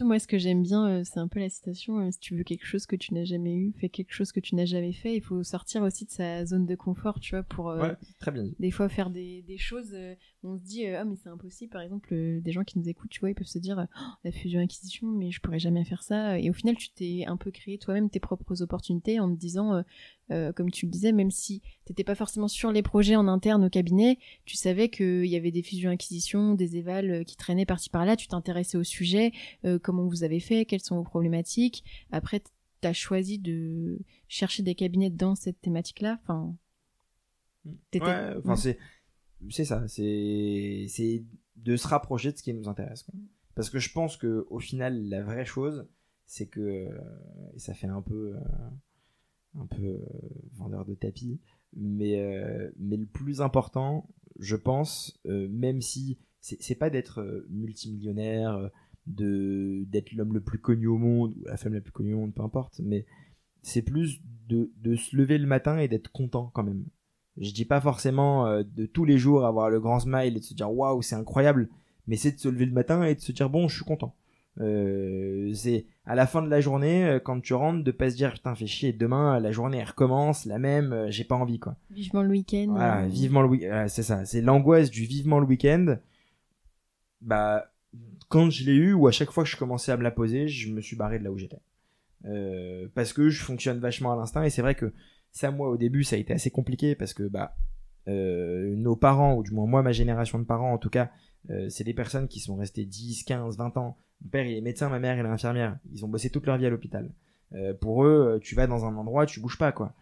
Moi, 0.00 0.18
ce 0.18 0.26
que 0.26 0.38
j'aime 0.38 0.62
bien, 0.62 0.86
euh, 0.88 1.02
c'est 1.04 1.18
un 1.18 1.28
peu 1.28 1.40
la 1.40 1.48
citation 1.48 1.98
euh, 1.98 2.10
si 2.10 2.18
tu 2.18 2.36
veux 2.36 2.44
quelque 2.44 2.64
chose 2.64 2.86
que 2.86 2.96
tu 2.96 3.14
n'as 3.14 3.24
jamais 3.24 3.54
eu, 3.54 3.72
fais 3.78 3.88
quelque 3.88 4.12
chose 4.12 4.32
que 4.32 4.40
tu 4.40 4.54
n'as 4.54 4.64
jamais 4.64 4.92
fait. 4.92 5.16
Il 5.16 5.22
faut 5.22 5.42
sortir 5.42 5.82
aussi 5.82 6.04
de 6.04 6.10
sa 6.10 6.44
zone 6.46 6.66
de 6.66 6.74
confort, 6.74 7.20
tu 7.20 7.34
vois, 7.34 7.42
pour 7.42 7.70
euh, 7.70 7.92
très 8.20 8.30
bien 8.30 8.44
des 8.58 8.70
fois 8.70 8.88
faire 8.88 9.10
des, 9.10 9.42
des 9.42 9.58
choses. 9.58 9.94
On 10.44 10.56
se 10.56 10.62
dit, 10.62 10.86
ah, 10.86 11.04
mais 11.04 11.16
c'est 11.16 11.28
impossible. 11.28 11.70
Par 11.70 11.82
exemple, 11.82 12.08
des 12.12 12.52
gens 12.52 12.64
qui 12.64 12.78
nous 12.78 12.88
écoutent, 12.88 13.10
tu 13.10 13.20
vois, 13.20 13.30
ils 13.30 13.34
peuvent 13.34 13.46
se 13.46 13.58
dire, 13.58 13.76
oh, 13.78 14.04
la 14.24 14.32
fusion-acquisition, 14.32 15.06
mais 15.06 15.30
je 15.30 15.40
pourrais 15.40 15.58
jamais 15.58 15.84
faire 15.84 16.02
ça. 16.02 16.38
Et 16.38 16.50
au 16.50 16.52
final, 16.52 16.76
tu 16.76 16.90
t'es 16.90 17.24
un 17.26 17.36
peu 17.36 17.50
créé 17.50 17.78
toi-même 17.78 18.10
tes 18.10 18.20
propres 18.20 18.62
opportunités 18.62 19.20
en 19.20 19.32
te 19.32 19.38
disant, 19.38 19.82
euh, 20.32 20.52
comme 20.52 20.70
tu 20.70 20.86
le 20.86 20.90
disais, 20.90 21.12
même 21.12 21.30
si 21.30 21.60
tu 21.84 21.92
n'étais 21.92 22.04
pas 22.04 22.14
forcément 22.14 22.48
sur 22.48 22.72
les 22.72 22.82
projets 22.82 23.16
en 23.16 23.28
interne 23.28 23.64
au 23.64 23.68
cabinet, 23.68 24.18
tu 24.44 24.56
savais 24.56 24.88
qu'il 24.88 25.26
y 25.26 25.36
avait 25.36 25.50
des 25.50 25.62
fusions-acquisitions, 25.62 26.54
des 26.54 26.76
évals 26.76 27.10
euh, 27.10 27.24
qui 27.24 27.36
traînaient 27.36 27.66
par-ci 27.66 27.90
par-là, 27.90 28.16
tu 28.16 28.28
t'intéressais 28.28 28.78
au 28.78 28.84
sujet, 28.84 29.32
euh, 29.64 29.78
comment 29.78 30.06
vous 30.06 30.24
avez 30.24 30.40
fait, 30.40 30.64
quelles 30.64 30.82
sont 30.82 30.96
vos 30.96 31.04
problématiques. 31.04 31.84
Après, 32.12 32.40
tu 32.40 32.88
as 32.88 32.92
choisi 32.92 33.38
de 33.38 33.98
chercher 34.28 34.62
des 34.62 34.74
cabinets 34.74 35.10
dans 35.10 35.34
cette 35.34 35.60
thématique-là. 35.60 36.18
Enfin, 36.22 36.56
ouais, 37.66 38.36
enfin 38.38 38.56
c'est 38.56 38.78
c'est 39.50 39.64
ça, 39.64 39.86
c'est 39.88 40.86
c'est 40.88 41.24
de 41.56 41.76
se 41.76 41.88
rapprocher 41.88 42.32
de 42.32 42.36
ce 42.36 42.42
qui 42.42 42.54
nous 42.54 42.68
intéresse. 42.68 43.06
Parce 43.54 43.70
que 43.70 43.78
je 43.78 43.92
pense 43.92 44.16
que 44.16 44.46
au 44.50 44.58
final, 44.58 45.08
la 45.08 45.22
vraie 45.22 45.44
chose, 45.44 45.86
c'est 46.26 46.46
que 46.46 46.88
et 47.54 47.58
ça 47.58 47.74
fait 47.74 47.88
un 47.88 48.02
peu 48.02 48.34
un 49.58 49.66
peu 49.66 49.82
euh, 49.82 49.98
vendeur 50.54 50.84
de 50.84 50.94
tapis. 50.94 51.40
Mais, 51.74 52.20
euh, 52.20 52.70
mais 52.78 52.96
le 52.96 53.06
plus 53.06 53.40
important, 53.40 54.08
je 54.38 54.56
pense, 54.56 55.18
euh, 55.26 55.48
même 55.50 55.80
si 55.80 56.18
c'est 56.40 56.74
pas 56.74 56.90
d'être 56.90 57.44
multimillionnaire, 57.50 58.70
de 59.06 59.84
d'être 59.88 60.12
l'homme 60.12 60.34
le 60.34 60.40
plus 60.40 60.58
connu 60.58 60.88
au 60.88 60.98
monde 60.98 61.36
ou 61.36 61.44
la 61.44 61.56
femme 61.56 61.74
la 61.74 61.80
plus 61.80 61.92
connue 61.92 62.14
au 62.14 62.18
monde, 62.18 62.34
peu 62.34 62.42
importe, 62.42 62.80
mais 62.80 63.06
c'est 63.62 63.82
plus 63.82 64.20
de, 64.48 64.72
de, 64.78 64.96
se 64.96 65.14
lever 65.14 65.38
le 65.38 65.46
matin 65.46 65.78
et 65.78 65.86
d'être 65.86 66.10
content 66.10 66.50
quand 66.52 66.64
même. 66.64 66.84
Je 67.38 67.52
dis 67.52 67.64
pas 67.64 67.80
forcément 67.80 68.62
de 68.62 68.86
tous 68.86 69.04
les 69.04 69.18
jours 69.18 69.46
avoir 69.46 69.70
le 69.70 69.80
grand 69.80 70.00
smile 70.00 70.36
et 70.36 70.40
de 70.40 70.44
se 70.44 70.54
dire 70.54 70.70
waouh 70.70 71.00
c'est 71.00 71.14
incroyable, 71.14 71.68
mais 72.06 72.16
c'est 72.16 72.32
de 72.32 72.38
se 72.38 72.48
lever 72.48 72.66
le 72.66 72.72
matin 72.72 73.04
et 73.04 73.14
de 73.14 73.20
se 73.20 73.32
dire 73.32 73.48
bon 73.48 73.68
je 73.68 73.76
suis 73.76 73.84
content. 73.84 74.14
Euh, 74.60 75.52
c'est 75.54 75.86
à 76.04 76.14
la 76.14 76.26
fin 76.26 76.42
de 76.42 76.48
la 76.48 76.60
journée, 76.60 77.06
euh, 77.06 77.20
quand 77.20 77.40
tu 77.40 77.54
rentres, 77.54 77.82
de 77.82 77.90
pas 77.90 78.10
se 78.10 78.16
dire 78.16 78.32
putain 78.32 78.54
fais 78.54 78.66
chier, 78.66 78.92
demain 78.92 79.40
la 79.40 79.50
journée 79.50 79.78
elle 79.78 79.88
recommence, 79.88 80.44
la 80.44 80.58
même, 80.58 80.92
euh, 80.92 81.10
j'ai 81.10 81.24
pas 81.24 81.36
envie 81.36 81.58
quoi. 81.58 81.76
Vivement 81.90 82.22
le 82.22 82.30
week-end. 82.30 82.66
Voilà, 82.68 83.06
vivement 83.06 83.42
le 83.42 83.48
week-end, 83.48 83.86
c'est 83.88 84.02
ça, 84.02 84.24
c'est 84.24 84.42
l'angoisse 84.42 84.90
du 84.90 85.04
vivement 85.04 85.38
le 85.38 85.46
week-end. 85.46 85.96
Bah 87.22 87.66
quand 88.28 88.50
je 88.50 88.64
l'ai 88.64 88.74
eu 88.74 88.92
ou 88.92 89.06
à 89.06 89.12
chaque 89.12 89.30
fois 89.30 89.44
que 89.44 89.50
je 89.50 89.56
commençais 89.56 89.92
à 89.92 89.96
me 89.96 90.02
la 90.02 90.10
poser, 90.10 90.48
je 90.48 90.70
me 90.72 90.80
suis 90.80 90.96
barré 90.96 91.18
de 91.18 91.24
là 91.24 91.30
où 91.30 91.38
j'étais. 91.38 91.60
parce 92.94 93.12
que 93.12 93.30
je 93.30 93.42
fonctionne 93.42 93.78
vachement 93.78 94.12
à 94.12 94.16
l'instinct 94.16 94.42
et 94.42 94.50
c'est 94.50 94.62
vrai 94.62 94.74
que 94.74 94.92
ça 95.32 95.50
moi 95.50 95.68
au 95.68 95.76
début 95.76 96.04
ça 96.04 96.16
a 96.16 96.18
été 96.18 96.32
assez 96.32 96.50
compliqué 96.50 96.94
parce 96.94 97.14
que 97.14 97.24
bah 97.24 97.56
nos 98.06 98.96
parents 98.96 99.34
ou 99.34 99.42
du 99.42 99.52
moins 99.52 99.66
moi 99.66 99.82
ma 99.82 99.92
génération 99.92 100.38
de 100.38 100.44
parents 100.44 100.72
en 100.72 100.78
tout 100.78 100.90
cas 100.90 101.10
c'est 101.68 101.84
des 101.84 101.94
personnes 101.94 102.28
qui 102.28 102.40
sont 102.40 102.56
restées 102.56 102.84
10, 102.84 103.24
15, 103.24 103.56
20 103.56 103.76
ans 103.76 103.96
mon 104.22 104.30
père, 104.30 104.46
il 104.46 104.56
est 104.56 104.60
médecin, 104.60 104.88
ma 104.88 104.98
mère, 104.98 105.18
elle 105.18 105.26
est 105.26 105.28
infirmière. 105.28 105.78
Ils 105.92 106.04
ont 106.04 106.08
bossé 106.08 106.30
toute 106.30 106.46
leur 106.46 106.56
vie 106.56 106.66
à 106.66 106.70
l'hôpital. 106.70 107.10
Euh, 107.54 107.74
pour 107.74 108.04
eux, 108.04 108.34
euh, 108.34 108.38
tu 108.38 108.54
vas 108.54 108.66
dans 108.66 108.84
un 108.84 108.96
endroit, 108.96 109.26
tu 109.26 109.40
bouges 109.40 109.58
pas, 109.58 109.72
quoi. 109.72 109.94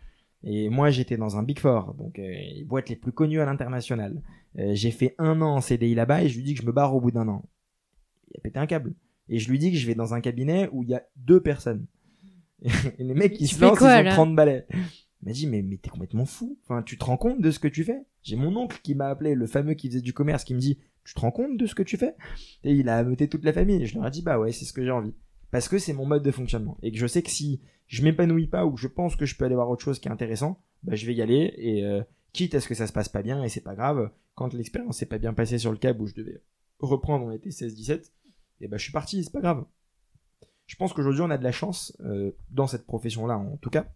Et 0.43 0.69
moi, 0.69 0.91
j'étais 0.91 1.17
dans 1.17 1.37
un 1.37 1.43
Big 1.43 1.59
Four, 1.59 1.95
donc 1.95 2.19
euh, 2.19 2.23
les 2.23 2.65
boîtes 2.65 2.89
les 2.89 2.97
plus 2.97 3.13
connues 3.13 3.41
à 3.41 3.45
l'international. 3.45 4.23
j'ai 4.55 4.91
fait 4.91 5.15
un 5.19 5.43
an 5.43 5.57
en 5.57 5.61
CDI 5.61 5.95
là-bas 5.95 6.23
et 6.23 6.29
je 6.29 6.37
lui 6.37 6.45
dis 6.45 6.55
que 6.55 6.63
je 6.63 6.67
me 6.67 6.73
barre 6.73 6.95
au 6.95 7.01
bout 7.01 7.11
d'un 7.11 7.29
an. 7.29 7.45
Il 8.31 8.39
a 8.39 8.41
pété 8.41 8.59
un 8.59 8.67
câble. 8.67 8.95
Et 9.29 9.39
je 9.39 9.51
lui 9.51 9.59
dis 9.59 9.71
que 9.71 9.79
je 9.79 9.87
vais 9.87 9.95
dans 9.95 10.15
un 10.15 10.21
cabinet 10.21 10.69
où 10.73 10.83
il 10.83 10.89
y 10.89 10.95
a 10.95 11.03
deux 11.17 11.41
personnes. 11.41 11.87
et 12.63 12.73
les 12.99 13.15
mecs, 13.15 13.35
qui 13.35 13.47
se 13.47 13.61
lancent, 13.61 13.81
ils 13.81 14.09
ont 14.09 14.11
30 14.11 14.37
balais. 14.37 14.67
Il 15.23 15.29
m'a 15.29 15.33
dit, 15.33 15.47
mais, 15.47 15.63
mais 15.63 15.77
t'es 15.77 15.91
complètement 15.91 16.25
fou. 16.25 16.59
Enfin, 16.65 16.83
tu 16.83 16.97
te 16.97 17.05
rends 17.05 17.17
compte 17.17 17.41
de 17.41 17.51
ce 17.51 17.59
que 17.59 17.69
tu 17.69 17.85
fais? 17.85 18.05
J'ai 18.23 18.37
mon 18.37 18.57
oncle 18.57 18.81
qui 18.83 18.95
m'a 18.95 19.09
appelé, 19.09 19.35
le 19.35 19.47
fameux 19.47 19.75
qui 19.75 19.89
faisait 19.89 20.01
du 20.01 20.13
commerce, 20.13 20.45
qui 20.45 20.55
me 20.55 20.61
dit, 20.61 20.79
tu 21.05 21.15
te 21.15 21.21
rends 21.21 21.31
compte 21.31 21.57
de 21.57 21.67
ce 21.67 21.75
que 21.75 21.83
tu 21.83 21.97
fais? 21.97 22.15
Et 22.65 22.75
il 22.75 22.89
a 22.89 22.97
ameuté 22.97 23.29
toute 23.29 23.45
la 23.45 23.53
famille. 23.53 23.83
Et 23.83 23.87
je 23.87 23.97
leur 23.97 24.07
ai 24.07 24.11
dit, 24.11 24.23
bah 24.23 24.39
ouais, 24.39 24.53
c'est 24.53 24.65
ce 24.65 24.73
que 24.73 24.85
j'ai 24.85 24.91
envie. 24.91 25.15
Parce 25.51 25.69
que 25.69 25.79
c'est 25.79 25.93
mon 25.93 26.07
mode 26.07 26.23
de 26.23 26.31
fonctionnement. 26.31 26.79
Et 26.83 26.93
que 26.93 26.99
je 26.99 27.07
sais 27.07 27.23
que 27.23 27.31
si 27.31 27.61
je 27.87 28.03
m'épanouis 28.03 28.47
pas 28.47 28.65
ou 28.65 28.73
que 28.73 28.81
je 28.81 28.89
pense 28.89 29.17
que 29.17 29.27
je 29.27 29.37
peux 29.37 29.45
aller 29.45 29.55
voir 29.55 29.69
autre 29.69 29.83
chose 29.83 29.99
qui 29.99 30.09
est 30.09 30.13
intéressant, 30.13 30.63
bah 30.83 30.95
je 30.95 31.07
vais 31.07 31.15
y 31.15 31.23
aller. 31.23 31.53
Et 31.57 31.85
euh, 31.85 32.03
quitte 32.33 32.55
à 32.55 32.61
ce 32.61 32.69
que 32.69 32.75
ça 32.75 32.87
se 32.87 32.93
passe 32.93 33.09
pas 33.09 33.23
bien, 33.23 33.43
et 33.43 33.49
c'est 33.49 33.61
pas 33.61 33.75
grave, 33.75 34.11
quand 34.35 34.55
l'expérience 34.55 34.99
s'est 34.99 35.07
pas 35.07 35.19
bien 35.19 35.35
passée 35.35 35.59
sur 35.59 35.73
le 35.73 35.79
câble 35.79 36.03
où 36.03 36.07
je 36.07 36.15
devais 36.15 36.43
reprendre, 36.79 37.27
on 37.27 37.31
était 37.31 37.51
16-17, 37.51 38.11
et 38.61 38.69
bah 38.69 38.77
je 38.77 38.83
suis 38.83 38.93
parti, 38.93 39.25
c'est 39.25 39.33
pas 39.33 39.41
grave. 39.41 39.65
Je 40.67 40.77
pense 40.77 40.93
qu'aujourd'hui 40.93 41.23
on 41.23 41.31
a 41.31 41.39
de 41.39 41.45
la 41.45 41.53
chance, 41.53 41.97
euh, 42.01 42.33
dans 42.51 42.67
cette 42.67 42.87
profession-là 42.87 43.37
en 43.37 43.57
tout 43.57 43.71
cas, 43.71 43.93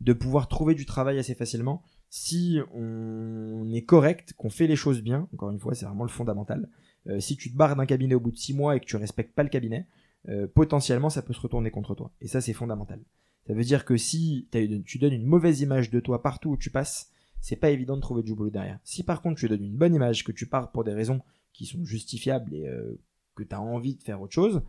de 0.00 0.12
pouvoir 0.12 0.48
trouver 0.48 0.74
du 0.74 0.86
travail 0.86 1.18
assez 1.18 1.34
facilement 1.34 1.82
si 2.16 2.60
on 2.72 3.68
est 3.72 3.82
correct, 3.82 4.34
qu'on 4.34 4.48
fait 4.48 4.68
les 4.68 4.76
choses 4.76 5.02
bien, 5.02 5.28
encore 5.32 5.50
une 5.50 5.58
fois, 5.58 5.74
c'est 5.74 5.84
vraiment 5.84 6.04
le 6.04 6.10
fondamental. 6.10 6.68
Euh, 7.08 7.18
si 7.18 7.36
tu 7.36 7.50
te 7.50 7.56
barres 7.56 7.74
d'un 7.74 7.86
cabinet 7.86 8.14
au 8.14 8.20
bout 8.20 8.30
de 8.30 8.36
six 8.36 8.54
mois 8.54 8.76
et 8.76 8.80
que 8.80 8.84
tu 8.84 8.94
respectes 8.94 9.34
pas 9.34 9.42
le 9.42 9.48
cabinet, 9.48 9.88
euh, 10.28 10.46
potentiellement 10.46 11.10
ça 11.10 11.22
peut 11.22 11.32
se 11.32 11.40
retourner 11.40 11.72
contre 11.72 11.96
toi. 11.96 12.12
Et 12.20 12.28
ça, 12.28 12.40
c'est 12.40 12.52
fondamental. 12.52 13.00
Ça 13.48 13.52
veut 13.52 13.64
dire 13.64 13.84
que 13.84 13.96
si 13.96 14.48
tu 14.86 14.98
donnes 14.98 15.12
une 15.12 15.26
mauvaise 15.26 15.60
image 15.60 15.90
de 15.90 15.98
toi 15.98 16.22
partout 16.22 16.50
où 16.50 16.56
tu 16.56 16.70
passes, 16.70 17.10
c'est 17.40 17.56
pas 17.56 17.70
évident 17.70 17.96
de 17.96 18.00
trouver 18.00 18.22
du 18.22 18.32
boulot 18.32 18.50
derrière. 18.50 18.78
Si 18.84 19.02
par 19.02 19.20
contre 19.20 19.40
tu 19.40 19.48
donnes 19.48 19.64
une 19.64 19.76
bonne 19.76 19.96
image, 19.96 20.22
que 20.22 20.30
tu 20.30 20.46
pars 20.46 20.70
pour 20.70 20.84
des 20.84 20.94
raisons 20.94 21.20
qui 21.52 21.66
sont 21.66 21.84
justifiables 21.84 22.54
et 22.54 22.68
euh, 22.68 22.96
que 23.34 23.42
tu 23.42 23.56
as 23.56 23.60
envie 23.60 23.96
de 23.96 24.02
faire 24.04 24.22
autre 24.22 24.32
chose, 24.32 24.62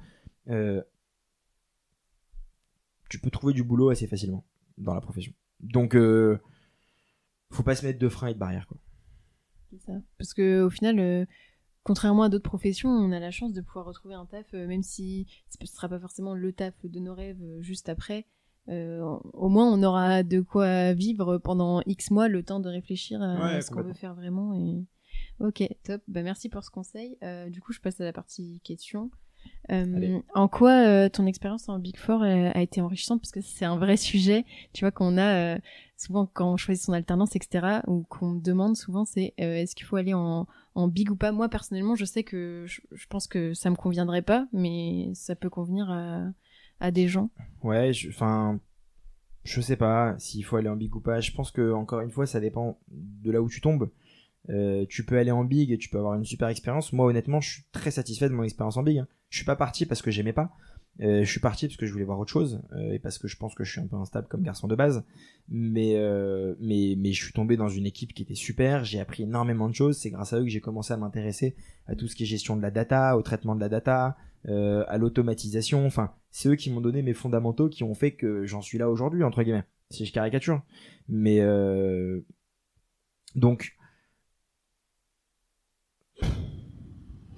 tu 3.07 3.19
peux 3.19 3.29
trouver 3.29 3.53
du 3.53 3.63
boulot 3.63 3.89
assez 3.89 4.07
facilement 4.07 4.43
dans 4.77 4.93
la 4.93 5.01
profession. 5.01 5.33
Donc 5.59 5.95
faut 7.51 7.63
pas 7.63 7.75
se 7.75 7.85
mettre 7.85 7.99
de 7.99 8.09
freins 8.09 8.27
et 8.27 8.33
de 8.33 8.39
barrières 8.39 8.67
quoi. 8.67 8.77
C'est 9.71 9.81
ça. 9.81 9.93
Parce 10.17 10.33
que 10.33 10.63
au 10.63 10.69
final, 10.69 10.99
euh, 10.99 11.25
contrairement 11.83 12.23
à 12.23 12.29
d'autres 12.29 12.49
professions, 12.49 12.89
on 12.89 13.11
a 13.11 13.19
la 13.19 13.31
chance 13.31 13.53
de 13.53 13.61
pouvoir 13.61 13.85
retrouver 13.85 14.15
un 14.15 14.25
taf, 14.25 14.45
euh, 14.53 14.67
même 14.67 14.83
si 14.83 15.27
ce 15.47 15.65
sera 15.65 15.89
pas 15.89 15.99
forcément 15.99 16.33
le 16.33 16.53
taf 16.53 16.73
de 16.85 16.99
nos 16.99 17.13
rêves 17.13 17.41
euh, 17.41 17.61
juste 17.61 17.89
après. 17.89 18.25
au 18.67 19.49
moins, 19.49 19.71
on 19.71 19.83
aura 19.83 20.23
de 20.23 20.41
quoi 20.41 20.93
vivre 20.93 21.37
pendant 21.37 21.81
X 21.85 22.11
mois, 22.11 22.27
le 22.27 22.43
temps 22.43 22.59
de 22.59 22.69
réfléchir 22.69 23.21
à 23.21 23.61
ce 23.61 23.69
qu'on 23.71 23.83
veut 23.83 23.93
faire 23.93 24.15
vraiment. 24.15 24.53
Et... 24.53 24.85
Ok, 25.39 25.63
top. 25.83 26.01
Bah, 26.07 26.23
merci 26.23 26.49
pour 26.49 26.63
ce 26.63 26.71
conseil. 26.71 27.17
du 27.49 27.61
coup, 27.61 27.73
je 27.73 27.79
passe 27.79 28.01
à 28.01 28.05
la 28.05 28.13
partie 28.13 28.61
question. 28.63 29.11
En 29.69 30.47
quoi 30.47 31.09
ton 31.09 31.25
expérience 31.25 31.69
en 31.69 31.79
Big 31.79 31.97
Four 31.97 32.23
a 32.23 32.61
été 32.61 32.81
enrichissante? 32.81 33.21
Parce 33.21 33.31
que 33.31 33.41
c'est 33.41 33.65
un 33.65 33.77
vrai 33.77 33.97
sujet. 33.97 34.45
Tu 34.73 34.85
vois, 34.85 34.91
qu'on 34.91 35.17
a 35.17 35.57
souvent 35.97 36.25
quand 36.25 36.53
on 36.53 36.57
choisit 36.57 36.83
son 36.83 36.93
alternance, 36.93 37.35
etc., 37.35 37.79
ou 37.87 38.03
qu'on 38.03 38.31
me 38.31 38.41
demande 38.41 38.75
souvent, 38.75 39.05
c'est 39.05 39.33
euh, 39.39 39.55
est-ce 39.55 39.75
qu'il 39.75 39.85
faut 39.85 39.95
aller 39.95 40.13
en, 40.13 40.47
en 40.75 40.87
big 40.87 41.11
ou 41.11 41.15
pas? 41.15 41.31
Moi, 41.31 41.49
personnellement, 41.49 41.95
je 41.95 42.05
sais 42.05 42.23
que 42.23 42.65
je, 42.65 43.07
pense 43.07 43.27
que 43.27 43.53
ça 43.53 43.69
me 43.69 43.75
conviendrait 43.75 44.21
pas, 44.21 44.47
mais 44.53 45.11
ça 45.13 45.35
peut 45.35 45.49
convenir 45.49 45.89
à, 45.89 46.23
à 46.79 46.91
des 46.91 47.07
gens. 47.07 47.29
Ouais, 47.63 47.91
enfin, 48.09 48.59
je, 49.43 49.61
sais 49.61 49.77
pas 49.77 50.15
s'il 50.17 50.43
faut 50.43 50.57
aller 50.57 50.69
en 50.69 50.75
big 50.75 50.95
ou 50.95 51.01
pas. 51.01 51.19
Je 51.19 51.31
pense 51.31 51.51
que, 51.51 51.71
encore 51.71 52.01
une 52.01 52.11
fois, 52.11 52.25
ça 52.25 52.39
dépend 52.39 52.79
de 52.89 53.31
là 53.31 53.41
où 53.41 53.49
tu 53.49 53.61
tombes. 53.61 53.89
Euh, 54.49 54.85
tu 54.87 55.03
peux 55.03 55.17
aller 55.17 55.31
en 55.31 55.43
big 55.43 55.71
et 55.71 55.77
tu 55.77 55.89
peux 55.89 55.97
avoir 55.97 56.13
une 56.13 56.25
super 56.25 56.49
expérience. 56.49 56.93
Moi, 56.93 57.07
honnêtement, 57.07 57.41
je 57.41 57.51
suis 57.51 57.63
très 57.71 57.91
satisfait 57.91 58.29
de 58.29 58.33
mon 58.33 58.43
expérience 58.43 58.77
en 58.77 58.83
big. 58.83 58.99
Hein. 58.99 59.07
Je 59.29 59.37
suis 59.37 59.45
pas 59.45 59.55
parti 59.55 59.85
parce 59.85 60.01
que 60.01 60.11
j'aimais 60.11 60.33
pas. 60.33 60.55
Euh, 61.01 61.23
je 61.23 61.29
suis 61.29 61.41
parti 61.41 61.67
parce 61.67 61.75
que 61.75 61.85
je 61.85 61.91
voulais 61.91 62.05
voir 62.05 62.19
autre 62.19 62.31
chose 62.31 62.61
euh, 62.71 62.93
et 62.93 62.99
parce 62.99 63.17
que 63.17 63.27
je 63.27 63.35
pense 63.35 63.53
que 63.53 63.65
je 63.65 63.71
suis 63.71 63.81
un 63.81 63.87
peu 63.87 63.97
instable 63.97 64.27
comme 64.29 64.43
garçon 64.43 64.67
de 64.67 64.75
base. 64.75 65.03
Mais 65.49 65.95
euh, 65.97 66.55
mais 66.59 66.95
mais 66.97 67.11
je 67.11 67.23
suis 67.23 67.33
tombé 67.33 67.57
dans 67.57 67.67
une 67.67 67.85
équipe 67.85 68.13
qui 68.13 68.23
était 68.23 68.35
super. 68.35 68.85
J'ai 68.85 68.99
appris 68.99 69.23
énormément 69.23 69.67
de 69.67 69.75
choses. 69.75 69.97
C'est 69.97 70.09
grâce 70.09 70.33
à 70.33 70.39
eux 70.39 70.43
que 70.43 70.49
j'ai 70.49 70.61
commencé 70.61 70.93
à 70.93 70.97
m'intéresser 70.97 71.55
à 71.87 71.95
tout 71.95 72.07
ce 72.07 72.15
qui 72.15 72.23
est 72.23 72.25
gestion 72.25 72.55
de 72.55 72.61
la 72.61 72.71
data, 72.71 73.17
au 73.17 73.21
traitement 73.21 73.55
de 73.55 73.59
la 73.59 73.69
data, 73.69 74.15
euh, 74.47 74.85
à 74.87 74.97
l'automatisation. 74.97 75.85
Enfin, 75.85 76.13
c'est 76.31 76.49
eux 76.49 76.55
qui 76.55 76.71
m'ont 76.71 76.81
donné 76.81 77.01
mes 77.01 77.13
fondamentaux, 77.13 77.67
qui 77.67 77.83
ont 77.83 77.93
fait 77.93 78.11
que 78.13 78.45
j'en 78.45 78.61
suis 78.61 78.77
là 78.77 78.89
aujourd'hui 78.89 79.23
entre 79.23 79.43
guillemets. 79.43 79.65
Si 79.91 80.05
je 80.05 80.13
caricature, 80.13 80.63
mais 81.07 81.41
euh, 81.41 82.21
donc 83.35 83.75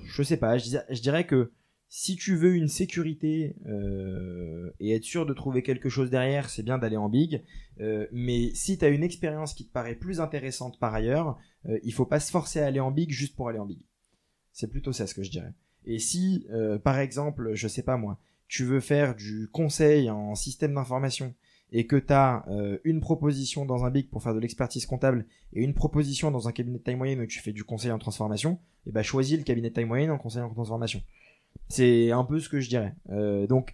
je 0.06 0.24
sais 0.24 0.38
pas. 0.38 0.58
Je, 0.58 0.78
je 0.90 1.02
dirais 1.02 1.26
que 1.26 1.52
si 1.90 2.18
tu 2.18 2.36
veux 2.36 2.56
une 2.56 2.68
sécurité 2.68 3.56
euh, 3.66 4.72
et 4.80 4.94
être 4.94 5.04
sûr 5.04 5.26
de 5.26 5.34
trouver 5.34 5.64
quelque 5.64 5.88
chose 5.88 6.10
derrière, 6.10 6.50
c'est 6.50 6.64
bien 6.64 6.78
d'aller 6.78 6.98
en 6.98 7.08
big. 7.08 7.44
Euh, 7.80 8.08
mais 8.12 8.52
si 8.54 8.78
tu 8.78 8.84
as 8.84 8.90
une 8.90 9.04
expérience 9.04 9.54
qui 9.54 9.66
te 9.66 9.72
paraît 9.72 9.96
plus 9.96 10.20
intéressante 10.20 10.80
par 10.80 10.94
ailleurs, 10.94 11.38
euh, 11.68 11.80
il 11.84 11.94
faut 11.94 12.06
pas 12.06 12.20
se 12.20 12.32
forcer 12.32 12.60
à 12.60 12.66
aller 12.66 12.82
en 12.82 12.92
big 12.92 13.12
juste 13.12 13.36
pour 13.36 13.48
aller 13.48 13.60
en 13.60 13.66
big. 13.66 13.80
C'est 14.52 14.70
plutôt 14.70 14.92
ça 14.92 15.08
ce 15.08 15.14
que 15.14 15.24
je 15.24 15.32
dirais. 15.32 15.54
Et 15.86 16.00
si, 16.00 16.46
euh, 16.52 16.78
par 16.78 17.00
exemple, 17.00 17.52
je 17.54 17.68
sais 17.70 17.84
pas 17.84 17.96
moi, 17.96 18.20
tu 18.50 18.66
veux 18.66 18.82
faire 18.82 19.16
du 19.16 19.48
conseil 19.52 20.10
en 20.10 20.36
système 20.36 20.74
d'information 20.74 21.36
et 21.72 21.86
que 21.86 21.98
tu 21.98 22.14
as 22.14 22.46
une 22.86 23.02
proposition 23.02 23.66
dans 23.66 23.84
un 23.84 23.92
big 23.92 24.10
pour 24.10 24.24
faire 24.24 24.34
de 24.34 24.40
l'expertise 24.40 24.86
comptable 24.86 25.26
et 25.52 25.62
une 25.62 25.74
proposition 25.74 26.32
dans 26.32 26.48
un 26.48 26.54
cabinet 26.54 26.78
de 26.78 26.84
taille 26.84 26.96
moyenne 26.96 27.20
où 27.20 27.26
tu 27.26 27.40
fais 27.40 27.52
du 27.52 27.66
conseil 27.66 27.92
en 27.92 28.00
transformation, 28.00 28.58
et 28.86 28.92
ben 28.92 29.04
choisis 29.04 29.38
le 29.38 29.44
cabinet 29.44 29.68
de 29.68 29.74
taille 29.74 29.84
moyenne 29.84 30.12
en 30.12 30.18
conseil 30.18 30.42
en 30.44 30.50
transformation. 30.50 31.02
C'est 31.70 32.12
un 32.12 32.24
peu 32.24 32.40
ce 32.40 32.50
que 32.50 32.60
je 32.60 32.70
dirais. 32.70 32.96
Euh, 33.10 33.48
donc, 33.48 33.74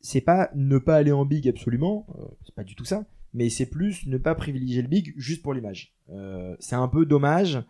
c'est 0.00 0.20
pas 0.20 0.50
ne 0.54 0.78
pas 0.78 0.96
aller 0.96 1.12
en 1.12 1.24
big 1.24 1.48
absolument, 1.48 2.06
euh, 2.18 2.24
c'est 2.44 2.54
pas 2.54 2.64
du 2.64 2.74
tout 2.74 2.84
ça, 2.84 3.06
mais 3.32 3.50
c'est 3.50 3.66
plus 3.66 4.06
ne 4.06 4.18
pas 4.18 4.34
privilégier 4.34 4.82
le 4.82 4.88
big 4.88 5.14
juste 5.16 5.42
pour 5.42 5.54
l'image. 5.54 5.94
Euh, 6.10 6.56
c'est 6.60 6.76
un 6.76 6.88
peu 6.88 7.06
dommage, 7.06 7.62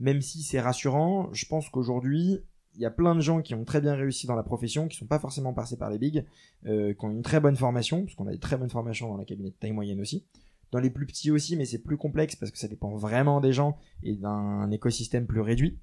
même 0.00 0.20
si 0.20 0.42
c'est 0.42 0.60
rassurant. 0.60 1.28
Je 1.32 1.46
pense 1.46 1.68
qu'aujourd'hui, 1.68 2.40
il 2.74 2.80
y 2.80 2.86
a 2.86 2.90
plein 2.90 3.14
de 3.14 3.20
gens 3.20 3.40
qui 3.40 3.54
ont 3.54 3.64
très 3.64 3.80
bien 3.80 3.94
réussi 3.94 4.26
dans 4.26 4.34
la 4.34 4.42
profession, 4.42 4.88
qui 4.88 4.96
sont 4.96 5.06
pas 5.06 5.20
forcément 5.20 5.52
passés 5.52 5.76
par 5.76 5.90
les 5.90 5.98
bigs, 5.98 6.24
qui 6.64 7.04
ont 7.04 7.10
une 7.10 7.22
très 7.22 7.38
bonne 7.38 7.54
formation, 7.54 8.02
parce 8.02 8.16
qu'on 8.16 8.26
a 8.26 8.32
des 8.32 8.40
très 8.40 8.56
bonnes 8.56 8.70
formations 8.70 9.08
dans 9.08 9.16
la 9.16 9.24
cabinet 9.24 9.50
de 9.50 9.54
taille 9.54 9.70
moyenne 9.70 10.00
aussi. 10.00 10.24
Dans 10.72 10.80
les 10.80 10.90
plus 10.90 11.06
petits 11.06 11.30
aussi, 11.30 11.56
mais 11.56 11.66
c'est 11.66 11.78
plus 11.78 11.96
complexe 11.96 12.34
parce 12.34 12.50
que 12.50 12.58
ça 12.58 12.66
dépend 12.66 12.96
vraiment 12.96 13.40
des 13.40 13.52
gens 13.52 13.78
et 14.02 14.16
d'un 14.16 14.68
écosystème 14.72 15.24
plus 15.24 15.40
réduit. 15.40 15.78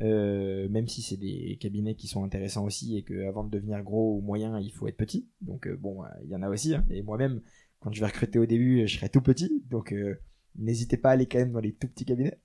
Euh, 0.00 0.68
même 0.68 0.86
si 0.86 1.02
c'est 1.02 1.16
des 1.16 1.58
cabinets 1.60 1.96
qui 1.96 2.06
sont 2.06 2.22
intéressants 2.22 2.64
aussi 2.64 2.96
et 2.96 3.02
que 3.02 3.26
avant 3.26 3.42
de 3.42 3.50
devenir 3.50 3.82
gros 3.82 4.16
ou 4.16 4.20
moyen, 4.20 4.60
il 4.60 4.70
faut 4.70 4.86
être 4.86 4.96
petit. 4.96 5.28
Donc 5.40 5.66
euh, 5.66 5.76
bon, 5.76 6.04
euh, 6.04 6.08
il 6.24 6.30
y 6.30 6.36
en 6.36 6.42
a 6.42 6.48
aussi. 6.48 6.74
Hein. 6.74 6.86
Et 6.90 7.02
moi-même, 7.02 7.40
quand 7.80 7.92
je 7.92 8.00
vais 8.00 8.06
recruter 8.06 8.38
au 8.38 8.46
début, 8.46 8.86
je 8.86 8.96
serai 8.96 9.08
tout 9.08 9.20
petit. 9.20 9.64
Donc 9.68 9.94
n'hésitez 10.56 10.96
pas 10.96 11.10
à 11.10 11.12
aller 11.12 11.26
quand 11.26 11.38
même 11.38 11.52
dans 11.52 11.60
les 11.60 11.72
tout 11.72 11.88
petits 11.88 12.04
cabinets. 12.04 12.38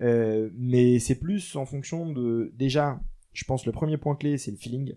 Mais 0.00 0.98
c'est 0.98 1.18
plus 1.18 1.56
en 1.56 1.66
fonction 1.66 2.10
de 2.10 2.52
déjà, 2.56 3.00
je 3.32 3.44
pense 3.44 3.66
le 3.66 3.72
premier 3.72 3.96
point 3.96 4.16
clé, 4.16 4.38
c'est 4.38 4.50
le 4.50 4.56
feeling 4.56 4.94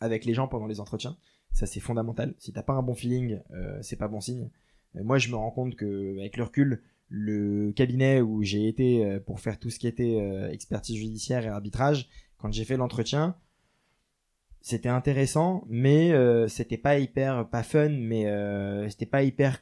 avec 0.00 0.24
les 0.24 0.34
gens 0.34 0.48
pendant 0.48 0.66
les 0.66 0.80
entretiens. 0.80 1.16
Ça 1.52 1.66
c'est 1.66 1.80
fondamental. 1.80 2.34
Si 2.38 2.52
t'as 2.52 2.62
pas 2.62 2.74
un 2.74 2.82
bon 2.82 2.94
feeling, 2.94 3.40
c'est 3.82 3.96
pas 3.96 4.08
bon 4.08 4.20
signe. 4.20 4.50
Moi, 4.94 5.18
je 5.18 5.28
me 5.28 5.36
rends 5.36 5.50
compte 5.50 5.76
que 5.76 6.18
avec 6.18 6.36
le 6.36 6.44
recul, 6.44 6.82
le 7.08 7.72
cabinet 7.72 8.20
où 8.20 8.42
j'ai 8.42 8.68
été 8.68 9.04
euh, 9.04 9.20
pour 9.20 9.40
faire 9.40 9.58
tout 9.58 9.70
ce 9.70 9.78
qui 9.78 9.86
était 9.86 10.18
euh, 10.20 10.50
expertise 10.50 10.96
judiciaire 10.96 11.44
et 11.44 11.48
arbitrage, 11.48 12.08
quand 12.36 12.52
j'ai 12.52 12.64
fait 12.64 12.76
l'entretien, 12.76 13.36
c'était 14.60 14.88
intéressant, 14.88 15.64
mais 15.68 16.12
euh, 16.12 16.48
c'était 16.48 16.76
pas 16.76 16.98
hyper, 16.98 17.48
pas 17.48 17.62
fun, 17.62 17.88
mais 17.88 18.26
c'était 18.90 19.06
pas 19.06 19.22
hyper 19.22 19.58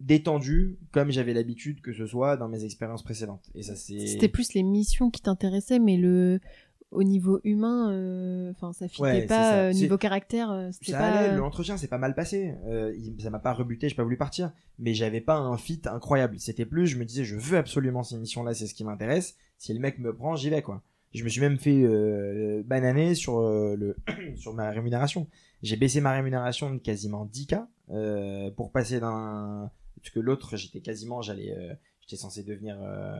détendu 0.00 0.78
comme 0.92 1.10
j'avais 1.10 1.34
l'habitude 1.34 1.80
que 1.80 1.92
ce 1.92 2.06
soit 2.06 2.36
dans 2.36 2.48
mes 2.48 2.64
expériences 2.64 3.02
précédentes. 3.02 3.50
Et 3.54 3.62
ça 3.62 3.74
c'est. 3.74 4.06
C'était 4.06 4.28
plus 4.28 4.54
les 4.54 4.62
missions 4.62 5.10
qui 5.10 5.22
t'intéressaient, 5.22 5.80
mais 5.80 5.96
le 5.96 6.40
au 6.90 7.02
niveau 7.02 7.40
humain, 7.44 7.90
euh, 7.92 8.50
enfin 8.50 8.72
ça 8.72 8.88
fitait 8.88 9.02
Ouais, 9.02 9.26
pas. 9.26 9.34
ça. 9.34 9.54
euh, 9.58 9.72
niveau 9.72 9.98
caractère, 9.98 10.50
euh, 10.50 10.70
c'était 10.72 10.92
Ça 10.92 10.98
pas. 10.98 11.06
allait, 11.08 11.36
l'entretien 11.36 11.76
s'est 11.76 11.88
pas 11.88 11.98
mal 11.98 12.14
passé. 12.14 12.54
Ça 13.20 13.30
m'a 13.30 13.38
pas 13.38 13.52
rebuté, 13.52 13.88
j'ai 13.88 13.94
pas 13.94 14.04
voulu 14.04 14.16
partir, 14.16 14.52
mais 14.78 14.94
j'avais 14.94 15.20
pas 15.20 15.36
un 15.36 15.56
fit 15.56 15.82
incroyable. 15.86 16.38
C'était 16.38 16.64
plus, 16.66 16.86
je 16.86 16.96
me 16.98 17.04
disais, 17.04 17.24
je 17.24 17.36
veux 17.36 17.58
absolument 17.58 18.02
ces 18.02 18.16
missions-là, 18.16 18.54
c'est 18.54 18.66
ce 18.66 18.74
qui 18.74 18.84
m'intéresse. 18.84 19.36
Si 19.58 19.72
le 19.74 19.80
mec 19.80 19.98
me 19.98 20.14
prend, 20.14 20.34
j'y 20.36 20.50
vais 20.50 20.62
quoi. 20.62 20.82
Je 21.14 21.24
me 21.24 21.28
suis 21.28 21.40
même 21.40 21.58
fait 21.58 21.82
bananer 22.64 23.14
sur 23.14 23.40
le 23.40 23.96
sur 24.36 24.54
ma 24.54 24.70
rémunération. 24.70 25.26
J'ai 25.62 25.76
baissé 25.76 26.00
ma 26.00 26.12
rémunération 26.12 26.72
de 26.72 26.78
quasiment 26.78 27.26
10k 27.26 27.66
euh, 27.90 28.50
pour 28.52 28.70
passer 28.70 29.00
d'un 29.00 29.70
parce 30.00 30.10
que 30.14 30.20
l'autre 30.20 30.56
j'étais 30.56 30.80
quasiment 30.80 31.20
j'allais 31.22 31.52
euh, 31.58 31.74
j'étais 32.08 32.20
censé 32.20 32.42
devenir 32.42 32.78
euh, 32.80 33.18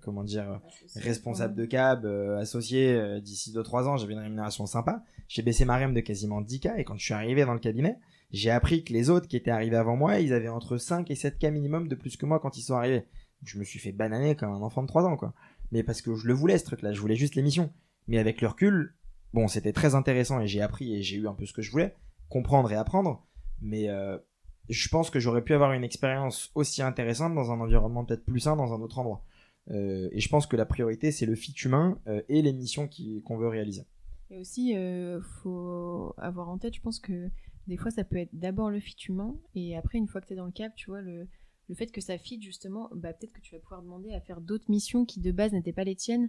comment 0.00 0.24
dire 0.24 0.60
responsable 0.96 1.54
de 1.54 1.66
cab, 1.66 2.06
euh, 2.06 2.38
associé 2.38 2.94
euh, 2.94 3.20
d'ici 3.20 3.52
2-3 3.52 3.84
ans, 3.84 3.96
j'avais 3.98 4.14
une 4.14 4.20
rémunération 4.20 4.64
sympa. 4.64 5.04
J'ai 5.28 5.42
baissé 5.42 5.66
ma 5.66 5.76
rem 5.76 5.92
de 5.92 6.00
quasiment 6.00 6.40
10K 6.40 6.78
et 6.78 6.84
quand 6.84 6.96
je 6.96 7.04
suis 7.04 7.12
arrivé 7.12 7.44
dans 7.44 7.52
le 7.52 7.58
cabinet, 7.58 7.98
j'ai 8.30 8.50
appris 8.50 8.84
que 8.84 8.92
les 8.94 9.10
autres 9.10 9.28
qui 9.28 9.36
étaient 9.36 9.50
arrivés 9.50 9.76
avant 9.76 9.96
moi, 9.96 10.18
ils 10.20 10.32
avaient 10.32 10.48
entre 10.48 10.78
5 10.78 11.10
et 11.10 11.14
7K 11.14 11.50
minimum 11.50 11.88
de 11.88 11.94
plus 11.94 12.16
que 12.16 12.24
moi 12.24 12.40
quand 12.40 12.56
ils 12.56 12.62
sont 12.62 12.74
arrivés. 12.74 13.04
Je 13.44 13.58
me 13.58 13.64
suis 13.64 13.78
fait 13.78 13.92
bananer 13.92 14.34
comme 14.34 14.52
un 14.52 14.62
enfant 14.62 14.82
de 14.82 14.88
3 14.88 15.04
ans, 15.04 15.16
quoi. 15.18 15.34
Mais 15.70 15.82
parce 15.82 16.00
que 16.00 16.14
je 16.14 16.26
le 16.26 16.32
voulais, 16.32 16.56
ce 16.56 16.64
truc-là, 16.64 16.94
je 16.94 17.00
voulais 17.00 17.16
juste 17.16 17.34
l'émission. 17.34 17.70
Mais 18.08 18.18
avec 18.18 18.40
le 18.40 18.48
recul, 18.48 18.94
bon, 19.34 19.46
c'était 19.46 19.72
très 19.72 19.94
intéressant 19.94 20.40
et 20.40 20.46
j'ai 20.46 20.62
appris 20.62 20.94
et 20.94 21.02
j'ai 21.02 21.16
eu 21.16 21.28
un 21.28 21.34
peu 21.34 21.44
ce 21.44 21.52
que 21.52 21.60
je 21.60 21.70
voulais, 21.70 21.94
comprendre 22.30 22.72
et 22.72 22.76
apprendre. 22.76 23.26
Mais 23.60 23.90
euh, 23.90 24.16
je 24.72 24.88
pense 24.88 25.10
que 25.10 25.20
j'aurais 25.20 25.42
pu 25.42 25.54
avoir 25.54 25.72
une 25.72 25.84
expérience 25.84 26.50
aussi 26.54 26.82
intéressante 26.82 27.34
dans 27.34 27.52
un 27.52 27.60
environnement 27.60 28.04
peut-être 28.04 28.24
plus 28.24 28.40
sain 28.40 28.56
dans 28.56 28.72
un 28.72 28.80
autre 28.80 28.98
endroit. 28.98 29.24
Euh, 29.70 30.08
et 30.12 30.20
je 30.20 30.28
pense 30.28 30.46
que 30.46 30.56
la 30.56 30.66
priorité, 30.66 31.12
c'est 31.12 31.26
le 31.26 31.34
fit 31.34 31.54
humain 31.64 32.00
euh, 32.08 32.22
et 32.28 32.42
les 32.42 32.52
missions 32.52 32.88
qu'on 33.24 33.36
veut 33.36 33.48
réaliser. 33.48 33.86
Et 34.30 34.38
aussi, 34.38 34.76
euh, 34.76 35.20
faut 35.42 36.14
avoir 36.16 36.48
en 36.48 36.58
tête, 36.58 36.74
je 36.74 36.80
pense 36.80 36.98
que 36.98 37.28
des 37.66 37.76
fois, 37.76 37.90
ça 37.90 38.02
peut 38.02 38.16
être 38.16 38.30
d'abord 38.32 38.70
le 38.70 38.80
fit 38.80 38.96
humain, 39.08 39.36
et 39.54 39.76
après, 39.76 39.98
une 39.98 40.08
fois 40.08 40.20
que 40.20 40.26
tu 40.26 40.32
es 40.32 40.36
dans 40.36 40.46
le 40.46 40.52
cap, 40.52 40.74
tu 40.74 40.90
vois, 40.90 41.00
le, 41.00 41.28
le 41.68 41.74
fait 41.74 41.92
que 41.92 42.00
ça 42.00 42.18
fit, 42.18 42.40
justement, 42.42 42.88
bah, 42.94 43.12
peut-être 43.12 43.32
que 43.32 43.40
tu 43.40 43.54
vas 43.54 43.60
pouvoir 43.60 43.82
demander 43.82 44.12
à 44.12 44.20
faire 44.20 44.40
d'autres 44.40 44.68
missions 44.68 45.04
qui, 45.04 45.20
de 45.20 45.30
base, 45.30 45.52
n'étaient 45.52 45.72
pas 45.72 45.84
les 45.84 45.94
tiennes, 45.94 46.28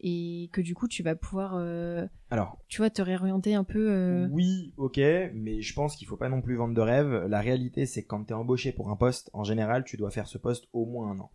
et 0.00 0.50
que 0.52 0.60
du 0.60 0.74
coup, 0.74 0.88
tu 0.88 1.02
vas 1.02 1.14
pouvoir, 1.14 1.54
euh, 1.56 2.06
Alors, 2.30 2.58
tu 2.68 2.78
vois, 2.78 2.90
te 2.90 3.00
réorienter 3.00 3.54
un 3.54 3.64
peu. 3.64 3.90
euh, 3.90 4.28
oui, 4.30 4.74
ok, 4.76 4.98
mais 5.34 5.62
je 5.62 5.74
pense 5.74 5.96
qu'il 5.96 6.06
faut 6.06 6.16
pas 6.16 6.28
non 6.28 6.42
plus 6.42 6.56
vendre 6.56 6.74
de 6.74 6.80
rêve. 6.80 7.26
La 7.28 7.40
réalité, 7.40 7.86
c'est 7.86 8.02
que 8.02 8.08
quand 8.08 8.24
tu 8.24 8.32
es 8.32 8.36
embauché 8.36 8.72
pour 8.72 8.90
un 8.90 8.96
poste, 8.96 9.30
en 9.32 9.44
général, 9.44 9.84
tu 9.84 9.96
dois 9.96 10.10
faire 10.10 10.26
ce 10.26 10.36
poste 10.36 10.66
au 10.72 10.84
moins 10.84 11.10
un 11.10 11.20
an, 11.20 11.30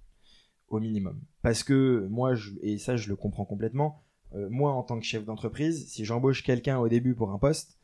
au 0.67 0.79
minimum. 0.79 1.19
Parce 1.41 1.63
que 1.63 2.07
moi, 2.09 2.35
je, 2.35 2.51
et 2.61 2.77
ça, 2.77 2.95
je 2.95 3.09
le 3.09 3.15
comprends 3.15 3.45
complètement, 3.45 4.03
euh, 4.35 4.47
moi, 4.51 4.73
en 4.73 4.83
tant 4.83 4.99
que 4.99 5.05
chef 5.05 5.25
d'entreprise, 5.25 5.87
si 5.87 6.05
j'embauche 6.05 6.43
quelqu'un 6.43 6.77
au 6.77 6.87
début 6.87 7.15
pour 7.15 7.31
un 7.31 7.39
poste, 7.39 7.77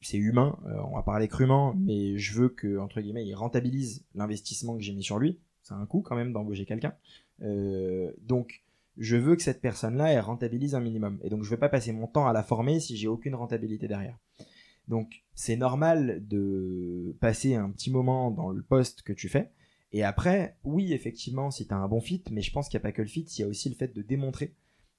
c'est 0.00 0.16
humain, 0.16 0.58
on 0.90 0.96
va 0.96 1.02
parler 1.02 1.28
crûment, 1.28 1.74
mais 1.78 2.18
je 2.18 2.34
veux 2.34 2.48
que, 2.48 2.76
entre 2.78 3.00
guillemets, 3.00 3.24
il 3.24 3.34
rentabilise 3.34 4.04
l'investissement 4.16 4.76
que 4.76 4.82
j'ai 4.82 4.92
mis 4.92 5.04
sur 5.04 5.20
lui. 5.20 5.38
C'est 5.62 5.74
un 5.74 5.86
coût 5.86 6.02
quand 6.02 6.16
même 6.16 6.32
d'embaucher 6.32 6.64
quelqu'un. 6.66 6.92
Donc, 7.38 8.63
je 8.96 9.16
veux 9.16 9.36
que 9.36 9.42
cette 9.42 9.60
personne-là, 9.60 10.12
elle 10.12 10.20
rentabilise 10.20 10.74
un 10.74 10.80
minimum. 10.80 11.18
Et 11.22 11.30
donc, 11.30 11.42
je 11.42 11.48
ne 11.48 11.50
vais 11.50 11.60
pas 11.60 11.68
passer 11.68 11.92
mon 11.92 12.06
temps 12.06 12.26
à 12.26 12.32
la 12.32 12.42
former 12.42 12.80
si 12.80 12.96
j'ai 12.96 13.08
aucune 13.08 13.34
rentabilité 13.34 13.88
derrière. 13.88 14.18
Donc, 14.88 15.24
c'est 15.34 15.56
normal 15.56 16.22
de 16.26 17.16
passer 17.20 17.54
un 17.54 17.70
petit 17.70 17.90
moment 17.90 18.30
dans 18.30 18.50
le 18.50 18.62
poste 18.62 19.02
que 19.02 19.12
tu 19.12 19.28
fais. 19.28 19.50
Et 19.92 20.02
après, 20.02 20.56
oui, 20.64 20.92
effectivement, 20.92 21.50
si 21.50 21.66
tu 21.66 21.74
as 21.74 21.76
un 21.76 21.88
bon 21.88 22.00
fit, 22.00 22.22
mais 22.30 22.42
je 22.42 22.52
pense 22.52 22.68
qu'il 22.68 22.78
n'y 22.78 22.82
a 22.82 22.88
pas 22.88 22.92
que 22.92 23.02
le 23.02 23.08
fit, 23.08 23.22
il 23.22 23.40
y 23.40 23.44
a 23.44 23.48
aussi 23.48 23.68
le 23.68 23.74
fait 23.74 23.94
de 23.94 24.02
démontrer 24.02 24.54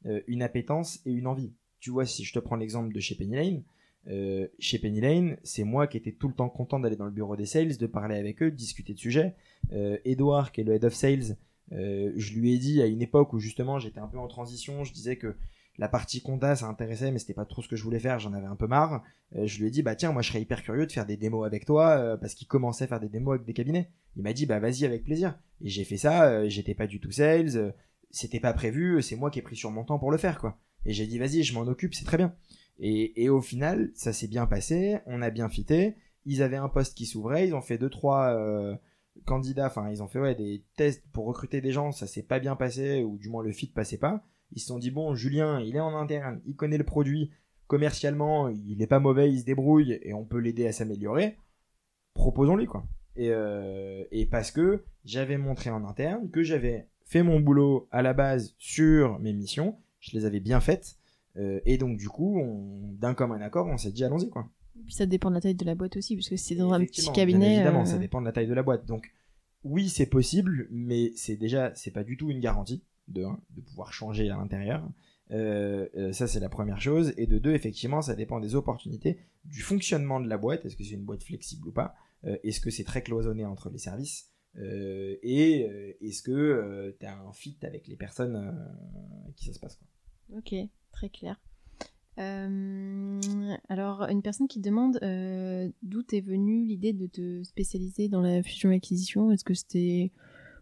euh, 0.06 0.22
une 0.28 0.42
appétence 0.42 1.02
et 1.06 1.12
une 1.12 1.28
envie. 1.28 1.54
Tu 1.80 1.90
vois, 1.92 2.06
si 2.06 2.24
je 2.24 2.34
te 2.34 2.40
prends 2.40 2.56
l'exemple 2.56 2.94
de 2.94 3.00
chez 3.00 3.16
Penny 3.16 3.36
Lane, 3.36 3.64
euh, 4.08 4.48
chez 4.60 4.80
Penny 4.80 5.02
Lane, 5.02 5.38
c'est 5.44 5.64
moi 5.64 5.88
qui 5.88 5.98
étais 5.98 6.12
tout 6.12 6.28
le 6.28 6.34
temps 6.34 6.50
content 6.50 6.80
d'aller 6.80 6.96
dans 6.96 7.06
le 7.06 7.12
bureau 7.12 7.36
des 7.36 7.46
sales, 7.46 7.78
de 7.78 7.88
parler 7.88 8.16
avec 8.16 8.42
eux, 8.42 8.52
de 8.52 8.56
discuter 8.56 8.94
de 8.94 9.00
sujets. 9.00 9.36
Euh, 9.74 9.98
Edouard, 10.06 10.52
qui 10.52 10.62
est 10.62 10.64
le 10.64 10.74
head 10.74 10.86
of 10.86 10.94
sales, 10.94 11.38
euh, 11.72 12.12
je 12.16 12.34
lui 12.34 12.54
ai 12.54 12.58
dit 12.58 12.82
à 12.82 12.86
une 12.86 13.02
époque 13.02 13.34
où 13.34 13.40
justement 13.40 13.80
j'étais 13.80 14.00
un 14.00 14.08
peu 14.08 14.20
en 14.20 14.28
transition, 14.28 14.84
je 14.84 14.94
disais 14.94 15.18
que 15.18 15.36
la 15.78 15.90
partie 15.90 16.22
compta 16.22 16.56
ça 16.56 16.68
intéressait 16.68 17.12
mais 17.12 17.20
c'était 17.20 17.34
pas 17.34 17.46
trop 17.46 17.62
ce 17.62 17.68
que 17.68 17.76
je 17.76 17.84
voulais 17.84 18.00
faire, 18.00 18.20
j'en 18.20 18.34
avais 18.34 18.46
un 18.46 18.56
peu 18.56 18.68
marre. 18.68 19.04
Euh, 19.36 19.48
je 19.48 19.60
lui 19.60 19.68
ai 19.68 19.72
dit 19.72 19.82
bah 19.82 19.96
tiens 19.96 20.12
moi 20.12 20.22
je 20.22 20.30
serais 20.30 20.42
hyper 20.42 20.64
curieux 20.64 20.86
de 20.86 20.92
faire 20.92 21.06
des 21.06 21.18
démos 21.18 21.46
avec 21.46 21.66
toi 21.66 21.98
euh, 21.98 22.18
parce 22.18 22.36
qu'il 22.36 22.48
commençait 22.48 22.86
à 22.86 22.88
faire 22.88 23.00
des 23.00 23.10
démos 23.10 23.36
avec 23.36 23.46
des 23.46 23.54
cabinets. 23.54 23.90
Il 24.16 24.24
m'a 24.24 24.34
dit 24.34 24.46
bah 24.46 24.60
vas-y 24.60 24.86
avec 24.86 25.04
plaisir. 25.04 25.38
Et 25.62 25.70
j'ai 25.70 25.84
fait 25.84 25.98
ça, 25.98 26.30
euh, 26.30 26.50
j'étais 26.50 26.76
pas 26.76 26.88
du 26.88 27.00
tout 27.00 27.12
sales, 27.12 27.58
euh, 27.58 27.72
c'était 28.12 28.40
pas 28.40 28.54
prévu, 28.54 29.02
c'est 29.02 29.16
moi 29.16 29.32
qui 29.32 29.40
ai 29.40 29.42
pris 29.42 29.56
sur 29.56 29.72
mon 29.72 29.84
temps 29.84 30.00
pour 30.00 30.12
le 30.12 30.18
faire 30.18 30.40
quoi. 30.40 30.60
Et 30.86 30.94
j'ai 30.94 31.08
dit 31.08 31.18
vas-y 31.18 31.44
je 31.44 31.54
m'en 31.54 31.62
occupe, 31.62 31.96
c'est 31.96 32.06
très 32.06 32.18
bien. 32.18 32.36
Et, 32.80 33.24
et 33.24 33.30
au 33.30 33.42
final 33.42 33.90
ça 33.96 34.14
s'est 34.14 34.28
bien 34.28 34.46
passé, 34.46 35.00
on 35.08 35.22
a 35.22 35.32
bien 35.32 35.50
fité. 35.50 35.96
Ils 36.26 36.42
avaient 36.42 36.58
un 36.58 36.70
poste 36.70 36.96
qui 36.96 37.06
s'ouvrait, 37.06 37.48
ils 37.48 37.56
ont 37.56 37.62
fait 37.62 37.78
deux 37.78 37.90
trois 37.90 38.36
candidats, 39.26 39.68
enfin 39.68 39.90
ils 39.90 40.04
ont 40.04 40.08
fait 40.08 40.36
des 40.36 40.64
tests 40.76 41.04
pour 41.12 41.26
recruter 41.26 41.62
des 41.62 41.72
gens, 41.72 41.92
ça 41.92 42.08
s'est 42.08 42.24
pas 42.24 42.40
bien 42.40 42.56
passé 42.56 43.04
ou 43.04 43.18
du 43.18 43.30
moins 43.30 43.44
le 43.44 43.52
fit 43.52 43.68
passait 43.68 43.98
pas. 43.98 44.24
Ils 44.52 44.60
se 44.60 44.68
sont 44.68 44.80
dit 44.80 44.92
bon 44.92 45.16
Julien, 45.16 45.60
il 45.60 45.76
est 45.76 45.82
en 45.82 45.96
interne, 45.96 46.42
il 46.46 46.56
connaît 46.56 46.78
le 46.78 46.84
produit, 46.84 47.32
commercialement 47.68 48.50
il 48.50 48.82
est 48.82 48.88
pas 48.88 49.00
mauvais, 49.00 49.32
il 49.32 49.40
se 49.40 49.46
débrouille 49.46 50.00
et 50.04 50.14
on 50.14 50.26
peut 50.26 50.40
l'aider 50.40 50.68
à 50.68 50.72
s'améliorer. 50.72 51.38
Proposons-lui 52.14 52.68
quoi. 52.68 52.86
Et, 53.16 53.30
euh, 53.32 54.04
parce 54.30 54.52
que 54.52 54.84
j'avais 55.06 55.38
montré 55.38 55.70
en 55.70 55.86
interne 55.86 56.30
que 56.30 56.44
j'avais 56.44 56.88
fait 57.06 57.24
mon 57.24 57.40
boulot 57.40 57.88
à 57.92 58.02
la 58.02 58.14
base 58.14 58.56
sur 58.58 59.20
mes 59.20 59.34
missions, 59.34 59.78
je 60.00 60.18
les 60.18 60.26
avais 60.26 60.40
bien 60.40 60.60
faites. 60.60 60.98
euh, 61.38 61.60
et 61.66 61.78
donc 61.78 61.98
du 61.98 62.10
coup, 62.10 62.42
d'un 63.00 63.14
commun 63.14 63.42
accord, 63.42 63.68
on 63.68 63.78
s'est 63.78 63.92
dit 63.92 64.04
allons-y 64.04 64.30
quoi. 64.30 64.48
Puis 64.84 64.94
ça 64.94 65.06
dépend 65.06 65.30
de 65.30 65.36
la 65.36 65.42
taille 65.42 65.56
de 65.56 65.66
la 65.66 65.76
boîte 65.76 65.98
aussi, 65.98 66.16
parce 66.16 66.30
que 66.30 66.36
c'est 66.36 66.56
dans 66.56 66.74
un 66.74 66.84
petit 66.86 67.12
cabinet. 67.12 67.40
bien 67.40 67.56
évidemment, 67.56 67.82
euh, 67.82 67.86
ça 67.86 67.98
dépend 67.98 68.20
de 68.22 68.26
la 68.26 68.32
taille 68.32 68.48
de 68.48 68.54
la 68.54 68.64
boîte. 68.64 68.86
Donc, 68.86 69.12
oui, 69.64 69.90
c'est 69.90 70.06
possible, 70.06 70.68
mais 70.70 71.12
c'est 71.16 71.38
déjà, 71.38 71.74
c'est 71.76 71.92
pas 71.92 72.04
du 72.04 72.18
tout 72.18 72.30
une 72.30 72.40
garantie 72.40 72.84
de 73.08 73.26
de 73.56 73.62
pouvoir 73.62 73.94
changer 73.94 74.30
à 74.30 74.38
l'intérieur. 74.38 74.88
Euh, 75.32 75.88
euh, 75.96 76.12
ça, 76.12 76.28
c'est 76.28 76.40
la 76.40 76.50
première 76.50 76.80
chose. 76.82 77.14
Et 77.18 77.26
de 77.26 77.40
deux, 77.40 77.54
effectivement, 77.54 78.02
ça 78.02 78.16
dépend 78.16 78.40
des 78.40 78.56
opportunités, 78.56 79.20
du 79.46 79.62
fonctionnement 79.62 80.20
de 80.20 80.28
la 80.28 80.38
boîte. 80.38 80.66
Est-ce 80.66 80.76
que 80.76 80.84
c'est 80.84 80.94
une 80.96 81.06
boîte 81.06 81.24
flexible 81.24 81.68
ou 81.68 81.72
pas? 81.72 81.96
Euh, 82.26 82.38
Est-ce 82.44 82.60
que 82.60 82.70
c'est 82.70 82.84
très 82.84 83.02
cloisonné 83.02 83.46
entre 83.46 83.70
les 83.70 83.78
services? 83.78 84.32
Euh, 84.58 85.18
Et 85.24 85.62
est-ce 86.02 86.22
que 86.22 86.96
tu 87.00 87.06
as 87.06 87.18
un 87.18 87.34
fit 87.34 87.58
avec 87.64 87.88
les 87.88 87.96
personnes 87.98 88.36
avec 89.24 89.36
qui 89.36 89.46
ça 89.46 89.54
se 89.54 89.60
passe 89.60 89.76
quoi? 89.76 90.38
Ok, 90.38 90.56
très 90.92 91.10
clair. 91.10 91.40
Euh, 92.18 93.20
alors, 93.70 94.04
une 94.10 94.22
personne 94.22 94.48
qui 94.48 94.60
demande 94.60 95.00
euh, 95.04 95.70
d'où 95.84 96.04
t'es 96.04 96.22
venue 96.22 96.66
l'idée 96.66 96.94
de 96.94 97.08
te 97.08 97.44
spécialiser 97.44 98.08
dans 98.10 98.22
la 98.22 98.42
fusion-acquisition. 98.44 99.32
Est-ce 99.32 99.44
que 99.44 99.54
c'était 99.54 100.12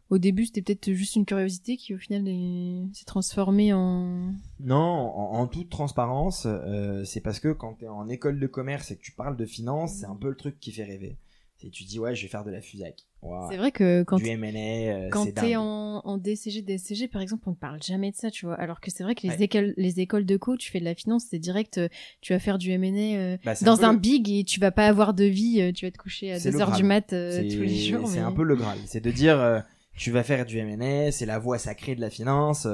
au 0.09 0.17
début 0.17 0.45
c'était 0.45 0.61
peut-être 0.61 0.91
juste 0.93 1.15
une 1.15 1.25
curiosité 1.25 1.75
qui 1.77 1.93
au 1.95 1.97
final 1.97 2.27
est- 2.27 2.85
s'est 2.93 3.05
transformée 3.05 3.73
en 3.73 4.33
Non, 4.59 4.77
en, 4.77 5.47
toute 5.47 5.69
transparence, 5.69 6.45
euh, 6.45 7.03
c'est 7.03 7.21
parce 7.21 7.39
que 7.39 7.51
quand 7.53 7.75
tu 7.75 7.85
es 7.85 7.87
en 7.87 8.07
école 8.09 8.39
de 8.39 8.47
commerce 8.47 8.91
et 8.91 8.97
que 8.97 9.01
tu 9.01 9.13
parles 9.13 9.37
de 9.37 9.45
finance, 9.45 9.93
c'est 9.95 10.05
un 10.05 10.15
peu 10.15 10.29
le 10.29 10.35
truc 10.35 10.59
qui 10.59 10.71
fait 10.71 10.83
rêver. 10.83 11.17
C'est 11.57 11.69
tu 11.69 11.83
dis 11.85 11.99
ouais, 11.99 12.15
je 12.15 12.23
vais 12.23 12.27
faire 12.27 12.43
de 12.43 12.51
la 12.51 12.61
fusac. 12.61 13.05
C'est 13.49 13.57
vrai 13.57 13.71
que 13.71 14.03
quand 14.03 14.17
du 14.17 14.27
M&A, 14.27 14.47
euh, 14.93 15.09
quand 15.09 15.31
t'es 15.33 15.55
en, 15.55 16.01
en 16.03 16.17
DCG, 16.17 16.61
DSCG, 16.61 17.07
par 17.07 17.21
exemple, 17.21 17.43
on 17.47 17.51
ne 17.51 17.55
parle 17.55 17.81
jamais 17.81 18.11
de 18.11 18.15
ça, 18.15 18.29
tu 18.31 18.45
vois. 18.45 18.55
Alors 18.55 18.79
que 18.81 18.91
c'est 18.91 19.03
vrai 19.03 19.15
que 19.15 19.21
les, 19.23 19.29
Ouais. 19.29 19.43
écoles, 19.43 19.73
les 19.77 19.99
écoles 19.99 20.25
de 20.25 20.37
co, 20.37 20.57
tu 20.57 20.71
fais 20.71 20.79
de 20.79 20.85
la 20.85 20.95
finance, 20.95 21.25
c'est 21.29 21.39
direct, 21.39 21.77
euh, 21.77 21.87
tu 22.21 22.33
vas 22.33 22.39
faire 22.39 22.57
du 22.57 22.71
M&A 22.71 23.17
euh, 23.17 23.37
Bah, 23.45 23.53
dans 23.61 23.83
un 23.83 23.93
le- 23.93 23.99
big 23.99 24.29
et 24.29 24.43
tu 24.43 24.59
vas 24.59 24.71
pas 24.71 24.87
avoir 24.87 25.13
de 25.13 25.23
vie, 25.25 25.71
tu 25.73 25.85
vas 25.85 25.91
te 25.91 25.97
coucher 25.97 26.31
à 26.33 26.39
C'est 26.39 26.51
2 26.51 26.57
le 26.57 26.61
heures 26.63 26.71
du 26.75 26.83
mat 26.83 27.13
euh, 27.13 27.41
tous 27.43 27.61
les 27.61 27.75
jours. 27.75 28.07
C'est 28.07 28.17
mais- 28.19 28.25
un 28.25 28.31
peu 28.31 28.43
le 28.43 28.55
Graal. 28.55 28.77
C'est 28.85 29.01
de 29.01 29.11
dire 29.11 29.39
euh, 29.39 29.59
tu 29.97 30.11
vas 30.11 30.23
faire 30.23 30.45
du 30.45 30.57
M&A, 30.57 31.11
c'est 31.11 31.25
la 31.25 31.39
voie 31.39 31.57
sacrée 31.57 31.95
de 31.95 32.01
la 32.01 32.09
finance. 32.09 32.67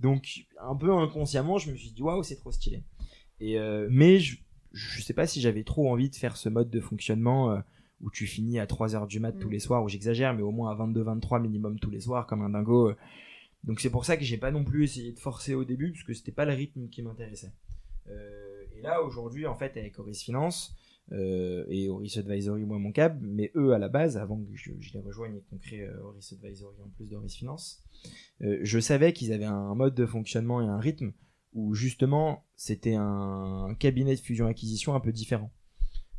Donc 0.00 0.44
un 0.60 0.74
peu 0.74 0.92
inconsciemment, 0.92 1.58
je 1.58 1.70
me 1.70 1.76
suis 1.76 1.90
dit 1.92 2.02
waouh, 2.02 2.22
c'est 2.22 2.36
trop 2.36 2.50
stylé. 2.52 2.82
Et 3.40 3.56
mais 3.90 4.18
je 4.18 4.36
je 4.72 5.02
sais 5.02 5.12
pas 5.12 5.26
si 5.26 5.40
j'avais 5.42 5.64
trop 5.64 5.90
envie 5.92 6.08
de 6.08 6.16
faire 6.16 6.36
ce 6.36 6.48
mode 6.48 6.70
de 6.70 6.80
fonctionnement 6.80 7.58
où 8.02 8.10
tu 8.10 8.26
finis 8.26 8.58
à 8.58 8.66
3 8.66 8.94
heures 8.94 9.06
du 9.06 9.20
mat 9.20 9.32
tous 9.32 9.48
Mm. 9.48 9.52
les 9.52 9.58
soirs, 9.60 9.82
où 9.84 9.88
j'exagère, 9.88 10.34
mais 10.34 10.42
au 10.42 10.50
moins 10.50 10.70
à 10.70 10.74
22-23 10.74 11.40
minimum 11.40 11.78
tous 11.78 11.90
les 11.90 12.00
soirs 12.00 12.26
comme 12.26 12.42
un 12.42 12.50
dingo. 12.50 12.92
Donc 13.64 13.80
c'est 13.80 13.90
pour 13.90 14.04
ça 14.04 14.16
que 14.16 14.24
j'ai 14.24 14.38
pas 14.38 14.50
non 14.50 14.64
plus 14.64 14.84
essayé 14.84 15.12
de 15.12 15.20
forcer 15.20 15.54
au 15.54 15.64
début, 15.64 15.92
parce 15.92 16.02
que 16.04 16.12
c'était 16.14 16.32
pas 16.32 16.44
le 16.44 16.52
rythme 16.52 16.88
qui 16.88 17.00
m'intéressait. 17.02 17.52
Euh, 18.08 18.64
et 18.76 18.82
là 18.82 19.02
aujourd'hui, 19.02 19.46
en 19.46 19.54
fait, 19.54 19.76
avec 19.76 19.98
Horis 19.98 20.20
Finance 20.22 20.74
euh, 21.12 21.64
et 21.68 21.88
Horis 21.88 22.16
Advisory, 22.16 22.64
moi 22.64 22.78
mon 22.78 22.90
cab, 22.90 23.18
mais 23.22 23.52
eux 23.54 23.72
à 23.72 23.78
la 23.78 23.88
base, 23.88 24.16
avant 24.16 24.38
que 24.42 24.54
je, 24.54 24.72
je 24.80 24.92
les 24.94 25.00
rejoigne 25.00 25.36
et 25.36 25.42
qu'on 25.48 25.58
crée 25.58 25.82
euh, 25.82 26.02
Horis 26.02 26.32
Advisory 26.32 26.74
en 26.84 26.88
plus 26.88 27.10
d'Horis 27.10 27.36
Finance, 27.36 27.82
euh, 28.42 28.58
je 28.62 28.78
savais 28.80 29.12
qu'ils 29.12 29.32
avaient 29.32 29.44
un 29.44 29.74
mode 29.76 29.94
de 29.94 30.06
fonctionnement 30.06 30.60
et 30.60 30.66
un 30.66 30.78
rythme 30.80 31.12
où 31.52 31.74
justement 31.74 32.44
c'était 32.56 32.94
un 32.96 33.76
cabinet 33.78 34.14
de 34.16 34.20
fusion-acquisition 34.20 34.94
un 34.94 35.00
peu 35.00 35.12
différent. 35.12 35.52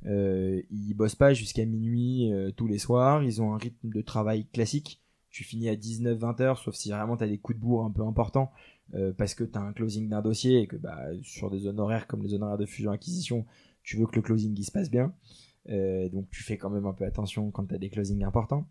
Euh, 0.06 0.62
ils 0.70 0.94
bossent 0.94 1.16
pas 1.16 1.34
jusqu'à 1.34 1.66
minuit 1.66 2.32
euh, 2.32 2.52
tous 2.52 2.68
les 2.68 2.78
soirs, 2.78 3.24
ils 3.24 3.42
ont 3.42 3.54
un 3.54 3.58
rythme 3.58 3.90
de 3.90 4.02
travail 4.02 4.46
classique. 4.52 5.02
Tu 5.30 5.44
finis 5.44 5.70
à 5.70 5.76
19-20 5.76 6.42
heures, 6.42 6.60
sauf 6.60 6.76
si 6.76 6.92
vraiment 6.92 7.18
tu 7.18 7.24
as 7.24 7.28
des 7.28 7.38
coups 7.38 7.58
de 7.58 7.62
bourre 7.64 7.86
un 7.86 7.92
peu 7.92 8.04
importants, 8.04 8.52
euh, 8.94 9.14
parce 9.14 9.34
que 9.34 9.44
tu 9.44 9.58
as 9.58 9.62
un 9.62 9.74
closing 9.74 10.10
d'un 10.10 10.22
dossier 10.22 10.60
et 10.60 10.68
que 10.68 10.76
bah, 10.76 11.00
sur 11.24 11.50
des 11.50 11.66
honoraires 11.68 12.06
comme 12.06 12.22
les 12.22 12.34
honoraires 12.34 12.58
de 12.58 12.66
fusion-acquisition, 12.66 13.46
tu 13.82 13.98
veux 13.98 14.06
que 14.06 14.16
le 14.16 14.22
closing 14.22 14.54
il 14.56 14.64
se 14.64 14.72
passe 14.72 14.92
bien. 14.92 15.14
Euh, 15.70 16.10
donc 16.10 16.30
tu 16.30 16.44
fais 16.44 16.58
quand 16.58 16.70
même 16.70 16.86
un 16.86 16.94
peu 16.94 17.06
attention 17.06 17.50
quand 17.50 17.66
tu 17.66 17.76
as 17.76 17.80
des 17.80 17.90
closings 17.90 18.24
importants. 18.24 18.68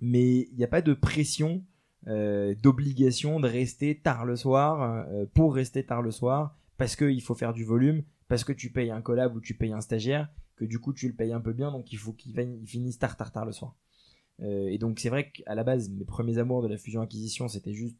Mais 0.00 0.48
il 0.50 0.56
n'y 0.56 0.64
a 0.64 0.68
pas 0.68 0.82
de 0.82 0.92
pression, 0.92 1.62
d'obligation 2.06 3.40
de 3.40 3.48
rester 3.48 3.98
tard 3.98 4.26
le 4.26 4.36
soir 4.36 5.06
pour 5.32 5.54
rester 5.54 5.86
tard 5.86 6.02
le 6.02 6.10
soir, 6.10 6.58
parce 6.76 6.96
qu'il 6.96 7.22
faut 7.22 7.34
faire 7.34 7.54
du 7.54 7.64
volume, 7.64 8.02
parce 8.28 8.44
que 8.44 8.52
tu 8.52 8.70
payes 8.70 8.90
un 8.90 9.02
collab 9.02 9.36
ou 9.36 9.40
tu 9.40 9.54
payes 9.54 9.72
un 9.72 9.80
stagiaire, 9.80 10.28
que 10.56 10.64
du 10.64 10.78
coup 10.78 10.92
tu 10.92 11.08
le 11.08 11.14
payes 11.14 11.32
un 11.32 11.40
peu 11.40 11.52
bien, 11.52 11.70
donc 11.70 11.92
il 11.92 11.98
faut 11.98 12.12
qu'il 12.12 12.34
finisse 12.66 12.98
tard, 12.98 13.16
tard, 13.16 13.32
tard 13.32 13.46
le 13.46 13.52
soir. 13.52 13.76
Euh, 14.40 14.68
et 14.68 14.78
donc 14.78 14.98
c'est 14.98 15.08
vrai 15.08 15.30
qu'à 15.30 15.54
la 15.54 15.64
base, 15.64 15.90
mes 15.90 16.04
premiers 16.04 16.38
amours 16.38 16.62
de 16.62 16.68
la 16.68 16.76
fusion-acquisition, 16.76 17.48
c'était 17.48 17.74
juste 17.74 17.96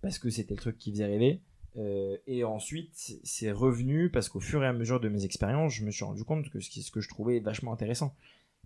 parce 0.00 0.18
que 0.18 0.30
c'était 0.30 0.54
le 0.54 0.60
truc 0.60 0.78
qui 0.78 0.90
faisait 0.92 1.06
rêver. 1.06 1.40
Euh, 1.76 2.18
et 2.26 2.44
ensuite, 2.44 3.18
c'est 3.24 3.52
revenu 3.52 4.10
parce 4.10 4.28
qu'au 4.28 4.40
fur 4.40 4.62
et 4.62 4.66
à 4.66 4.72
mesure 4.72 5.00
de 5.00 5.08
mes 5.08 5.24
expériences, 5.24 5.74
je 5.74 5.84
me 5.84 5.90
suis 5.90 6.04
rendu 6.04 6.24
compte 6.24 6.50
que 6.50 6.60
ce, 6.60 6.80
ce 6.80 6.90
que 6.90 7.00
je 7.00 7.08
trouvais 7.08 7.40
vachement 7.40 7.72
intéressant. 7.72 8.14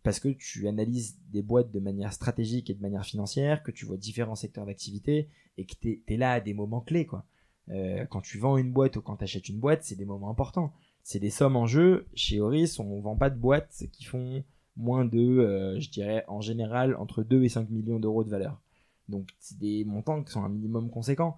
Parce 0.02 0.20
que 0.20 0.28
tu 0.28 0.68
analyses 0.68 1.18
des 1.30 1.42
boîtes 1.42 1.72
de 1.72 1.80
manière 1.80 2.12
stratégique 2.12 2.70
et 2.70 2.74
de 2.74 2.80
manière 2.80 3.04
financière, 3.04 3.62
que 3.62 3.70
tu 3.70 3.86
vois 3.86 3.96
différents 3.96 4.34
secteurs 4.34 4.66
d'activité 4.66 5.28
et 5.58 5.66
que 5.66 5.74
tu 5.80 6.02
es, 6.06 6.16
là 6.16 6.32
à 6.32 6.40
des 6.40 6.54
moments 6.54 6.80
clés. 6.80 7.06
Quoi. 7.06 7.24
Euh, 7.70 8.06
quand 8.06 8.20
tu 8.20 8.38
vends 8.38 8.56
une 8.56 8.72
boîte 8.72 8.96
ou 8.96 9.02
quand 9.02 9.16
tu 9.16 9.24
achètes 9.24 9.48
une 9.48 9.58
boîte, 9.58 9.82
c'est 9.82 9.96
des 9.96 10.04
moments 10.04 10.30
importants. 10.30 10.72
C'est 11.02 11.18
des 11.18 11.30
sommes 11.30 11.56
en 11.56 11.66
jeu. 11.66 12.06
Chez 12.14 12.40
Horis, 12.40 12.78
on 12.78 13.00
vend 13.00 13.16
pas 13.16 13.30
de 13.30 13.38
boîtes 13.38 13.84
qui 13.92 14.04
font 14.04 14.44
moins 14.76 15.04
de, 15.04 15.18
euh, 15.18 15.80
je 15.80 15.90
dirais, 15.90 16.24
en 16.28 16.40
général, 16.40 16.96
entre 16.96 17.22
2 17.22 17.44
et 17.44 17.48
5 17.48 17.70
millions 17.70 17.98
d'euros 17.98 18.24
de 18.24 18.30
valeur. 18.30 18.60
Donc, 19.08 19.30
c'est 19.38 19.58
des 19.58 19.84
montants 19.84 20.22
qui 20.22 20.32
sont 20.32 20.44
un 20.44 20.48
minimum 20.48 20.90
conséquent. 20.90 21.36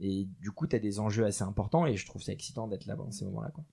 Et 0.00 0.26
du 0.40 0.50
coup, 0.50 0.66
tu 0.66 0.76
as 0.76 0.78
des 0.78 0.98
enjeux 0.98 1.24
assez 1.24 1.44
importants 1.44 1.86
et 1.86 1.96
je 1.96 2.06
trouve 2.06 2.22
ça 2.22 2.32
excitant 2.32 2.66
d'être 2.66 2.86
là 2.86 2.96
dans 2.96 3.10
ces 3.10 3.26
moments-là. 3.26 3.50
Quoi. 3.50 3.64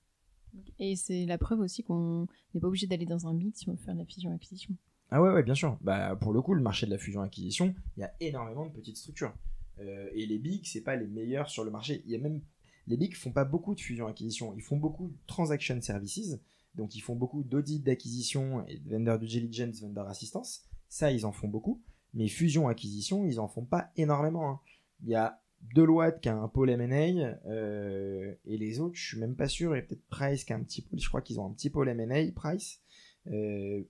Et 0.80 0.96
c'est 0.96 1.26
la 1.26 1.38
preuve 1.38 1.62
aussi 1.62 1.84
qu'on 1.84 2.28
n'est 2.54 2.62
pas 2.62 2.68
obligé 2.68 2.88
d'aller 2.88 3.06
dans 3.06 3.28
un 3.28 3.34
big 3.34 3.56
si 3.56 3.70
on 3.70 3.74
veut 3.74 3.78
faire 3.78 3.94
de 3.94 4.00
la 4.00 4.06
fusion-acquisition. 4.06 4.76
Ah 5.10 5.22
ouais, 5.22 5.32
ouais, 5.32 5.44
bien 5.44 5.56
sûr. 5.56 5.78
Bah, 5.82 6.16
pour 6.18 6.34
le 6.34 6.42
coup, 6.42 6.54
le 6.54 6.62
marché 6.62 6.86
de 6.86 6.92
la 6.92 6.98
fusion-acquisition, 6.98 7.74
il 7.96 8.02
y 8.02 8.04
a 8.04 8.12
énormément 8.20 8.66
de 8.66 8.72
petites 8.72 8.98
structures. 8.98 9.34
Euh, 9.80 10.10
et 10.14 10.26
les 10.26 10.40
bigs, 10.40 10.66
c'est 10.66 10.82
pas 10.82 10.96
les 10.96 11.08
meilleurs 11.08 11.50
sur 11.50 11.64
le 11.64 11.72
marché. 11.72 12.02
Il 12.06 12.12
y 12.12 12.16
a 12.16 12.20
même 12.20 12.42
les 12.88 12.98
bigs 12.98 13.16
font 13.16 13.32
pas 13.32 13.46
beaucoup 13.46 13.76
de 13.76 13.82
fusion-acquisition. 13.82 14.54
Ils 14.56 14.62
font 14.62 14.78
beaucoup 14.78 15.10
de 15.10 15.18
transaction 15.28 15.80
services. 15.82 16.40
Donc, 16.76 16.96
ils 16.96 17.02
font 17.02 17.16
beaucoup 17.16 17.44
d'audit 17.44 17.84
d'acquisition 17.84 18.66
et 18.68 18.80
de 18.80 18.90
vendor 18.90 19.20
due 19.20 19.28
diligence, 19.28 19.82
vendor 19.82 20.08
assistance. 20.08 20.64
Ça, 20.88 21.12
ils 21.12 21.26
en 21.26 21.32
font 21.32 21.50
beaucoup. 21.50 21.82
Mais 22.14 22.28
fusion-acquisition, 22.28 23.26
ils 23.26 23.40
en 23.40 23.48
font 23.48 23.66
pas 23.66 23.92
énormément. 23.98 24.50
hein. 24.50 24.60
Il 25.04 25.10
y 25.10 25.16
a 25.16 25.42
Deloitte 25.74 26.22
qui 26.22 26.30
a 26.30 26.38
un 26.38 26.48
pôle 26.48 26.70
M&A 26.70 27.38
euh, 27.50 28.34
et 28.46 28.58
les 28.58 28.80
autres, 28.80 28.96
je 28.96 29.06
suis 29.06 29.20
même 29.20 29.36
pas 29.36 29.48
sûr. 29.50 29.74
A 29.74 29.82
peut-être 29.82 30.08
Price 30.08 30.44
qui 30.46 30.54
a 30.54 30.56
un 30.56 30.64
petit 30.64 30.82
pôle. 30.82 31.00
Je 31.00 31.08
crois 31.10 31.22
qu'ils 31.22 31.40
ont 31.40 31.46
un 31.46 31.52
petit 31.52 31.70
pôle 31.70 31.90
M&A, 31.90 32.32
Price. 32.32 32.80
Euh, 33.28 33.84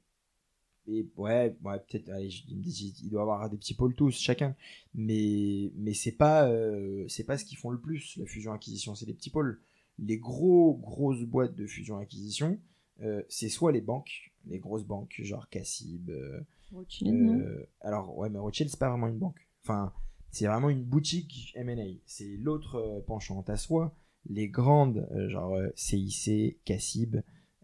et 0.88 1.06
ouais, 1.18 1.56
ouais 1.64 1.80
peut-être, 1.80 2.10
allez, 2.10 2.30
je- 2.30 2.44
il 2.48 2.58
me 2.58 2.64
dit, 2.64 2.96
il 3.04 3.10
doit 3.10 3.22
avoir 3.24 3.50
des 3.50 3.58
petits 3.58 3.74
pôles 3.74 3.94
tous, 3.96 4.18
chacun. 4.18 4.56
Mais, 4.96 5.72
mais 5.76 5.94
c'est 5.94 6.12
pas, 6.14 6.50
euh, 6.50 7.06
c'est 7.08 7.26
pas 7.26 7.38
ce 7.38 7.46
qu'ils 7.46 7.58
font 7.58 7.70
le 7.72 7.80
plus, 7.80 8.16
la 8.18 8.26
fusion-acquisition, 8.26 8.96
c'est 8.96 9.06
des 9.06 9.14
petits 9.14 9.30
pôles. 9.30 9.60
Les 10.00 10.18
gros, 10.18 10.76
grosses 10.76 11.24
boîtes 11.24 11.56
de 11.56 11.66
fusion-acquisition, 11.68 12.60
euh, 13.02 13.22
c'est 13.30 13.50
soit 13.50 13.72
les 13.72 13.82
banques, 13.82 14.32
les 14.46 14.60
grosses 14.60 14.86
banques, 14.86 15.16
genre 15.24 15.50
Cassib. 15.50 16.10
euh, 16.10 16.40
Rothschild, 16.72 17.12
euh, 17.42 17.66
alors, 17.82 18.18
ouais, 18.18 18.30
mais 18.30 18.40
Rothschild, 18.40 18.70
c'est 18.70 18.80
pas 18.80 18.90
vraiment 18.90 19.08
une 19.08 19.18
banque. 19.18 19.48
Enfin, 19.64 19.92
c'est 20.32 20.46
vraiment 20.48 20.70
une 20.70 20.84
boutique 20.84 21.52
M&A. 21.56 21.84
C'est 22.06 22.38
l'autre 22.38 22.76
euh, 22.76 23.02
penchant. 23.02 23.42
T'as 23.44 23.58
soit 23.58 23.96
les 24.30 24.48
grandes, 24.50 25.08
euh, 25.12 25.30
genre 25.30 25.58
CIC, 25.76 26.58
Cassib, 26.66 27.18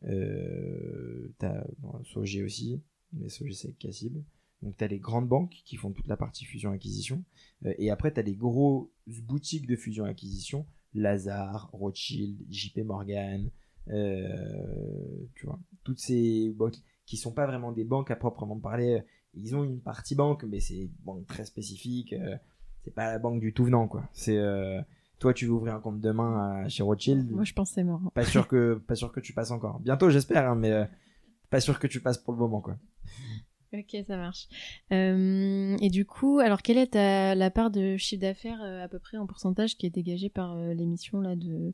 euh, 0.05 1.27
t'as 1.39 1.63
bon, 1.79 2.03
Sogé 2.05 2.43
aussi, 2.43 2.81
mais 3.13 3.29
Sogé 3.29 3.53
c'est 3.53 3.71
Cassib. 3.73 4.17
Donc 4.61 4.77
t'as 4.77 4.87
les 4.87 4.99
grandes 4.99 5.27
banques 5.27 5.61
qui 5.65 5.75
font 5.75 5.91
toute 5.91 6.07
la 6.07 6.17
partie 6.17 6.45
fusion-acquisition. 6.45 7.23
Euh, 7.65 7.73
et 7.77 7.91
après, 7.91 8.11
t'as 8.11 8.21
les 8.21 8.35
grosses 8.35 8.87
boutiques 9.07 9.67
de 9.67 9.75
fusion-acquisition, 9.75 10.65
Lazare, 10.93 11.69
Rothschild, 11.73 12.37
JP 12.49 12.79
Morgan, 12.85 13.49
euh, 13.89 15.25
tu 15.35 15.45
vois, 15.45 15.59
toutes 15.83 15.99
ces 15.99 16.49
banques 16.51 16.77
qui 17.05 17.17
sont 17.17 17.33
pas 17.33 17.45
vraiment 17.45 17.71
des 17.71 17.83
banques 17.83 18.11
à 18.11 18.15
proprement 18.15 18.57
parler. 18.57 19.01
Ils 19.33 19.55
ont 19.55 19.63
une 19.63 19.81
partie 19.81 20.15
banque, 20.15 20.45
mais 20.45 20.59
c'est 20.59 20.77
une 20.77 20.91
banque 21.03 21.27
très 21.27 21.45
spécifique. 21.45 22.13
euh, 22.13 22.37
c'est 22.83 22.93
pas 22.93 23.11
la 23.11 23.19
banque 23.19 23.39
du 23.39 23.53
tout 23.53 23.65
venant, 23.65 23.87
quoi. 23.87 24.07
C'est 24.13 24.37
euh, 24.37 24.81
toi, 25.19 25.33
tu 25.33 25.45
veux 25.45 25.53
ouvrir 25.53 25.75
un 25.75 25.79
compte 25.79 26.01
demain 26.01 26.63
à, 26.63 26.69
chez 26.69 26.83
Rothschild. 26.83 27.31
Moi, 27.31 27.45
je 27.45 27.53
pense 27.53 27.71
c'est 27.71 27.83
mort. 27.83 28.01
Pas 28.13 28.25
sûr 28.25 28.47
que 28.47 28.75
pas 28.75 28.95
sûr 28.95 29.11
que 29.11 29.19
tu 29.19 29.33
passes 29.33 29.51
encore. 29.51 29.79
Bientôt, 29.79 30.09
j'espère, 30.09 30.49
hein, 30.49 30.55
mais 30.55 30.71
euh, 30.71 30.85
pas 31.53 31.61
sûr 31.61 31.77
que 31.77 31.85
tu 31.85 32.01
passes 32.01 32.17
pour 32.17 32.33
le 32.33 32.39
moment, 32.39 32.61
quoi. 32.61 32.79
Ok, 33.73 33.95
ça 34.07 34.17
marche. 34.17 34.47
Euh, 34.91 35.77
et 35.79 35.89
du 35.89 36.03
coup, 36.03 36.39
alors 36.39 36.63
quelle 36.63 36.79
est 36.79 36.95
la 36.95 37.51
part 37.51 37.69
de 37.69 37.95
chiffre 37.95 38.21
d'affaires 38.21 38.59
euh, 38.63 38.83
à 38.83 38.87
peu 38.87 38.97
près 38.97 39.17
en 39.17 39.27
pourcentage 39.27 39.77
qui 39.77 39.85
est 39.85 39.91
dégagée 39.91 40.29
par 40.29 40.55
euh, 40.57 40.73
l'émission 40.73 41.21
là 41.21 41.35
de 41.35 41.73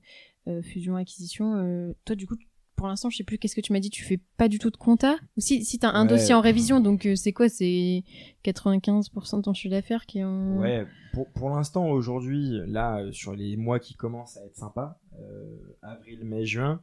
fusion-acquisition 0.64 1.94
Toi, 2.04 2.16
du 2.16 2.28
coup, 2.28 2.36
pour 2.76 2.88
l'instant, 2.88 3.10
je 3.10 3.18
sais 3.18 3.24
plus, 3.24 3.38
qu'est-ce 3.38 3.56
que 3.56 3.62
tu 3.62 3.72
m'as 3.72 3.80
dit 3.80 3.90
Tu 3.90 4.04
fais 4.04 4.20
pas 4.36 4.50
du 4.50 4.60
tout 4.60 4.72
de 4.72 4.78
compta? 4.78 5.16
Ou 5.38 5.42
si, 5.42 5.64
si 5.64 5.80
tu 5.80 5.86
as 5.86 5.92
un 5.92 6.06
dossier 6.06 6.34
en 6.34 6.42
révision, 6.42 6.82
donc 6.82 7.08
c'est 7.16 7.32
quoi 7.32 7.48
C'est 7.48 8.04
95% 8.44 9.38
de 9.38 9.42
ton 9.44 9.54
chiffre 9.54 9.72
d'affaires 9.72 10.08
qui 10.08 10.20
est 10.20 10.24
en. 10.24 10.58
Ouais, 10.58 10.88
pour, 11.14 11.30
pour 11.30 11.52
l'instant, 11.52 11.88
aujourd'hui, 11.88 12.60
là, 12.66 13.06
sur 13.12 13.34
les 13.34 13.56
mois 13.56 13.80
qui 13.80 13.94
commencent 13.94 14.38
à 14.38 14.46
être 14.46 14.56
sympas, 14.58 15.00
avril, 15.84 16.26
mai, 16.26 16.46
juin, 16.46 16.82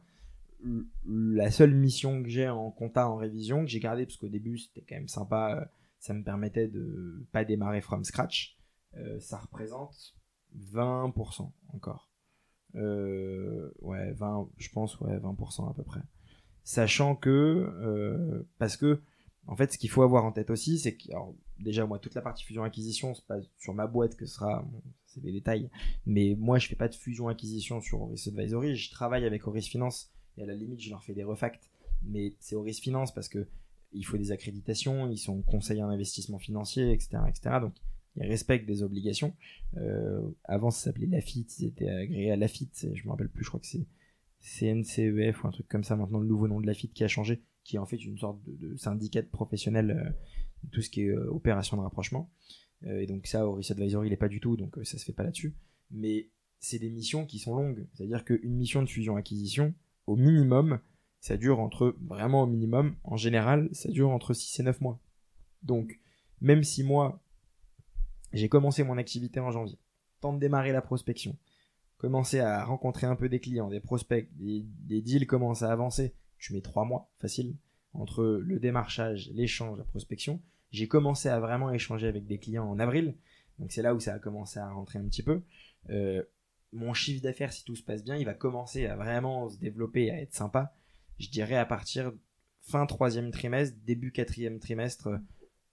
la 1.05 1.51
seule 1.51 1.73
mission 1.73 2.23
que 2.23 2.29
j'ai 2.29 2.49
en 2.49 2.71
compta 2.71 3.09
en 3.09 3.15
révision, 3.15 3.61
que 3.61 3.67
j'ai 3.67 3.79
gardée, 3.79 4.05
parce 4.05 4.17
qu'au 4.17 4.27
début 4.27 4.57
c'était 4.57 4.81
quand 4.81 4.95
même 4.95 5.07
sympa, 5.07 5.57
euh, 5.59 5.65
ça 5.99 6.13
me 6.13 6.23
permettait 6.23 6.67
de 6.67 7.25
pas 7.31 7.45
démarrer 7.45 7.81
from 7.81 8.03
scratch, 8.03 8.57
euh, 8.95 9.19
ça 9.19 9.37
représente 9.37 10.15
20% 10.57 11.51
encore. 11.73 12.09
Euh, 12.75 13.71
ouais, 13.81 14.11
20, 14.13 14.49
je 14.57 14.69
pense, 14.69 14.99
ouais, 14.99 15.17
20% 15.17 15.69
à 15.69 15.73
peu 15.73 15.83
près. 15.83 16.01
Sachant 16.63 17.15
que, 17.15 18.45
parce 18.57 18.75
que, 18.75 19.01
en 19.45 19.55
fait, 19.55 19.71
ce 19.71 19.77
qu'il 19.77 19.89
faut 19.89 20.01
avoir 20.01 20.25
en 20.25 20.33
tête 20.33 20.49
aussi, 20.49 20.79
c'est 20.79 20.95
que, 20.97 21.07
déjà, 21.59 21.85
moi, 21.85 21.97
toute 21.97 22.13
la 22.13 22.21
partie 22.21 22.43
fusion-acquisition 22.43 23.13
se 23.13 23.21
passe 23.21 23.45
sur 23.57 23.73
ma 23.73 23.87
boîte, 23.87 24.15
que 24.15 24.25
sera, 24.25 24.67
c'est 25.05 25.21
des 25.21 25.31
détails, 25.31 25.69
mais 26.05 26.35
moi, 26.37 26.59
je 26.59 26.67
fais 26.67 26.75
pas 26.75 26.89
de 26.89 26.95
fusion-acquisition 26.95 27.79
sur 27.79 28.01
Horis 28.01 28.27
Advisory, 28.27 28.75
je 28.75 28.91
travaille 28.91 29.25
avec 29.25 29.47
Horis 29.47 29.67
Finance 29.67 30.11
et 30.37 30.43
à 30.43 30.45
la 30.45 30.53
limite, 30.53 30.81
je 30.81 30.89
leur 30.89 31.03
fais 31.03 31.13
des 31.13 31.23
refacts. 31.23 31.69
Mais 32.03 32.33
c'est 32.39 32.55
au 32.55 32.61
risque 32.61 32.83
finance 32.83 33.13
parce 33.13 33.29
que 33.29 33.47
il 33.93 34.05
faut 34.05 34.17
des 34.17 34.31
accréditations, 34.31 35.09
ils 35.09 35.17
sont 35.17 35.41
conseillers 35.41 35.83
en 35.83 35.89
investissement 35.89 36.39
financier, 36.39 36.91
etc., 36.91 37.19
etc. 37.27 37.57
Donc, 37.61 37.73
ils 38.17 38.27
respectent 38.27 38.67
des 38.67 38.83
obligations. 38.83 39.35
Euh, 39.77 40.21
avant, 40.43 40.71
ça 40.71 40.85
s'appelait 40.85 41.07
Lafitte, 41.07 41.59
ils 41.59 41.67
étaient 41.67 41.89
agréés 41.89 42.31
à 42.31 42.35
Lafitte, 42.35 42.87
je 42.93 43.03
me 43.05 43.09
rappelle 43.09 43.29
plus, 43.29 43.43
je 43.43 43.49
crois 43.49 43.59
que 43.59 43.67
c'est 43.67 43.85
CNCEF 44.39 45.43
ou 45.43 45.47
un 45.47 45.51
truc 45.51 45.67
comme 45.67 45.83
ça. 45.83 45.95
Maintenant, 45.95 46.19
le 46.19 46.27
nouveau 46.27 46.47
nom 46.47 46.59
de 46.59 46.67
Lafitte 46.67 46.93
qui 46.93 47.03
a 47.03 47.07
changé, 47.07 47.41
qui 47.63 47.77
est 47.77 47.79
en 47.79 47.85
fait 47.85 48.03
une 48.03 48.17
sorte 48.17 48.39
de, 48.45 48.75
syndicat 48.75 49.23
professionnel, 49.23 49.91
euh, 49.91 50.69
tout 50.71 50.81
ce 50.81 50.89
qui 50.89 51.01
est 51.01 51.09
euh, 51.09 51.29
opération 51.31 51.77
de 51.77 51.81
rapprochement. 51.81 52.29
et 52.85 53.05
donc, 53.07 53.27
ça, 53.27 53.47
au 53.47 53.53
Risk 53.53 53.71
Advisory, 53.71 54.07
il 54.07 54.11
n'est 54.11 54.17
pas 54.17 54.29
du 54.29 54.39
tout, 54.39 54.57
donc 54.57 54.77
ça 54.83 54.97
se 54.97 55.05
fait 55.05 55.13
pas 55.13 55.23
là-dessus. 55.23 55.55
Mais 55.91 56.29
c'est 56.59 56.79
des 56.79 56.89
missions 56.89 57.25
qui 57.25 57.39
sont 57.39 57.55
longues. 57.55 57.87
C'est-à-dire 57.93 58.25
qu'une 58.25 58.55
mission 58.55 58.81
de 58.81 58.89
fusion-acquisition, 58.89 59.73
au 60.07 60.15
minimum, 60.15 60.79
ça 61.19 61.37
dure 61.37 61.59
entre, 61.59 61.95
vraiment 62.01 62.43
au 62.43 62.47
minimum, 62.47 62.95
en 63.03 63.17
général, 63.17 63.69
ça 63.73 63.89
dure 63.89 64.09
entre 64.09 64.33
6 64.33 64.59
et 64.59 64.63
9 64.63 64.81
mois. 64.81 64.99
Donc, 65.63 65.99
même 66.41 66.63
si 66.63 66.83
moi, 66.83 67.21
j'ai 68.33 68.49
commencé 68.49 68.83
mon 68.83 68.97
activité 68.97 69.39
en 69.39 69.51
janvier, 69.51 69.77
temps 70.21 70.33
de 70.33 70.39
démarrer 70.39 70.71
la 70.71 70.81
prospection, 70.81 71.37
commencer 71.97 72.39
à 72.39 72.63
rencontrer 72.63 73.07
un 73.07 73.15
peu 73.15 73.29
des 73.29 73.39
clients, 73.39 73.69
des 73.69 73.79
prospects, 73.79 74.29
des, 74.37 75.01
deals 75.01 75.27
commencent 75.27 75.63
à 75.63 75.71
avancer, 75.71 76.15
tu 76.37 76.53
mets 76.53 76.61
3 76.61 76.85
mois, 76.85 77.11
facile, 77.19 77.55
entre 77.93 78.23
le 78.23 78.59
démarchage, 78.59 79.31
l'échange, 79.33 79.77
la 79.77 79.83
prospection. 79.83 80.41
J'ai 80.71 80.87
commencé 80.87 81.29
à 81.29 81.39
vraiment 81.39 81.71
échanger 81.71 82.07
avec 82.07 82.27
des 82.27 82.37
clients 82.37 82.69
en 82.69 82.79
avril, 82.79 83.15
donc 83.59 83.71
c'est 83.71 83.81
là 83.81 83.95
où 83.95 83.99
ça 83.99 84.13
a 84.13 84.19
commencé 84.19 84.59
à 84.59 84.69
rentrer 84.69 84.99
un 84.99 85.05
petit 85.05 85.23
peu. 85.23 85.41
Euh, 85.89 86.23
mon 86.77 86.93
chiffre 86.93 87.21
d'affaires, 87.21 87.51
si 87.51 87.63
tout 87.63 87.75
se 87.75 87.83
passe 87.83 88.03
bien, 88.03 88.15
il 88.15 88.25
va 88.25 88.33
commencer 88.33 88.85
à 88.85 88.95
vraiment 88.95 89.49
se 89.49 89.57
développer, 89.57 90.11
à 90.11 90.21
être 90.21 90.33
sympa. 90.33 90.73
Je 91.19 91.29
dirais 91.29 91.57
à 91.57 91.65
partir 91.65 92.13
fin 92.61 92.85
troisième 92.85 93.31
trimestre, 93.31 93.75
début 93.85 94.11
quatrième 94.11 94.59
trimestre, 94.59 95.09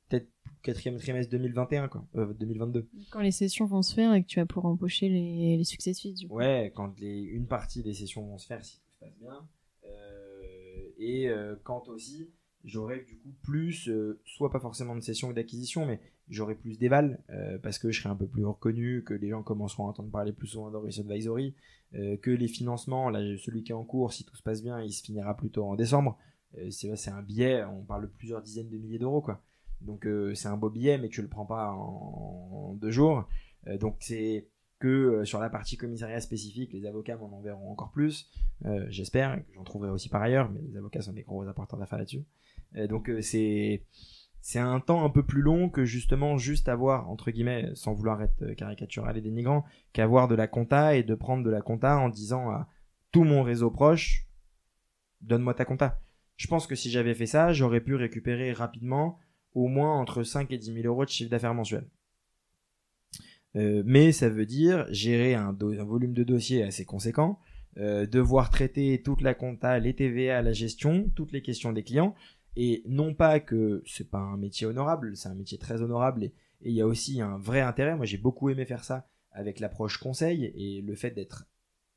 peut-être 0.08 0.28
quatrième 0.62 0.98
trimestre 0.98 1.30
2021, 1.30 1.88
quoi, 1.88 2.06
2022. 2.14 2.80
Euh, 2.80 2.86
quand 3.10 3.20
les 3.20 3.32
sessions 3.32 3.66
vont 3.66 3.82
se 3.82 3.94
faire 3.94 4.14
et 4.14 4.22
que 4.22 4.26
tu 4.26 4.40
vas 4.40 4.46
pouvoir 4.46 4.72
empocher 4.72 5.08
les, 5.08 5.56
les 5.58 5.64
success 5.64 6.00
fees, 6.00 6.14
du 6.14 6.28
coup. 6.28 6.36
Ouais, 6.36 6.72
quand 6.74 6.98
les, 6.98 7.20
une 7.20 7.46
partie 7.46 7.82
des 7.82 7.94
sessions 7.94 8.22
vont 8.22 8.38
se 8.38 8.46
faire, 8.46 8.64
si 8.64 8.78
tout 8.78 8.90
se 8.90 8.98
passe 9.00 9.18
bien. 9.18 9.46
Euh, 9.84 10.88
et 10.96 11.28
euh, 11.28 11.56
quand 11.64 11.88
aussi, 11.88 12.30
j'aurai 12.64 13.00
du 13.00 13.18
coup 13.18 13.34
plus, 13.42 13.90
soit 14.24 14.50
pas 14.50 14.60
forcément 14.60 14.96
de 14.96 15.00
sessions 15.00 15.30
d'acquisition, 15.32 15.84
mais 15.84 16.00
j'aurai 16.28 16.54
plus 16.54 16.78
d'éval 16.78 17.22
euh, 17.30 17.58
parce 17.58 17.78
que 17.78 17.90
je 17.90 18.00
serai 18.00 18.10
un 18.10 18.16
peu 18.16 18.26
plus 18.26 18.44
reconnu, 18.44 19.02
que 19.04 19.14
les 19.14 19.28
gens 19.28 19.42
commenceront 19.42 19.86
à 19.86 19.90
entendre 19.90 20.10
parler 20.10 20.32
plus 20.32 20.48
souvent 20.48 20.70
d'Horis 20.70 20.98
Advisory, 20.98 21.54
euh, 21.94 22.16
que 22.16 22.30
les 22.30 22.48
financements, 22.48 23.10
là 23.10 23.20
celui 23.38 23.62
qui 23.62 23.72
est 23.72 23.74
en 23.74 23.84
cours, 23.84 24.12
si 24.12 24.24
tout 24.24 24.36
se 24.36 24.42
passe 24.42 24.62
bien, 24.62 24.80
il 24.80 24.92
se 24.92 25.02
finira 25.02 25.36
plutôt 25.36 25.64
en 25.66 25.74
décembre. 25.74 26.18
Euh, 26.58 26.70
c'est 26.70 27.10
un 27.10 27.22
billet, 27.22 27.64
on 27.64 27.82
parle 27.82 28.02
de 28.02 28.06
plusieurs 28.06 28.42
dizaines 28.42 28.70
de 28.70 28.78
milliers 28.78 28.98
d'euros 28.98 29.20
quoi. 29.20 29.42
Donc 29.80 30.08
c'est 30.34 30.48
un 30.48 30.56
beau 30.56 30.70
billet, 30.70 30.96
mais 30.96 31.10
tu 31.10 31.20
le 31.20 31.28
prends 31.28 31.44
pas 31.44 31.72
en, 31.72 32.74
deux 32.80 32.90
jours. 32.90 33.28
donc 33.80 33.96
c'est 34.00 34.48
que 34.78 35.24
sur 35.26 35.40
la 35.40 35.50
partie 35.50 35.76
commissariat 35.76 36.22
spécifique, 36.22 36.72
les 36.72 36.86
avocats 36.86 37.18
m'en 37.18 37.36
enverront 37.36 37.70
encore 37.70 37.90
plus, 37.90 38.30
j'espère, 38.88 39.42
j'en 39.54 39.62
trouverai 39.62 39.90
aussi 39.90 40.08
par 40.08 40.22
ailleurs, 40.22 40.50
mais 40.50 40.62
les 40.62 40.78
avocats 40.78 41.02
sont 41.02 41.12
des 41.12 41.24
gros 41.24 41.46
apporteurs 41.46 41.78
d'affaires 41.78 41.98
là-dessus. 41.98 42.24
donc 42.88 43.10
c'est 43.20 43.82
c'est 44.46 44.58
un 44.58 44.78
temps 44.78 45.06
un 45.06 45.08
peu 45.08 45.22
plus 45.22 45.40
long 45.40 45.70
que 45.70 45.86
justement 45.86 46.36
juste 46.36 46.68
avoir, 46.68 47.08
entre 47.08 47.30
guillemets, 47.30 47.70
sans 47.72 47.94
vouloir 47.94 48.20
être 48.20 48.42
euh, 48.42 48.54
caricatural 48.54 49.16
et 49.16 49.22
dénigrant, 49.22 49.64
qu'avoir 49.94 50.28
de 50.28 50.34
la 50.34 50.46
compta 50.46 50.96
et 50.96 51.02
de 51.02 51.14
prendre 51.14 51.42
de 51.42 51.48
la 51.48 51.62
compta 51.62 51.96
en 51.96 52.10
disant 52.10 52.50
à 52.50 52.68
tout 53.10 53.24
mon 53.24 53.42
réseau 53.42 53.70
proche, 53.70 54.26
donne-moi 55.22 55.54
ta 55.54 55.64
compta. 55.64 55.98
Je 56.36 56.46
pense 56.46 56.66
que 56.66 56.74
si 56.74 56.90
j'avais 56.90 57.14
fait 57.14 57.24
ça, 57.24 57.54
j'aurais 57.54 57.80
pu 57.80 57.94
récupérer 57.94 58.52
rapidement 58.52 59.18
au 59.54 59.66
moins 59.66 59.98
entre 59.98 60.22
5 60.22 60.52
et 60.52 60.58
10 60.58 60.74
000 60.74 60.86
euros 60.88 61.06
de 61.06 61.10
chiffre 61.10 61.30
d'affaires 61.30 61.54
mensuel. 61.54 61.88
Euh, 63.56 63.82
mais 63.86 64.12
ça 64.12 64.28
veut 64.28 64.44
dire 64.44 64.84
gérer 64.90 65.34
un, 65.34 65.52
volume 65.52 66.12
de 66.12 66.22
dossiers 66.22 66.62
assez 66.64 66.84
conséquent, 66.84 67.38
euh, 67.78 68.04
devoir 68.04 68.50
traiter 68.50 69.00
toute 69.00 69.22
la 69.22 69.32
compta, 69.32 69.78
les 69.78 69.94
TVA, 69.94 70.42
la 70.42 70.52
gestion, 70.52 71.10
toutes 71.16 71.32
les 71.32 71.40
questions 71.40 71.72
des 71.72 71.82
clients, 71.82 72.14
et 72.56 72.82
non 72.86 73.14
pas 73.14 73.40
que 73.40 73.82
c'est 73.86 74.10
pas 74.10 74.18
un 74.18 74.36
métier 74.36 74.66
honorable, 74.66 75.16
c'est 75.16 75.28
un 75.28 75.34
métier 75.34 75.58
très 75.58 75.82
honorable 75.82 76.24
et 76.24 76.70
il 76.70 76.72
y 76.72 76.80
a 76.80 76.86
aussi 76.86 77.20
un 77.20 77.36
vrai 77.38 77.60
intérêt. 77.60 77.96
Moi, 77.96 78.06
j'ai 78.06 78.18
beaucoup 78.18 78.48
aimé 78.48 78.64
faire 78.64 78.84
ça 78.84 79.06
avec 79.32 79.60
l'approche 79.60 79.98
conseil 79.98 80.52
et 80.56 80.80
le 80.80 80.94
fait 80.94 81.10
d'être 81.10 81.46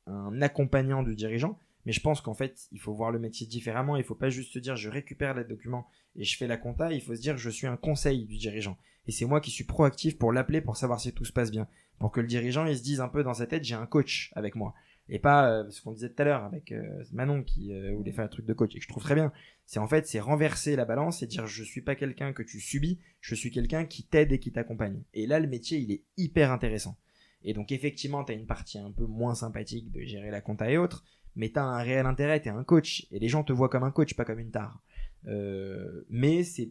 un 0.06 0.42
accompagnant 0.42 1.02
du 1.02 1.14
dirigeant. 1.14 1.58
Mais 1.86 1.92
je 1.92 2.00
pense 2.00 2.20
qu'en 2.20 2.34
fait, 2.34 2.68
il 2.72 2.80
faut 2.80 2.92
voir 2.92 3.10
le 3.10 3.18
métier 3.18 3.46
différemment. 3.46 3.96
Il 3.96 4.04
faut 4.04 4.14
pas 4.14 4.28
juste 4.28 4.52
se 4.52 4.58
dire 4.58 4.76
je 4.76 4.90
récupère 4.90 5.34
les 5.34 5.44
documents 5.44 5.86
et 6.16 6.24
je 6.24 6.36
fais 6.36 6.46
la 6.46 6.56
compta. 6.56 6.92
Il 6.92 7.00
faut 7.00 7.14
se 7.14 7.20
dire 7.20 7.38
je 7.38 7.50
suis 7.50 7.66
un 7.66 7.76
conseil 7.76 8.26
du 8.26 8.36
dirigeant. 8.36 8.76
Et 9.06 9.12
c'est 9.12 9.24
moi 9.24 9.40
qui 9.40 9.50
suis 9.50 9.64
proactif 9.64 10.18
pour 10.18 10.32
l'appeler 10.32 10.60
pour 10.60 10.76
savoir 10.76 11.00
si 11.00 11.12
tout 11.12 11.24
se 11.24 11.32
passe 11.32 11.50
bien. 11.50 11.66
Pour 11.98 12.10
que 12.10 12.20
le 12.20 12.26
dirigeant, 12.26 12.66
il 12.66 12.76
se 12.76 12.82
dise 12.82 13.00
un 13.00 13.08
peu 13.08 13.22
dans 13.22 13.34
sa 13.34 13.46
tête 13.46 13.64
j'ai 13.64 13.74
un 13.74 13.86
coach 13.86 14.32
avec 14.34 14.54
moi 14.54 14.74
et 15.08 15.18
pas 15.18 15.50
euh, 15.50 15.70
ce 15.70 15.82
qu'on 15.82 15.92
disait 15.92 16.10
tout 16.10 16.22
à 16.22 16.24
l'heure 16.24 16.44
avec 16.44 16.72
euh, 16.72 17.04
Manon 17.12 17.42
qui 17.42 17.72
euh, 17.72 17.94
voulait 17.94 18.12
faire 18.12 18.24
un 18.24 18.28
truc 18.28 18.46
de 18.46 18.52
coach 18.52 18.74
et 18.74 18.78
que 18.78 18.84
je 18.84 18.88
trouve 18.88 19.02
très 19.02 19.14
bien. 19.14 19.32
C'est 19.64 19.80
en 19.80 19.88
fait 19.88 20.06
c'est 20.06 20.20
renverser 20.20 20.76
la 20.76 20.84
balance 20.84 21.22
et 21.22 21.26
dire 21.26 21.46
je 21.46 21.62
suis 21.62 21.80
pas 21.80 21.94
quelqu'un 21.94 22.32
que 22.32 22.42
tu 22.42 22.60
subis, 22.60 22.98
je 23.20 23.34
suis 23.34 23.50
quelqu'un 23.50 23.84
qui 23.84 24.04
t'aide 24.04 24.32
et 24.32 24.38
qui 24.38 24.52
t'accompagne. 24.52 25.02
Et 25.14 25.26
là 25.26 25.40
le 25.40 25.48
métier 25.48 25.78
il 25.78 25.92
est 25.92 26.02
hyper 26.16 26.52
intéressant. 26.52 26.96
Et 27.42 27.54
donc 27.54 27.72
effectivement 27.72 28.24
tu 28.24 28.32
as 28.32 28.34
une 28.34 28.46
partie 28.46 28.78
un 28.78 28.90
peu 28.90 29.06
moins 29.06 29.34
sympathique 29.34 29.90
de 29.90 30.02
gérer 30.02 30.30
la 30.30 30.40
compta 30.40 30.70
et 30.70 30.76
autres, 30.76 31.04
mais 31.36 31.50
tu 31.50 31.58
as 31.58 31.64
un 31.64 31.82
réel 31.82 32.06
intérêt, 32.06 32.40
tu 32.42 32.48
es 32.48 32.52
un 32.52 32.64
coach 32.64 33.06
et 33.10 33.18
les 33.18 33.28
gens 33.28 33.44
te 33.44 33.52
voient 33.52 33.68
comme 33.68 33.84
un 33.84 33.90
coach, 33.90 34.14
pas 34.14 34.24
comme 34.24 34.40
une 34.40 34.50
tare. 34.50 34.82
mais 35.24 36.44
c'est 36.44 36.70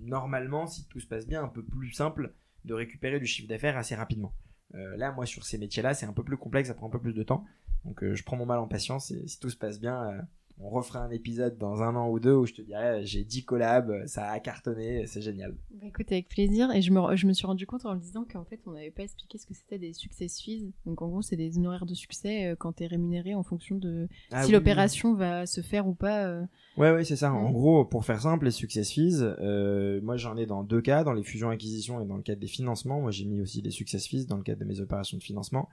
normalement 0.00 0.66
si 0.66 0.86
tout 0.88 1.00
se 1.00 1.06
passe 1.06 1.26
bien 1.26 1.42
un 1.42 1.48
peu 1.48 1.62
plus 1.62 1.92
simple 1.92 2.32
de 2.64 2.74
récupérer 2.74 3.20
du 3.20 3.26
chiffre 3.26 3.48
d'affaires 3.48 3.76
assez 3.76 3.94
rapidement. 3.94 4.32
Là, 4.74 5.12
moi, 5.12 5.26
sur 5.26 5.44
ces 5.44 5.58
métiers-là, 5.58 5.94
c'est 5.94 6.06
un 6.06 6.12
peu 6.12 6.22
plus 6.24 6.36
complexe, 6.36 6.68
ça 6.68 6.74
prend 6.74 6.86
un 6.86 6.90
peu 6.90 7.00
plus 7.00 7.14
de 7.14 7.22
temps. 7.22 7.44
Donc 7.84 8.02
euh, 8.02 8.14
je 8.14 8.24
prends 8.24 8.36
mon 8.36 8.46
mal 8.46 8.58
en 8.58 8.68
patience 8.68 9.10
et 9.10 9.26
si 9.26 9.38
tout 9.38 9.50
se 9.50 9.56
passe 9.56 9.80
bien, 9.80 10.10
euh, 10.10 10.20
on 10.60 10.70
refera 10.70 11.00
un 11.00 11.10
épisode 11.10 11.56
dans 11.58 11.82
un 11.82 11.94
an 11.94 12.08
ou 12.10 12.18
deux 12.18 12.34
où 12.34 12.46
je 12.46 12.54
te 12.54 12.62
dirais 12.62 13.04
j'ai 13.04 13.24
10 13.24 13.44
collabs, 13.44 14.06
ça 14.06 14.30
a 14.30 14.40
cartonné, 14.40 15.06
c'est 15.06 15.22
génial. 15.22 15.54
Bah, 15.70 15.86
écoute, 15.86 16.10
avec 16.10 16.28
plaisir. 16.28 16.70
Et 16.72 16.82
je 16.82 16.92
me, 16.92 17.16
je 17.16 17.26
me 17.26 17.32
suis 17.32 17.46
rendu 17.46 17.66
compte 17.66 17.86
en 17.86 17.94
le 17.94 18.00
disant 18.00 18.24
qu'en 18.30 18.44
fait, 18.44 18.60
on 18.66 18.72
n'avait 18.72 18.90
pas 18.90 19.02
expliqué 19.02 19.38
ce 19.38 19.46
que 19.46 19.54
c'était 19.54 19.78
des 19.78 19.92
success 19.92 20.40
fees. 20.40 20.72
Donc 20.86 21.02
en 21.02 21.08
gros, 21.08 21.22
c'est 21.22 21.36
des 21.36 21.56
honoraires 21.58 21.86
de 21.86 21.94
succès 21.94 22.46
euh, 22.46 22.56
quand 22.56 22.74
tu 22.74 22.84
es 22.84 22.86
rémunéré 22.86 23.34
en 23.34 23.42
fonction 23.42 23.76
de 23.76 24.08
ah 24.32 24.42
si 24.42 24.52
l'opération 24.52 25.14
va 25.14 25.46
se 25.46 25.60
faire 25.60 25.86
ou 25.86 25.94
pas. 25.94 26.26
Euh. 26.26 26.44
Ouais, 26.76 26.92
ouais, 26.92 27.04
c'est 27.04 27.16
ça. 27.16 27.32
En 27.32 27.50
gros, 27.50 27.84
pour 27.84 28.04
faire 28.04 28.20
simple, 28.20 28.46
les 28.46 28.50
success 28.50 28.90
fees, 28.92 29.22
euh, 29.22 30.00
moi 30.02 30.16
j'en 30.16 30.36
ai 30.36 30.46
dans 30.46 30.62
deux 30.62 30.80
cas, 30.80 31.04
dans 31.04 31.12
les 31.12 31.22
fusions-acquisitions 31.22 32.00
et 32.00 32.06
dans 32.06 32.16
le 32.16 32.22
cadre 32.22 32.40
des 32.40 32.46
financements. 32.46 33.00
Moi 33.00 33.10
j'ai 33.10 33.24
mis 33.24 33.40
aussi 33.40 33.62
des 33.62 33.70
success 33.70 34.06
fees 34.06 34.26
dans 34.26 34.36
le 34.36 34.42
cadre 34.42 34.60
de 34.60 34.64
mes 34.64 34.80
opérations 34.80 35.18
de 35.18 35.22
financement. 35.22 35.68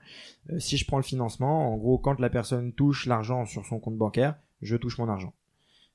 si 0.58 0.76
je 0.76 0.86
prends 0.86 0.96
le 0.96 1.02
financement, 1.02 1.72
en 1.72 1.76
gros, 1.76 1.98
quand 1.98 2.18
la 2.20 2.30
personne 2.30 2.72
touche 2.72 3.06
l'argent 3.06 3.46
sur 3.46 3.64
son 3.66 3.78
compte 3.78 3.96
bancaire, 3.96 4.36
je 4.62 4.76
touche 4.76 4.98
mon 4.98 5.08
argent. 5.08 5.34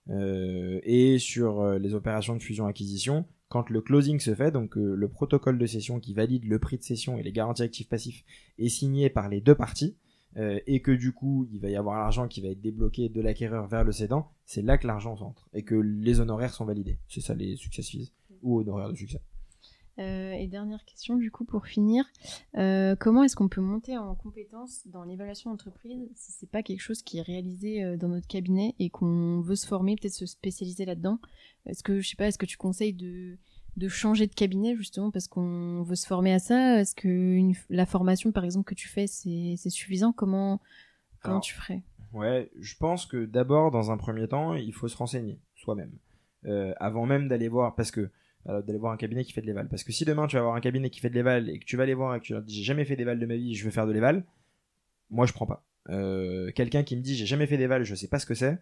Euh, 0.09 0.79
et 0.83 1.19
sur 1.19 1.61
euh, 1.61 1.77
les 1.77 1.93
opérations 1.93 2.35
de 2.35 2.41
fusion-acquisition, 2.41 3.25
quand 3.49 3.69
le 3.69 3.81
closing 3.81 4.19
se 4.19 4.33
fait, 4.33 4.51
donc 4.51 4.77
euh, 4.77 4.95
le 4.95 5.07
protocole 5.09 5.57
de 5.57 5.65
cession 5.65 5.99
qui 5.99 6.13
valide 6.13 6.45
le 6.45 6.59
prix 6.59 6.77
de 6.77 6.83
cession 6.83 7.17
et 7.17 7.23
les 7.23 7.31
garanties 7.31 7.63
actifs 7.63 7.89
passifs 7.89 8.23
est 8.57 8.69
signé 8.69 9.09
par 9.09 9.29
les 9.29 9.41
deux 9.41 9.55
parties, 9.55 9.97
et 10.65 10.81
que 10.81 10.91
du 10.91 11.11
coup 11.11 11.45
il 11.51 11.59
va 11.59 11.69
y 11.69 11.75
avoir 11.75 11.99
l'argent 11.99 12.29
qui 12.29 12.39
va 12.39 12.47
être 12.47 12.61
débloqué 12.61 13.09
de 13.09 13.19
l'acquéreur 13.19 13.67
vers 13.67 13.83
le 13.83 13.91
cédant, 13.91 14.31
c'est 14.45 14.61
là 14.61 14.77
que 14.77 14.87
l'argent 14.87 15.17
s'entre 15.17 15.49
et 15.53 15.63
que 15.63 15.75
les 15.75 16.21
honoraires 16.21 16.53
sont 16.53 16.63
validés. 16.63 16.99
C'est 17.09 17.19
ça 17.19 17.33
les 17.33 17.57
success 17.57 17.89
fees. 17.89 18.13
ou 18.41 18.61
aux 18.61 18.69
horaires 18.69 18.91
de 18.91 18.95
succès. 18.95 19.19
Euh, 19.99 20.31
et 20.33 20.47
dernière 20.47 20.83
question, 20.85 21.17
du 21.17 21.31
coup, 21.31 21.43
pour 21.43 21.67
finir, 21.67 22.05
euh, 22.57 22.95
comment 22.95 23.23
est-ce 23.23 23.35
qu'on 23.35 23.49
peut 23.49 23.61
monter 23.61 23.97
en 23.97 24.15
compétence 24.15 24.87
dans 24.87 25.03
l'évaluation 25.03 25.51
d'entreprise 25.51 26.09
si 26.15 26.31
c'est 26.31 26.49
pas 26.49 26.63
quelque 26.63 26.79
chose 26.79 27.01
qui 27.01 27.19
est 27.19 27.21
réalisé 27.21 27.83
euh, 27.83 27.97
dans 27.97 28.07
notre 28.07 28.27
cabinet 28.27 28.73
et 28.79 28.89
qu'on 28.89 29.41
veut 29.41 29.55
se 29.55 29.67
former, 29.67 29.95
peut-être 29.95 30.13
se 30.13 30.25
spécialiser 30.25 30.85
là-dedans? 30.85 31.19
Est-ce 31.65 31.83
que, 31.83 31.99
je 31.99 32.09
sais 32.09 32.15
pas, 32.15 32.27
est-ce 32.27 32.37
que 32.37 32.45
tu 32.45 32.57
conseilles 32.57 32.93
de, 32.93 33.37
de 33.75 33.87
changer 33.89 34.27
de 34.27 34.33
cabinet 34.33 34.75
justement 34.75 35.11
parce 35.11 35.27
qu'on 35.27 35.83
veut 35.83 35.95
se 35.95 36.07
former 36.07 36.33
à 36.33 36.39
ça? 36.39 36.79
Est-ce 36.79 36.95
que 36.95 37.51
la 37.69 37.85
formation, 37.85 38.31
par 38.31 38.45
exemple, 38.45 38.65
que 38.65 38.75
tu 38.75 38.87
fais, 38.87 39.07
c'est 39.07 39.69
suffisant? 39.69 40.13
Comment, 40.13 40.61
comment 41.21 41.41
tu 41.41 41.53
ferais? 41.53 41.83
Ouais, 42.13 42.49
je 42.59 42.75
pense 42.77 43.05
que 43.05 43.25
d'abord, 43.25 43.71
dans 43.71 43.91
un 43.91 43.97
premier 43.97 44.27
temps, 44.27 44.53
il 44.55 44.73
faut 44.73 44.87
se 44.87 44.97
renseigner 44.97 45.39
soi-même. 45.55 45.91
avant 46.79 47.05
même 47.05 47.27
d'aller 47.27 47.49
voir, 47.49 47.75
parce 47.75 47.91
que 47.91 48.09
d'aller 48.45 48.77
voir 48.77 48.93
un 48.93 48.97
cabinet 48.97 49.23
qui 49.23 49.33
fait 49.33 49.41
de 49.41 49.45
l'éval. 49.45 49.67
Parce 49.69 49.83
que 49.83 49.91
si 49.91 50.05
demain 50.05 50.27
tu 50.27 50.35
vas 50.35 50.41
voir 50.41 50.55
un 50.55 50.61
cabinet 50.61 50.89
qui 50.89 50.99
fait 50.99 51.09
de 51.09 51.15
l'éval 51.15 51.49
et 51.49 51.59
que 51.59 51.65
tu 51.65 51.77
vas 51.77 51.83
aller 51.83 51.93
voir 51.93 52.15
et 52.15 52.19
que 52.19 52.25
tu 52.25 52.33
leur 52.33 52.41
dis 52.41 52.55
j'ai 52.55 52.63
jamais 52.63 52.85
fait 52.85 52.95
d'éval 52.95 53.19
de 53.19 53.25
ma 53.25 53.35
vie, 53.35 53.55
je 53.55 53.63
veux 53.63 53.71
faire 53.71 53.87
de 53.87 53.91
l'éval, 53.91 54.25
moi 55.09 55.25
je 55.25 55.33
prends 55.33 55.45
pas. 55.45 55.65
Euh, 55.89 56.51
quelqu'un 56.51 56.83
qui 56.83 56.95
me 56.95 57.01
dit 57.01 57.15
j'ai 57.15 57.25
jamais 57.25 57.47
fait 57.47 57.57
d'éval, 57.57 57.83
je 57.83 57.95
sais 57.95 58.07
pas 58.07 58.19
ce 58.19 58.25
que 58.25 58.33
c'est, 58.33 58.57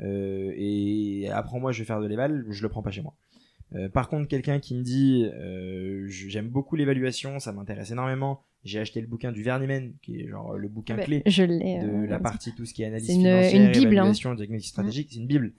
euh, 0.00 0.52
et 0.56 1.28
apprends-moi 1.32 1.72
je 1.72 1.80
vais 1.80 1.86
faire 1.86 2.00
de 2.00 2.06
l'éval, 2.06 2.44
je 2.50 2.62
le 2.62 2.68
prends 2.68 2.82
pas 2.82 2.90
chez 2.90 3.02
moi. 3.02 3.14
par 3.92 4.08
contre, 4.08 4.28
quelqu'un 4.28 4.60
qui 4.60 4.74
me 4.74 4.82
dit 4.82 5.26
j'aime 6.28 6.48
beaucoup 6.48 6.76
l'évaluation, 6.76 7.38
ça 7.38 7.52
m'intéresse 7.52 7.90
énormément, 7.90 8.42
j'ai 8.64 8.78
acheté 8.78 9.00
le 9.00 9.06
bouquin 9.06 9.32
du 9.32 9.42
Vernimen, 9.42 9.94
qui 10.02 10.20
est 10.20 10.28
genre 10.28 10.56
le 10.56 10.68
bouquin 10.68 10.96
bah, 10.96 11.04
clé 11.04 11.22
je 11.26 11.44
de 11.44 12.06
la 12.06 12.20
partie 12.20 12.54
tout 12.54 12.64
ce 12.64 12.74
qui 12.74 12.82
est 12.82 12.86
analyse 12.86 13.08
une, 13.08 13.22
financière, 13.22 13.60
une 13.60 13.72
bible, 13.72 13.98
hein. 13.98 14.34
diagnostic 14.34 14.70
stratégique, 14.70 15.08
c'est 15.10 15.18
une 15.18 15.26
bible 15.26 15.52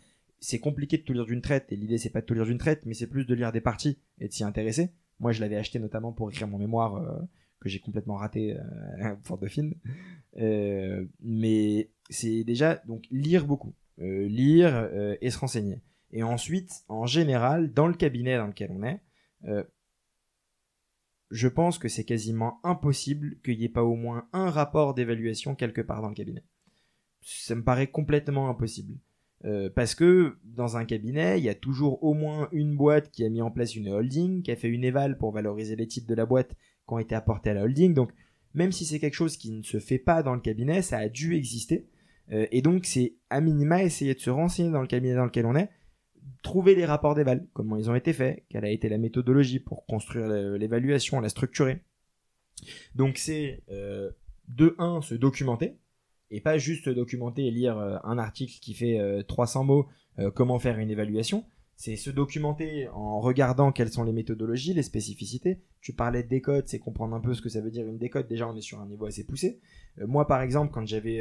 c'est 0.44 0.60
compliqué 0.60 0.98
de 0.98 1.04
tout 1.04 1.14
lire 1.14 1.26
d'une 1.26 1.42
traite 1.42 1.72
et 1.72 1.78
l'idée 1.78 1.98
c'est 1.98 2.10
pas 2.10 2.20
de 2.20 2.26
tout 2.26 2.34
lire 2.34 2.46
d'une 2.46 2.58
traite 2.58 2.86
mais 2.86 2.94
c'est 2.94 3.08
plus 3.08 3.26
de 3.26 3.34
lire 3.34 3.54
des 3.54 3.62
parties 3.62 3.98
et 4.20 4.28
de 4.28 4.34
s'y 4.34 4.44
intéresser. 4.44 4.92
Moi 5.20 5.32
je 5.32 5.40
l'avais 5.40 5.56
acheté 5.56 5.80
notamment 5.80 6.12
pour 6.12 6.30
écrire 6.30 6.50
mon 6.50 6.58
mémoire 6.58 6.96
euh, 6.98 7.18
que 7.62 7.70
j'ai 7.70 7.80
complètement 7.80 8.18
raté 8.18 8.58
euh, 8.58 9.16
pour 9.24 9.38
Dauphine 9.38 9.74
euh, 10.38 11.06
mais 11.22 11.92
c'est 12.10 12.44
déjà 12.44 12.76
donc 12.86 13.06
lire 13.10 13.48
beaucoup. 13.48 13.74
Euh, 14.00 14.28
lire 14.28 14.90
et 15.22 15.30
se 15.30 15.38
renseigner. 15.38 15.82
Et 16.12 16.24
ensuite 16.24 16.84
en 16.90 17.06
général 17.06 17.72
dans 17.72 17.88
le 17.88 17.94
cabinet 17.94 18.38
dans 18.38 18.48
lequel 18.48 18.72
on 18.72 18.84
est 18.84 19.02
je 21.32 21.48
pense 21.48 21.80
que 21.80 21.88
c'est 21.88 22.04
quasiment 22.04 22.60
impossible 22.64 23.38
qu'il 23.44 23.58
n'y 23.58 23.66
ait 23.66 23.70
pas 23.70 23.84
au 23.84 23.96
moins 23.96 24.28
un 24.34 24.50
rapport 24.50 24.94
d'évaluation 24.94 25.56
quelque 25.56 25.82
part 25.82 26.02
dans 26.02 26.10
le 26.10 26.16
cabinet. 26.16 26.44
Ça 27.22 27.56
me 27.56 27.64
paraît 27.64 27.88
complètement 27.88 28.50
impossible 28.50 29.00
euh, 29.46 29.70
parce 29.70 29.94
que 29.94 30.38
dans 30.44 30.78
un 30.78 30.86
cabinet, 30.86 31.40
il 31.40 31.44
y 31.44 31.50
a 31.50 31.56
toujours 31.56 32.04
au 32.04 32.14
moins 32.14 32.48
une 32.52 32.76
boîte 32.76 33.12
qui 33.12 33.26
a 33.26 33.30
mis 33.30 33.42
en 33.42 33.52
place 33.52 33.76
une 33.76 33.90
holding, 33.90 34.42
qui 34.42 34.52
a 34.52 34.56
fait 34.56 34.70
une 34.70 34.84
éval 34.84 35.18
pour 35.18 35.32
valoriser 35.32 35.76
les 35.76 35.88
titres 35.88 36.08
de 36.08 36.16
la 36.16 36.26
boîte 36.26 36.56
qui 36.88 36.94
ont 36.94 37.00
été 37.00 37.16
apportés 37.16 37.50
à 37.50 37.54
la 37.54 37.64
holding. 37.64 37.94
Donc, 37.94 38.12
même 38.54 38.72
si 38.72 38.86
c'est 38.86 39.00
quelque 39.00 39.16
chose 39.16 39.36
qui 39.38 39.52
ne 39.52 39.64
se 39.64 39.80
fait 39.80 40.00
pas 40.00 40.24
dans 40.24 40.36
le 40.36 40.42
cabinet, 40.42 40.82
ça 40.82 40.98
a 40.98 41.10
dû 41.10 41.36
exister. 41.36 41.88
Euh, 42.32 42.48
et 42.52 42.62
donc, 42.62 42.86
c'est 42.86 43.16
à 43.30 43.42
minima 43.42 43.84
essayer 43.84 44.14
de 44.14 44.20
se 44.20 44.30
renseigner 44.30 44.72
dans 44.72 44.82
le 44.82 44.88
cabinet 44.88 45.16
dans 45.16 45.26
lequel 45.26 45.46
on 45.46 45.56
est, 45.56 45.70
trouver 46.42 46.76
les 46.76 46.86
rapports 46.86 47.16
d'éval, 47.16 47.48
comment 47.54 47.76
ils 47.76 47.90
ont 47.90 47.96
été 47.96 48.14
faits, 48.14 48.46
quelle 48.50 48.64
a 48.64 48.70
été 48.70 48.88
la 48.88 48.98
méthodologie 48.98 49.60
pour 49.60 49.86
construire 49.86 50.28
l'évaluation, 50.28 51.20
la 51.20 51.30
structurer. 51.30 51.82
Donc, 52.96 53.18
c'est 53.18 53.64
euh, 53.70 54.12
de 54.48 54.76
1 54.78 55.02
se 55.02 55.16
documenter, 55.16 55.78
et 56.34 56.42
pas 56.42 56.58
juste 56.58 56.90
documenter 56.90 57.46
et 57.46 57.52
lire 57.52 57.78
euh, 57.78 57.98
un 58.04 58.18
article 58.18 58.60
qui 58.60 58.74
fait 58.74 59.00
300 59.28 59.62
euh, 59.62 59.64
mots 59.64 59.88
euh, 60.20 60.32
comment 60.32 60.60
faire 60.60 60.80
une 60.80 60.90
évaluation. 60.90 61.46
C'est 61.76 61.96
se 61.96 62.10
documenter 62.10 62.88
en 62.90 63.20
regardant 63.20 63.72
quelles 63.72 63.92
sont 63.92 64.04
les 64.04 64.14
méthodologies, 64.14 64.74
les 64.74 64.84
spécificités. 64.84 65.62
Tu 65.80 65.94
parlais 65.94 66.24
de 66.24 66.28
décode, 66.28 66.68
c'est 66.68 66.80
comprendre 66.80 67.16
un 67.16 67.20
peu 67.20 67.34
ce 67.34 67.42
que 67.42 67.50
ça 67.50 67.62
veut 67.62 67.72
dire 67.72 67.88
une 67.88 67.98
décode. 67.98 68.28
Déjà, 68.28 68.48
on 68.48 68.56
est 68.56 68.62
sur 68.62 68.80
un 68.80 68.88
niveau 68.88 69.06
assez 69.06 69.26
poussé. 69.26 69.60
moi, 69.98 70.28
par 70.28 70.42
exemple, 70.42 70.72
quand 70.72 70.86
j'avais 70.86 71.20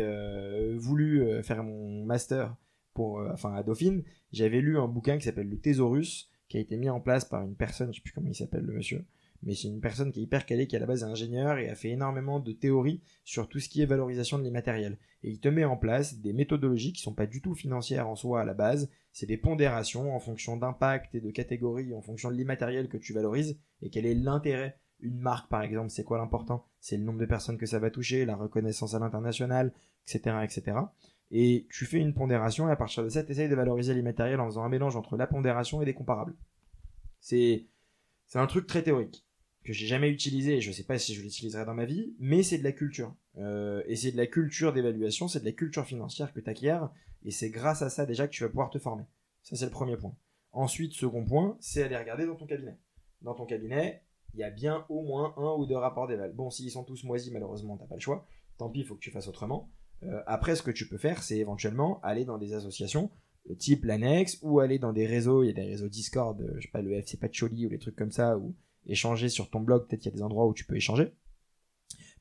voulu 0.76 1.42
faire 1.42 1.64
mon 1.64 2.04
master 2.04 2.54
pour, 2.92 3.22
enfin, 3.32 3.54
à 3.54 3.62
Dauphine, 3.62 4.04
j'avais 4.30 4.60
lu 4.60 4.78
un 4.78 4.88
bouquin 4.88 5.16
qui 5.16 5.24
s'appelle 5.24 5.48
Le 5.48 5.58
Thésaurus, 5.58 6.30
qui 6.48 6.58
a 6.58 6.60
été 6.60 6.76
mis 6.76 6.90
en 6.90 7.00
place 7.00 7.24
par 7.24 7.42
une 7.42 7.56
personne, 7.56 7.90
je 7.90 7.96
sais 7.96 8.02
plus 8.02 8.12
comment 8.12 8.28
il 8.28 8.34
s'appelle 8.34 8.64
le 8.64 8.74
monsieur, 8.74 9.06
mais 9.42 9.54
c'est 9.54 9.68
une 9.68 9.80
personne 9.80 10.12
qui 10.12 10.20
est 10.20 10.22
hyper 10.22 10.46
calée, 10.46 10.66
qui 10.66 10.76
à 10.76 10.78
la 10.78 10.86
base 10.86 11.02
est 11.02 11.06
ingénieur 11.06 11.58
et 11.58 11.68
a 11.68 11.74
fait 11.74 11.90
énormément 11.90 12.38
de 12.38 12.52
théories 12.52 13.02
sur 13.24 13.48
tout 13.48 13.58
ce 13.58 13.68
qui 13.68 13.82
est 13.82 13.86
valorisation 13.86 14.38
de 14.38 14.44
l'immatériel. 14.44 14.98
Et 15.24 15.30
il 15.30 15.40
te 15.40 15.48
met 15.48 15.64
en 15.64 15.76
place 15.76 16.18
des 16.18 16.32
méthodologies 16.32 16.92
qui 16.92 17.02
sont 17.02 17.14
pas 17.14 17.26
du 17.26 17.42
tout 17.42 17.54
financières 17.54 18.08
en 18.08 18.14
soi 18.14 18.40
à 18.40 18.44
la 18.44 18.54
base, 18.54 18.88
c'est 19.12 19.26
des 19.26 19.36
pondérations 19.36 20.14
en 20.14 20.20
fonction 20.20 20.56
d'impact 20.56 21.14
et 21.14 21.20
de 21.20 21.30
catégories, 21.30 21.92
en 21.92 22.00
fonction 22.00 22.30
de 22.30 22.36
l'immatériel 22.36 22.88
que 22.88 22.96
tu 22.96 23.12
valorises, 23.12 23.58
et 23.82 23.90
quel 23.90 24.06
est 24.06 24.14
l'intérêt? 24.14 24.78
Une 25.00 25.18
marque 25.18 25.50
par 25.50 25.62
exemple, 25.62 25.90
c'est 25.90 26.04
quoi 26.04 26.18
l'important? 26.18 26.64
C'est 26.78 26.96
le 26.96 27.02
nombre 27.02 27.18
de 27.18 27.26
personnes 27.26 27.58
que 27.58 27.66
ça 27.66 27.80
va 27.80 27.90
toucher, 27.90 28.24
la 28.24 28.36
reconnaissance 28.36 28.94
à 28.94 29.00
l'international, 29.00 29.72
etc., 30.06 30.36
etc. 30.44 30.78
Et 31.32 31.66
tu 31.70 31.86
fais 31.86 31.98
une 31.98 32.14
pondération 32.14 32.68
et 32.68 32.72
à 32.72 32.76
partir 32.76 33.02
de 33.02 33.08
ça, 33.08 33.24
tu 33.24 33.32
essayes 33.32 33.48
de 33.48 33.54
valoriser 33.56 33.94
l'immatériel 33.94 34.38
en 34.38 34.46
faisant 34.46 34.62
un 34.62 34.68
mélange 34.68 34.94
entre 34.94 35.16
la 35.16 35.26
pondération 35.26 35.82
et 35.82 35.84
des 35.84 35.94
comparables. 35.94 36.36
C'est, 37.18 37.66
c'est 38.28 38.38
un 38.38 38.46
truc 38.46 38.66
très 38.66 38.82
théorique 38.82 39.24
que 39.64 39.72
j'ai 39.72 39.86
jamais 39.86 40.10
utilisé 40.10 40.56
et 40.56 40.60
je 40.60 40.72
sais 40.72 40.84
pas 40.84 40.98
si 40.98 41.14
je 41.14 41.22
l'utiliserai 41.22 41.64
dans 41.64 41.74
ma 41.74 41.84
vie, 41.84 42.14
mais 42.18 42.42
c'est 42.42 42.58
de 42.58 42.64
la 42.64 42.72
culture. 42.72 43.14
Euh, 43.38 43.82
et 43.86 43.96
c'est 43.96 44.12
de 44.12 44.16
la 44.16 44.26
culture 44.26 44.72
d'évaluation, 44.72 45.28
c'est 45.28 45.40
de 45.40 45.44
la 45.44 45.52
culture 45.52 45.86
financière 45.86 46.32
que 46.32 46.40
tu 46.40 46.50
acquiers 46.50 46.80
et 47.24 47.30
c'est 47.30 47.50
grâce 47.50 47.82
à 47.82 47.90
ça 47.90 48.06
déjà 48.06 48.26
que 48.26 48.32
tu 48.32 48.42
vas 48.42 48.48
pouvoir 48.48 48.70
te 48.70 48.78
former. 48.78 49.04
Ça 49.42 49.56
c'est 49.56 49.64
le 49.64 49.70
premier 49.70 49.96
point. 49.96 50.14
Ensuite, 50.52 50.92
second 50.92 51.24
point, 51.24 51.56
c'est 51.60 51.82
aller 51.82 51.96
regarder 51.96 52.26
dans 52.26 52.34
ton 52.34 52.46
cabinet. 52.46 52.76
Dans 53.22 53.34
ton 53.34 53.46
cabinet, 53.46 54.02
il 54.34 54.40
y 54.40 54.44
a 54.44 54.50
bien 54.50 54.84
au 54.88 55.02
moins 55.02 55.34
un 55.36 55.54
ou 55.56 55.64
deux 55.66 55.76
rapports 55.76 56.08
d'éval. 56.08 56.32
Bon, 56.32 56.50
s'ils 56.50 56.70
sont 56.70 56.84
tous 56.84 57.04
moisis, 57.04 57.32
malheureusement, 57.32 57.76
t'as 57.78 57.86
pas 57.86 57.94
le 57.94 58.00
choix. 58.00 58.26
Tant 58.58 58.68
pis, 58.68 58.80
il 58.80 58.86
faut 58.86 58.94
que 58.94 59.00
tu 59.00 59.10
fasses 59.10 59.28
autrement. 59.28 59.70
Euh, 60.02 60.22
après, 60.26 60.56
ce 60.56 60.62
que 60.62 60.70
tu 60.70 60.88
peux 60.88 60.98
faire, 60.98 61.22
c'est 61.22 61.38
éventuellement 61.38 62.00
aller 62.02 62.24
dans 62.24 62.36
des 62.36 62.52
associations, 62.52 63.10
type 63.58 63.84
l'annexe, 63.84 64.38
ou 64.42 64.60
aller 64.60 64.78
dans 64.78 64.92
des 64.92 65.06
réseaux, 65.06 65.42
il 65.42 65.46
y 65.46 65.50
a 65.50 65.54
des 65.54 65.62
réseaux 65.62 65.88
Discord, 65.88 66.40
euh, 66.40 66.54
je 66.56 66.62
sais 66.62 66.72
pas, 66.72 66.82
le 66.82 66.92
FC 66.92 67.16
Patchouli 67.16 67.66
ou 67.66 67.70
les 67.70 67.78
trucs 67.78 67.96
comme 67.96 68.12
ça, 68.12 68.36
ou 68.36 68.54
échanger 68.86 69.28
sur 69.28 69.50
ton 69.50 69.60
blog, 69.60 69.86
peut-être 69.86 70.00
qu'il 70.00 70.10
y 70.10 70.14
a 70.14 70.16
des 70.16 70.22
endroits 70.22 70.46
où 70.46 70.54
tu 70.54 70.64
peux 70.64 70.76
échanger, 70.76 71.12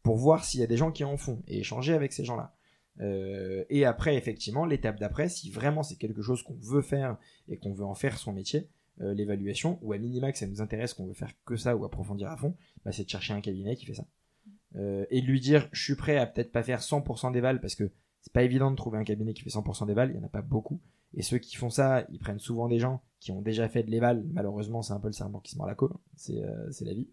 pour 0.03 0.17
voir 0.17 0.43
s'il 0.43 0.59
y 0.59 0.63
a 0.63 0.67
des 0.67 0.77
gens 0.77 0.91
qui 0.91 1.03
en 1.03 1.17
font, 1.17 1.41
et 1.47 1.59
échanger 1.59 1.93
avec 1.93 2.13
ces 2.13 2.25
gens-là. 2.25 2.55
Euh, 2.99 3.63
et 3.69 3.85
après, 3.85 4.15
effectivement, 4.15 4.65
l'étape 4.65 4.99
d'après, 4.99 5.29
si 5.29 5.49
vraiment 5.49 5.83
c'est 5.83 5.95
quelque 5.95 6.21
chose 6.21 6.43
qu'on 6.43 6.57
veut 6.61 6.81
faire 6.81 7.17
et 7.47 7.57
qu'on 7.57 7.73
veut 7.73 7.85
en 7.85 7.95
faire 7.95 8.17
son 8.17 8.33
métier, 8.33 8.69
euh, 9.01 9.13
l'évaluation, 9.13 9.79
ou 9.81 9.93
à 9.93 9.97
minima 9.97 10.31
que 10.31 10.37
ça 10.37 10.47
nous 10.47 10.61
intéresse, 10.61 10.93
qu'on 10.93 11.07
veut 11.07 11.13
faire 11.13 11.31
que 11.45 11.55
ça 11.55 11.75
ou 11.75 11.85
approfondir 11.85 12.29
à 12.29 12.37
fond, 12.37 12.55
bah, 12.83 12.91
c'est 12.91 13.05
de 13.05 13.09
chercher 13.09 13.33
un 13.33 13.41
cabinet 13.41 13.75
qui 13.75 13.85
fait 13.85 13.93
ça. 13.93 14.05
Euh, 14.75 15.05
et 15.09 15.21
de 15.21 15.25
lui 15.25 15.39
dire, 15.39 15.69
je 15.71 15.83
suis 15.83 15.95
prêt 15.95 16.17
à 16.17 16.25
peut-être 16.25 16.51
pas 16.51 16.63
faire 16.63 16.81
100% 16.81 17.31
d'éval, 17.31 17.61
parce 17.61 17.75
que 17.75 17.91
c'est 18.21 18.33
pas 18.33 18.43
évident 18.43 18.69
de 18.69 18.75
trouver 18.75 18.99
un 18.99 19.03
cabinet 19.03 19.33
qui 19.33 19.41
fait 19.41 19.49
100% 19.49 19.87
d'éval, 19.87 20.11
il 20.11 20.17
y 20.17 20.19
en 20.19 20.23
a 20.23 20.29
pas 20.29 20.41
beaucoup. 20.41 20.81
Et 21.15 21.23
ceux 21.23 21.37
qui 21.37 21.55
font 21.55 21.69
ça, 21.69 22.05
ils 22.11 22.19
prennent 22.19 22.39
souvent 22.39 22.67
des 22.67 22.79
gens 22.79 23.01
qui 23.19 23.31
ont 23.31 23.41
déjà 23.41 23.69
fait 23.69 23.83
de 23.83 23.91
l'éval. 23.91 24.23
Malheureusement, 24.33 24.81
c'est 24.81 24.93
un 24.93 24.99
peu 24.99 25.07
le 25.07 25.13
serment 25.13 25.39
qui 25.39 25.51
se 25.51 25.57
mord 25.57 25.67
la 25.67 25.75
queue. 25.75 25.89
C'est 26.15 26.43
euh, 26.43 26.69
la 26.81 26.93
vie. 26.93 27.07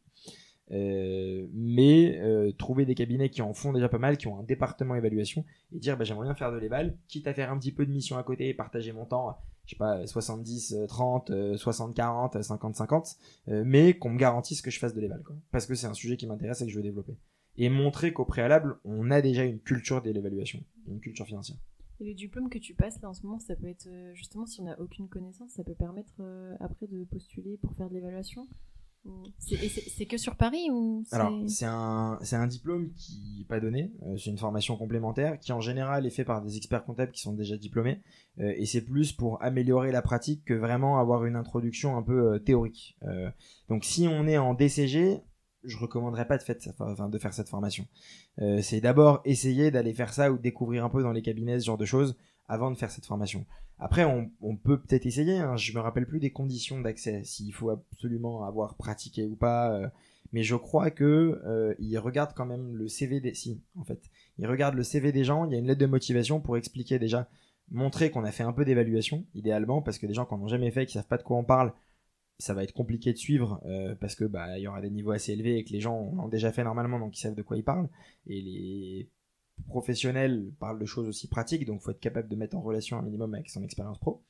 Euh, 0.70 1.46
mais 1.54 2.18
euh, 2.20 2.52
trouver 2.52 2.84
des 2.84 2.94
cabinets 2.94 3.30
qui 3.30 3.40
en 3.40 3.54
font 3.54 3.72
déjà 3.72 3.88
pas 3.88 3.98
mal, 3.98 4.18
qui 4.18 4.26
ont 4.26 4.38
un 4.38 4.42
département 4.42 4.94
évaluation, 4.96 5.44
et 5.72 5.78
dire 5.78 5.96
bah, 5.96 6.04
j'aimerais 6.04 6.26
bien 6.26 6.34
faire 6.34 6.52
de 6.52 6.58
l'éval, 6.58 6.96
quitte 7.08 7.26
à 7.26 7.32
faire 7.32 7.50
un 7.50 7.58
petit 7.58 7.72
peu 7.72 7.86
de 7.86 7.92
mission 7.92 8.18
à 8.18 8.22
côté 8.22 8.48
et 8.48 8.54
partager 8.54 8.92
mon 8.92 9.06
temps, 9.06 9.38
je 9.64 9.70
sais 9.70 9.78
pas, 9.78 10.06
70, 10.06 10.76
30, 10.86 11.56
60, 11.56 11.94
40, 11.94 12.42
50, 12.42 12.76
50, 12.76 13.16
mais 13.46 13.94
qu'on 13.94 14.10
me 14.10 14.18
garantisse 14.18 14.60
que 14.60 14.70
je 14.70 14.78
fasse 14.78 14.92
de 14.92 15.00
l'éval, 15.00 15.22
parce 15.52 15.64
que 15.64 15.74
c'est 15.74 15.86
un 15.86 15.94
sujet 15.94 16.18
qui 16.18 16.26
m'intéresse 16.26 16.60
et 16.60 16.66
que 16.66 16.70
je 16.70 16.76
veux 16.76 16.82
développer. 16.82 17.16
Et 17.56 17.70
montrer 17.70 18.12
qu'au 18.12 18.26
préalable, 18.26 18.76
on 18.84 19.10
a 19.10 19.22
déjà 19.22 19.44
une 19.44 19.60
culture 19.60 20.02
de 20.02 20.10
l'évaluation, 20.10 20.62
une 20.86 21.00
culture 21.00 21.26
financière. 21.26 21.56
Et 22.00 22.04
le 22.04 22.14
diplôme 22.14 22.48
que 22.48 22.58
tu 22.58 22.74
passes 22.74 23.00
là 23.00 23.08
en 23.08 23.14
ce 23.14 23.22
moment, 23.24 23.40
ça 23.40 23.56
peut 23.56 23.66
être 23.66 23.88
euh, 23.88 24.14
justement 24.14 24.46
si 24.46 24.60
on 24.60 24.64
n'a 24.64 24.78
aucune 24.80 25.08
connaissance, 25.08 25.50
ça 25.50 25.64
peut 25.64 25.74
permettre 25.74 26.14
euh, 26.20 26.54
après 26.60 26.86
de 26.86 27.04
postuler 27.04 27.58
pour 27.58 27.74
faire 27.74 27.88
de 27.88 27.94
l'évaluation 27.94 28.46
c'est 29.38 30.04
que 30.04 30.18
sur 30.18 30.36
Paris 30.36 30.68
ou 30.70 31.02
Alors, 31.12 31.32
c'est 31.46 31.64
un, 31.64 32.18
un 32.20 32.46
diplôme 32.46 32.90
qui 32.92 33.38
n'est 33.38 33.44
pas 33.44 33.58
donné, 33.58 33.90
euh, 34.02 34.18
c'est 34.18 34.28
une 34.28 34.36
formation 34.36 34.76
complémentaire 34.76 35.38
qui 35.38 35.52
en 35.52 35.62
général 35.62 36.04
est 36.04 36.10
fait 36.10 36.24
par 36.24 36.42
des 36.42 36.58
experts 36.58 36.84
comptables 36.84 37.12
qui 37.12 37.22
sont 37.22 37.32
déjà 37.32 37.56
diplômés, 37.56 38.02
et 38.38 38.66
c'est 38.66 38.82
plus 38.82 39.12
pour 39.12 39.42
améliorer 39.42 39.92
la 39.92 40.02
pratique 40.02 40.44
que 40.44 40.52
vraiment 40.52 40.98
avoir 40.98 41.24
une 41.24 41.36
introduction 41.36 41.96
un 41.96 42.02
peu 42.02 42.38
théorique. 42.40 42.98
donc 43.68 43.84
si 43.84 44.08
on 44.08 44.26
est 44.26 44.36
en 44.36 44.52
DCG, 44.52 45.22
je 45.68 45.78
recommanderais 45.78 46.26
pas 46.26 46.38
de, 46.38 46.42
faire 46.42 47.34
cette 47.34 47.48
formation. 47.48 47.86
Euh, 48.40 48.60
c'est 48.62 48.80
d'abord 48.80 49.20
essayer 49.24 49.70
d'aller 49.70 49.94
faire 49.94 50.12
ça 50.12 50.32
ou 50.32 50.38
découvrir 50.38 50.84
un 50.84 50.88
peu 50.88 51.02
dans 51.02 51.12
les 51.12 51.22
cabinets 51.22 51.60
ce 51.60 51.66
genre 51.66 51.78
de 51.78 51.84
choses 51.84 52.16
avant 52.48 52.70
de 52.70 52.76
faire 52.76 52.90
cette 52.90 53.06
formation. 53.06 53.44
Après, 53.78 54.04
on, 54.04 54.56
peut 54.56 54.80
peut-être 54.80 55.06
essayer. 55.06 55.38
Hein, 55.38 55.56
je 55.56 55.72
me 55.72 55.80
rappelle 55.80 56.06
plus 56.06 56.18
des 56.18 56.32
conditions 56.32 56.80
d'accès, 56.80 57.22
s'il 57.22 57.52
faut 57.52 57.70
absolument 57.70 58.44
avoir 58.44 58.74
pratiqué 58.76 59.24
ou 59.26 59.36
pas. 59.36 59.72
Euh, 59.72 59.88
mais 60.32 60.42
je 60.42 60.56
crois 60.56 60.90
que 60.90 61.40
euh, 61.46 61.74
il 61.78 61.96
regarde 61.98 62.32
quand 62.34 62.46
même 62.46 62.74
le 62.74 62.88
CV 62.88 63.20
des. 63.20 63.34
Si, 63.34 63.62
en 63.78 63.84
fait, 63.84 64.10
il 64.38 64.46
regarde 64.46 64.74
le 64.74 64.82
CV 64.82 65.12
des 65.12 65.24
gens. 65.24 65.44
Il 65.44 65.52
y 65.52 65.54
a 65.54 65.58
une 65.58 65.66
lettre 65.66 65.80
de 65.80 65.86
motivation 65.86 66.40
pour 66.40 66.56
expliquer 66.56 66.98
déjà, 66.98 67.28
montrer 67.70 68.10
qu'on 68.10 68.24
a 68.24 68.32
fait 68.32 68.42
un 68.42 68.52
peu 68.52 68.64
d'évaluation, 68.64 69.24
idéalement, 69.34 69.80
parce 69.80 69.98
que 69.98 70.06
des 70.06 70.14
gens 70.14 70.26
qui 70.26 70.34
n'en 70.34 70.48
jamais 70.48 70.70
fait, 70.70 70.86
qui 70.86 70.94
savent 70.94 71.06
pas 71.06 71.18
de 71.18 71.22
quoi 71.22 71.36
on 71.36 71.44
parle, 71.44 71.72
ça 72.38 72.54
va 72.54 72.62
être 72.62 72.72
compliqué 72.72 73.12
de 73.12 73.18
suivre 73.18 73.60
euh, 73.66 73.94
parce 73.96 74.14
que 74.14 74.24
bah 74.24 74.58
il 74.58 74.62
y 74.62 74.68
aura 74.68 74.80
des 74.80 74.90
niveaux 74.90 75.10
assez 75.10 75.32
élevés 75.32 75.58
et 75.58 75.64
que 75.64 75.72
les 75.72 75.80
gens 75.80 75.96
ont 75.96 76.28
déjà 76.28 76.52
fait 76.52 76.62
normalement 76.62 77.00
donc 77.00 77.18
ils 77.18 77.20
savent 77.20 77.34
de 77.34 77.42
quoi 77.42 77.56
ils 77.56 77.64
parlent. 77.64 77.88
Et 78.26 78.40
les 78.40 79.10
professionnels 79.66 80.52
parlent 80.60 80.78
de 80.78 80.86
choses 80.86 81.08
aussi 81.08 81.28
pratiques 81.28 81.66
donc 81.66 81.82
faut 81.82 81.90
être 81.90 82.00
capable 82.00 82.28
de 82.28 82.36
mettre 82.36 82.56
en 82.56 82.62
relation 82.62 82.96
un 82.96 83.02
minimum 83.02 83.34
avec 83.34 83.50
son 83.50 83.64
expérience 83.64 83.98
pro. 83.98 84.22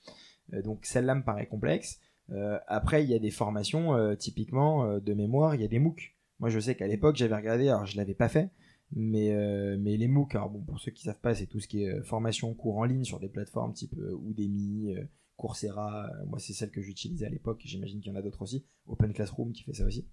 Euh, 0.54 0.62
donc 0.62 0.86
celle-là 0.86 1.14
me 1.14 1.22
paraît 1.22 1.46
complexe. 1.46 2.00
Euh, 2.30 2.58
après 2.66 3.04
il 3.04 3.10
y 3.10 3.14
a 3.14 3.18
des 3.18 3.30
formations 3.30 4.16
typiquement 4.16 4.98
de 4.98 5.14
mémoire 5.14 5.54
il 5.54 5.60
y 5.60 5.64
a 5.64 5.68
des 5.68 5.78
MOOC. 5.78 6.16
Moi 6.40 6.48
je 6.48 6.60
sais 6.60 6.74
qu'à 6.74 6.86
l'époque 6.86 7.16
j'avais 7.16 7.36
regardé 7.36 7.68
alors 7.68 7.84
je 7.84 7.96
l'avais 7.98 8.14
pas 8.14 8.28
fait 8.28 8.50
mais 8.90 9.34
mais 9.76 9.98
les 9.98 10.08
MOOC 10.08 10.34
alors 10.34 10.48
bon 10.48 10.62
pour 10.62 10.80
ceux 10.80 10.92
qui 10.92 11.02
savent 11.02 11.20
pas 11.20 11.34
c'est 11.34 11.46
tout 11.46 11.60
ce 11.60 11.68
qui 11.68 11.82
est 11.82 12.02
formation 12.04 12.54
cours 12.54 12.78
en 12.78 12.84
ligne 12.84 13.04
sur 13.04 13.20
des 13.20 13.28
plateformes 13.28 13.74
type 13.74 13.94
Udemy 14.26 14.94
Coursera, 15.38 16.10
euh, 16.10 16.26
moi 16.26 16.40
c'est 16.40 16.52
celle 16.52 16.70
que 16.70 16.82
j'utilisais 16.82 17.24
à 17.24 17.30
l'époque, 17.30 17.62
j'imagine 17.64 18.00
qu'il 18.00 18.12
y 18.12 18.14
en 18.14 18.18
a 18.18 18.22
d'autres 18.22 18.42
aussi, 18.42 18.66
Open 18.86 19.14
Classroom 19.14 19.52
qui 19.52 19.62
fait 19.62 19.72
ça 19.72 19.86
aussi. 19.86 20.06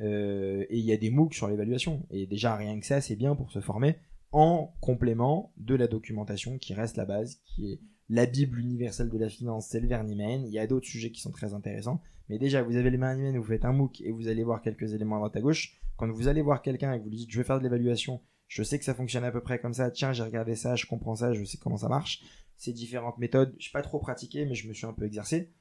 Euh, 0.00 0.66
et 0.68 0.78
il 0.78 0.84
y 0.84 0.92
a 0.92 0.96
des 0.96 1.10
MOOC 1.10 1.32
sur 1.32 1.48
l'évaluation, 1.48 2.06
et 2.10 2.26
déjà 2.26 2.56
rien 2.56 2.78
que 2.78 2.84
ça 2.84 3.00
c'est 3.00 3.16
bien 3.16 3.34
pour 3.36 3.50
se 3.52 3.60
former 3.60 3.96
en 4.32 4.74
complément 4.80 5.54
de 5.56 5.76
la 5.76 5.86
documentation 5.86 6.58
qui 6.58 6.74
reste 6.74 6.96
la 6.96 7.06
base, 7.06 7.40
qui 7.46 7.72
est 7.72 7.80
la 8.10 8.26
Bible 8.26 8.58
universelle 8.58 9.10
de 9.10 9.18
la 9.18 9.28
finance, 9.28 9.68
c'est 9.68 9.80
le 9.80 9.88
il 9.88 10.50
y 10.50 10.58
a 10.58 10.66
d'autres 10.66 10.86
sujets 10.86 11.12
qui 11.12 11.20
sont 11.20 11.30
très 11.30 11.54
intéressants, 11.54 12.00
mais 12.28 12.38
déjà 12.38 12.62
vous 12.62 12.76
avez 12.76 12.90
le 12.90 12.98
Vernimen, 12.98 13.38
vous 13.38 13.44
faites 13.44 13.64
un 13.64 13.72
MOOC 13.72 14.00
et 14.00 14.10
vous 14.10 14.28
allez 14.28 14.42
voir 14.42 14.60
quelques 14.60 14.92
éléments 14.92 15.16
à 15.16 15.18
droite 15.18 15.36
à 15.36 15.40
gauche, 15.40 15.80
quand 15.96 16.10
vous 16.10 16.26
allez 16.26 16.42
voir 16.42 16.62
quelqu'un 16.62 16.92
et 16.94 16.98
que 16.98 17.04
vous 17.04 17.10
lui 17.10 17.18
dites 17.18 17.30
je 17.30 17.38
vais 17.38 17.44
faire 17.44 17.58
de 17.58 17.62
l'évaluation, 17.62 18.20
je 18.48 18.62
sais 18.64 18.78
que 18.78 18.84
ça 18.84 18.94
fonctionne 18.94 19.24
à 19.24 19.30
peu 19.30 19.40
près 19.40 19.60
comme 19.60 19.74
ça, 19.74 19.90
tiens 19.90 20.12
j'ai 20.12 20.24
regardé 20.24 20.56
ça, 20.56 20.74
je 20.74 20.86
comprends 20.86 21.14
ça, 21.14 21.32
je 21.32 21.44
sais 21.44 21.58
comment 21.58 21.76
ça 21.76 21.88
marche, 21.88 22.22
ces 22.58 22.72
différentes 22.72 23.18
méthodes, 23.18 23.54
je 23.58 23.62
suis 23.62 23.72
pas 23.72 23.82
trop 23.82 23.98
pratiqué, 23.98 24.44
mais 24.44 24.54
je 24.54 24.68
me 24.68 24.74
suis 24.74 24.86
un 24.86 24.92
peu 24.92 25.04
exercé. 25.04 25.52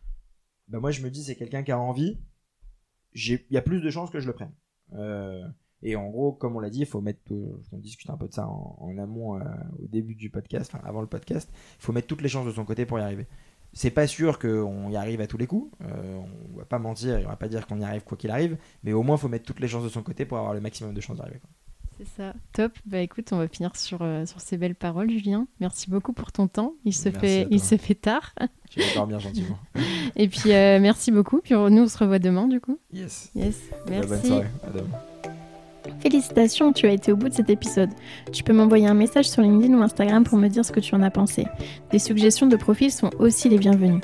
Bah 0.68 0.80
moi 0.80 0.91
je 0.91 1.02
me 1.02 1.10
dis 1.10 1.24
c'est 1.24 1.36
quelqu'un 1.36 1.64
qui 1.64 1.72
a 1.72 1.80
envie, 1.80 2.19
il 3.14 3.40
y 3.49 3.57
a 3.57 3.61
plus 3.61 3.82
de 3.82 3.90
chances 3.90 4.10
que 4.10 4.19
je 4.19 4.28
le 4.28 4.34
prenne. 4.34 4.52
Euh, 4.94 5.48
et 5.84 5.95
en 5.95 6.10
gros, 6.10 6.32
comme 6.32 6.56
on 6.56 6.60
l'a 6.60 6.69
dit, 6.69 6.80
il 6.80 6.86
faut 6.86 7.02
mettre, 7.02 7.32
euh, 7.32 7.64
on 7.72 7.78
discute 7.78 8.10
un 8.10 8.18
peu 8.18 8.28
de 8.28 8.34
ça 8.34 8.48
en, 8.48 8.78
en 8.80 8.98
amont 8.98 9.40
euh, 9.40 9.44
au 9.80 9.88
début 9.88 10.15
du 10.15 10.30
podcast, 10.30 10.72
enfin 10.74 10.84
avant 10.86 11.02
le 11.02 11.07
podcast, 11.07 11.49
il 11.53 11.84
faut 11.84 11.94
mettre 11.94 12.07
toutes 12.07 12.22
les 12.22 12.30
chances 12.30 12.48
de 12.48 12.52
son 12.52 12.65
côté 12.65 12.86
pour 12.86 12.99
y 12.99 13.02
arriver. 13.02 13.28
C'est 13.74 13.91
pas 13.91 14.07
sûr 14.07 14.40
qu'on 14.40 14.90
y 14.90 14.95
arrive 14.95 15.22
à 15.22 15.28
tous 15.28 15.38
les 15.38 15.45
coups, 15.45 15.72
euh, 15.84 16.19
on 16.53 16.57
va 16.57 16.65
pas 16.65 16.80
mentir, 16.80 17.22
on 17.26 17.30
va 17.30 17.36
pas 17.36 17.48
dire 17.48 17.68
qu'on 17.68 17.80
y 17.80 17.84
arrive 17.84 18.03
quoi 18.03 18.18
qu'il 18.18 18.32
arrive, 18.32 18.57
mais 18.82 18.94
au 18.94 19.03
moins 19.03 19.18
il 19.18 19.19
faut 19.19 19.28
mettre 19.28 19.45
toutes 19.45 19.60
les 19.60 19.68
chances 19.68 19.84
de 19.84 19.90
son 19.90 20.02
côté 20.02 20.26
pour 20.26 20.38
avoir 20.40 20.56
le 20.56 20.61
maximum 20.61 20.95
de 20.95 21.02
chances 21.02 21.18
d'arriver. 21.18 21.41
C'est 21.98 22.07
ça, 22.22 22.34
top. 22.53 22.74
Bah 22.86 22.99
écoute, 22.99 23.30
on 23.32 23.38
va 23.38 23.48
finir 23.48 23.76
sur, 23.76 23.99
euh, 24.02 24.26
sur 24.28 24.40
ces 24.40 24.56
belles 24.57 24.76
paroles, 24.76 25.10
Julien. 25.10 25.48
Merci 25.60 25.90
beaucoup 25.90 26.14
pour 26.14 26.32
ton 26.32 26.48
temps. 26.48 26.74
Il 26.86 26.94
se, 26.94 27.10
Merci 27.10 27.19
fait, 27.19 27.48
il 27.49 27.60
se 27.60 27.76
fait 27.76 27.95
tard. 27.95 28.36
Je 28.69 28.82
vais 28.82 28.94
dormir 28.94 29.19
gentiment. 29.19 29.57
Et 30.15 30.28
puis 30.28 30.52
euh, 30.53 30.80
merci 30.80 31.11
beaucoup. 31.11 31.40
Puis 31.44 31.56
on- 31.56 31.69
nous, 31.72 31.84
on 31.84 31.88
se 31.88 31.98
revoit 31.98 32.19
demain, 32.19 32.48
du 32.48 32.60
coup. 32.61 32.78
Yes. 32.94 33.32
Yes, 33.36 33.56
Bah, 33.88 34.02
bonne 34.02 34.10
merci. 34.10 34.28
soirée, 34.28 34.45
Adam. 34.68 34.84
Félicitations, 36.02 36.74
tu 36.74 36.86
as 36.86 36.91
été 36.91 37.11
au 37.11 37.15
bout 37.15 37.30
de 37.30 37.34
cet 37.34 37.49
épisode. 37.49 37.90
Tu 38.32 38.44
peux 38.44 38.53
m'envoyer 38.53 38.88
un 38.88 38.94
message 38.94 39.30
sur 39.30 39.41
LinkedIn 39.41 39.74
ou 39.74 39.82
Instagram 39.82 40.24
pour 40.24 40.38
me 40.38 40.48
dire 40.49 40.64
ce 40.65 40.72
que 40.72 40.80
tu 40.82 40.94
en 40.94 41.02
as 41.02 41.10
pensé. 41.10 41.48
Des 41.91 41.99
suggestions 41.99 42.45
de 42.48 42.56
profils 42.57 42.91
sont 42.91 43.10
aussi 43.19 43.49
les 43.49 43.57
bienvenues. 43.57 44.02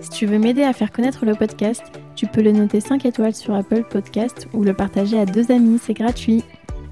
Si 0.00 0.10
tu 0.10 0.26
veux 0.26 0.38
m'aider 0.38 0.62
à 0.62 0.72
faire 0.72 0.90
connaître 0.90 1.24
le 1.24 1.34
podcast, 1.34 1.82
tu 2.16 2.26
peux 2.26 2.42
le 2.42 2.52
noter 2.52 2.80
5 2.80 3.04
étoiles 3.04 3.34
sur 3.34 3.54
Apple 3.54 3.84
Podcast 3.88 4.48
ou 4.54 4.64
le 4.64 4.74
partager 4.74 5.18
à 5.18 5.26
deux 5.26 5.50
amis, 5.52 5.78
c'est 5.80 5.94
gratuit. 5.94 6.42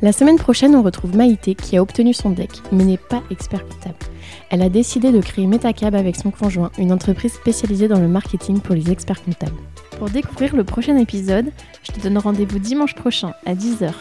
La 0.05 0.13
semaine 0.13 0.37
prochaine, 0.37 0.77
on 0.77 0.83
retrouve 0.83 1.17
Maïté 1.17 1.55
qui 1.55 1.79
a 1.79 1.83
obtenu 1.83 2.13
son 2.13 2.29
deck, 2.29 2.51
mais 2.73 2.85
n'est 2.85 2.99
pas 2.99 3.23
expert 3.31 3.67
comptable. 3.67 3.95
Elle 4.51 4.61
a 4.61 4.69
décidé 4.69 5.13
de 5.13 5.21
créer 5.23 5.47
Metacab 5.47 5.95
avec 5.95 6.17
son 6.17 6.31
conjoint, 6.31 6.71
une 6.77 6.93
entreprise 6.93 7.33
spécialisée 7.33 7.89
dans 7.89 7.99
le 7.99 8.07
marketing 8.07 8.61
pour 8.61 8.75
les 8.75 8.91
experts 8.91 9.25
comptables. 9.25 9.57
Pour 9.99 10.11
découvrir 10.11 10.55
le 10.57 10.63
prochain 10.63 10.99
épisode, 10.99 11.47
je 11.85 11.93
te 11.93 12.01
donne 12.01 12.19
rendez-vous 12.19 12.59
dimanche 12.59 12.95
prochain 12.95 13.33
à 13.47 13.55
10h 13.55 13.93